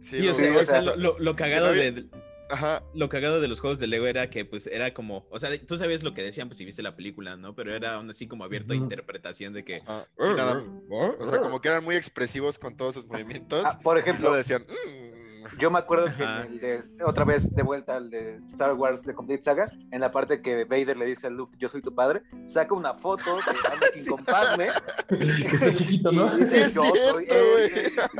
Sí, 0.04 0.28
o 0.28 0.34
sea, 0.34 0.82
lo, 0.82 1.18
lo, 1.18 1.36
cagado 1.36 1.72
de, 1.72 2.08
Ajá. 2.50 2.84
Lo 2.94 3.10
cagado 3.10 3.42
de 3.42 3.48
los 3.48 3.60
juegos 3.60 3.80
de 3.80 3.88
Lego 3.88 4.06
era 4.06 4.30
que, 4.30 4.46
pues, 4.46 4.68
era 4.68 4.94
como, 4.94 5.26
o 5.30 5.40
sea, 5.40 5.50
tú 5.66 5.78
sabías 5.78 6.04
lo 6.04 6.14
que 6.14 6.22
decían, 6.22 6.50
pues, 6.50 6.58
si 6.58 6.66
viste 6.66 6.84
la 6.84 6.96
película, 6.96 7.36
¿no? 7.36 7.56
Pero 7.56 7.74
era 7.76 7.96
aún 7.96 8.10
así 8.10 8.28
como 8.28 8.44
abierto 8.44 8.74
a 8.74 8.76
interpretación 8.76 9.54
de 9.54 9.64
que... 9.64 9.80
Ah, 9.88 10.06
o 10.20 11.26
sea, 11.26 11.40
como 11.40 11.62
que 11.62 11.70
eran 11.70 11.84
muy 11.84 11.96
expresivos 11.96 12.60
con 12.60 12.76
todos 12.76 12.96
sus 12.96 13.08
movimientos. 13.08 13.64
Ah, 13.66 13.80
por 13.82 13.98
ejemplo, 13.98 14.30
lo 14.30 14.36
decían... 14.36 14.64
Mm". 14.64 15.13
Yo 15.60 15.72
me 15.72 15.80
acuerdo 15.80 16.08
que 16.16 16.80
otra 17.04 17.26
vez 17.26 17.54
de 17.54 17.64
vuelta 17.64 17.96
al 17.96 18.10
de 18.10 18.38
Star 18.46 18.74
Wars 18.74 19.04
The 19.04 19.14
Complete 19.14 19.44
Saga, 19.44 19.72
en 19.92 20.02
la 20.02 20.10
parte 20.12 20.42
que 20.42 20.66
Vader 20.66 20.98
le 20.98 21.06
dice 21.06 21.28
a 21.28 21.30
Luke, 21.30 21.56
yo 21.60 21.70
soy 21.70 21.82
tu 21.82 21.94
padre, 21.94 22.24
saca 22.46 22.74
una 22.74 22.94
foto 22.94 23.38
de 23.38 23.42
Anakin 23.72 24.06
con 24.06 24.24
Padme. 24.24 24.68
Está 25.10 25.74
chiquito, 25.74 26.12
¿no? 26.12 26.36
sí, 26.38 26.56
es 26.56 26.74
yo 26.74 26.84
cierto, 26.84 27.14
soy 27.14 27.28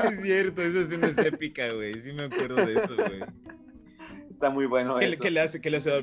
Es 0.04 0.20
cierto, 0.22 0.62
esa 0.62 0.80
escena 0.80 1.06
es 1.08 1.18
épica, 1.18 1.72
güey. 1.72 2.00
Sí 2.00 2.12
me 2.12 2.24
acuerdo 2.24 2.56
de 2.66 2.74
eso, 2.74 2.94
güey. 2.96 3.20
Está 4.28 4.50
muy 4.50 4.66
bueno 4.66 4.98
¿Qué, 4.98 5.10
eso. 5.10 5.22
¿Qué 5.22 5.30
le 5.30 5.40
hace, 5.40 5.60
qué 5.60 5.70
le 5.70 5.76
hace 5.78 5.92
a 5.92 6.00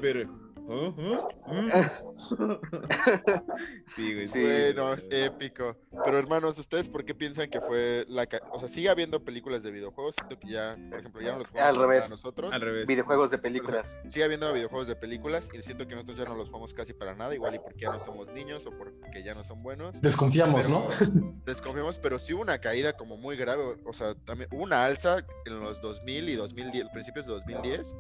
sí, 3.96 4.14
güey. 4.14 4.28
Bueno, 4.28 4.94
es 4.94 5.08
épico. 5.12 5.76
Pero 6.06 6.18
hermanos, 6.18 6.58
¿ustedes 6.58 6.90
por 6.90 7.06
qué 7.06 7.14
piensan 7.14 7.50
que 7.50 7.60
fue 7.62 8.06
la... 8.08 8.28
O 8.52 8.60
sea, 8.60 8.70
sigue 8.70 8.90
habiendo 8.90 9.24
películas 9.24 9.64
de 9.64 9.72
videojuegos? 9.72 10.16
Siento 10.18 10.40
que 10.40 10.50
ya, 10.50 10.76
por 10.90 11.00
ejemplo, 11.00 11.22
ya 11.22 11.34
no 11.34 11.40
los 11.40 11.48
jugamos 11.50 11.70
Al 11.70 11.76
revés. 11.76 12.00
para 12.00 12.10
nosotros. 12.10 12.54
Al 12.54 12.62
revés. 12.62 12.88
Videojuegos 12.88 13.32
de 13.32 13.38
películas. 13.38 13.98
sigue 14.10 14.24
habiendo 14.24 14.52
videojuegos 14.54 14.88
de 14.88 14.96
películas 14.96 15.50
y 15.54 15.62
siento 15.62 15.88
que 15.88 15.96
nosotros 15.96 16.18
ya 16.18 16.26
no 16.26 16.36
los 16.36 16.48
jugamos 16.50 16.74
casi 16.74 16.94
para 16.94 17.16
nada, 17.16 17.34
igual 17.36 17.56
y 17.56 17.60
porque 17.60 17.82
ya 17.82 17.92
no 17.92 18.00
somos 18.00 18.28
niños 18.32 18.66
o 18.66 18.72
porque 18.72 19.24
ya 19.24 19.34
no 19.34 19.44
son 19.44 19.64
buenos. 19.64 20.02
Desconfiamos, 20.02 20.70
¿no? 20.70 20.88
Desconfiamos, 21.46 21.98
pero 21.98 22.20
sí 22.20 22.34
hubo 22.34 22.42
una 22.42 22.60
caída 22.60 22.94
como 22.94 23.18
muy 23.18 23.36
grave. 23.36 23.78
O 23.86 23.94
sea, 23.94 24.16
también 24.16 24.50
hubo 24.52 24.64
una 24.64 24.86
alza 24.86 25.26
en 25.46 25.60
los 25.60 25.82
2000 25.82 26.30
y 26.30 26.36
2010, 26.36 26.90
principios 26.90 27.26
de 27.26 27.34
2010 27.34 27.96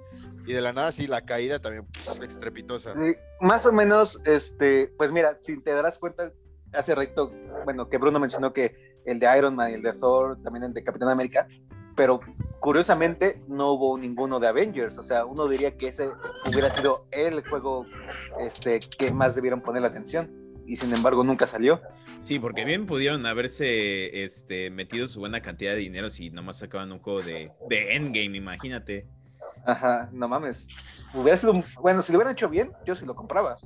y 0.48 0.54
de 0.54 0.62
la 0.62 0.74
nada 0.74 0.92
sí 0.92 1.08
la 1.08 1.22
caída 1.22 1.60
también 1.60 1.86
estrepitosa. 2.62 2.94
Más 3.40 3.66
o 3.66 3.72
menos, 3.72 4.22
este, 4.26 4.92
pues 4.98 5.12
mira, 5.12 5.38
si 5.42 5.62
te 5.62 5.72
darás 5.72 6.00
cuenta, 6.00 6.32
hace 6.74 6.96
rato, 6.96 7.34
bueno, 7.66 7.90
que 7.90 7.98
Bruno 7.98 8.20
mencionó 8.20 8.54
que 8.54 9.02
el 9.06 9.20
de 9.20 9.38
Iron 9.38 9.56
Man 9.56 9.72
y 9.72 9.74
el 9.76 9.82
de 9.82 9.94
Thor, 9.94 10.42
también 10.44 10.64
el 10.64 10.74
de 10.74 10.84
Capitán 10.84 11.10
América, 11.10 11.48
pero 11.96 12.20
curiosamente 12.60 13.42
no 13.48 13.74
hubo 13.74 13.98
ninguno 13.98 14.40
de 14.40 14.48
Avengers, 14.48 14.98
o 14.98 15.04
sea, 15.04 15.26
uno 15.26 15.48
diría 15.48 15.72
que 15.78 15.88
ese 15.88 16.10
hubiera 16.46 16.70
sido 16.70 17.04
el 17.12 17.46
juego 17.48 17.86
este, 18.40 18.80
que 18.80 19.12
más 19.12 19.36
debieron 19.36 19.62
poner 19.62 19.82
la 19.82 19.90
atención, 19.90 20.32
y 20.66 20.78
sin 20.78 20.94
embargo 20.94 21.24
nunca 21.24 21.48
salió. 21.48 21.82
Sí, 22.20 22.40
porque 22.40 22.64
bien 22.64 22.86
pudieron 22.86 23.26
haberse 23.26 24.24
este, 24.24 24.70
metido 24.70 25.08
su 25.08 25.20
buena 25.20 25.42
cantidad 25.42 25.72
de 25.72 25.80
dinero 25.80 26.10
si 26.10 26.30
nomás 26.30 26.60
sacaban 26.60 26.92
un 26.92 27.00
juego 27.00 27.24
de, 27.24 27.52
de 27.68 27.96
Endgame, 27.96 28.38
imagínate. 28.38 29.08
Ajá, 29.66 30.10
no 30.12 30.28
mames. 30.28 31.06
Hubiera 31.14 31.38
sido, 31.38 31.54
bueno, 31.82 32.02
si 32.02 32.12
lo 32.12 32.18
hubieran 32.18 32.34
hecho 32.34 32.50
bien, 32.50 32.72
yo 32.86 32.96
sí 32.96 33.06
lo 33.06 33.16
compraba. 33.16 33.58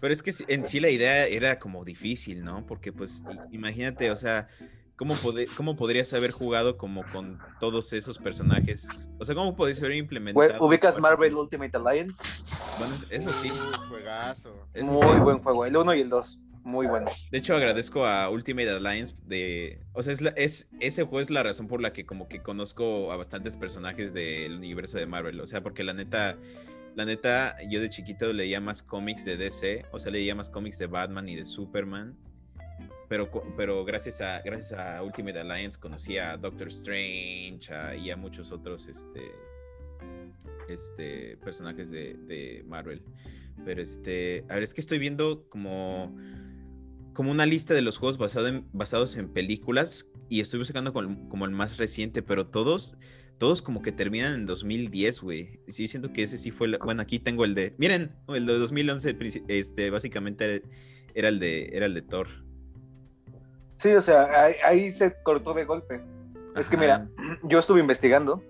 Pero 0.00 0.12
es 0.12 0.22
que 0.22 0.32
en 0.48 0.64
sí 0.64 0.80
la 0.80 0.90
idea 0.90 1.26
era 1.26 1.58
como 1.58 1.84
difícil, 1.84 2.42
¿no? 2.42 2.66
Porque 2.66 2.92
pues 2.92 3.22
imagínate, 3.52 4.10
o 4.10 4.16
sea, 4.16 4.48
¿cómo, 4.96 5.14
cómo 5.56 5.76
podrías 5.76 6.12
haber 6.12 6.32
jugado 6.32 6.76
como 6.76 7.04
con 7.12 7.38
todos 7.60 7.92
esos 7.92 8.18
personajes? 8.18 9.08
O 9.20 9.24
sea, 9.24 9.34
¿cómo 9.34 9.54
podrías 9.54 9.80
haber 9.80 9.96
implementado? 9.96 10.64
¿Ubicas 10.64 10.98
Marvel 10.98 11.34
Ultimate 11.36 11.76
Alliance? 11.76 12.20
Bueno, 12.78 12.96
eso 13.10 13.32
sí. 13.32 13.50
juegazo. 13.88 14.66
Muy 14.82 15.20
buen 15.20 15.38
juego, 15.38 15.66
el 15.66 15.76
1 15.76 15.94
y 15.94 16.00
el 16.00 16.08
2 16.08 16.40
muy 16.64 16.86
bueno. 16.86 17.10
De 17.30 17.38
hecho, 17.38 17.54
agradezco 17.54 18.06
a 18.06 18.30
Ultimate 18.30 18.70
Alliance 18.70 19.14
de... 19.26 19.80
O 19.92 20.02
sea, 20.02 20.14
es, 20.36 20.68
ese 20.80 21.02
juego 21.02 21.20
es 21.20 21.30
la 21.30 21.42
razón 21.42 21.66
por 21.66 21.80
la 21.80 21.92
que 21.92 22.06
como 22.06 22.28
que 22.28 22.40
conozco 22.40 23.10
a 23.12 23.16
bastantes 23.16 23.56
personajes 23.56 24.14
del 24.14 24.56
universo 24.56 24.98
de 24.98 25.06
Marvel. 25.06 25.40
O 25.40 25.46
sea, 25.46 25.62
porque 25.62 25.84
la 25.84 25.94
neta... 25.94 26.38
La 26.94 27.06
neta, 27.06 27.56
yo 27.70 27.80
de 27.80 27.88
chiquito 27.88 28.30
leía 28.34 28.60
más 28.60 28.82
cómics 28.82 29.24
de 29.24 29.38
DC, 29.38 29.86
o 29.92 29.98
sea, 29.98 30.12
leía 30.12 30.34
más 30.34 30.50
cómics 30.50 30.76
de 30.76 30.86
Batman 30.86 31.26
y 31.26 31.36
de 31.36 31.46
Superman. 31.46 32.14
Pero, 33.08 33.30
pero 33.56 33.82
gracias, 33.86 34.20
a, 34.20 34.42
gracias 34.42 34.78
a 34.78 35.02
Ultimate 35.02 35.38
Alliance 35.38 35.80
conocí 35.80 36.18
a 36.18 36.36
Doctor 36.36 36.68
Strange 36.68 37.70
y 37.98 38.10
a 38.10 38.16
muchos 38.18 38.52
otros 38.52 38.88
este, 38.88 39.22
este, 40.68 41.38
personajes 41.38 41.90
de, 41.90 42.12
de 42.26 42.62
Marvel. 42.66 43.02
Pero 43.64 43.82
este, 43.82 44.44
a 44.48 44.54
ver, 44.54 44.62
es 44.62 44.74
que 44.74 44.80
estoy 44.80 44.98
viendo 44.98 45.48
como 45.48 46.14
como 47.12 47.30
una 47.30 47.46
lista 47.46 47.74
de 47.74 47.82
los 47.82 47.98
juegos 47.98 48.18
basado 48.18 48.48
en, 48.48 48.66
basados 48.72 49.16
en 49.16 49.28
películas 49.28 50.06
y 50.28 50.40
estoy 50.40 50.60
buscando 50.60 50.92
como, 50.92 51.44
el 51.44 51.50
más 51.50 51.76
reciente, 51.76 52.22
pero 52.22 52.46
todos, 52.46 52.96
todos 53.38 53.60
como 53.60 53.82
que 53.82 53.92
terminan 53.92 54.32
en 54.32 54.46
2010, 54.46 55.20
güey. 55.20 55.60
Sí, 55.68 55.88
siento 55.88 56.12
que 56.12 56.22
ese 56.22 56.38
sí 56.38 56.50
fue, 56.50 56.78
bueno, 56.78 57.02
aquí 57.02 57.18
tengo 57.18 57.44
el 57.44 57.54
de, 57.54 57.74
miren, 57.78 58.16
el 58.28 58.46
de 58.46 58.58
2011, 58.58 59.16
este, 59.48 59.90
básicamente 59.90 60.62
era 61.14 61.28
el 61.28 61.38
de, 61.38 61.68
era 61.72 61.86
el 61.86 61.94
de 61.94 62.02
Thor. 62.02 62.28
Sí, 63.76 63.92
o 63.92 64.00
sea, 64.00 64.28
ahí, 64.64 64.90
se 64.90 65.14
cortó 65.22 65.54
de 65.54 65.64
golpe. 65.64 66.00
Es 66.56 66.68
que 66.68 66.76
mira, 66.76 67.08
yo 67.42 67.58
estuve 67.58 67.80
investigando 67.80 68.42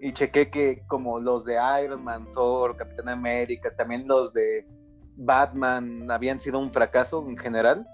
y 0.00 0.12
chequé 0.12 0.50
que 0.50 0.82
como 0.86 1.20
los 1.20 1.44
de 1.44 1.56
Iron 1.84 2.02
Man, 2.02 2.30
Thor, 2.32 2.76
Capitán 2.76 3.08
América, 3.08 3.74
también 3.76 4.06
los 4.06 4.32
de 4.32 4.64
Batman 5.16 6.10
habían 6.10 6.40
sido 6.40 6.58
un 6.58 6.70
fracaso 6.70 7.24
en 7.28 7.36
general 7.36 7.86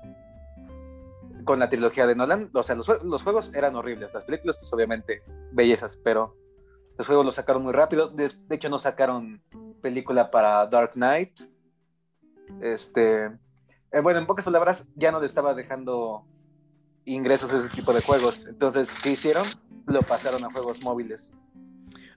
con 1.45 1.59
la 1.59 1.69
trilogía 1.69 2.07
de 2.07 2.14
Nolan. 2.14 2.51
O 2.53 2.62
sea, 2.62 2.75
los, 2.75 3.23
juegos 3.23 3.53
eran 3.55 3.75
horribles, 3.77 4.12
las 4.12 4.24
películas 4.24 4.57
pues 4.59 4.73
obviamente 4.73 5.23
bellezas, 5.53 5.97
pero 5.97 6.36
los 6.97 7.07
juegos 7.07 7.24
los 7.24 7.35
sacaron 7.35 7.62
muy 7.62 7.73
rápido. 7.73 8.09
De, 8.09 8.31
hecho 8.51 8.69
no 8.69 8.78
sacaron 8.78 9.43
película 9.81 10.31
para 10.31 10.66
Dark 10.66 10.93
Knight. 10.93 11.40
Este, 12.61 13.27
eh, 13.93 14.01
bueno, 14.03 14.19
en 14.19 14.27
pocas 14.27 14.45
palabras 14.45 14.89
ya 14.95 15.11
no 15.11 15.20
le 15.20 15.27
estaba 15.27 15.55
dejando 15.55 16.27
ingresos 17.05 17.53
a 17.53 17.59
ese 17.59 17.69
tipo 17.70 17.93
de 17.93 18.03
juegos. 18.03 18.45
Entonces, 18.47 18.90
¿qué 19.03 19.11
hicieron? 19.11 19.47
Lo 19.86 20.03
pasaron 20.03 20.45
a 20.45 20.51
juegos 20.51 20.82
móviles. 20.82 21.32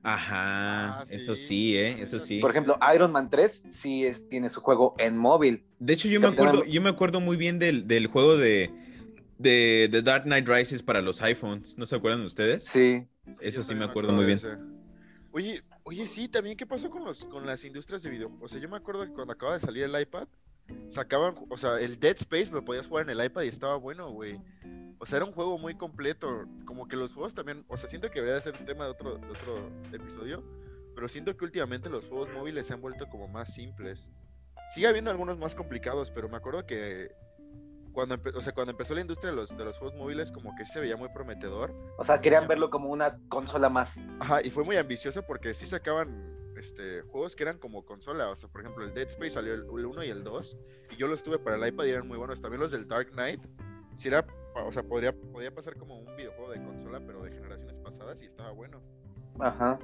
Ajá, 0.04 1.00
ah, 1.00 1.04
eso 1.12 1.36
sí, 1.36 1.78
¿eh? 1.78 2.02
Eso 2.02 2.20
sí. 2.20 2.40
Por 2.40 2.52
ejemplo, 2.52 2.78
Iron 2.94 3.12
Man 3.12 3.30
3 3.30 3.68
sí 3.70 4.06
es, 4.06 4.28
tiene 4.28 4.50
su 4.50 4.60
juego 4.62 4.96
en 4.98 5.16
móvil. 5.16 5.64
De 5.78 5.94
hecho, 5.94 6.08
yo 6.08 6.20
me 6.20 6.28
acuerdo, 6.28 6.66
yo 6.66 6.82
me 6.82 6.90
acuerdo 6.90 7.20
muy 7.20 7.38
bien 7.38 7.60
del, 7.60 8.08
juego 8.08 8.36
de, 8.36 8.72
de, 9.38 10.02
Dark 10.04 10.24
Knight 10.24 10.48
Rises 10.48 10.82
para 10.82 11.02
los 11.02 11.22
iPhones. 11.22 11.78
¿No 11.78 11.86
se 11.86 11.96
acuerdan 11.96 12.22
ustedes? 12.22 12.64
Sí. 12.66 13.06
Eso 13.42 13.62
sí 13.62 13.76
me 13.76 13.86
acuerdo 13.86 14.12
muy 14.12 14.26
bien. 14.26 14.40
Oye, 15.32 15.62
oye, 15.84 16.08
sí, 16.08 16.28
también 16.28 16.58
qué 16.58 16.66
pasó 16.66 16.90
con 16.90 17.06
los 17.06 17.24
con 17.26 17.46
las 17.46 17.64
industrias 17.64 18.02
de 18.02 18.10
video. 18.10 18.32
O 18.42 18.48
sea, 18.48 18.60
yo 18.60 18.68
me 18.68 18.78
acuerdo 18.78 19.06
que 19.06 19.12
cuando 19.12 19.34
acaba 19.34 19.54
de 19.54 19.60
salir 19.60 19.84
el 19.84 20.02
iPad, 20.02 20.28
sacaban, 20.88 21.36
o 21.50 21.58
sea, 21.58 21.80
el 21.80 22.00
Dead 22.00 22.16
Space 22.18 22.52
lo 22.52 22.66
podías 22.66 22.88
jugar 22.88 23.10
en 23.10 23.18
el 23.18 23.26
iPad 23.26 23.44
y 23.44 23.48
estaba 23.48 23.76
bueno, 23.76 24.12
güey. 24.12 24.40
O 25.02 25.06
sea, 25.08 25.18
era 25.18 25.26
un 25.26 25.32
juego 25.32 25.58
muy 25.58 25.74
completo. 25.74 26.46
Como 26.64 26.88
que 26.88 26.96
los 26.96 27.12
juegos 27.12 27.34
también. 27.34 27.66
O 27.68 27.76
sea, 27.76 27.90
siento 27.90 28.12
que 28.12 28.20
debería 28.20 28.40
ser 28.40 28.56
un 28.60 28.66
tema 28.66 28.86
de 28.86 28.92
otro, 28.92 29.18
de 29.18 29.28
otro 29.30 29.72
episodio. 29.92 30.44
Pero 30.94 31.10
siento 31.10 31.36
que 31.36 31.44
últimamente 31.44 31.90
los 31.90 32.06
juegos 32.06 32.30
móviles 32.32 32.68
se 32.68 32.74
han 32.74 32.82
vuelto 32.82 33.10
como 33.10 33.28
más 33.28 33.52
simples. 33.52 34.12
Sigue 34.76 34.86
habiendo 34.86 35.10
algunos 35.10 35.40
más 35.40 35.56
complicados, 35.56 36.12
pero 36.12 36.30
me 36.30 36.38
acuerdo 36.38 36.68
que 36.68 37.16
cuando, 37.94 38.16
o 38.36 38.42
sea, 38.42 38.54
cuando 38.54 38.72
empezó 38.72 38.94
la 38.94 39.02
industria 39.02 39.32
de 39.32 39.38
los, 39.38 39.58
de 39.58 39.66
los 39.66 39.76
juegos 39.80 39.98
móviles, 39.98 40.32
como 40.32 40.56
que 40.56 40.66
se 40.66 40.80
veía 40.80 40.96
muy 40.96 41.10
prometedor. 41.10 41.74
O 41.98 42.04
sea, 42.04 42.22
querían 42.22 42.48
verlo 42.48 42.70
como 42.70 42.90
una 42.90 43.18
consola 43.28 43.70
más. 43.70 44.00
Ajá, 44.20 44.44
y 44.44 44.52
fue 44.52 44.64
muy 44.64 44.78
ambicioso 44.78 45.24
porque 45.24 45.56
sí 45.56 45.66
sacaban 45.66 46.38
este, 46.58 47.02
juegos 47.02 47.36
que 47.36 47.42
eran 47.42 47.58
como 47.58 47.84
consola. 47.86 48.30
O 48.30 48.36
sea, 48.36 48.50
por 48.50 48.62
ejemplo, 48.62 48.86
el 48.86 48.94
Dead 48.94 49.08
Space 49.08 49.32
salió 49.32 49.56
el, 49.56 49.64
1 49.64 50.04
y 50.04 50.10
el 50.10 50.24
2. 50.24 50.58
Y 50.92 50.98
yo 50.98 51.08
los 51.08 51.24
tuve 51.24 51.40
para 51.40 51.56
el 51.56 51.68
iPad 51.68 51.86
y 51.86 51.90
eran 51.90 52.08
muy 52.08 52.20
buenos. 52.20 52.40
También 52.40 52.62
los 52.62 52.72
del 52.72 52.88
Dark 52.88 53.12
Knight. 53.12 53.42
Si 53.96 54.08
era, 54.08 54.26
o 54.56 54.72
sea, 54.72 54.84
podría, 54.84 55.14
podía 55.14 55.54
pasar 55.54 55.76
como 55.76 55.98
un 55.98 56.16
videojuego 56.16 56.52
de 56.52 56.64
consola, 56.64 57.02
pero 57.06 57.24
de 57.24 57.32
generaciones 57.32 57.78
pasadas 57.78 58.22
y 58.22 58.26
estaba 58.26 58.52
bueno. 58.52 58.80
Ajá. 59.40 59.80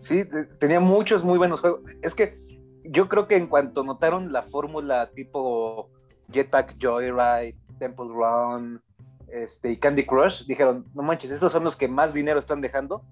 Sí, 0.00 0.24
tenía 0.58 0.80
muchos 0.80 1.22
muy 1.24 1.38
buenos 1.38 1.60
juegos. 1.60 1.82
Es 2.02 2.14
que 2.14 2.38
yo 2.84 3.08
creo 3.08 3.28
que 3.28 3.36
en 3.36 3.46
cuanto 3.46 3.84
notaron 3.84 4.32
la 4.32 4.42
fórmula 4.42 5.10
tipo 5.10 5.90
Jetpack 6.32 6.76
Joyride, 6.80 7.56
Temple 7.78 8.06
Run 8.08 8.82
este, 9.28 9.72
y 9.72 9.76
Candy 9.76 10.04
Crush, 10.04 10.44
dijeron, 10.46 10.86
no 10.94 11.02
manches, 11.02 11.30
estos 11.30 11.52
son 11.52 11.64
los 11.64 11.76
que 11.76 11.88
más 11.88 12.12
dinero 12.12 12.38
están 12.38 12.60
dejando 12.60 13.04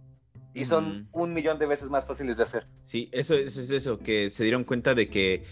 y 0.53 0.65
son 0.65 1.09
un 1.13 1.33
millón 1.33 1.59
de 1.59 1.67
veces 1.67 1.89
más 1.89 2.07
fáciles 2.07 2.37
de 2.37 2.43
hacer. 2.43 2.67
Sí, 2.83 3.09
eso, 3.13 3.35
es 3.35 3.57
eso, 3.57 3.99
que 3.99 4.31
se 4.31 4.43
dieron 4.43 4.65
cuenta 4.65 4.95
de 4.95 5.09
que 5.09 5.45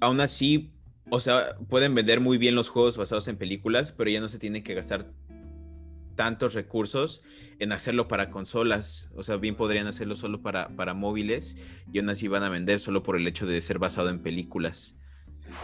aún 0.00 0.20
así, 0.20 0.72
o 1.10 1.20
sea, 1.20 1.56
pueden 1.68 1.94
vender 1.94 2.20
muy 2.20 2.38
bien 2.38 2.54
los 2.54 2.68
juegos 2.68 2.96
basados 2.96 3.28
en 3.28 3.36
películas, 3.36 3.92
pero 3.92 4.10
ya 4.10 4.20
no 4.20 4.28
se 4.28 4.38
tienen 4.38 4.62
que 4.62 4.74
gastar 4.74 5.10
tantos 6.14 6.54
recursos 6.54 7.22
en 7.58 7.72
hacerlo 7.72 8.08
para 8.08 8.30
consolas. 8.30 9.10
O 9.14 9.22
sea, 9.22 9.36
bien 9.36 9.56
podrían 9.56 9.86
hacerlo 9.86 10.16
solo 10.16 10.42
para, 10.42 10.68
para 10.68 10.94
móviles 10.94 11.56
y 11.92 11.98
aún 11.98 12.10
así 12.10 12.28
van 12.28 12.42
a 12.42 12.48
vender 12.48 12.80
solo 12.80 13.02
por 13.02 13.16
el 13.16 13.26
hecho 13.26 13.46
de 13.46 13.60
ser 13.60 13.78
basado 13.78 14.08
en 14.08 14.22
películas. 14.22 14.96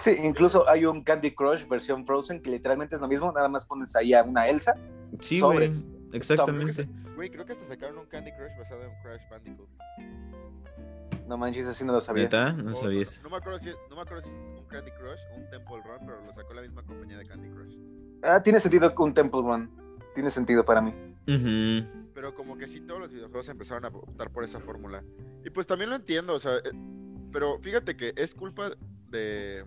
Sí, 0.01 0.17
incluso 0.23 0.69
hay 0.69 0.85
un 0.85 1.03
Candy 1.03 1.33
Crush 1.33 1.67
versión 1.69 2.07
Frozen 2.07 2.43
que 2.43 2.51
literalmente 2.51 2.97
es 2.97 3.01
lo 3.01 3.09
mismo, 3.09 3.31
nada 3.33 3.49
más 3.49 3.65
pones 3.65 3.95
ahí 3.97 4.15
a 4.15 4.23
una 4.23 4.49
Elsa. 4.49 4.75
Sí, 5.21 5.39
sobres, 5.39 5.87
exactamente. 6.13 6.89
Güey, 7.15 7.31
creo 7.31 7.47
que 7.47 7.53
hasta 7.53 7.65
sacaron 7.65 7.99
un 7.99 8.07
Candy 8.07 8.33
Crush 8.33 8.57
basado 8.59 8.83
en 8.83 8.91
Crash 9.03 9.23
Bandicoot. 9.31 9.69
No 11.27 11.37
manches, 11.37 11.67
así 11.67 11.85
no 11.85 11.93
lo 11.93 12.01
sabía. 12.01 12.29
No 12.53 12.75
sabías. 12.75 13.21
No, 13.23 13.31
me 13.31 13.37
acuerdo 13.37 13.59
si, 13.59 13.71
no 13.91 13.97
me 13.97 14.03
acuerdo 14.03 14.23
si 14.23 14.31
un 14.31 14.65
Candy 14.69 14.91
Crush 14.93 15.19
o 15.33 15.37
un 15.37 15.51
Temple 15.51 15.83
Run, 15.85 16.07
pero 16.07 16.25
lo 16.25 16.33
sacó 16.33 16.55
la 16.55 16.63
misma 16.63 16.83
compañía 16.85 17.19
de 17.19 17.27
Candy 17.27 17.49
Crush. 17.51 17.77
Ah, 18.23 18.43
tiene 18.43 18.61
sentido 18.61 18.93
un 18.97 19.13
Temple 19.13 19.41
Run. 19.41 19.71
Tiene 20.15 20.31
sentido 20.31 20.65
para 20.65 20.81
mí. 20.81 20.95
Pero 22.15 22.35
como 22.35 22.57
que 22.57 22.69
sí, 22.69 22.81
todos 22.81 23.01
los 23.01 23.11
videojuegos 23.11 23.49
empezaron 23.49 23.85
a 23.85 23.89
optar 23.89 24.31
por 24.31 24.45
esa 24.45 24.61
fórmula. 24.61 25.03
Y 25.45 25.51
pues 25.51 25.67
también 25.67 25.91
lo 25.91 25.97
entiendo, 25.97 26.35
o 26.35 26.41
sea, 26.41 26.57
eh, 26.59 26.73
pero 27.33 27.59
fíjate 27.61 27.97
que 27.97 28.15
es 28.17 28.35
culpa 28.35 28.71
de. 29.11 29.65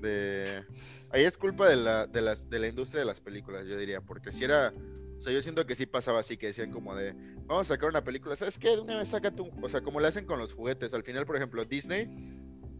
de 0.00 0.64
ahí 1.10 1.24
es 1.24 1.38
culpa 1.38 1.68
de 1.68 1.76
la, 1.76 2.06
de, 2.06 2.20
las, 2.20 2.50
de 2.50 2.58
la 2.58 2.68
industria 2.68 3.00
de 3.00 3.06
las 3.06 3.20
películas, 3.20 3.66
yo 3.66 3.78
diría, 3.78 4.00
porque 4.00 4.32
si 4.32 4.44
era 4.44 4.72
o 5.18 5.20
sea, 5.20 5.32
yo 5.32 5.42
siento 5.42 5.66
que 5.66 5.74
sí 5.74 5.86
pasaba 5.86 6.20
así, 6.20 6.36
que 6.36 6.46
decían 6.46 6.70
como 6.70 6.94
de, 6.94 7.14
vamos 7.48 7.66
a 7.66 7.74
sacar 7.74 7.88
una 7.88 8.04
película, 8.04 8.36
¿sabes 8.36 8.58
qué? 8.58 8.68
De 8.68 8.80
una 8.80 8.98
vez 8.98 9.08
sácate 9.08 9.42
un... 9.42 9.50
O 9.64 9.68
sea, 9.68 9.80
como 9.80 10.00
le 10.00 10.08
hacen 10.08 10.26
con 10.26 10.38
los 10.38 10.54
juguetes. 10.54 10.94
Al 10.94 11.02
final, 11.02 11.26
por 11.26 11.36
ejemplo, 11.36 11.64
Disney 11.64 12.06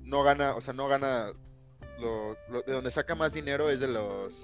no 0.05 0.23
gana, 0.23 0.55
o 0.55 0.61
sea, 0.61 0.75
no 0.75 0.87
gana... 0.89 1.33
Lo, 1.99 2.37
de 2.65 2.73
donde 2.73 2.93
saca 2.93 3.15
más 3.17 3.33
dinero 3.33 3.71
es 3.71 3.81
de 3.81 3.89
los... 3.89 4.35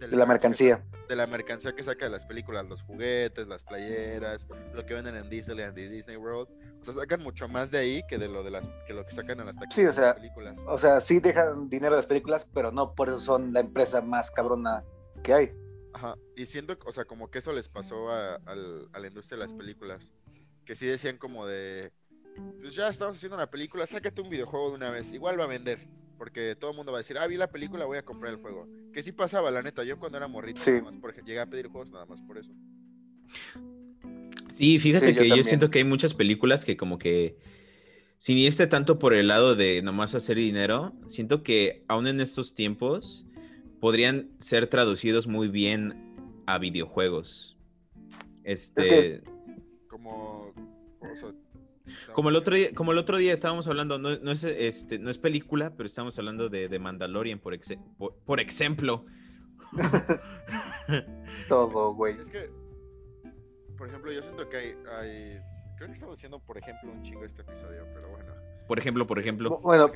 De, 0.00 0.16
la 0.16 0.26
mercancía. 0.26 0.84
de 1.08 1.16
la 1.16 1.26
mercancía 1.26 1.74
que 1.74 1.82
saca 1.82 2.04
de 2.04 2.10
las 2.12 2.24
películas, 2.24 2.64
los 2.66 2.82
juguetes, 2.82 3.48
las 3.48 3.64
playeras, 3.64 4.46
lo 4.72 4.86
que 4.86 4.94
venden 4.94 5.16
en 5.16 5.28
Disneyland 5.28 5.76
y 5.76 5.88
Disney 5.88 6.16
World. 6.16 6.48
O 6.80 6.84
sea, 6.84 6.94
sacan 6.94 7.20
mucho 7.20 7.48
más 7.48 7.72
de 7.72 7.78
ahí 7.78 8.02
que 8.08 8.16
de 8.16 8.28
lo 8.28 8.44
de 8.44 8.52
las 8.52 8.68
que 8.86 8.94
lo 8.94 9.04
que 9.04 9.12
sacan 9.12 9.40
en 9.40 9.46
las 9.46 9.56
sí, 9.70 9.84
o 9.86 9.92
sea, 9.92 10.14
películas. 10.14 10.56
O 10.68 10.78
sea, 10.78 11.00
sí 11.00 11.18
dejan 11.18 11.68
dinero 11.68 11.96
de 11.96 11.98
las 11.98 12.06
películas, 12.06 12.48
pero 12.54 12.70
no 12.70 12.94
por 12.94 13.08
eso 13.08 13.18
son 13.18 13.52
la 13.52 13.58
empresa 13.58 14.00
más 14.00 14.30
cabrona 14.30 14.84
que 15.24 15.32
hay. 15.32 15.52
Ajá, 15.92 16.16
y 16.36 16.46
siento, 16.46 16.78
o 16.84 16.92
sea, 16.92 17.04
como 17.04 17.30
que 17.30 17.38
eso 17.38 17.52
les 17.52 17.68
pasó 17.68 18.10
a, 18.10 18.38
la 18.46 19.06
industria 19.06 19.38
de 19.38 19.44
las 19.44 19.52
películas. 19.54 20.12
Que 20.64 20.74
sí 20.74 20.86
decían 20.86 21.16
como 21.16 21.46
de, 21.46 21.92
pues 22.60 22.74
ya 22.74 22.88
estamos 22.88 23.16
haciendo 23.16 23.36
una 23.36 23.50
película, 23.50 23.86
sácate 23.86 24.20
un 24.20 24.28
videojuego 24.28 24.70
de 24.70 24.76
una 24.76 24.90
vez, 24.90 25.12
igual 25.12 25.40
va 25.40 25.44
a 25.44 25.48
vender. 25.48 25.86
Porque 26.18 26.56
todo 26.56 26.72
el 26.72 26.76
mundo 26.76 26.90
va 26.90 26.98
a 26.98 27.00
decir, 27.00 27.16
ah, 27.16 27.26
vi 27.26 27.36
la 27.36 27.50
película, 27.50 27.84
voy 27.84 27.98
a 27.98 28.04
comprar 28.04 28.32
el 28.32 28.40
juego. 28.40 28.66
Que 28.92 29.02
sí 29.02 29.12
pasaba, 29.12 29.50
la 29.50 29.62
neta, 29.62 29.84
yo 29.84 29.98
cuando 29.98 30.18
era 30.18 30.26
morrito, 30.26 30.60
nada 30.66 30.82
más 30.82 30.94
por, 31.00 31.14
llegué 31.24 31.40
a 31.40 31.46
pedir 31.46 31.68
juegos 31.68 31.90
nada 31.90 32.06
más 32.06 32.20
por 32.20 32.38
eso. 32.38 32.52
Sí, 34.48 34.78
fíjate 34.80 35.14
que 35.14 35.28
yo, 35.28 35.42
siento 35.44 35.70
que 35.70 35.78
hay 35.78 35.84
muchas 35.84 36.14
películas 36.14 36.64
que 36.64 36.76
como 36.76 36.98
que 36.98 37.36
sin 38.18 38.36
irse 38.36 38.66
tanto 38.66 38.98
por 38.98 39.14
el 39.14 39.28
lado 39.28 39.54
de 39.54 39.80
nomás 39.82 40.16
hacer 40.16 40.36
dinero, 40.36 40.92
siento 41.06 41.44
que 41.44 41.84
aún 41.86 42.08
en 42.08 42.20
estos 42.20 42.54
tiempos 42.56 43.27
podrían 43.80 44.30
ser 44.38 44.66
traducidos 44.68 45.26
muy 45.26 45.48
bien 45.48 46.42
a 46.46 46.58
videojuegos. 46.58 47.56
Este. 48.44 49.22
como. 49.88 50.52
como 52.12 52.30
el 52.30 52.36
otro 52.36 52.56
día, 52.56 52.70
como 52.74 52.92
el 52.92 52.98
otro 52.98 53.18
día 53.18 53.32
estábamos 53.32 53.66
hablando, 53.68 53.98
no, 53.98 54.32
es 54.32 54.44
este, 54.44 54.98
no 54.98 55.10
es 55.10 55.18
película, 55.18 55.74
pero 55.76 55.86
estamos 55.86 56.18
hablando 56.18 56.48
de, 56.48 56.78
Mandalorian, 56.78 57.38
por, 57.38 57.58
por, 58.24 58.40
ejemplo. 58.40 59.04
Todo, 61.48 61.94
güey. 61.94 62.16
Es 62.16 62.30
que, 62.30 62.50
por 63.76 63.88
ejemplo, 63.88 64.10
yo 64.12 64.22
siento 64.22 64.48
que 64.48 64.56
hay, 64.56 64.74
hay, 64.98 65.40
Creo 65.76 65.86
que 65.86 65.94
estamos 65.94 66.18
haciendo, 66.18 66.40
por 66.40 66.58
ejemplo, 66.58 66.90
un 66.90 67.02
chingo 67.02 67.24
este 67.24 67.42
episodio, 67.42 67.86
pero 67.94 68.08
bueno. 68.08 68.47
Por 68.68 68.78
ejemplo, 68.78 69.06
por 69.06 69.18
ejemplo. 69.18 69.58
Bueno, 69.62 69.90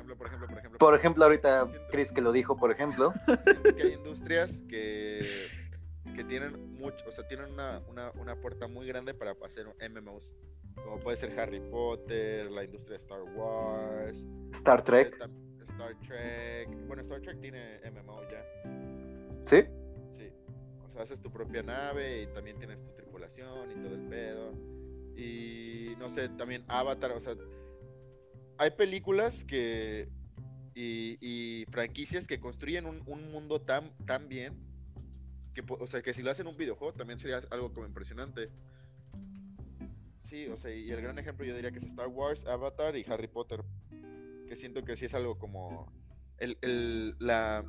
por 0.78 0.94
ejemplo, 0.94 1.24
ahorita 1.24 1.69
Chris 1.90 2.11
que 2.11 2.23
lo 2.23 2.32
dijo, 2.32 2.57
por 2.57 2.73
ejemplo. 2.73 3.12
que 3.77 3.82
hay 3.82 3.93
industrias 3.93 4.62
que, 4.66 5.27
que 6.16 6.24
tienen 6.24 6.74
mucho, 6.78 7.05
o 7.07 7.12
sea, 7.12 7.28
tienen 7.28 7.53
una, 7.53 7.82
una, 7.86 8.11
una 8.12 8.35
puerta 8.35 8.69
muy 8.69 8.86
grande 8.86 9.12
para 9.12 9.36
hacer 9.44 9.66
MMOs. 9.66 10.32
Como 10.74 10.99
puede 11.01 11.19
ser 11.19 11.39
Harry 11.39 11.61
Potter, 11.61 12.51
la 12.51 12.65
industria 12.65 12.97
de 12.97 13.03
Star 13.03 13.23
Wars, 13.23 14.27
Star 14.53 14.82
Trek. 14.82 15.19
Star 15.61 15.94
Trek. 16.01 16.69
Bueno, 16.86 17.03
Star 17.03 17.20
Trek 17.20 17.40
tiene 17.40 17.78
MMO 17.90 18.23
ya. 18.28 18.43
¿Sí? 19.44 19.65
Sí. 20.16 20.32
O 20.82 20.89
sea, 20.89 21.03
haces 21.03 21.20
tu 21.20 21.31
propia 21.31 21.62
nave 21.62 22.23
y 22.23 22.27
también 22.28 22.59
tienes 22.59 22.82
tu 22.82 22.90
tripulación 22.93 23.70
y 23.70 23.74
todo 23.82 23.94
el 23.94 24.09
pedo. 24.09 24.53
Y 25.15 25.94
no 25.99 26.09
sé, 26.09 26.31
también 26.31 26.65
Avatar, 26.69 27.12
o 27.12 27.20
sea, 27.20 27.35
hay 28.62 28.70
películas 28.70 29.44
que 29.44 30.09
y, 30.74 31.66
franquicias 31.70 32.26
que 32.26 32.39
construyen 32.39 32.86
un, 32.86 33.30
mundo 33.32 33.60
tan, 33.60 33.93
tan 34.06 34.28
bien 34.28 34.55
que, 35.52 35.62
o 35.68 35.86
sea, 35.86 36.01
que 36.01 36.14
si 36.14 36.22
lo 36.22 36.30
hacen 36.30 36.47
un 36.47 36.56
videojuego 36.56 36.94
también 36.94 37.18
sería 37.18 37.43
algo 37.51 37.72
como 37.72 37.86
impresionante. 37.86 38.51
Sí, 40.20 40.47
o 40.47 40.56
sea, 40.56 40.72
y 40.74 40.90
el 40.90 41.02
gran 41.02 41.18
ejemplo 41.18 41.44
yo 41.44 41.55
diría 41.55 41.72
que 41.72 41.78
es 41.78 41.84
Star 41.84 42.06
Wars, 42.06 42.47
Avatar 42.47 42.97
y 42.97 43.05
Harry 43.09 43.26
Potter. 43.26 43.64
Que 44.47 44.56
siento 44.56 44.84
que 44.84 44.97
sí 44.97 45.06
es 45.06 45.14
algo 45.14 45.39
como. 45.39 45.93
La 47.10 47.62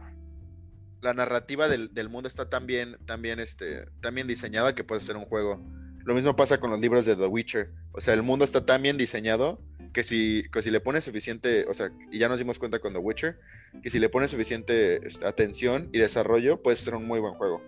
narrativa 1.02 1.68
del, 1.68 2.10
mundo 2.10 2.30
está 2.30 2.50
tan 2.50 2.66
bien, 2.66 2.98
este, 3.40 3.88
tan 4.00 4.16
bien 4.16 4.28
diseñada 4.28 4.76
que 4.76 4.84
puede 4.84 5.02
ser 5.02 5.18
un 5.18 5.26
juego. 5.26 5.60
Lo 6.06 6.14
mismo 6.14 6.36
pasa 6.36 6.60
con 6.60 6.70
los 6.70 6.80
libros 6.80 7.06
de 7.06 7.16
The 7.16 7.28
Witcher. 7.28 7.74
O 7.92 8.00
sea, 8.00 8.14
el 8.14 8.24
mundo 8.24 8.46
está 8.46 8.66
tan 8.66 8.82
bien 8.82 8.98
diseñado 8.98 9.60
que 9.94 10.04
si, 10.04 10.46
si 10.62 10.72
le 10.72 10.80
pones 10.80 11.04
suficiente, 11.04 11.66
o 11.70 11.74
sea, 11.74 11.92
y 12.12 12.18
ya 12.18 12.28
nos 12.28 12.40
dimos 12.40 12.58
cuenta 12.58 12.80
con 12.80 12.94
The 12.94 13.00
Witcher, 13.00 13.40
que 13.82 13.90
si 13.90 14.00
le 14.00 14.10
pones 14.10 14.32
suficiente 14.32 15.06
este, 15.08 15.26
atención 15.26 15.90
y 15.94 16.00
desarrollo, 16.00 16.62
puede 16.62 16.76
ser 16.78 16.96
un 16.96 17.06
muy 17.06 17.20
buen 17.20 17.36
juego. 17.36 17.62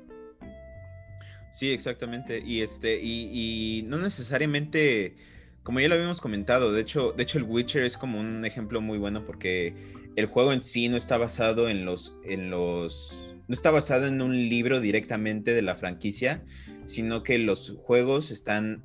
Sí, 1.51 1.71
exactamente. 1.71 2.39
Y 2.45 2.61
este, 2.61 2.99
y, 3.01 3.83
no 3.87 3.97
necesariamente, 3.97 5.15
como 5.63 5.79
ya 5.79 5.87
lo 5.87 5.95
habíamos 5.95 6.19
comentado, 6.19 6.73
de 6.73 6.81
hecho, 6.81 7.13
de 7.13 7.23
hecho, 7.23 7.37
el 7.37 7.45
Witcher 7.45 7.83
es 7.83 7.95
como 7.97 8.19
un 8.19 8.43
ejemplo 8.43 8.81
muy 8.81 8.97
bueno 8.97 9.25
porque 9.25 9.73
el 10.15 10.25
juego 10.25 10.51
en 10.51 10.61
sí 10.61 10.89
no 10.89 10.97
está 10.97 11.17
basado 11.17 11.69
en 11.69 11.85
los, 11.85 12.17
en 12.25 12.49
los, 12.49 13.15
no 13.47 13.53
está 13.53 13.69
basado 13.69 14.07
en 14.07 14.21
un 14.21 14.33
libro 14.49 14.81
directamente 14.81 15.53
de 15.53 15.61
la 15.61 15.75
franquicia, 15.75 16.43
sino 16.85 17.21
que 17.23 17.37
los 17.37 17.77
juegos 17.83 18.31
están, 18.31 18.83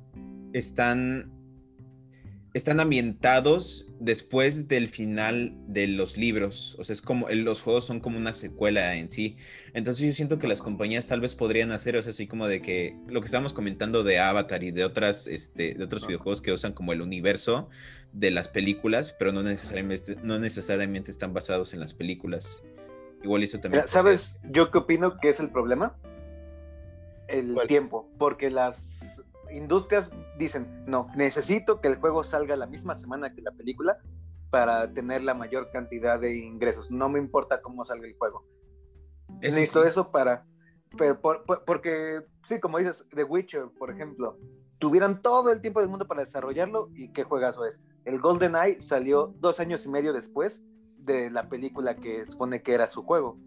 están 0.53 1.40
están 2.53 2.79
ambientados 2.79 3.87
después 3.99 4.67
del 4.67 4.89
final 4.89 5.53
de 5.67 5.87
los 5.87 6.17
libros. 6.17 6.75
O 6.79 6.83
sea, 6.83 6.93
es 6.93 7.01
como 7.01 7.29
los 7.29 7.61
juegos 7.61 7.85
son 7.85 7.99
como 7.99 8.17
una 8.17 8.33
secuela 8.33 8.95
en 8.95 9.09
sí. 9.09 9.37
Entonces 9.73 10.05
yo 10.05 10.13
siento 10.13 10.37
que 10.37 10.47
las 10.47 10.61
compañías 10.61 11.07
tal 11.07 11.21
vez 11.21 11.35
podrían 11.35 11.71
hacer, 11.71 11.95
o 11.95 12.03
sea, 12.03 12.09
así 12.09 12.27
como 12.27 12.47
de 12.47 12.61
que 12.61 12.97
lo 13.07 13.21
que 13.21 13.25
estábamos 13.25 13.53
comentando 13.53 14.03
de 14.03 14.19
Avatar 14.19 14.63
y 14.63 14.71
de 14.71 14.83
otras, 14.83 15.27
este, 15.27 15.75
de 15.75 15.83
otros 15.83 16.05
videojuegos 16.05 16.41
que 16.41 16.51
usan 16.51 16.73
como 16.73 16.91
el 16.93 17.01
universo 17.01 17.69
de 18.11 18.31
las 18.31 18.49
películas, 18.49 19.15
pero 19.17 19.31
no 19.31 19.43
necesariamente, 19.43 20.17
no 20.21 20.37
necesariamente 20.37 21.11
están 21.11 21.33
basados 21.33 21.73
en 21.73 21.79
las 21.79 21.93
películas. 21.93 22.63
Igual 23.23 23.43
eso 23.43 23.59
también. 23.59 23.87
¿Sabes 23.87 24.41
yo 24.49 24.71
qué 24.71 24.79
opino 24.79 25.19
que 25.19 25.29
es 25.29 25.39
el 25.39 25.49
problema? 25.49 25.95
el 27.31 27.57
tiempo, 27.67 28.09
porque 28.17 28.49
las 28.49 29.00
industrias 29.53 30.11
dicen, 30.37 30.83
no, 30.85 31.07
necesito 31.15 31.81
que 31.81 31.87
el 31.87 31.95
juego 31.97 32.23
salga 32.23 32.55
la 32.55 32.67
misma 32.67 32.95
semana 32.95 33.33
que 33.33 33.41
la 33.41 33.51
película 33.51 33.97
para 34.49 34.91
tener 34.93 35.23
la 35.23 35.33
mayor 35.33 35.71
cantidad 35.71 36.19
de 36.19 36.37
ingresos. 36.37 36.91
No 36.91 37.09
me 37.09 37.19
importa 37.19 37.61
cómo 37.61 37.85
salga 37.85 38.07
el 38.07 38.15
juego. 38.17 38.45
Necesito 39.41 39.85
eso 39.85 40.11
para... 40.11 40.45
porque, 41.65 42.21
sí, 42.43 42.59
como 42.59 42.77
dices, 42.77 43.07
The 43.15 43.23
Witcher, 43.23 43.69
por 43.79 43.91
ejemplo, 43.91 44.37
tuvieron 44.77 45.21
todo 45.21 45.51
el 45.51 45.61
tiempo 45.61 45.79
del 45.79 45.89
mundo 45.89 46.07
para 46.07 46.21
desarrollarlo 46.21 46.89
y 46.93 47.13
qué 47.13 47.23
juegazo 47.23 47.65
es. 47.65 47.83
El 48.03 48.19
Golden 48.19 48.55
Eye 48.55 48.81
salió 48.81 49.33
dos 49.39 49.59
años 49.59 49.85
y 49.85 49.89
medio 49.89 50.11
después 50.11 50.63
de 50.97 51.31
la 51.31 51.47
película 51.49 51.95
que 51.95 52.25
supone 52.25 52.61
que 52.61 52.73
era 52.73 52.87
su 52.87 53.03
juego. 53.03 53.39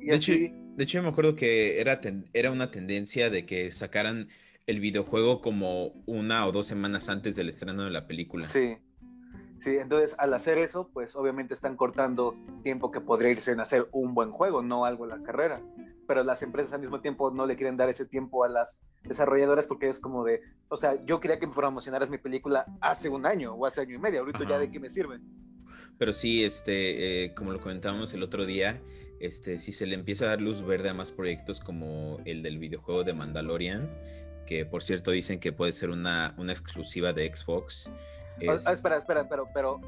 de, 0.00 0.14
hecho, 0.14 0.32
de 0.76 0.84
hecho, 0.84 1.02
me 1.02 1.08
acuerdo 1.08 1.36
que 1.36 1.80
era, 1.80 2.00
era 2.32 2.50
una 2.50 2.70
tendencia 2.70 3.30
de 3.30 3.46
que 3.46 3.72
sacaran 3.72 4.28
el 4.66 4.80
videojuego 4.80 5.40
como 5.40 5.88
una 6.06 6.46
o 6.46 6.52
dos 6.52 6.66
semanas 6.66 7.08
antes 7.08 7.36
del 7.36 7.48
estreno 7.48 7.84
de 7.84 7.90
la 7.90 8.06
película. 8.06 8.46
Sí. 8.46 8.76
Sí, 9.58 9.76
entonces 9.76 10.16
al 10.18 10.32
hacer 10.32 10.56
eso, 10.56 10.88
pues 10.90 11.14
obviamente 11.14 11.52
están 11.52 11.76
cortando 11.76 12.34
tiempo 12.62 12.90
que 12.90 13.02
podría 13.02 13.30
irse 13.30 13.52
en 13.52 13.60
hacer 13.60 13.88
un 13.92 14.14
buen 14.14 14.30
juego, 14.30 14.62
no 14.62 14.86
algo 14.86 15.04
en 15.04 15.10
la 15.10 15.22
carrera. 15.22 15.60
Pero 16.06 16.24
las 16.24 16.42
empresas 16.42 16.72
al 16.72 16.80
mismo 16.80 17.00
tiempo 17.00 17.30
no 17.30 17.44
le 17.44 17.56
quieren 17.56 17.76
dar 17.76 17.90
ese 17.90 18.06
tiempo 18.06 18.42
a 18.42 18.48
las 18.48 18.80
desarrolladoras 19.02 19.66
porque 19.66 19.90
es 19.90 19.98
como 20.00 20.24
de, 20.24 20.40
o 20.68 20.78
sea, 20.78 21.04
yo 21.04 21.20
quería 21.20 21.38
que 21.38 21.46
me 21.46 21.52
promocionaras 21.52 22.08
mi 22.08 22.16
película 22.16 22.64
hace 22.80 23.10
un 23.10 23.26
año 23.26 23.52
o 23.52 23.66
hace 23.66 23.82
año 23.82 23.96
y 23.96 23.98
medio, 23.98 24.20
ahorita 24.20 24.48
ya 24.48 24.58
de 24.58 24.70
qué 24.70 24.80
me 24.80 24.88
sirve. 24.88 25.20
Pero 25.98 26.14
sí, 26.14 26.42
este, 26.42 27.24
eh, 27.24 27.34
como 27.34 27.52
lo 27.52 27.60
comentábamos 27.60 28.14
el 28.14 28.22
otro 28.22 28.46
día, 28.46 28.80
este, 29.20 29.58
si 29.58 29.72
se 29.72 29.86
le 29.86 29.94
empieza 29.94 30.24
a 30.24 30.28
dar 30.28 30.40
luz 30.40 30.64
verde 30.64 30.88
a 30.88 30.94
más 30.94 31.12
proyectos 31.12 31.60
como 31.60 32.18
el 32.24 32.42
del 32.42 32.58
videojuego 32.58 33.04
de 33.04 33.12
Mandalorian, 33.12 33.88
que 34.46 34.64
por 34.64 34.82
cierto 34.82 35.10
dicen 35.10 35.38
que 35.38 35.52
puede 35.52 35.72
ser 35.72 35.90
una, 35.90 36.34
una 36.38 36.52
exclusiva 36.52 37.12
de 37.12 37.32
Xbox. 37.32 37.90
Ah, 38.48 38.72
espera, 38.72 38.96
espera, 38.96 39.28
pero, 39.28 39.48
pero 39.52 39.80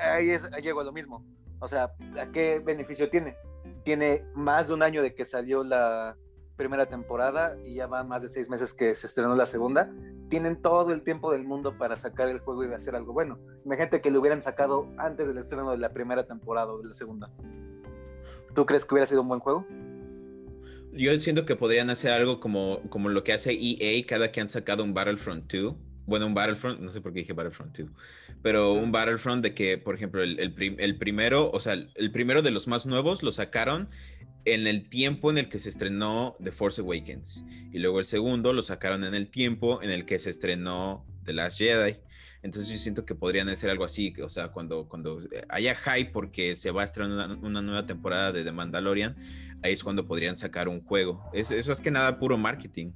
ahí, 0.00 0.30
es, 0.30 0.48
llego 0.62 0.80
a 0.80 0.84
lo 0.84 0.92
mismo. 0.92 1.24
O 1.60 1.68
sea, 1.68 1.92
¿a 2.18 2.26
qué 2.32 2.60
beneficio 2.60 3.10
tiene? 3.10 3.36
Tiene 3.84 4.24
más 4.34 4.68
de 4.68 4.74
un 4.74 4.82
año 4.82 5.02
de 5.02 5.14
que 5.14 5.24
salió 5.24 5.62
la 5.62 6.16
primera 6.56 6.86
temporada 6.86 7.56
y 7.62 7.74
ya 7.74 7.86
van 7.86 8.08
más 8.08 8.22
de 8.22 8.28
seis 8.28 8.48
meses 8.48 8.72
que 8.72 8.94
se 8.94 9.06
estrenó 9.06 9.34
la 9.36 9.46
segunda. 9.46 9.90
Tienen 10.30 10.60
todo 10.62 10.92
el 10.92 11.02
tiempo 11.02 11.30
del 11.30 11.44
mundo 11.44 11.76
para 11.76 11.96
sacar 11.96 12.28
el 12.28 12.40
juego 12.40 12.64
y 12.64 12.72
hacer 12.72 12.96
algo 12.96 13.12
bueno. 13.12 13.38
Imagínate 13.64 14.00
que 14.00 14.10
lo 14.10 14.20
hubieran 14.20 14.40
sacado 14.40 14.88
antes 14.96 15.28
del 15.28 15.38
estreno 15.38 15.70
de 15.70 15.78
la 15.78 15.92
primera 15.92 16.26
temporada 16.26 16.72
o 16.72 16.78
de 16.78 16.88
la 16.88 16.94
segunda. 16.94 17.30
¿Tú 18.58 18.66
crees 18.66 18.84
que 18.84 18.92
hubiera 18.92 19.06
sido 19.06 19.22
un 19.22 19.28
buen 19.28 19.38
juego? 19.38 19.64
Yo 20.92 21.16
siento 21.20 21.46
que 21.46 21.54
podrían 21.54 21.90
hacer 21.90 22.10
algo 22.10 22.40
como, 22.40 22.80
como 22.90 23.08
lo 23.08 23.22
que 23.22 23.32
hace 23.32 23.52
EA 23.52 24.04
cada 24.04 24.32
que 24.32 24.40
han 24.40 24.48
sacado 24.48 24.82
un 24.82 24.94
Battlefront 24.94 25.48
2 25.52 25.76
bueno, 26.06 26.26
un 26.26 26.34
Battlefront, 26.34 26.80
no 26.80 26.90
sé 26.90 27.00
por 27.00 27.12
qué 27.12 27.20
dije 27.20 27.34
Battlefront 27.34 27.78
2, 27.78 27.88
pero 28.42 28.72
un 28.72 28.90
Battlefront 28.90 29.44
de 29.44 29.54
que, 29.54 29.78
por 29.78 29.94
ejemplo, 29.94 30.24
el, 30.24 30.98
primero, 30.98 31.52
o 31.52 31.60
sea, 31.60 31.74
el 31.74 32.10
primero 32.10 32.42
de 32.42 32.50
los 32.50 32.66
más 32.66 32.84
nuevos 32.84 33.22
lo 33.22 33.30
sacaron 33.30 33.90
en 34.44 34.66
el 34.66 34.88
tiempo 34.88 35.30
en 35.30 35.38
el 35.38 35.48
que 35.48 35.60
se 35.60 35.68
estrenó 35.68 36.34
The 36.42 36.50
Force 36.50 36.80
Awakens. 36.80 37.44
Y 37.72 37.78
luego 37.78 38.00
el 38.00 38.06
segundo 38.06 38.52
lo 38.52 38.62
sacaron 38.62 39.04
en 39.04 39.14
el 39.14 39.30
tiempo 39.30 39.82
en 39.82 39.90
el 39.90 40.04
que 40.04 40.18
se 40.18 40.30
estrenó 40.30 41.04
The 41.26 41.34
Last 41.34 41.58
Jedi. 41.58 41.98
Entonces 42.42 42.70
yo 42.70 42.78
siento 42.78 43.04
que 43.04 43.14
podrían 43.14 43.48
hacer 43.48 43.68
algo 43.70 43.84
así, 43.84 44.14
o 44.22 44.28
sea, 44.28 44.48
cuando, 44.48 44.88
cuando 44.88 45.18
haya 45.48 45.74
hype 45.74 46.10
porque 46.12 46.54
se 46.54 46.70
va 46.70 46.82
a 46.82 46.84
estrenar 46.84 47.38
una, 47.42 47.62
nueva 47.62 47.86
temporada 47.86 48.32
de 48.32 48.44
The 48.44 48.52
Mandalorian, 48.52 49.16
ahí 49.62 49.72
es 49.72 49.82
cuando 49.82 50.06
podrían 50.06 50.36
sacar 50.36 50.68
un 50.68 50.84
juego. 50.84 51.28
Eso 51.32 51.54
es 51.54 51.66
más 51.66 51.80
que 51.80 51.90
nada 51.90 52.18
puro 52.18 52.38
marketing. 52.38 52.92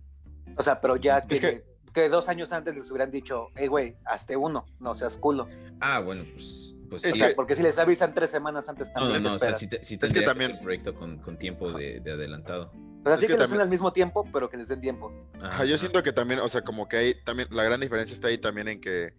O 0.56 0.62
sea, 0.62 0.81
pero 0.81 0.97
ya 0.97 1.20
que 1.23 1.64
que 1.93 2.09
dos 2.09 2.28
años 2.28 2.52
antes 2.52 2.74
les 2.74 2.90
hubieran 2.90 3.10
dicho, 3.10 3.48
hey, 3.55 3.69
güey, 3.69 3.97
hazte 4.05 4.36
uno, 4.36 4.66
no 4.81 4.94
seas 4.94 5.16
culo. 5.19 5.48
Ah, 5.81 6.01
bueno, 6.01 6.24
pues. 6.32 6.74
pues 6.89 7.02
sí. 7.02 7.23
porque 7.36 7.55
si 7.55 7.62
les 7.62 7.78
avisan 7.78 8.14
tres 8.14 8.31
semanas 8.31 8.69
antes 8.69 8.93
también. 8.93 9.23
No, 9.23 9.31
no, 9.31 9.36
o 9.36 9.39
sea, 9.39 9.55
si, 9.55 9.66
es 9.66 10.12
que 10.12 10.23
también. 10.23 10.52
el 10.52 10.59
proyecto 10.59 10.94
con, 10.94 11.19
con 11.19 11.36
tiempo 11.36 11.70
de, 11.73 12.01
de, 12.01 12.12
adelantado. 12.12 12.73
Pero 13.03 13.15
así 13.15 13.27
que, 13.27 13.37
les 13.37 13.51
den 13.51 13.61
al 13.61 13.69
mismo 13.69 13.93
tiempo, 13.93 14.29
pero 14.33 14.49
que 14.49 14.57
les 14.57 14.69
den 14.69 14.81
tiempo. 14.81 15.12
Ajá, 15.41 15.65
yo 15.65 15.77
siento 15.77 16.03
que 16.03 16.12
también, 16.12 16.41
o 16.41 16.49
sea, 16.49 16.62
como 16.62 16.89
que 16.89 16.97
hay 16.97 17.15
también, 17.24 17.49
la 17.51 17.65
gran 17.65 17.81
diferencia 17.81 18.15
está 18.15 18.29
ahí 18.29 18.39
también 18.39 18.69
en 18.69 18.81
que 18.81 19.15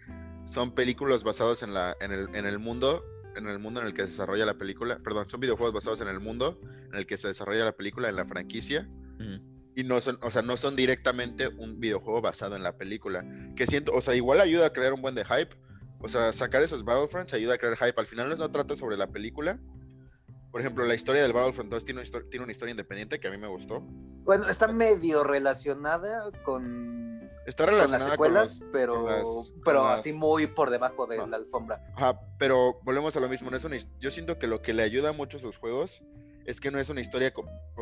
son 0.45 0.73
películas 0.73 1.23
basadas 1.23 1.63
en, 1.63 1.73
la, 1.73 1.95
en, 1.99 2.11
el, 2.11 2.33
en 2.33 2.45
el 2.45 2.59
mundo, 2.59 3.03
en 3.35 3.47
el 3.47 3.59
mundo 3.59 3.81
en 3.81 3.87
el 3.87 3.93
que 3.93 4.03
se 4.03 4.09
desarrolla 4.09 4.45
la 4.45 4.53
película, 4.55 4.99
perdón, 5.03 5.29
son 5.29 5.39
videojuegos 5.39 5.73
basados 5.73 6.01
en 6.01 6.07
el 6.07 6.19
mundo 6.19 6.59
en 6.63 6.95
el 6.95 7.05
que 7.05 7.17
se 7.17 7.27
desarrolla 7.27 7.65
la 7.65 7.73
película, 7.73 8.09
en 8.09 8.15
la 8.15 8.25
franquicia 8.25 8.87
y 9.75 9.83
no 9.83 9.99
son, 10.01 10.19
o 10.21 10.31
sea, 10.31 10.41
no 10.41 10.57
son 10.57 10.75
directamente 10.75 11.47
un 11.47 11.79
videojuego 11.79 12.21
basado 12.21 12.55
en 12.55 12.63
la 12.63 12.77
película. 12.77 13.25
Que 13.55 13.65
siento, 13.65 13.91
o 13.93 14.01
sea, 14.01 14.15
igual 14.15 14.39
ayuda 14.39 14.67
a 14.67 14.73
crear 14.73 14.93
un 14.93 15.01
buen 15.01 15.15
de 15.15 15.25
hype. 15.25 15.55
O 15.99 16.09
sea, 16.09 16.33
sacar 16.33 16.61
esos 16.61 16.83
Battlefronts 16.83 17.33
ayuda 17.33 17.55
a 17.55 17.57
crear 17.57 17.77
hype. 17.77 17.99
Al 17.99 18.05
final 18.05 18.37
no 18.37 18.51
trata 18.51 18.75
sobre 18.75 18.97
la 18.97 19.07
película. 19.07 19.59
Por 20.53 20.61
ejemplo, 20.61 20.85
la 20.85 20.93
historia 20.93 21.23
del 21.23 21.33
Battlefront 21.33 21.71
2 21.71 21.83
tiene, 21.83 22.03
tiene 22.29 22.43
una 22.43 22.51
historia 22.51 22.69
independiente 22.69 23.19
que 23.19 23.27
a 23.27 23.31
mí 23.31 23.37
me 23.37 23.47
gustó. 23.47 23.79
Bueno, 23.81 24.47
está 24.47 24.67
medio 24.67 25.23
relacionada 25.23 26.29
con, 26.43 27.27
está 27.47 27.65
relacionada 27.65 28.15
con 28.15 28.35
las 28.35 28.57
secuelas, 28.57 28.71
pero, 28.71 29.03
pero 29.65 29.87
así 29.87 30.13
muy 30.13 30.45
por 30.45 30.69
debajo 30.69 31.07
de 31.07 31.17
la 31.25 31.37
alfombra. 31.37 31.83
Ajá, 31.95 32.19
pero 32.37 32.79
volvemos 32.83 33.17
a 33.17 33.19
lo 33.19 33.27
mismo. 33.27 33.49
No 33.49 33.57
es 33.57 33.63
una, 33.63 33.77
yo 33.99 34.11
siento 34.11 34.37
que 34.37 34.45
lo 34.45 34.61
que 34.61 34.73
le 34.73 34.83
ayuda 34.83 35.11
mucho 35.11 35.37
a 35.37 35.39
sus 35.39 35.57
juegos 35.57 36.03
es 36.45 36.61
que 36.61 36.69
no 36.69 36.77
es 36.77 36.87
una 36.89 37.01
historia 37.01 37.33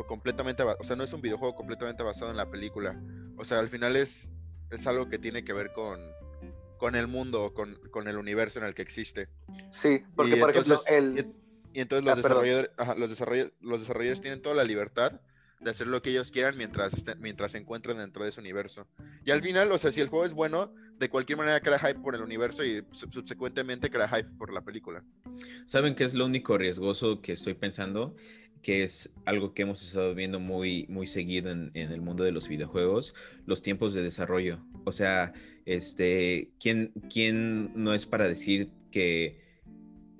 completamente, 0.08 0.62
o 0.62 0.82
sea, 0.82 0.96
no 0.96 1.04
es 1.04 1.12
un 1.12 1.20
videojuego 1.20 1.54
completamente 1.54 2.02
basado 2.02 2.30
en 2.30 2.38
la 2.38 2.48
película. 2.50 2.98
O 3.36 3.44
sea, 3.44 3.58
al 3.58 3.68
final 3.68 3.96
es, 3.96 4.30
es 4.70 4.86
algo 4.86 5.10
que 5.10 5.18
tiene 5.18 5.44
que 5.44 5.52
ver 5.52 5.74
con, 5.74 6.00
con 6.78 6.96
el 6.96 7.06
mundo, 7.06 7.52
con, 7.52 7.74
con 7.90 8.08
el 8.08 8.16
universo 8.16 8.60
en 8.60 8.64
el 8.64 8.74
que 8.74 8.80
existe. 8.80 9.28
Sí, 9.68 10.02
porque 10.16 10.36
por 10.38 10.48
ejemplo, 10.48 10.80
el... 10.86 11.34
Y, 11.72 11.80
entonces 11.80 12.04
los, 12.04 12.12
ah, 12.12 12.16
desarrolladores, 12.16 12.70
los, 12.96 13.10
desarrolladores, 13.10 13.54
los 13.60 13.80
desarrolladores 13.80 14.20
tienen 14.20 14.42
toda 14.42 14.54
la 14.54 14.64
libertad 14.64 15.20
de 15.62 15.70
hacer 15.70 15.86
lo 15.86 16.02
que 16.02 16.10
ellos 16.10 16.30
quieran 16.30 16.56
mientras, 16.56 16.92
mientras 17.18 17.52
se 17.52 17.58
encuentren 17.58 17.98
dentro 17.98 18.24
de 18.24 18.30
ese 18.30 18.40
universo. 18.40 18.86
Y 19.24 19.30
al 19.30 19.42
final, 19.42 19.70
o 19.70 19.78
sea, 19.78 19.92
si 19.92 20.00
el 20.00 20.08
juego 20.08 20.24
es 20.24 20.34
bueno, 20.34 20.74
de 20.98 21.08
cualquier 21.08 21.38
manera 21.38 21.60
crea 21.60 21.78
hype 21.78 22.00
por 22.00 22.14
el 22.14 22.22
universo 22.22 22.64
y 22.64 22.84
subsecuentemente 22.92 23.90
crea 23.90 24.08
hype 24.08 24.30
por 24.38 24.52
la 24.52 24.62
película. 24.62 25.04
¿Saben 25.66 25.94
qué 25.94 26.04
es 26.04 26.14
lo 26.14 26.26
único 26.26 26.58
riesgoso 26.58 27.20
que 27.20 27.32
estoy 27.32 27.54
pensando? 27.54 28.14
Que 28.62 28.82
es 28.82 29.10
algo 29.24 29.54
que 29.54 29.62
hemos 29.62 29.82
estado 29.82 30.14
viendo 30.14 30.38
muy, 30.38 30.86
muy 30.88 31.06
seguido 31.06 31.50
en, 31.50 31.70
el 31.74 32.00
mundo 32.00 32.24
de 32.24 32.32
los 32.32 32.48
videojuegos, 32.48 33.14
los 33.46 33.62
tiempos 33.62 33.94
de 33.94 34.02
desarrollo. 34.02 34.60
O 34.84 34.92
sea, 34.92 35.32
este, 35.64 36.50
¿quién, 36.60 36.92
quién 37.12 37.72
no 37.74 37.94
es 37.94 38.06
para 38.06 38.28
decir 38.28 38.70
que 38.90 39.40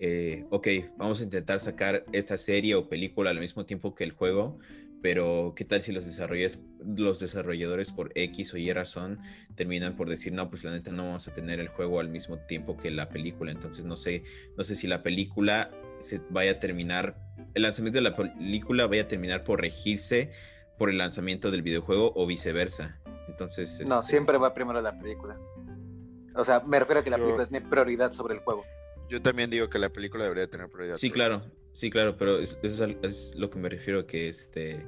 eh, 0.05 0.45
ok, 0.51 0.67
vamos 0.97 1.21
a 1.21 1.23
intentar 1.23 1.61
sacar 1.61 2.05
esta 2.11 2.37
serie 2.37 2.75
o 2.75 2.89
película 2.89 3.31
al 3.31 3.39
mismo 3.39 3.65
tiempo 3.65 3.95
que 3.95 4.03
el 4.03 4.11
juego, 4.11 4.59
pero 5.01 5.53
¿qué 5.55 5.65
tal 5.65 5.81
si 5.81 5.93
los 5.93 6.05
desarrolladores, 6.05 6.59
los 6.85 7.21
desarrolladores 7.21 7.93
por 7.93 8.11
X 8.17 8.53
o 8.53 8.57
Y 8.57 8.73
razón 8.73 9.21
terminan 9.55 9.95
por 9.95 10.09
decir, 10.09 10.33
no, 10.33 10.51
pues 10.51 10.65
la 10.65 10.73
neta 10.73 10.91
no 10.91 11.05
vamos 11.05 11.29
a 11.29 11.33
tener 11.33 11.61
el 11.61 11.69
juego 11.69 12.01
al 12.01 12.09
mismo 12.09 12.37
tiempo 12.39 12.77
que 12.77 12.91
la 12.91 13.11
película? 13.11 13.53
Entonces 13.53 13.85
no 13.85 13.95
sé, 13.95 14.25
no 14.57 14.65
sé 14.65 14.75
si 14.75 14.89
la 14.89 15.05
película 15.05 15.71
se 16.01 16.21
vaya 16.31 16.51
a 16.51 16.59
terminar, 16.59 17.17
el 17.55 17.63
lanzamiento 17.63 17.99
de 17.99 18.03
la 18.03 18.17
película 18.17 18.89
vaya 18.89 19.03
a 19.03 19.09
terminar 19.09 19.45
por 19.45 19.61
regirse 19.61 20.33
por 20.79 20.91
el 20.91 20.99
lanzamiento 20.99 21.53
del 21.53 21.63
videojuego 21.63 22.13
o 22.17 22.27
viceversa. 22.27 23.01
Entonces... 23.29 23.81
No, 23.89 24.01
este 24.01 24.11
siempre 24.11 24.37
va 24.37 24.53
primero 24.53 24.83
la 24.83 24.99
película. 24.99 25.39
O 26.35 26.43
sea, 26.43 26.59
me 26.59 26.81
refiero 26.81 27.03
a 27.03 27.05
que 27.05 27.11
la 27.11 27.19
película 27.19 27.47
tiene 27.47 27.65
prioridad 27.69 28.11
sobre 28.11 28.35
el 28.35 28.41
juego. 28.41 28.65
Yo 29.13 29.21
también 29.21 29.51
digo 29.51 29.69
que 29.69 29.79
la 29.79 29.91
película 29.91 30.25
debería 30.25 30.47
tener 30.47 30.71
prioridad. 30.71 30.97
Sí, 30.97 31.11
claro, 31.11 31.43
sí, 31.75 31.91
claro, 31.91 32.17
pero 32.17 32.39
eso 32.39 32.87
es, 33.03 33.35
lo 33.37 33.51
que 33.51 33.59
me 33.59 33.69
refiero 33.69 34.07
que 34.07 34.27
este 34.27 34.87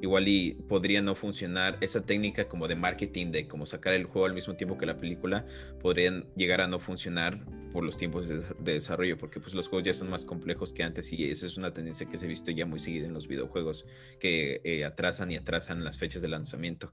igual 0.00 0.26
y 0.26 0.54
podría 0.54 1.02
no 1.02 1.14
funcionar 1.14 1.76
esa 1.82 2.06
técnica 2.06 2.48
como 2.48 2.66
de 2.66 2.76
marketing 2.76 3.30
de 3.30 3.46
como 3.46 3.66
sacar 3.66 3.92
el 3.92 4.06
juego 4.06 4.24
al 4.24 4.32
mismo 4.32 4.54
tiempo 4.56 4.78
que 4.78 4.86
la 4.86 4.96
película 4.96 5.44
podrían 5.82 6.24
llegar 6.34 6.62
a 6.62 6.66
no 6.66 6.78
funcionar 6.78 7.44
por 7.70 7.84
los 7.84 7.98
tiempos 7.98 8.26
de, 8.26 8.42
desarrollo 8.60 9.18
porque 9.18 9.38
pues 9.38 9.52
los 9.52 9.68
juegos 9.68 9.84
ya 9.84 9.92
son 9.92 10.08
más 10.08 10.24
complejos 10.24 10.72
que 10.72 10.82
antes 10.82 11.12
y 11.12 11.30
esa 11.30 11.44
es 11.44 11.58
una 11.58 11.74
tendencia 11.74 12.08
que 12.08 12.16
se 12.16 12.24
ha 12.24 12.28
visto 12.28 12.50
ya 12.50 12.64
muy 12.64 12.78
seguida 12.78 13.06
en 13.06 13.12
los 13.12 13.28
videojuegos 13.28 13.86
que 14.18 14.62
eh, 14.64 14.86
atrasan 14.86 15.30
y 15.30 15.36
atrasan 15.36 15.84
las 15.84 15.98
fechas 15.98 16.22
de 16.22 16.28
lanzamiento. 16.28 16.90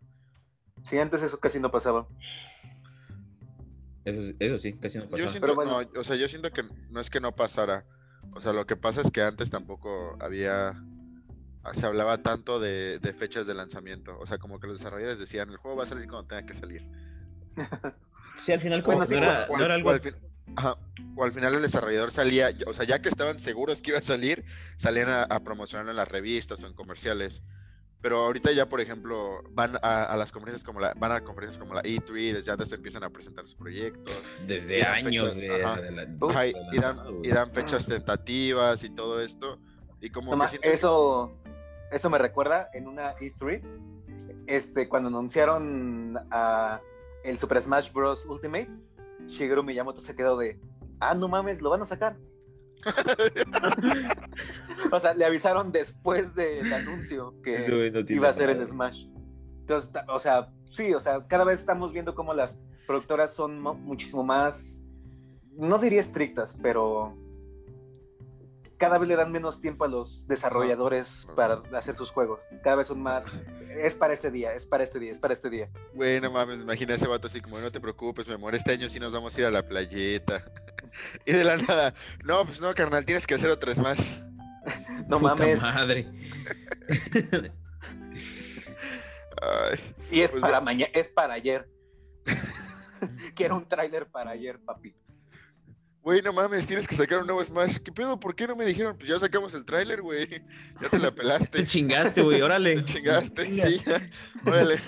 Sí, 0.84 0.98
antes 0.98 1.22
eso 1.22 1.40
casi 1.40 1.60
no 1.60 1.72
pasaba. 1.72 2.06
Eso, 4.06 4.58
sí, 4.60 4.74
casi 4.74 5.00
no 5.00 5.06
pasaba. 5.06 5.18
Yo 5.18 5.28
siento, 5.28 5.56
no, 5.56 6.00
o 6.00 6.04
sea, 6.04 6.16
yo 6.16 6.30
siento 6.30 6.52
que 6.52 6.64
no 6.92 7.02
es 7.02 7.10
que 7.10 7.20
no 7.20 7.36
pasara. 7.36 7.86
O 8.34 8.42
sea, 8.42 8.54
lo 8.54 8.68
que 8.68 8.76
pasa 8.76 9.02
es 9.02 9.10
que 9.10 9.24
antes 9.24 9.50
tampoco 9.50 10.16
había. 10.20 10.80
Se 11.74 11.88
hablaba 11.88 12.22
tanto 12.22 12.60
de, 12.60 13.00
fechas 13.18 13.48
de 13.48 13.56
lanzamiento. 13.56 14.20
O 14.20 14.28
sea, 14.28 14.38
como 14.38 14.60
que 14.60 14.68
los 14.68 14.78
desarrolladores 14.78 15.20
decían: 15.20 15.50
el 15.50 15.58
juego 15.58 15.78
va 15.78 15.84
a 15.84 15.88
salir 15.88 16.08
cuando 16.08 16.28
tenga 16.28 16.46
que 16.46 16.54
salir. 16.54 16.88
sí, 18.46 18.52
al 18.52 18.60
final, 18.62 18.84
como 18.84 19.04
no, 19.04 19.06
era, 19.06 19.46
algo. 19.74 19.92
O 21.16 21.24
al, 21.24 21.34
final 21.34 21.56
el 21.56 21.64
desarrollador 21.64 22.12
salía, 22.12 22.52
o 22.68 22.74
sea, 22.74 22.86
ya 22.86 23.02
que 23.02 23.10
estaban 23.10 23.40
seguros 23.40 23.82
que 23.82 23.90
iba 23.90 24.00
a 24.00 24.04
salir, 24.04 24.46
salían 24.76 25.10
a, 25.10 25.24
a 25.24 25.44
promocionarlo 25.44 25.90
en 25.90 25.98
las 25.98 26.08
revistas 26.08 26.62
o 26.62 26.68
en 26.68 26.74
comerciales 26.74 27.42
pero 28.06 28.20
ahorita 28.20 28.52
ya, 28.52 28.70
por 28.70 28.80
ejemplo, 28.82 29.42
van 29.50 29.80
a, 29.82 30.16
las 30.16 30.32
conferencias 30.32 30.64
como 30.64 30.80
la, 30.80 30.94
van 30.96 31.12
a 31.12 31.22
conferencias 31.24 31.58
como 31.58 31.74
la 31.74 31.82
E3, 31.82 32.34
desde 32.34 32.52
antes 32.52 32.72
empiezan 32.72 33.04
a 33.04 33.10
presentar 33.10 33.48
sus 33.48 33.56
proyectos. 33.56 34.24
Desde 34.46 34.84
años 34.84 35.36
de, 35.36 35.48
y, 37.24 37.30
dan, 37.32 37.52
fechas 37.52 37.88
tentativas 37.88 38.84
y 38.84 38.92
todo 38.92 39.20
esto. 39.22 39.58
Y 40.02 40.12
como 40.12 40.36
eso, 40.62 41.36
eso 41.92 42.10
me 42.12 42.20
recuerda 42.20 42.70
en 42.74 42.88
una 42.88 43.16
E3, 43.16 43.64
este, 44.46 44.88
cuando 44.88 45.10
anunciaron 45.10 46.16
a 46.30 46.82
el 47.24 47.40
Super 47.40 47.60
Smash 47.60 47.92
Bros. 47.92 48.24
Ultimate, 48.28 48.70
Shigeru 49.26 49.64
Miyamoto 49.64 50.02
se 50.02 50.16
quedó 50.16 50.38
de, 50.38 50.60
ah, 51.00 51.16
no 51.16 51.28
mames, 51.28 51.60
lo 51.60 51.72
van 51.72 51.82
a 51.82 51.88
sacar. 51.88 52.18
o 54.92 55.00
sea, 55.00 55.14
le 55.14 55.26
avisaron 55.26 55.72
después 55.72 56.36
del 56.36 56.72
anuncio 56.74 57.34
que 57.44 57.66
iba 58.10 58.30
a 58.30 58.34
ser 58.34 58.50
en 58.50 58.66
Smash. 58.66 59.08
Entonces, 59.62 59.90
o 60.08 60.20
sea, 60.20 60.50
sí, 60.70 60.94
o 60.94 61.00
sea, 61.00 61.26
cada 61.28 61.44
vez 61.44 61.60
estamos 61.60 61.92
viendo 61.92 62.14
cómo 62.14 62.34
las 62.34 62.60
productoras 62.86 63.34
son 63.34 63.60
muchísimo 63.60 64.24
más, 64.24 64.84
no 65.58 65.80
diría 65.80 66.02
estrictas, 66.02 66.58
pero 66.62 67.18
cada 68.78 68.98
vez 68.98 69.08
le 69.08 69.16
dan 69.16 69.32
menos 69.32 69.62
tiempo 69.62 69.86
a 69.86 69.88
los 69.88 70.28
desarrolladores 70.28 71.28
para 71.36 71.62
hacer 71.74 71.96
sus 71.96 72.12
juegos. 72.12 72.48
Cada 72.64 72.78
vez 72.78 72.88
son 72.88 73.02
más, 73.02 73.26
es 73.70 73.96
para 73.96 74.14
este 74.14 74.32
día, 74.32 74.54
es 74.54 74.66
para 74.66 74.84
este 74.84 75.00
día, 75.00 75.12
es 75.12 75.20
para 75.20 75.34
este 75.34 75.50
día. 75.50 75.70
Bueno, 75.94 76.32
mames, 76.32 76.62
imagina 76.62 76.96
ese 76.96 77.08
vato 77.08 77.28
así 77.28 77.42
como, 77.42 77.60
no 77.60 77.72
te 77.72 77.80
preocupes, 77.80 78.28
mi 78.28 78.34
amor, 78.34 78.54
este 78.54 78.74
año 78.74 78.90
sí 78.90 79.00
nos 79.00 79.14
vamos 79.14 79.36
a 79.36 79.40
ir 79.40 79.46
a 79.46 79.52
la 79.52 79.68
playeta. 79.68 80.44
Y 81.26 81.34
de 81.34 81.44
la 81.44 81.58
nada, 81.58 81.94
no, 82.24 82.46
pues 82.46 82.62
no, 82.62 82.74
carnal, 82.74 83.06
tienes 83.06 83.28
que 83.28 83.36
hacer 83.36 83.50
otro 83.50 83.74
Smash. 83.74 84.20
no 85.08 85.20
mames. 85.20 85.62
madre. 85.62 86.08
y 90.12 90.22
es 90.22 90.32
pues 90.32 90.42
para 90.42 90.62
mañana, 90.62 90.92
es 90.94 91.10
para 91.10 91.34
ayer. 91.34 91.70
Quiero 93.36 93.56
un 93.58 93.68
tráiler 93.68 94.08
para 94.08 94.32
ayer, 94.32 94.60
papi. 94.60 94.96
Güey, 96.02 96.22
no 96.22 96.32
mames, 96.34 96.68
tienes 96.68 96.88
que 96.88 96.96
sacar 96.96 97.20
un 97.20 97.26
nuevo 97.26 97.44
Smash. 97.44 97.78
¿Qué 97.78 97.92
pedo? 97.92 98.20
¿Por 98.20 98.36
qué 98.36 98.46
no 98.46 98.56
me 98.56 98.64
dijeron? 98.64 98.96
Pues 98.96 99.10
ya 99.10 99.20
sacamos 99.20 99.56
el 99.56 99.66
tráiler, 99.66 100.04
güey. 100.04 100.28
Ya 100.80 100.90
te 100.90 101.00
la 101.00 101.10
pelaste. 101.10 101.58
Te 101.60 101.66
chingaste, 101.66 102.22
güey, 102.22 102.44
órale. 102.44 102.76
Te 102.76 102.84
chingaste, 102.84 103.56
sí. 103.56 103.82
Órale. 104.46 104.80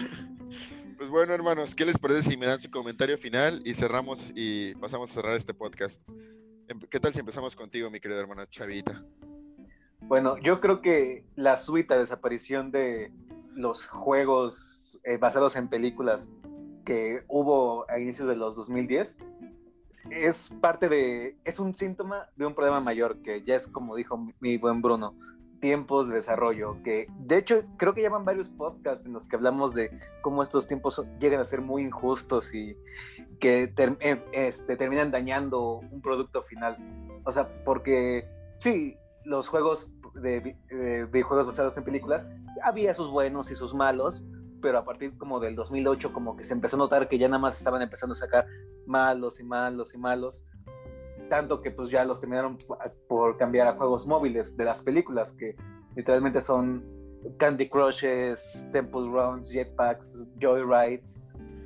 Pues 0.98 1.12
bueno, 1.12 1.32
hermanos, 1.32 1.76
¿qué 1.76 1.86
les 1.86 2.00
parece 2.00 2.24
si 2.24 2.38
me 2.38 2.48
dan 2.48 2.60
su 2.60 2.72
comentario 2.72 3.20
final 3.20 3.62
y 3.64 3.76
cerramos 3.76 4.32
y 4.34 4.74
pasamos 4.76 5.12
a 5.12 5.14
cerrar 5.14 5.36
este 5.36 5.54
podcast? 5.54 6.02
Em, 6.68 6.80
¿Qué 6.80 7.00
tal 7.00 7.14
si 7.14 7.20
empezamos 7.20 7.56
contigo, 7.56 7.92
mi 7.92 8.00
querida 8.00 8.20
hermana 8.20 8.50
Chavita? 8.50 9.06
Bueno, 10.02 10.40
yo 10.40 10.60
creo 10.60 10.82
que 10.82 11.24
la 11.36 11.58
súbita 11.58 12.00
desaparición 12.00 12.72
de 12.72 13.12
los 13.54 13.86
juegos 13.86 15.00
eh, 15.04 15.18
basados 15.18 15.56
en 15.56 15.68
películas 15.68 16.34
que 16.84 17.24
hubo 17.28 17.88
a 17.92 18.00
inicios 18.00 18.28
de 18.28 18.36
los 18.36 18.56
2010 18.56 19.18
es 20.10 20.52
parte 20.62 20.90
de, 20.90 21.38
es 21.44 21.60
un 21.60 21.76
síntoma 21.76 22.28
de 22.36 22.48
un 22.48 22.56
problema 22.56 22.80
mayor 22.80 23.22
que 23.22 23.44
ya 23.44 23.56
es 23.56 23.68
como 23.68 23.96
dijo 23.96 24.26
mi, 24.40 24.58
buen 24.58 24.82
Bruno, 24.82 25.14
tiempos 25.60 26.08
de 26.08 26.16
desarrollo, 26.16 26.82
que 26.84 27.08
de 27.20 27.38
hecho 27.38 27.64
creo 27.78 27.94
que 27.94 28.02
llevan 28.02 28.26
varios 28.26 28.50
podcasts 28.50 29.06
en 29.06 29.14
los 29.14 29.28
que 29.28 29.36
hablamos 29.36 29.74
de 29.74 29.92
cómo 30.22 30.44
estos 30.44 30.68
tiempos 30.68 31.04
llegan 31.20 31.40
a 31.40 31.46
ser 31.46 31.62
muy 31.62 31.84
injustos 31.84 32.54
y 32.54 32.78
que 33.40 33.74
eh, 33.78 34.24
este, 34.34 34.78
terminan 34.78 35.12
dañando 35.12 35.80
un 35.80 36.02
producto 36.02 36.42
final. 36.42 36.78
O 37.24 37.32
sea, 37.32 37.64
porque 37.64 38.28
sí, 38.60 38.98
los 39.26 39.48
juegos 39.48 39.90
de, 40.16 40.56
de 40.70 41.06
videojuegos 41.06 41.46
basados 41.46 41.78
en 41.78 41.84
películas, 41.84 42.28
había 42.64 42.94
sus 42.94 43.10
buenos 43.10 43.52
y 43.52 43.56
sus 43.56 43.74
malos, 43.74 44.24
pero 44.62 44.80
a 44.80 44.86
partir 44.86 45.18
como 45.18 45.40
del 45.40 45.56
2008 45.56 46.14
como 46.14 46.36
que 46.36 46.44
se 46.44 46.54
empezó 46.54 46.76
a 46.76 46.80
notar 46.80 47.08
que 47.08 47.18
ya 47.18 47.28
nada 47.28 47.40
más 47.40 47.58
estaban 47.58 47.82
empezando 47.82 48.14
a 48.14 48.16
sacar 48.16 48.48
malos 48.86 49.40
y 49.40 49.44
malos 49.44 49.94
y 49.94 49.98
malos, 49.98 50.44
tanto 51.30 51.62
que 51.62 51.72
pues 51.72 51.90
ya 51.90 52.04
los 52.06 52.20
terminaron 52.20 52.58
por 53.08 53.38
cambiar 53.38 53.68
a 53.68 53.74
juegos 53.74 54.08
móviles 54.08 54.58
de 54.58 54.66
las 54.66 54.82
películas, 54.82 55.34
que 55.34 55.56
literalmente 55.96 56.42
son 56.42 56.86
Candy 57.38 57.70
Crushes, 57.70 58.68
Temple 58.72 59.08
Runs, 59.12 59.50
Jetpacks, 59.50 60.18
Joyrides, 60.40 61.24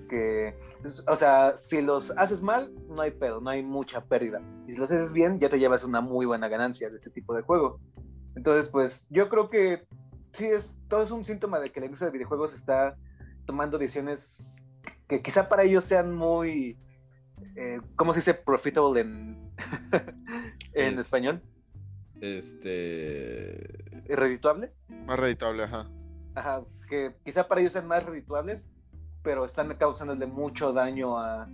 que, 0.09 0.55
pues, 0.81 1.03
o 1.07 1.15
sea, 1.15 1.55
si 1.55 1.81
los 1.81 2.11
haces 2.17 2.41
mal, 2.43 2.73
no 2.89 3.01
hay 3.01 3.11
pedo, 3.11 3.39
no 3.39 3.49
hay 3.49 3.63
mucha 3.63 4.03
pérdida. 4.03 4.41
Y 4.67 4.73
si 4.73 4.77
los 4.77 4.91
haces 4.91 5.13
bien, 5.13 5.39
ya 5.39 5.49
te 5.49 5.59
llevas 5.59 5.83
una 5.83 6.01
muy 6.01 6.25
buena 6.25 6.47
ganancia 6.47 6.89
de 6.89 6.97
este 6.97 7.09
tipo 7.09 7.33
de 7.33 7.43
juego. 7.43 7.79
Entonces, 8.35 8.69
pues 8.69 9.07
yo 9.09 9.29
creo 9.29 9.49
que 9.49 9.85
sí, 10.33 10.47
es, 10.47 10.77
todo 10.87 11.03
es 11.03 11.11
un 11.11 11.25
síntoma 11.25 11.59
de 11.59 11.71
que 11.71 11.79
la 11.79 11.85
industria 11.85 12.07
de 12.07 12.17
videojuegos 12.17 12.53
está 12.53 12.95
tomando 13.45 13.77
decisiones 13.77 14.65
que 15.07 15.21
quizá 15.21 15.49
para 15.49 15.63
ellos 15.63 15.83
sean 15.83 16.13
muy, 16.13 16.77
eh, 17.55 17.81
¿cómo 17.95 18.13
se 18.13 18.19
dice 18.19 18.33
profitable 18.33 19.01
en, 19.01 19.40
en 20.73 20.99
español? 20.99 21.41
Este... 22.21 24.03
¿Redituable? 24.07 24.71
Más 24.87 25.19
redituable, 25.19 25.63
ajá. 25.63 25.89
Ajá, 26.35 26.63
que 26.87 27.15
quizá 27.25 27.47
para 27.47 27.61
ellos 27.61 27.73
sean 27.73 27.87
más 27.87 28.03
redituables, 28.03 28.67
pero 29.23 29.45
están 29.45 29.75
causándole 29.75 30.25
mucho 30.25 30.71
daño 30.73 31.17
a, 31.17 31.49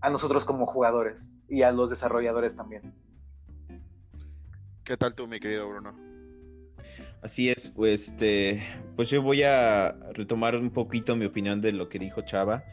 a 0.00 0.10
nosotros 0.10 0.44
como 0.44 0.66
jugadores 0.66 1.34
y 1.48 1.62
a 1.62 1.72
los 1.72 1.90
desarrolladores 1.90 2.56
también. 2.56 2.94
¿Qué 4.84 4.96
tal 4.96 5.14
tú, 5.14 5.26
mi 5.26 5.38
querido 5.38 5.68
Bruno? 5.68 5.94
Así 7.20 7.50
es, 7.50 7.68
pues, 7.68 8.08
este, 8.08 8.62
pues 8.96 9.10
yo 9.10 9.20
voy 9.22 9.42
a 9.42 9.92
retomar 10.12 10.56
un 10.56 10.70
poquito 10.70 11.16
mi 11.16 11.26
opinión 11.26 11.60
de 11.60 11.72
lo 11.72 11.88
que 11.88 11.98
dijo 11.98 12.22
Chava. 12.22 12.64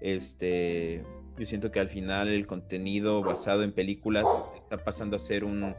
Este, 0.00 1.02
yo 1.38 1.46
siento 1.46 1.70
que 1.70 1.80
al 1.80 1.88
final 1.88 2.28
el 2.28 2.46
contenido 2.46 3.22
basado 3.22 3.62
en 3.62 3.72
películas 3.72 4.26
está 4.56 4.78
pasando 4.78 5.16
a 5.16 5.18
ser 5.18 5.44
un 5.44 5.74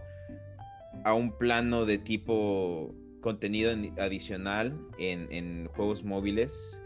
a 1.03 1.13
un 1.13 1.37
plano 1.37 1.85
de 1.85 1.97
tipo 1.97 2.95
contenido 3.21 3.71
adicional 3.97 4.79
en, 4.97 5.67
juegos 5.67 6.03
móviles. 6.03 6.81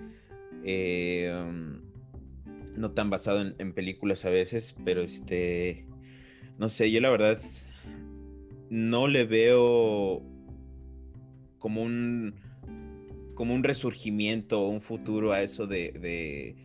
Um, 0.62 1.82
no 2.76 2.92
tan 2.92 3.10
basado 3.10 3.42
en, 3.42 3.56
en, 3.60 3.74
películas 3.74 4.26
a 4.26 4.30
veces, 4.30 4.76
pero 4.84 5.02
este, 5.02 5.86
no 6.58 6.70
sé, 6.70 6.92
yo 6.92 7.02
la 7.02 7.10
verdad 7.10 7.40
no 8.70 9.08
le 9.08 9.26
veo 9.26 10.22
como 11.60 11.84
un, 11.84 12.36
como 13.36 13.54
un 13.54 13.64
resurgimiento, 13.64 14.68
un 14.68 14.82
futuro 14.82 15.32
a 15.32 15.42
eso 15.42 15.68
de, 15.68 16.56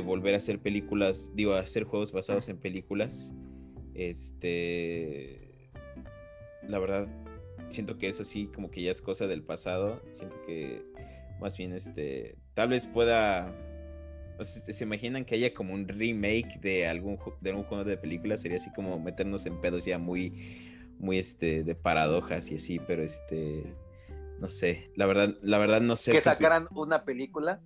volver 0.00 0.34
a 0.34 0.36
hacer 0.38 0.58
películas, 0.58 1.32
digo, 1.34 1.54
a 1.54 1.60
hacer 1.60 1.84
juegos 1.84 2.12
basados 2.12 2.48
en 2.48 2.58
películas. 2.58 3.32
Este, 3.94 5.70
la 6.62 6.78
verdad, 6.78 7.08
siento 7.68 7.98
que 7.98 8.08
eso 8.08 8.24
sí, 8.24 8.50
como 8.54 8.70
que 8.70 8.82
ya 8.82 8.90
es 8.90 9.02
cosa 9.02 9.26
del 9.26 9.42
pasado. 9.42 10.02
Siento 10.10 10.36
que 10.46 10.84
más 11.40 11.56
bien, 11.56 11.72
este, 11.72 12.36
tal 12.54 12.68
vez 12.68 12.86
pueda 12.86 13.54
¿Se 14.44 14.84
imaginan 14.84 15.24
que 15.24 15.34
haya 15.34 15.52
como 15.52 15.74
un 15.74 15.88
remake 15.88 16.60
de 16.60 16.86
algún, 16.86 17.18
de 17.40 17.50
algún 17.50 17.64
juego 17.64 17.84
de 17.84 17.96
películas? 17.96 18.40
Sería 18.40 18.58
así 18.58 18.70
como 18.72 18.98
meternos 19.00 19.46
en 19.46 19.60
pedos 19.60 19.84
ya 19.84 19.98
muy, 19.98 20.94
muy 20.98 21.18
este, 21.18 21.64
de 21.64 21.74
paradojas 21.74 22.50
y 22.52 22.56
así, 22.56 22.78
pero 22.78 23.02
este, 23.02 23.74
no 24.38 24.48
sé, 24.48 24.90
la 24.94 25.06
verdad, 25.06 25.34
la 25.42 25.58
verdad 25.58 25.80
no 25.80 25.96
sé. 25.96 26.12
Que 26.12 26.20
sacaran 26.20 26.68
una 26.70 27.04
película 27.04 27.60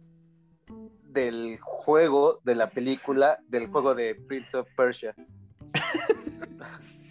del 1.12 1.58
juego, 1.60 2.40
de 2.44 2.54
la 2.54 2.70
película, 2.70 3.40
del 3.48 3.66
juego 3.66 3.94
de 3.94 4.14
Prince 4.14 4.56
of 4.56 4.68
Persia. 4.76 5.14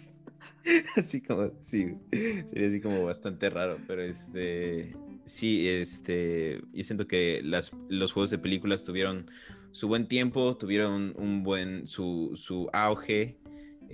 así 0.96 1.20
como, 1.20 1.50
sí, 1.60 1.96
sería 2.10 2.68
así 2.68 2.80
como 2.80 3.04
bastante 3.04 3.50
raro, 3.50 3.78
pero 3.86 4.02
este, 4.02 4.96
sí, 5.24 5.68
este, 5.68 6.62
yo 6.72 6.84
siento 6.84 7.06
que 7.06 7.40
las, 7.42 7.72
los 7.88 8.12
juegos 8.12 8.30
de 8.30 8.38
películas 8.38 8.84
tuvieron 8.84 9.30
su 9.70 9.88
buen 9.88 10.06
tiempo, 10.06 10.56
tuvieron 10.56 11.14
un 11.16 11.42
buen, 11.42 11.88
su, 11.88 12.32
su 12.34 12.68
auge, 12.72 13.38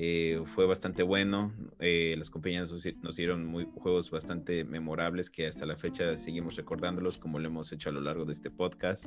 eh, 0.01 0.41
fue 0.55 0.65
bastante 0.65 1.03
bueno. 1.03 1.53
Eh, 1.81 2.15
las 2.16 2.31
compañías 2.31 2.73
nos, 3.03 3.16
dieron 3.16 3.45
muy, 3.45 3.65
juegos 3.65 4.12
bastante 4.12 4.62
memorables 4.62 5.29
que 5.29 5.49
hasta 5.49 5.66
la 5.66 5.77
fecha 5.77 6.16
seguimos 6.16 6.55
recordándolos 6.55 7.19
como 7.19 7.41
lo 7.41 7.49
hemos 7.49 7.73
hecho 7.73 7.89
a 7.89 7.93
lo 7.93 8.01
largo 8.01 8.25
de 8.25 8.31
este 8.31 8.49
podcast. 8.49 9.07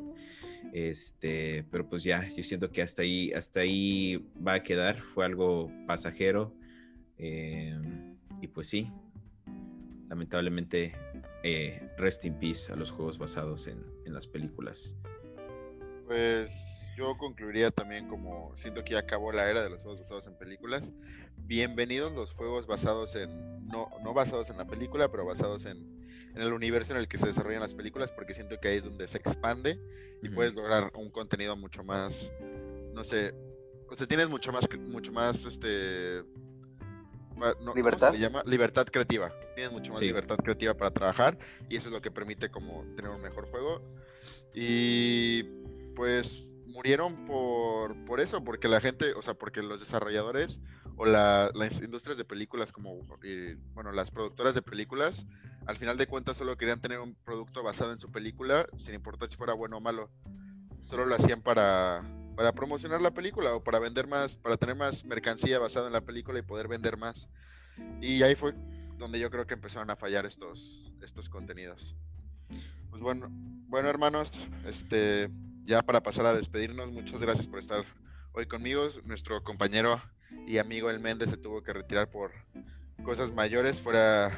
Este, 0.74 1.64
pero 1.72 1.88
pues 1.88 2.04
ya, 2.04 2.28
yo 2.28 2.44
siento 2.44 2.72
que 2.72 2.82
hasta 2.82 3.04
ahí, 3.04 3.32
hasta 3.32 3.62
ahí 3.62 4.28
va 4.46 4.56
a 4.56 4.64
quedar. 4.64 5.00
Fue 5.00 5.24
algo 5.24 5.72
pasajero. 5.88 6.54
Eh, 7.18 7.80
y 8.42 8.48
pues 8.48 8.68
sí, 8.68 8.92
lamentablemente, 10.10 10.94
rest 11.98 12.26
in 12.26 12.38
peace 12.38 12.70
a 12.70 12.76
los 12.76 12.92
juegos 12.92 13.18
basados 13.18 13.68
en, 13.68 13.82
en 14.06 14.14
las 14.14 14.28
películas. 14.28 14.94
Pues 16.06 16.81
yo 16.98 17.18
concluiría 17.18 17.72
también 17.72 18.08
como 18.08 18.56
siento 18.58 18.84
que 18.84 18.94
ya 18.94 19.00
acabó 19.00 19.32
la 19.32 19.50
era 19.50 19.64
de 19.64 19.70
los 19.70 19.82
juegos 19.82 20.02
basados 20.02 20.28
en 20.28 20.38
películas. 20.38 20.92
Bienvenidos 21.38 22.12
los 22.14 22.34
juegos 22.34 22.68
basados 22.68 23.16
en, 23.16 23.66
no, 23.68 23.90
no 24.04 24.14
basados 24.14 24.50
en 24.50 24.58
la 24.58 24.66
película, 24.66 25.10
pero 25.10 25.26
basados 25.26 25.66
en, 25.66 25.78
en 26.36 26.42
el 26.42 26.54
universo 26.54 26.94
en 26.94 27.00
el 27.00 27.08
que 27.08 27.18
se 27.18 27.28
desarrollan 27.28 27.62
las 27.62 27.76
películas, 27.76 28.12
porque 28.12 28.34
siento 28.34 28.60
que 28.60 28.68
ahí 28.68 28.78
es 28.78 28.84
donde 28.84 29.08
se 29.08 29.18
expande 29.18 29.80
y 30.22 30.30
puedes 30.30 30.54
lograr 30.54 30.92
un 30.96 31.10
contenido 31.10 31.56
mucho 31.56 31.84
más, 31.84 32.30
no 32.94 33.04
sé, 33.04 33.34
o 33.90 33.96
sea, 33.96 34.08
tienes 34.08 34.30
mucho 34.30 34.52
más, 34.52 34.68
mucho 34.80 35.12
más, 35.12 35.46
este... 35.46 36.24
pa- 37.40 37.54
no, 37.54 37.58
¿cómo 37.58 37.74
se 37.74 37.78
¿Libertad? 37.80 38.12
le 38.14 38.20
llama? 38.20 38.44
Libertad 38.46 38.86
creativa. 38.86 39.34
Tienes 39.56 39.74
mucho 39.74 39.92
más 39.92 40.00
Sí. 40.00 40.06
libertad 40.06 40.38
creativa 40.38 40.74
para 40.76 40.92
trabajar 40.92 41.38
y 41.70 41.76
eso 41.78 41.88
es 41.88 41.94
lo 41.94 42.02
que 42.02 42.12
permite 42.12 42.50
como 42.50 42.86
tener 42.96 43.12
un 43.12 43.22
mejor 43.22 43.50
juego. 43.50 43.82
Y 44.54 45.44
pues 45.96 46.54
murieron 46.72 47.26
por, 47.26 47.96
por 48.06 48.20
eso, 48.20 48.44
porque 48.44 48.68
la 48.68 48.82
gente, 48.82 49.14
o 49.14 49.22
sea, 49.22 49.34
porque 49.34 49.62
los 49.62 49.80
desarrolladores 49.80 50.60
o 50.98 51.06
la- 51.06 51.52
las 51.54 51.82
industrias 51.82 52.18
de 52.18 52.26
películas 52.26 52.72
como, 52.72 53.00
eh, 53.24 53.58
bueno, 53.74 53.92
las 53.92 54.12
productoras 54.12 54.56
de 54.56 54.62
películas, 54.62 55.26
al 55.66 55.76
final 55.76 55.98
de 55.98 56.08
cuentas 56.08 56.38
solo 56.38 56.58
querían 56.58 56.82
tener 56.82 57.00
un 57.00 57.16
producto 57.16 57.64
basado 57.64 57.92
en 57.94 58.00
su 58.00 58.12
película, 58.12 58.68
sin 58.78 58.94
importar 58.96 59.30
si 59.30 59.38
fuera 59.38 59.54
bueno 59.54 59.78
o 59.78 59.82
malo. 59.82 60.10
Solo 60.82 61.06
lo 61.06 61.16
hacían 61.16 61.42
para, 61.42 62.04
para 62.36 62.54
promocionar 62.54 63.02
la 63.02 63.12
película 63.12 63.54
o 63.54 63.64
para 63.64 63.80
vender 63.80 64.08
más, 64.08 64.38
para 64.38 64.58
tener 64.58 64.76
más 64.76 65.06
mercancía 65.06 65.60
basada 65.60 65.88
en 65.88 65.94
la 65.94 66.02
película 66.02 66.40
y 66.40 66.42
poder 66.42 66.68
vender 66.68 66.98
más. 66.98 67.28
Y 68.02 68.24
ahí 68.24 68.36
fue 68.36 68.54
donde 68.98 69.20
yo 69.20 69.30
creo 69.30 69.46
que 69.48 69.54
empezaron 69.54 69.90
a 69.90 69.96
fallar 69.96 70.26
estos, 70.26 70.92
estos 71.02 71.30
contenidos. 71.30 71.96
Pues 72.90 73.02
bueno, 73.02 73.30
bueno 73.68 73.88
hermanos, 73.90 74.48
este, 74.66 75.30
ya 75.66 75.82
para 75.82 76.02
pasar 76.04 76.26
a 76.26 76.34
despedirnos, 76.34 76.92
muchas 76.92 77.22
gracias 77.22 77.48
por 77.48 77.60
estar 77.60 77.86
hoy 78.34 78.46
conmigo. 78.48 78.88
Nuestro 79.06 79.44
compañero 79.44 80.02
y 80.48 80.58
amigo 80.58 80.90
El 80.90 81.00
Méndez 81.00 81.30
se 81.30 81.38
tuvo 81.38 81.64
que 81.64 81.74
retirar 81.74 82.10
por 82.10 82.32
cosas 83.04 83.34
mayores 83.34 83.80
fuera, 83.80 84.32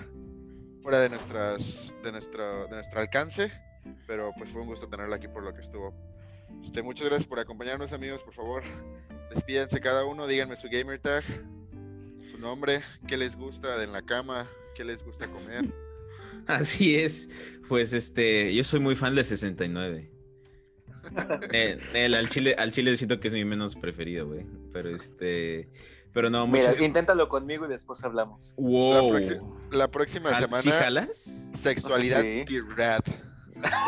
fuera 0.81 0.99
de, 0.99 1.09
nuestras, 1.09 1.93
de, 2.03 2.11
nuestro, 2.11 2.67
de 2.67 2.75
nuestro 2.75 2.99
alcance, 2.99 3.51
pero 4.07 4.31
pues 4.37 4.49
fue 4.49 4.61
un 4.61 4.67
gusto 4.67 4.87
tenerlo 4.87 5.15
aquí 5.15 5.27
por 5.27 5.43
lo 5.43 5.53
que 5.53 5.61
estuvo. 5.61 5.93
Este, 6.61 6.81
muchas 6.81 7.07
gracias 7.07 7.27
por 7.27 7.39
acompañarnos 7.39 7.93
amigos, 7.93 8.23
por 8.23 8.33
favor, 8.33 8.63
despídense 9.33 9.81
cada 9.81 10.05
uno, 10.05 10.27
díganme 10.27 10.55
su 10.55 10.69
gamer 10.69 10.99
tag, 10.99 11.23
su 12.31 12.37
nombre, 12.37 12.81
qué 13.07 13.17
les 13.17 13.35
gusta 13.35 13.83
en 13.83 13.91
la 13.91 14.01
cama, 14.01 14.47
qué 14.75 14.83
les 14.83 15.03
gusta 15.03 15.27
comer. 15.27 15.73
Así 16.47 16.95
es. 16.95 17.29
Pues 17.67 17.93
este, 17.93 18.53
yo 18.53 18.63
soy 18.63 18.79
muy 18.79 18.95
fan 18.95 19.15
del 19.15 19.25
69. 19.25 20.12
Eh, 21.51 21.79
el- 21.93 22.13
al 22.15 22.29
chile, 22.29 22.55
al 22.57 22.71
chile 22.71 22.95
siento 22.97 23.19
que 23.19 23.27
es 23.27 23.33
mi 23.33 23.45
menos 23.45 23.75
preferido, 23.75 24.27
güey. 24.27 24.45
Pero 24.71 24.89
este, 24.89 25.69
pero 26.13 26.29
no, 26.29 26.47
Mira, 26.47 26.69
muchas- 26.69 26.81
inténtalo 26.83 27.27
conmigo 27.29 27.65
y 27.65 27.69
después 27.69 28.03
hablamos. 28.03 28.53
Wow. 28.57 29.19
La 29.71 29.89
próxima 29.89 30.29
Jal- 30.31 30.39
semana, 30.39 30.61
¿Sí 30.63 30.71
jalas? 30.71 31.49
sexualidad 31.53 32.21
Sí. 32.21 32.45
T-Rad. 32.45 33.01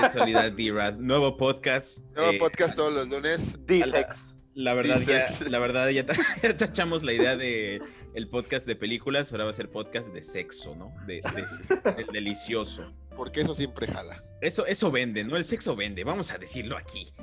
Sexualidad 0.02 0.52
B-Rad. 0.56 0.96
Nuevo 0.96 1.38
podcast. 1.38 2.00
Nuevo 2.16 2.32
eh, 2.32 2.38
podcast 2.40 2.76
todos 2.76 2.94
los 2.94 3.10
lunes. 3.10 3.58
D-Sex. 3.66 4.34
La 4.54 4.74
verdad, 4.74 5.00
ya, 5.02 5.26
la 5.50 5.60
verdad 5.60 5.90
ya, 5.90 6.06
ta- 6.06 6.16
ya 6.44 6.56
tachamos 6.56 7.04
la 7.04 7.12
idea 7.14 7.36
de 7.36 7.82
el 8.14 8.30
podcast 8.30 8.66
de 8.66 8.78
películas, 8.78 9.32
ahora 9.34 9.44
va 9.44 9.50
a 9.50 9.54
ser 9.54 9.70
podcast 9.70 10.14
de 10.14 10.24
sexo, 10.24 10.74
¿no? 10.76 10.94
De, 11.06 11.16
de- 11.16 11.92
del 11.94 12.08
delicioso. 12.08 12.94
Porque 13.16 13.42
eso 13.42 13.54
siempre 13.54 13.88
jala. 13.88 14.24
Eso, 14.42 14.66
eso 14.66 14.92
vende, 14.92 15.24
¿no? 15.24 15.38
El 15.38 15.44
sexo 15.44 15.76
vende, 15.76 16.04
vamos 16.04 16.32
a 16.32 16.38
decirlo 16.38 16.78
aquí. 16.78 17.14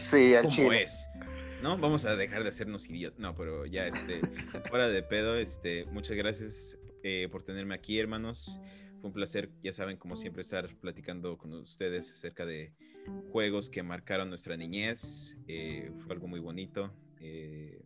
Sí, 0.00 0.34
al 0.34 0.48
chile. 0.48 0.82
es. 0.82 1.08
¿No? 1.62 1.78
Vamos 1.78 2.04
a 2.04 2.16
dejar 2.16 2.42
de 2.42 2.50
hacernos 2.50 2.88
idiotas. 2.88 3.18
No, 3.18 3.34
pero 3.34 3.66
ya, 3.66 3.86
este, 3.86 4.20
fuera 4.70 4.88
de 4.88 5.02
pedo, 5.02 5.36
este, 5.36 5.84
muchas 5.86 6.16
gracias 6.16 6.78
eh, 7.02 7.28
por 7.30 7.42
tenerme 7.42 7.74
aquí, 7.74 7.98
hermanos. 7.98 8.58
Fue 9.00 9.08
un 9.08 9.12
placer, 9.12 9.50
ya 9.62 9.72
saben, 9.72 9.96
como 9.96 10.16
siempre, 10.16 10.42
estar 10.42 10.68
platicando 10.76 11.36
con 11.36 11.52
ustedes 11.54 12.12
acerca 12.12 12.46
de 12.46 12.72
juegos 13.30 13.70
que 13.70 13.82
marcaron 13.82 14.28
nuestra 14.28 14.56
niñez. 14.56 15.36
Eh, 15.48 15.90
fue 16.04 16.14
algo 16.14 16.28
muy 16.28 16.40
bonito. 16.40 16.92
Eh, 17.20 17.82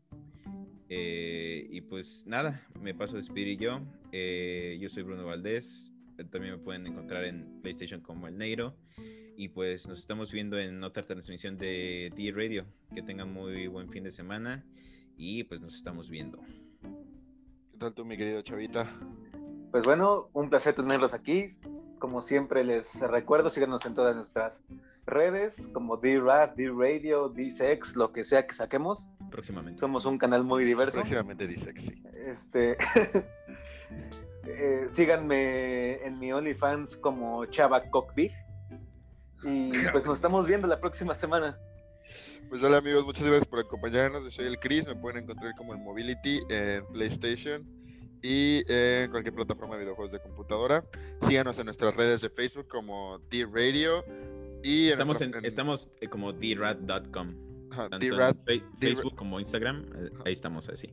eh, 0.92 1.68
y 1.70 1.80
pues 1.82 2.24
nada, 2.26 2.66
me 2.80 2.94
paso 2.94 3.14
a 3.14 3.16
despedir 3.16 3.56
yo. 3.58 3.80
Eh, 4.10 4.76
yo 4.80 4.88
soy 4.88 5.04
Bruno 5.04 5.24
Valdés. 5.24 5.94
También 6.24 6.54
me 6.54 6.58
pueden 6.58 6.86
encontrar 6.86 7.24
en 7.24 7.60
PlayStation 7.62 8.00
como 8.00 8.28
El 8.28 8.38
Neiro. 8.38 8.74
Y 9.36 9.48
pues 9.48 9.86
nos 9.86 9.98
estamos 9.98 10.30
viendo 10.30 10.58
en 10.58 10.84
otra 10.84 11.04
transmisión 11.04 11.56
de 11.56 12.12
D 12.16 12.32
Radio. 12.34 12.66
Que 12.94 13.02
tengan 13.02 13.32
muy 13.32 13.68
buen 13.68 13.88
fin 13.90 14.04
de 14.04 14.10
semana. 14.10 14.64
Y 15.16 15.44
pues 15.44 15.60
nos 15.60 15.74
estamos 15.74 16.10
viendo. 16.10 16.38
¿Qué 17.72 17.78
tal 17.78 17.94
tú, 17.94 18.04
mi 18.04 18.16
querido 18.16 18.42
Chavita? 18.42 18.86
Pues 19.70 19.84
bueno, 19.84 20.28
un 20.32 20.50
placer 20.50 20.74
tenerlos 20.74 21.14
aquí. 21.14 21.58
Como 21.98 22.22
siempre 22.22 22.64
les 22.64 23.00
recuerdo, 23.00 23.50
síganos 23.50 23.84
en 23.86 23.94
todas 23.94 24.16
nuestras 24.16 24.64
redes, 25.06 25.68
como 25.72 25.96
D-Rap, 25.96 26.56
D-Radio, 26.56 27.28
D-Sex, 27.28 27.96
lo 27.96 28.12
que 28.12 28.24
sea 28.24 28.46
que 28.46 28.54
saquemos. 28.54 29.10
Próximamente. 29.30 29.80
Somos 29.80 30.06
un 30.06 30.16
canal 30.16 30.44
muy 30.44 30.64
diverso. 30.64 30.98
Próximamente 30.98 31.46
que 31.46 31.80
sí. 31.80 32.02
Este, 32.26 32.76
eh, 34.46 34.86
síganme 34.90 36.04
en 36.04 36.18
mi 36.18 36.32
OnlyFans 36.32 36.96
como 36.96 37.44
Chava 37.46 37.88
Cockbig. 37.90 38.32
Y 39.42 39.72
pues 39.92 40.04
nos 40.04 40.18
estamos 40.18 40.46
viendo 40.46 40.66
la 40.66 40.78
próxima 40.80 41.14
semana. 41.14 41.58
Pues 42.48 42.62
hola 42.64 42.78
amigos, 42.78 43.04
muchas 43.04 43.24
gracias 43.26 43.46
por 43.46 43.60
acompañarnos. 43.60 44.24
Yo 44.24 44.30
soy 44.30 44.46
el 44.46 44.58
Chris, 44.58 44.86
me 44.86 44.96
pueden 44.96 45.22
encontrar 45.22 45.54
como 45.56 45.72
el 45.72 45.78
Mobility 45.78 46.40
en 46.50 46.84
PlayStation 46.88 47.64
y 48.22 48.62
en 48.68 49.10
cualquier 49.10 49.34
plataforma 49.34 49.76
de 49.76 49.82
videojuegos 49.82 50.12
de 50.12 50.20
computadora. 50.20 50.84
Síganos 51.22 51.58
en 51.58 51.66
nuestras 51.66 51.94
redes 51.94 52.20
de 52.20 52.28
Facebook 52.28 52.68
como 52.68 53.18
D-Radio 53.30 54.04
y 54.62 54.86
en 54.88 54.92
Estamos, 54.92 55.20
nuestra- 55.20 55.38
en, 55.38 55.44
estamos 55.46 55.90
eh, 56.00 56.08
como 56.08 56.32
Tanto 57.88 58.04
en 58.04 58.12
Fe- 58.44 58.62
Facebook 58.78 59.14
como 59.14 59.38
Instagram. 59.40 59.86
eh, 59.96 60.10
Ahí 60.26 60.32
estamos 60.32 60.68
así. 60.68 60.92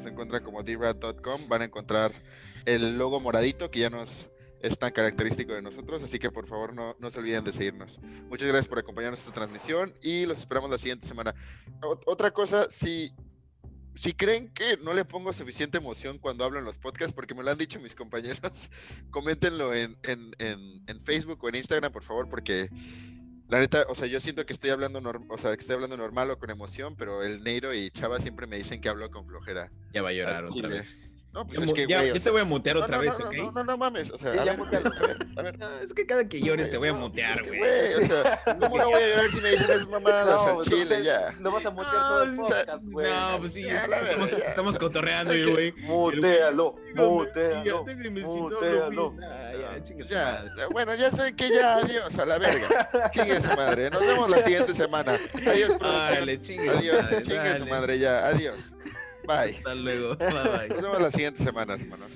Nos 0.00 0.10
encuentran 0.10 0.42
como 0.42 0.62
drad.com. 0.62 1.48
Van 1.48 1.62
a 1.62 1.64
encontrar 1.66 2.12
el 2.64 2.96
logo 2.98 3.20
moradito 3.20 3.70
que 3.70 3.80
ya 3.80 3.90
nos 3.90 4.30
es 4.62 4.78
tan 4.78 4.92
característico 4.92 5.54
de 5.54 5.62
nosotros, 5.62 6.02
así 6.02 6.18
que 6.18 6.30
por 6.30 6.46
favor 6.46 6.74
no, 6.74 6.94
no 6.98 7.10
se 7.10 7.18
olviden 7.18 7.44
de 7.44 7.52
seguirnos. 7.52 7.98
Muchas 8.28 8.46
gracias 8.46 8.68
por 8.68 8.78
acompañarnos 8.78 9.18
en 9.20 9.22
esta 9.22 9.32
transmisión 9.34 9.94
y 10.02 10.26
los 10.26 10.38
esperamos 10.38 10.70
la 10.70 10.76
siguiente 10.76 11.06
semana. 11.06 11.34
Ot- 11.80 12.02
otra 12.06 12.30
cosa, 12.30 12.68
si, 12.68 13.10
si 13.94 14.12
creen 14.12 14.52
que 14.52 14.76
no 14.82 14.92
le 14.92 15.06
pongo 15.06 15.32
suficiente 15.32 15.78
emoción 15.78 16.18
cuando 16.18 16.44
hablo 16.44 16.58
en 16.58 16.66
los 16.66 16.76
podcasts, 16.76 17.14
porque 17.14 17.34
me 17.34 17.42
lo 17.42 17.50
han 17.50 17.56
dicho 17.56 17.80
mis 17.80 17.94
compañeros, 17.94 18.38
coméntenlo 19.10 19.72
en, 19.74 19.96
en, 20.02 20.34
en, 20.38 20.82
en 20.86 21.00
Facebook 21.00 21.42
o 21.42 21.48
en 21.48 21.54
Instagram, 21.54 21.90
por 21.90 22.02
favor, 22.02 22.28
porque 22.28 22.68
la 23.50 23.58
neta, 23.58 23.84
o 23.88 23.94
sea, 23.94 24.06
yo 24.06 24.20
siento 24.20 24.46
que 24.46 24.52
estoy 24.52 24.70
hablando, 24.70 25.00
o 25.28 25.38
sea, 25.38 25.54
que 25.56 25.60
estoy 25.60 25.74
hablando 25.74 25.96
normal 25.96 26.30
o 26.30 26.38
con 26.38 26.50
emoción, 26.50 26.94
pero 26.96 27.22
el 27.22 27.42
Neiro 27.42 27.74
y 27.74 27.90
Chava 27.90 28.20
siempre 28.20 28.46
me 28.46 28.56
dicen 28.56 28.80
que 28.80 28.88
hablo 28.88 29.10
con 29.10 29.26
flojera. 29.26 29.72
Ya 29.92 30.02
va 30.02 30.10
a 30.10 30.12
llorar 30.12 30.44
otra 30.44 30.68
vez. 30.68 31.12
No, 31.32 31.46
pues 31.46 31.58
Ya, 31.60 31.64
es 31.64 31.72
que, 31.72 31.86
ya- 31.86 31.98
güey, 31.98 32.10
o 32.10 32.12
ya 32.12 32.12
te 32.14 32.20
sea, 32.20 32.32
voy 32.32 32.40
a 32.40 32.44
mutear 32.44 32.76
no, 32.76 32.82
otra 32.82 32.96
no, 32.96 33.02
vez, 33.02 33.16
no, 33.16 33.26
¿ok? 33.28 33.34
No, 33.36 33.52
no, 33.52 33.64
no 33.64 33.76
mames, 33.78 34.10
o 34.10 34.18
sea, 34.18 34.32
a 34.32 34.36
ya 34.44 34.44
ver, 34.44 34.60
a 34.60 34.64
ver, 34.64 34.82
a 35.36 35.42
ver. 35.42 35.58
No, 35.60 35.78
es 35.78 35.94
que 35.94 36.04
cada 36.04 36.28
que 36.28 36.40
llores 36.40 36.70
te 36.72 36.76
voy 36.76 36.88
a 36.88 36.92
mutear, 36.92 37.36
no, 37.36 37.44
pues 37.46 37.58
güey. 37.58 37.70
es 37.70 37.90
que, 37.90 37.96
güey, 37.98 38.04
o 38.04 38.22
sea, 38.24 38.40
¿cómo 38.58 38.78
no 38.78 38.90
voy 38.90 39.00
a 39.02 39.08
llorar 39.08 39.30
si 39.30 39.40
me 39.40 39.50
dicen 39.50 39.70
esas 39.70 39.88
mamadas 39.88 40.46
al 40.46 40.54
pues, 40.56 40.68
chile 40.68 41.02
ya? 41.04 41.32
Lo 41.38 41.52
vas 41.52 41.64
a 41.66 41.70
mutear 41.70 41.92
todo 41.92 42.22
el 42.24 42.36
No, 42.36 42.42
podcast, 42.42 42.84
güey. 42.86 43.10
no, 43.12 43.38
pues 43.38 43.52
sí, 43.52 43.62
Ya, 43.62 43.76
estamos, 43.84 44.30
ya. 44.32 44.36
estamos 44.38 44.78
cotorreando, 44.78 45.30
O 45.30 45.34
sea 45.36 45.52
güey. 45.52 45.72
Mutealo, 45.72 46.74
mutealo, 46.96 47.84
no 47.86 48.34
mutealo. 48.36 49.14
Ah, 49.22 49.52
ya, 50.08 50.44
bueno, 50.72 50.94
ya 50.96 51.10
saben 51.12 51.36
que 51.36 51.48
ya, 51.48 51.76
adiós, 51.76 52.18
a 52.18 52.26
la 52.26 52.38
verga. 52.38 53.10
Chingue 53.12 53.40
su 53.40 53.50
madre, 53.50 53.88
nos 53.90 54.00
vemos 54.00 54.28
la 54.30 54.38
siguiente 54.38 54.74
semana. 54.74 55.16
Adiós, 55.46 55.76
producción. 55.76 56.68
Adiós, 56.76 57.22
chingue 57.22 57.54
su 57.56 57.66
madre 57.66 57.98
ya, 58.00 58.26
adiós. 58.26 58.74
Bye. 59.26 59.56
Hasta 59.56 59.74
luego. 59.74 60.16
Bye, 60.16 60.28
bye. 60.30 60.68
Nos 60.68 60.82
vemos 60.82 61.02
la 61.02 61.10
siguiente 61.10 61.42
semana, 61.42 61.74
hermanos. 61.74 62.10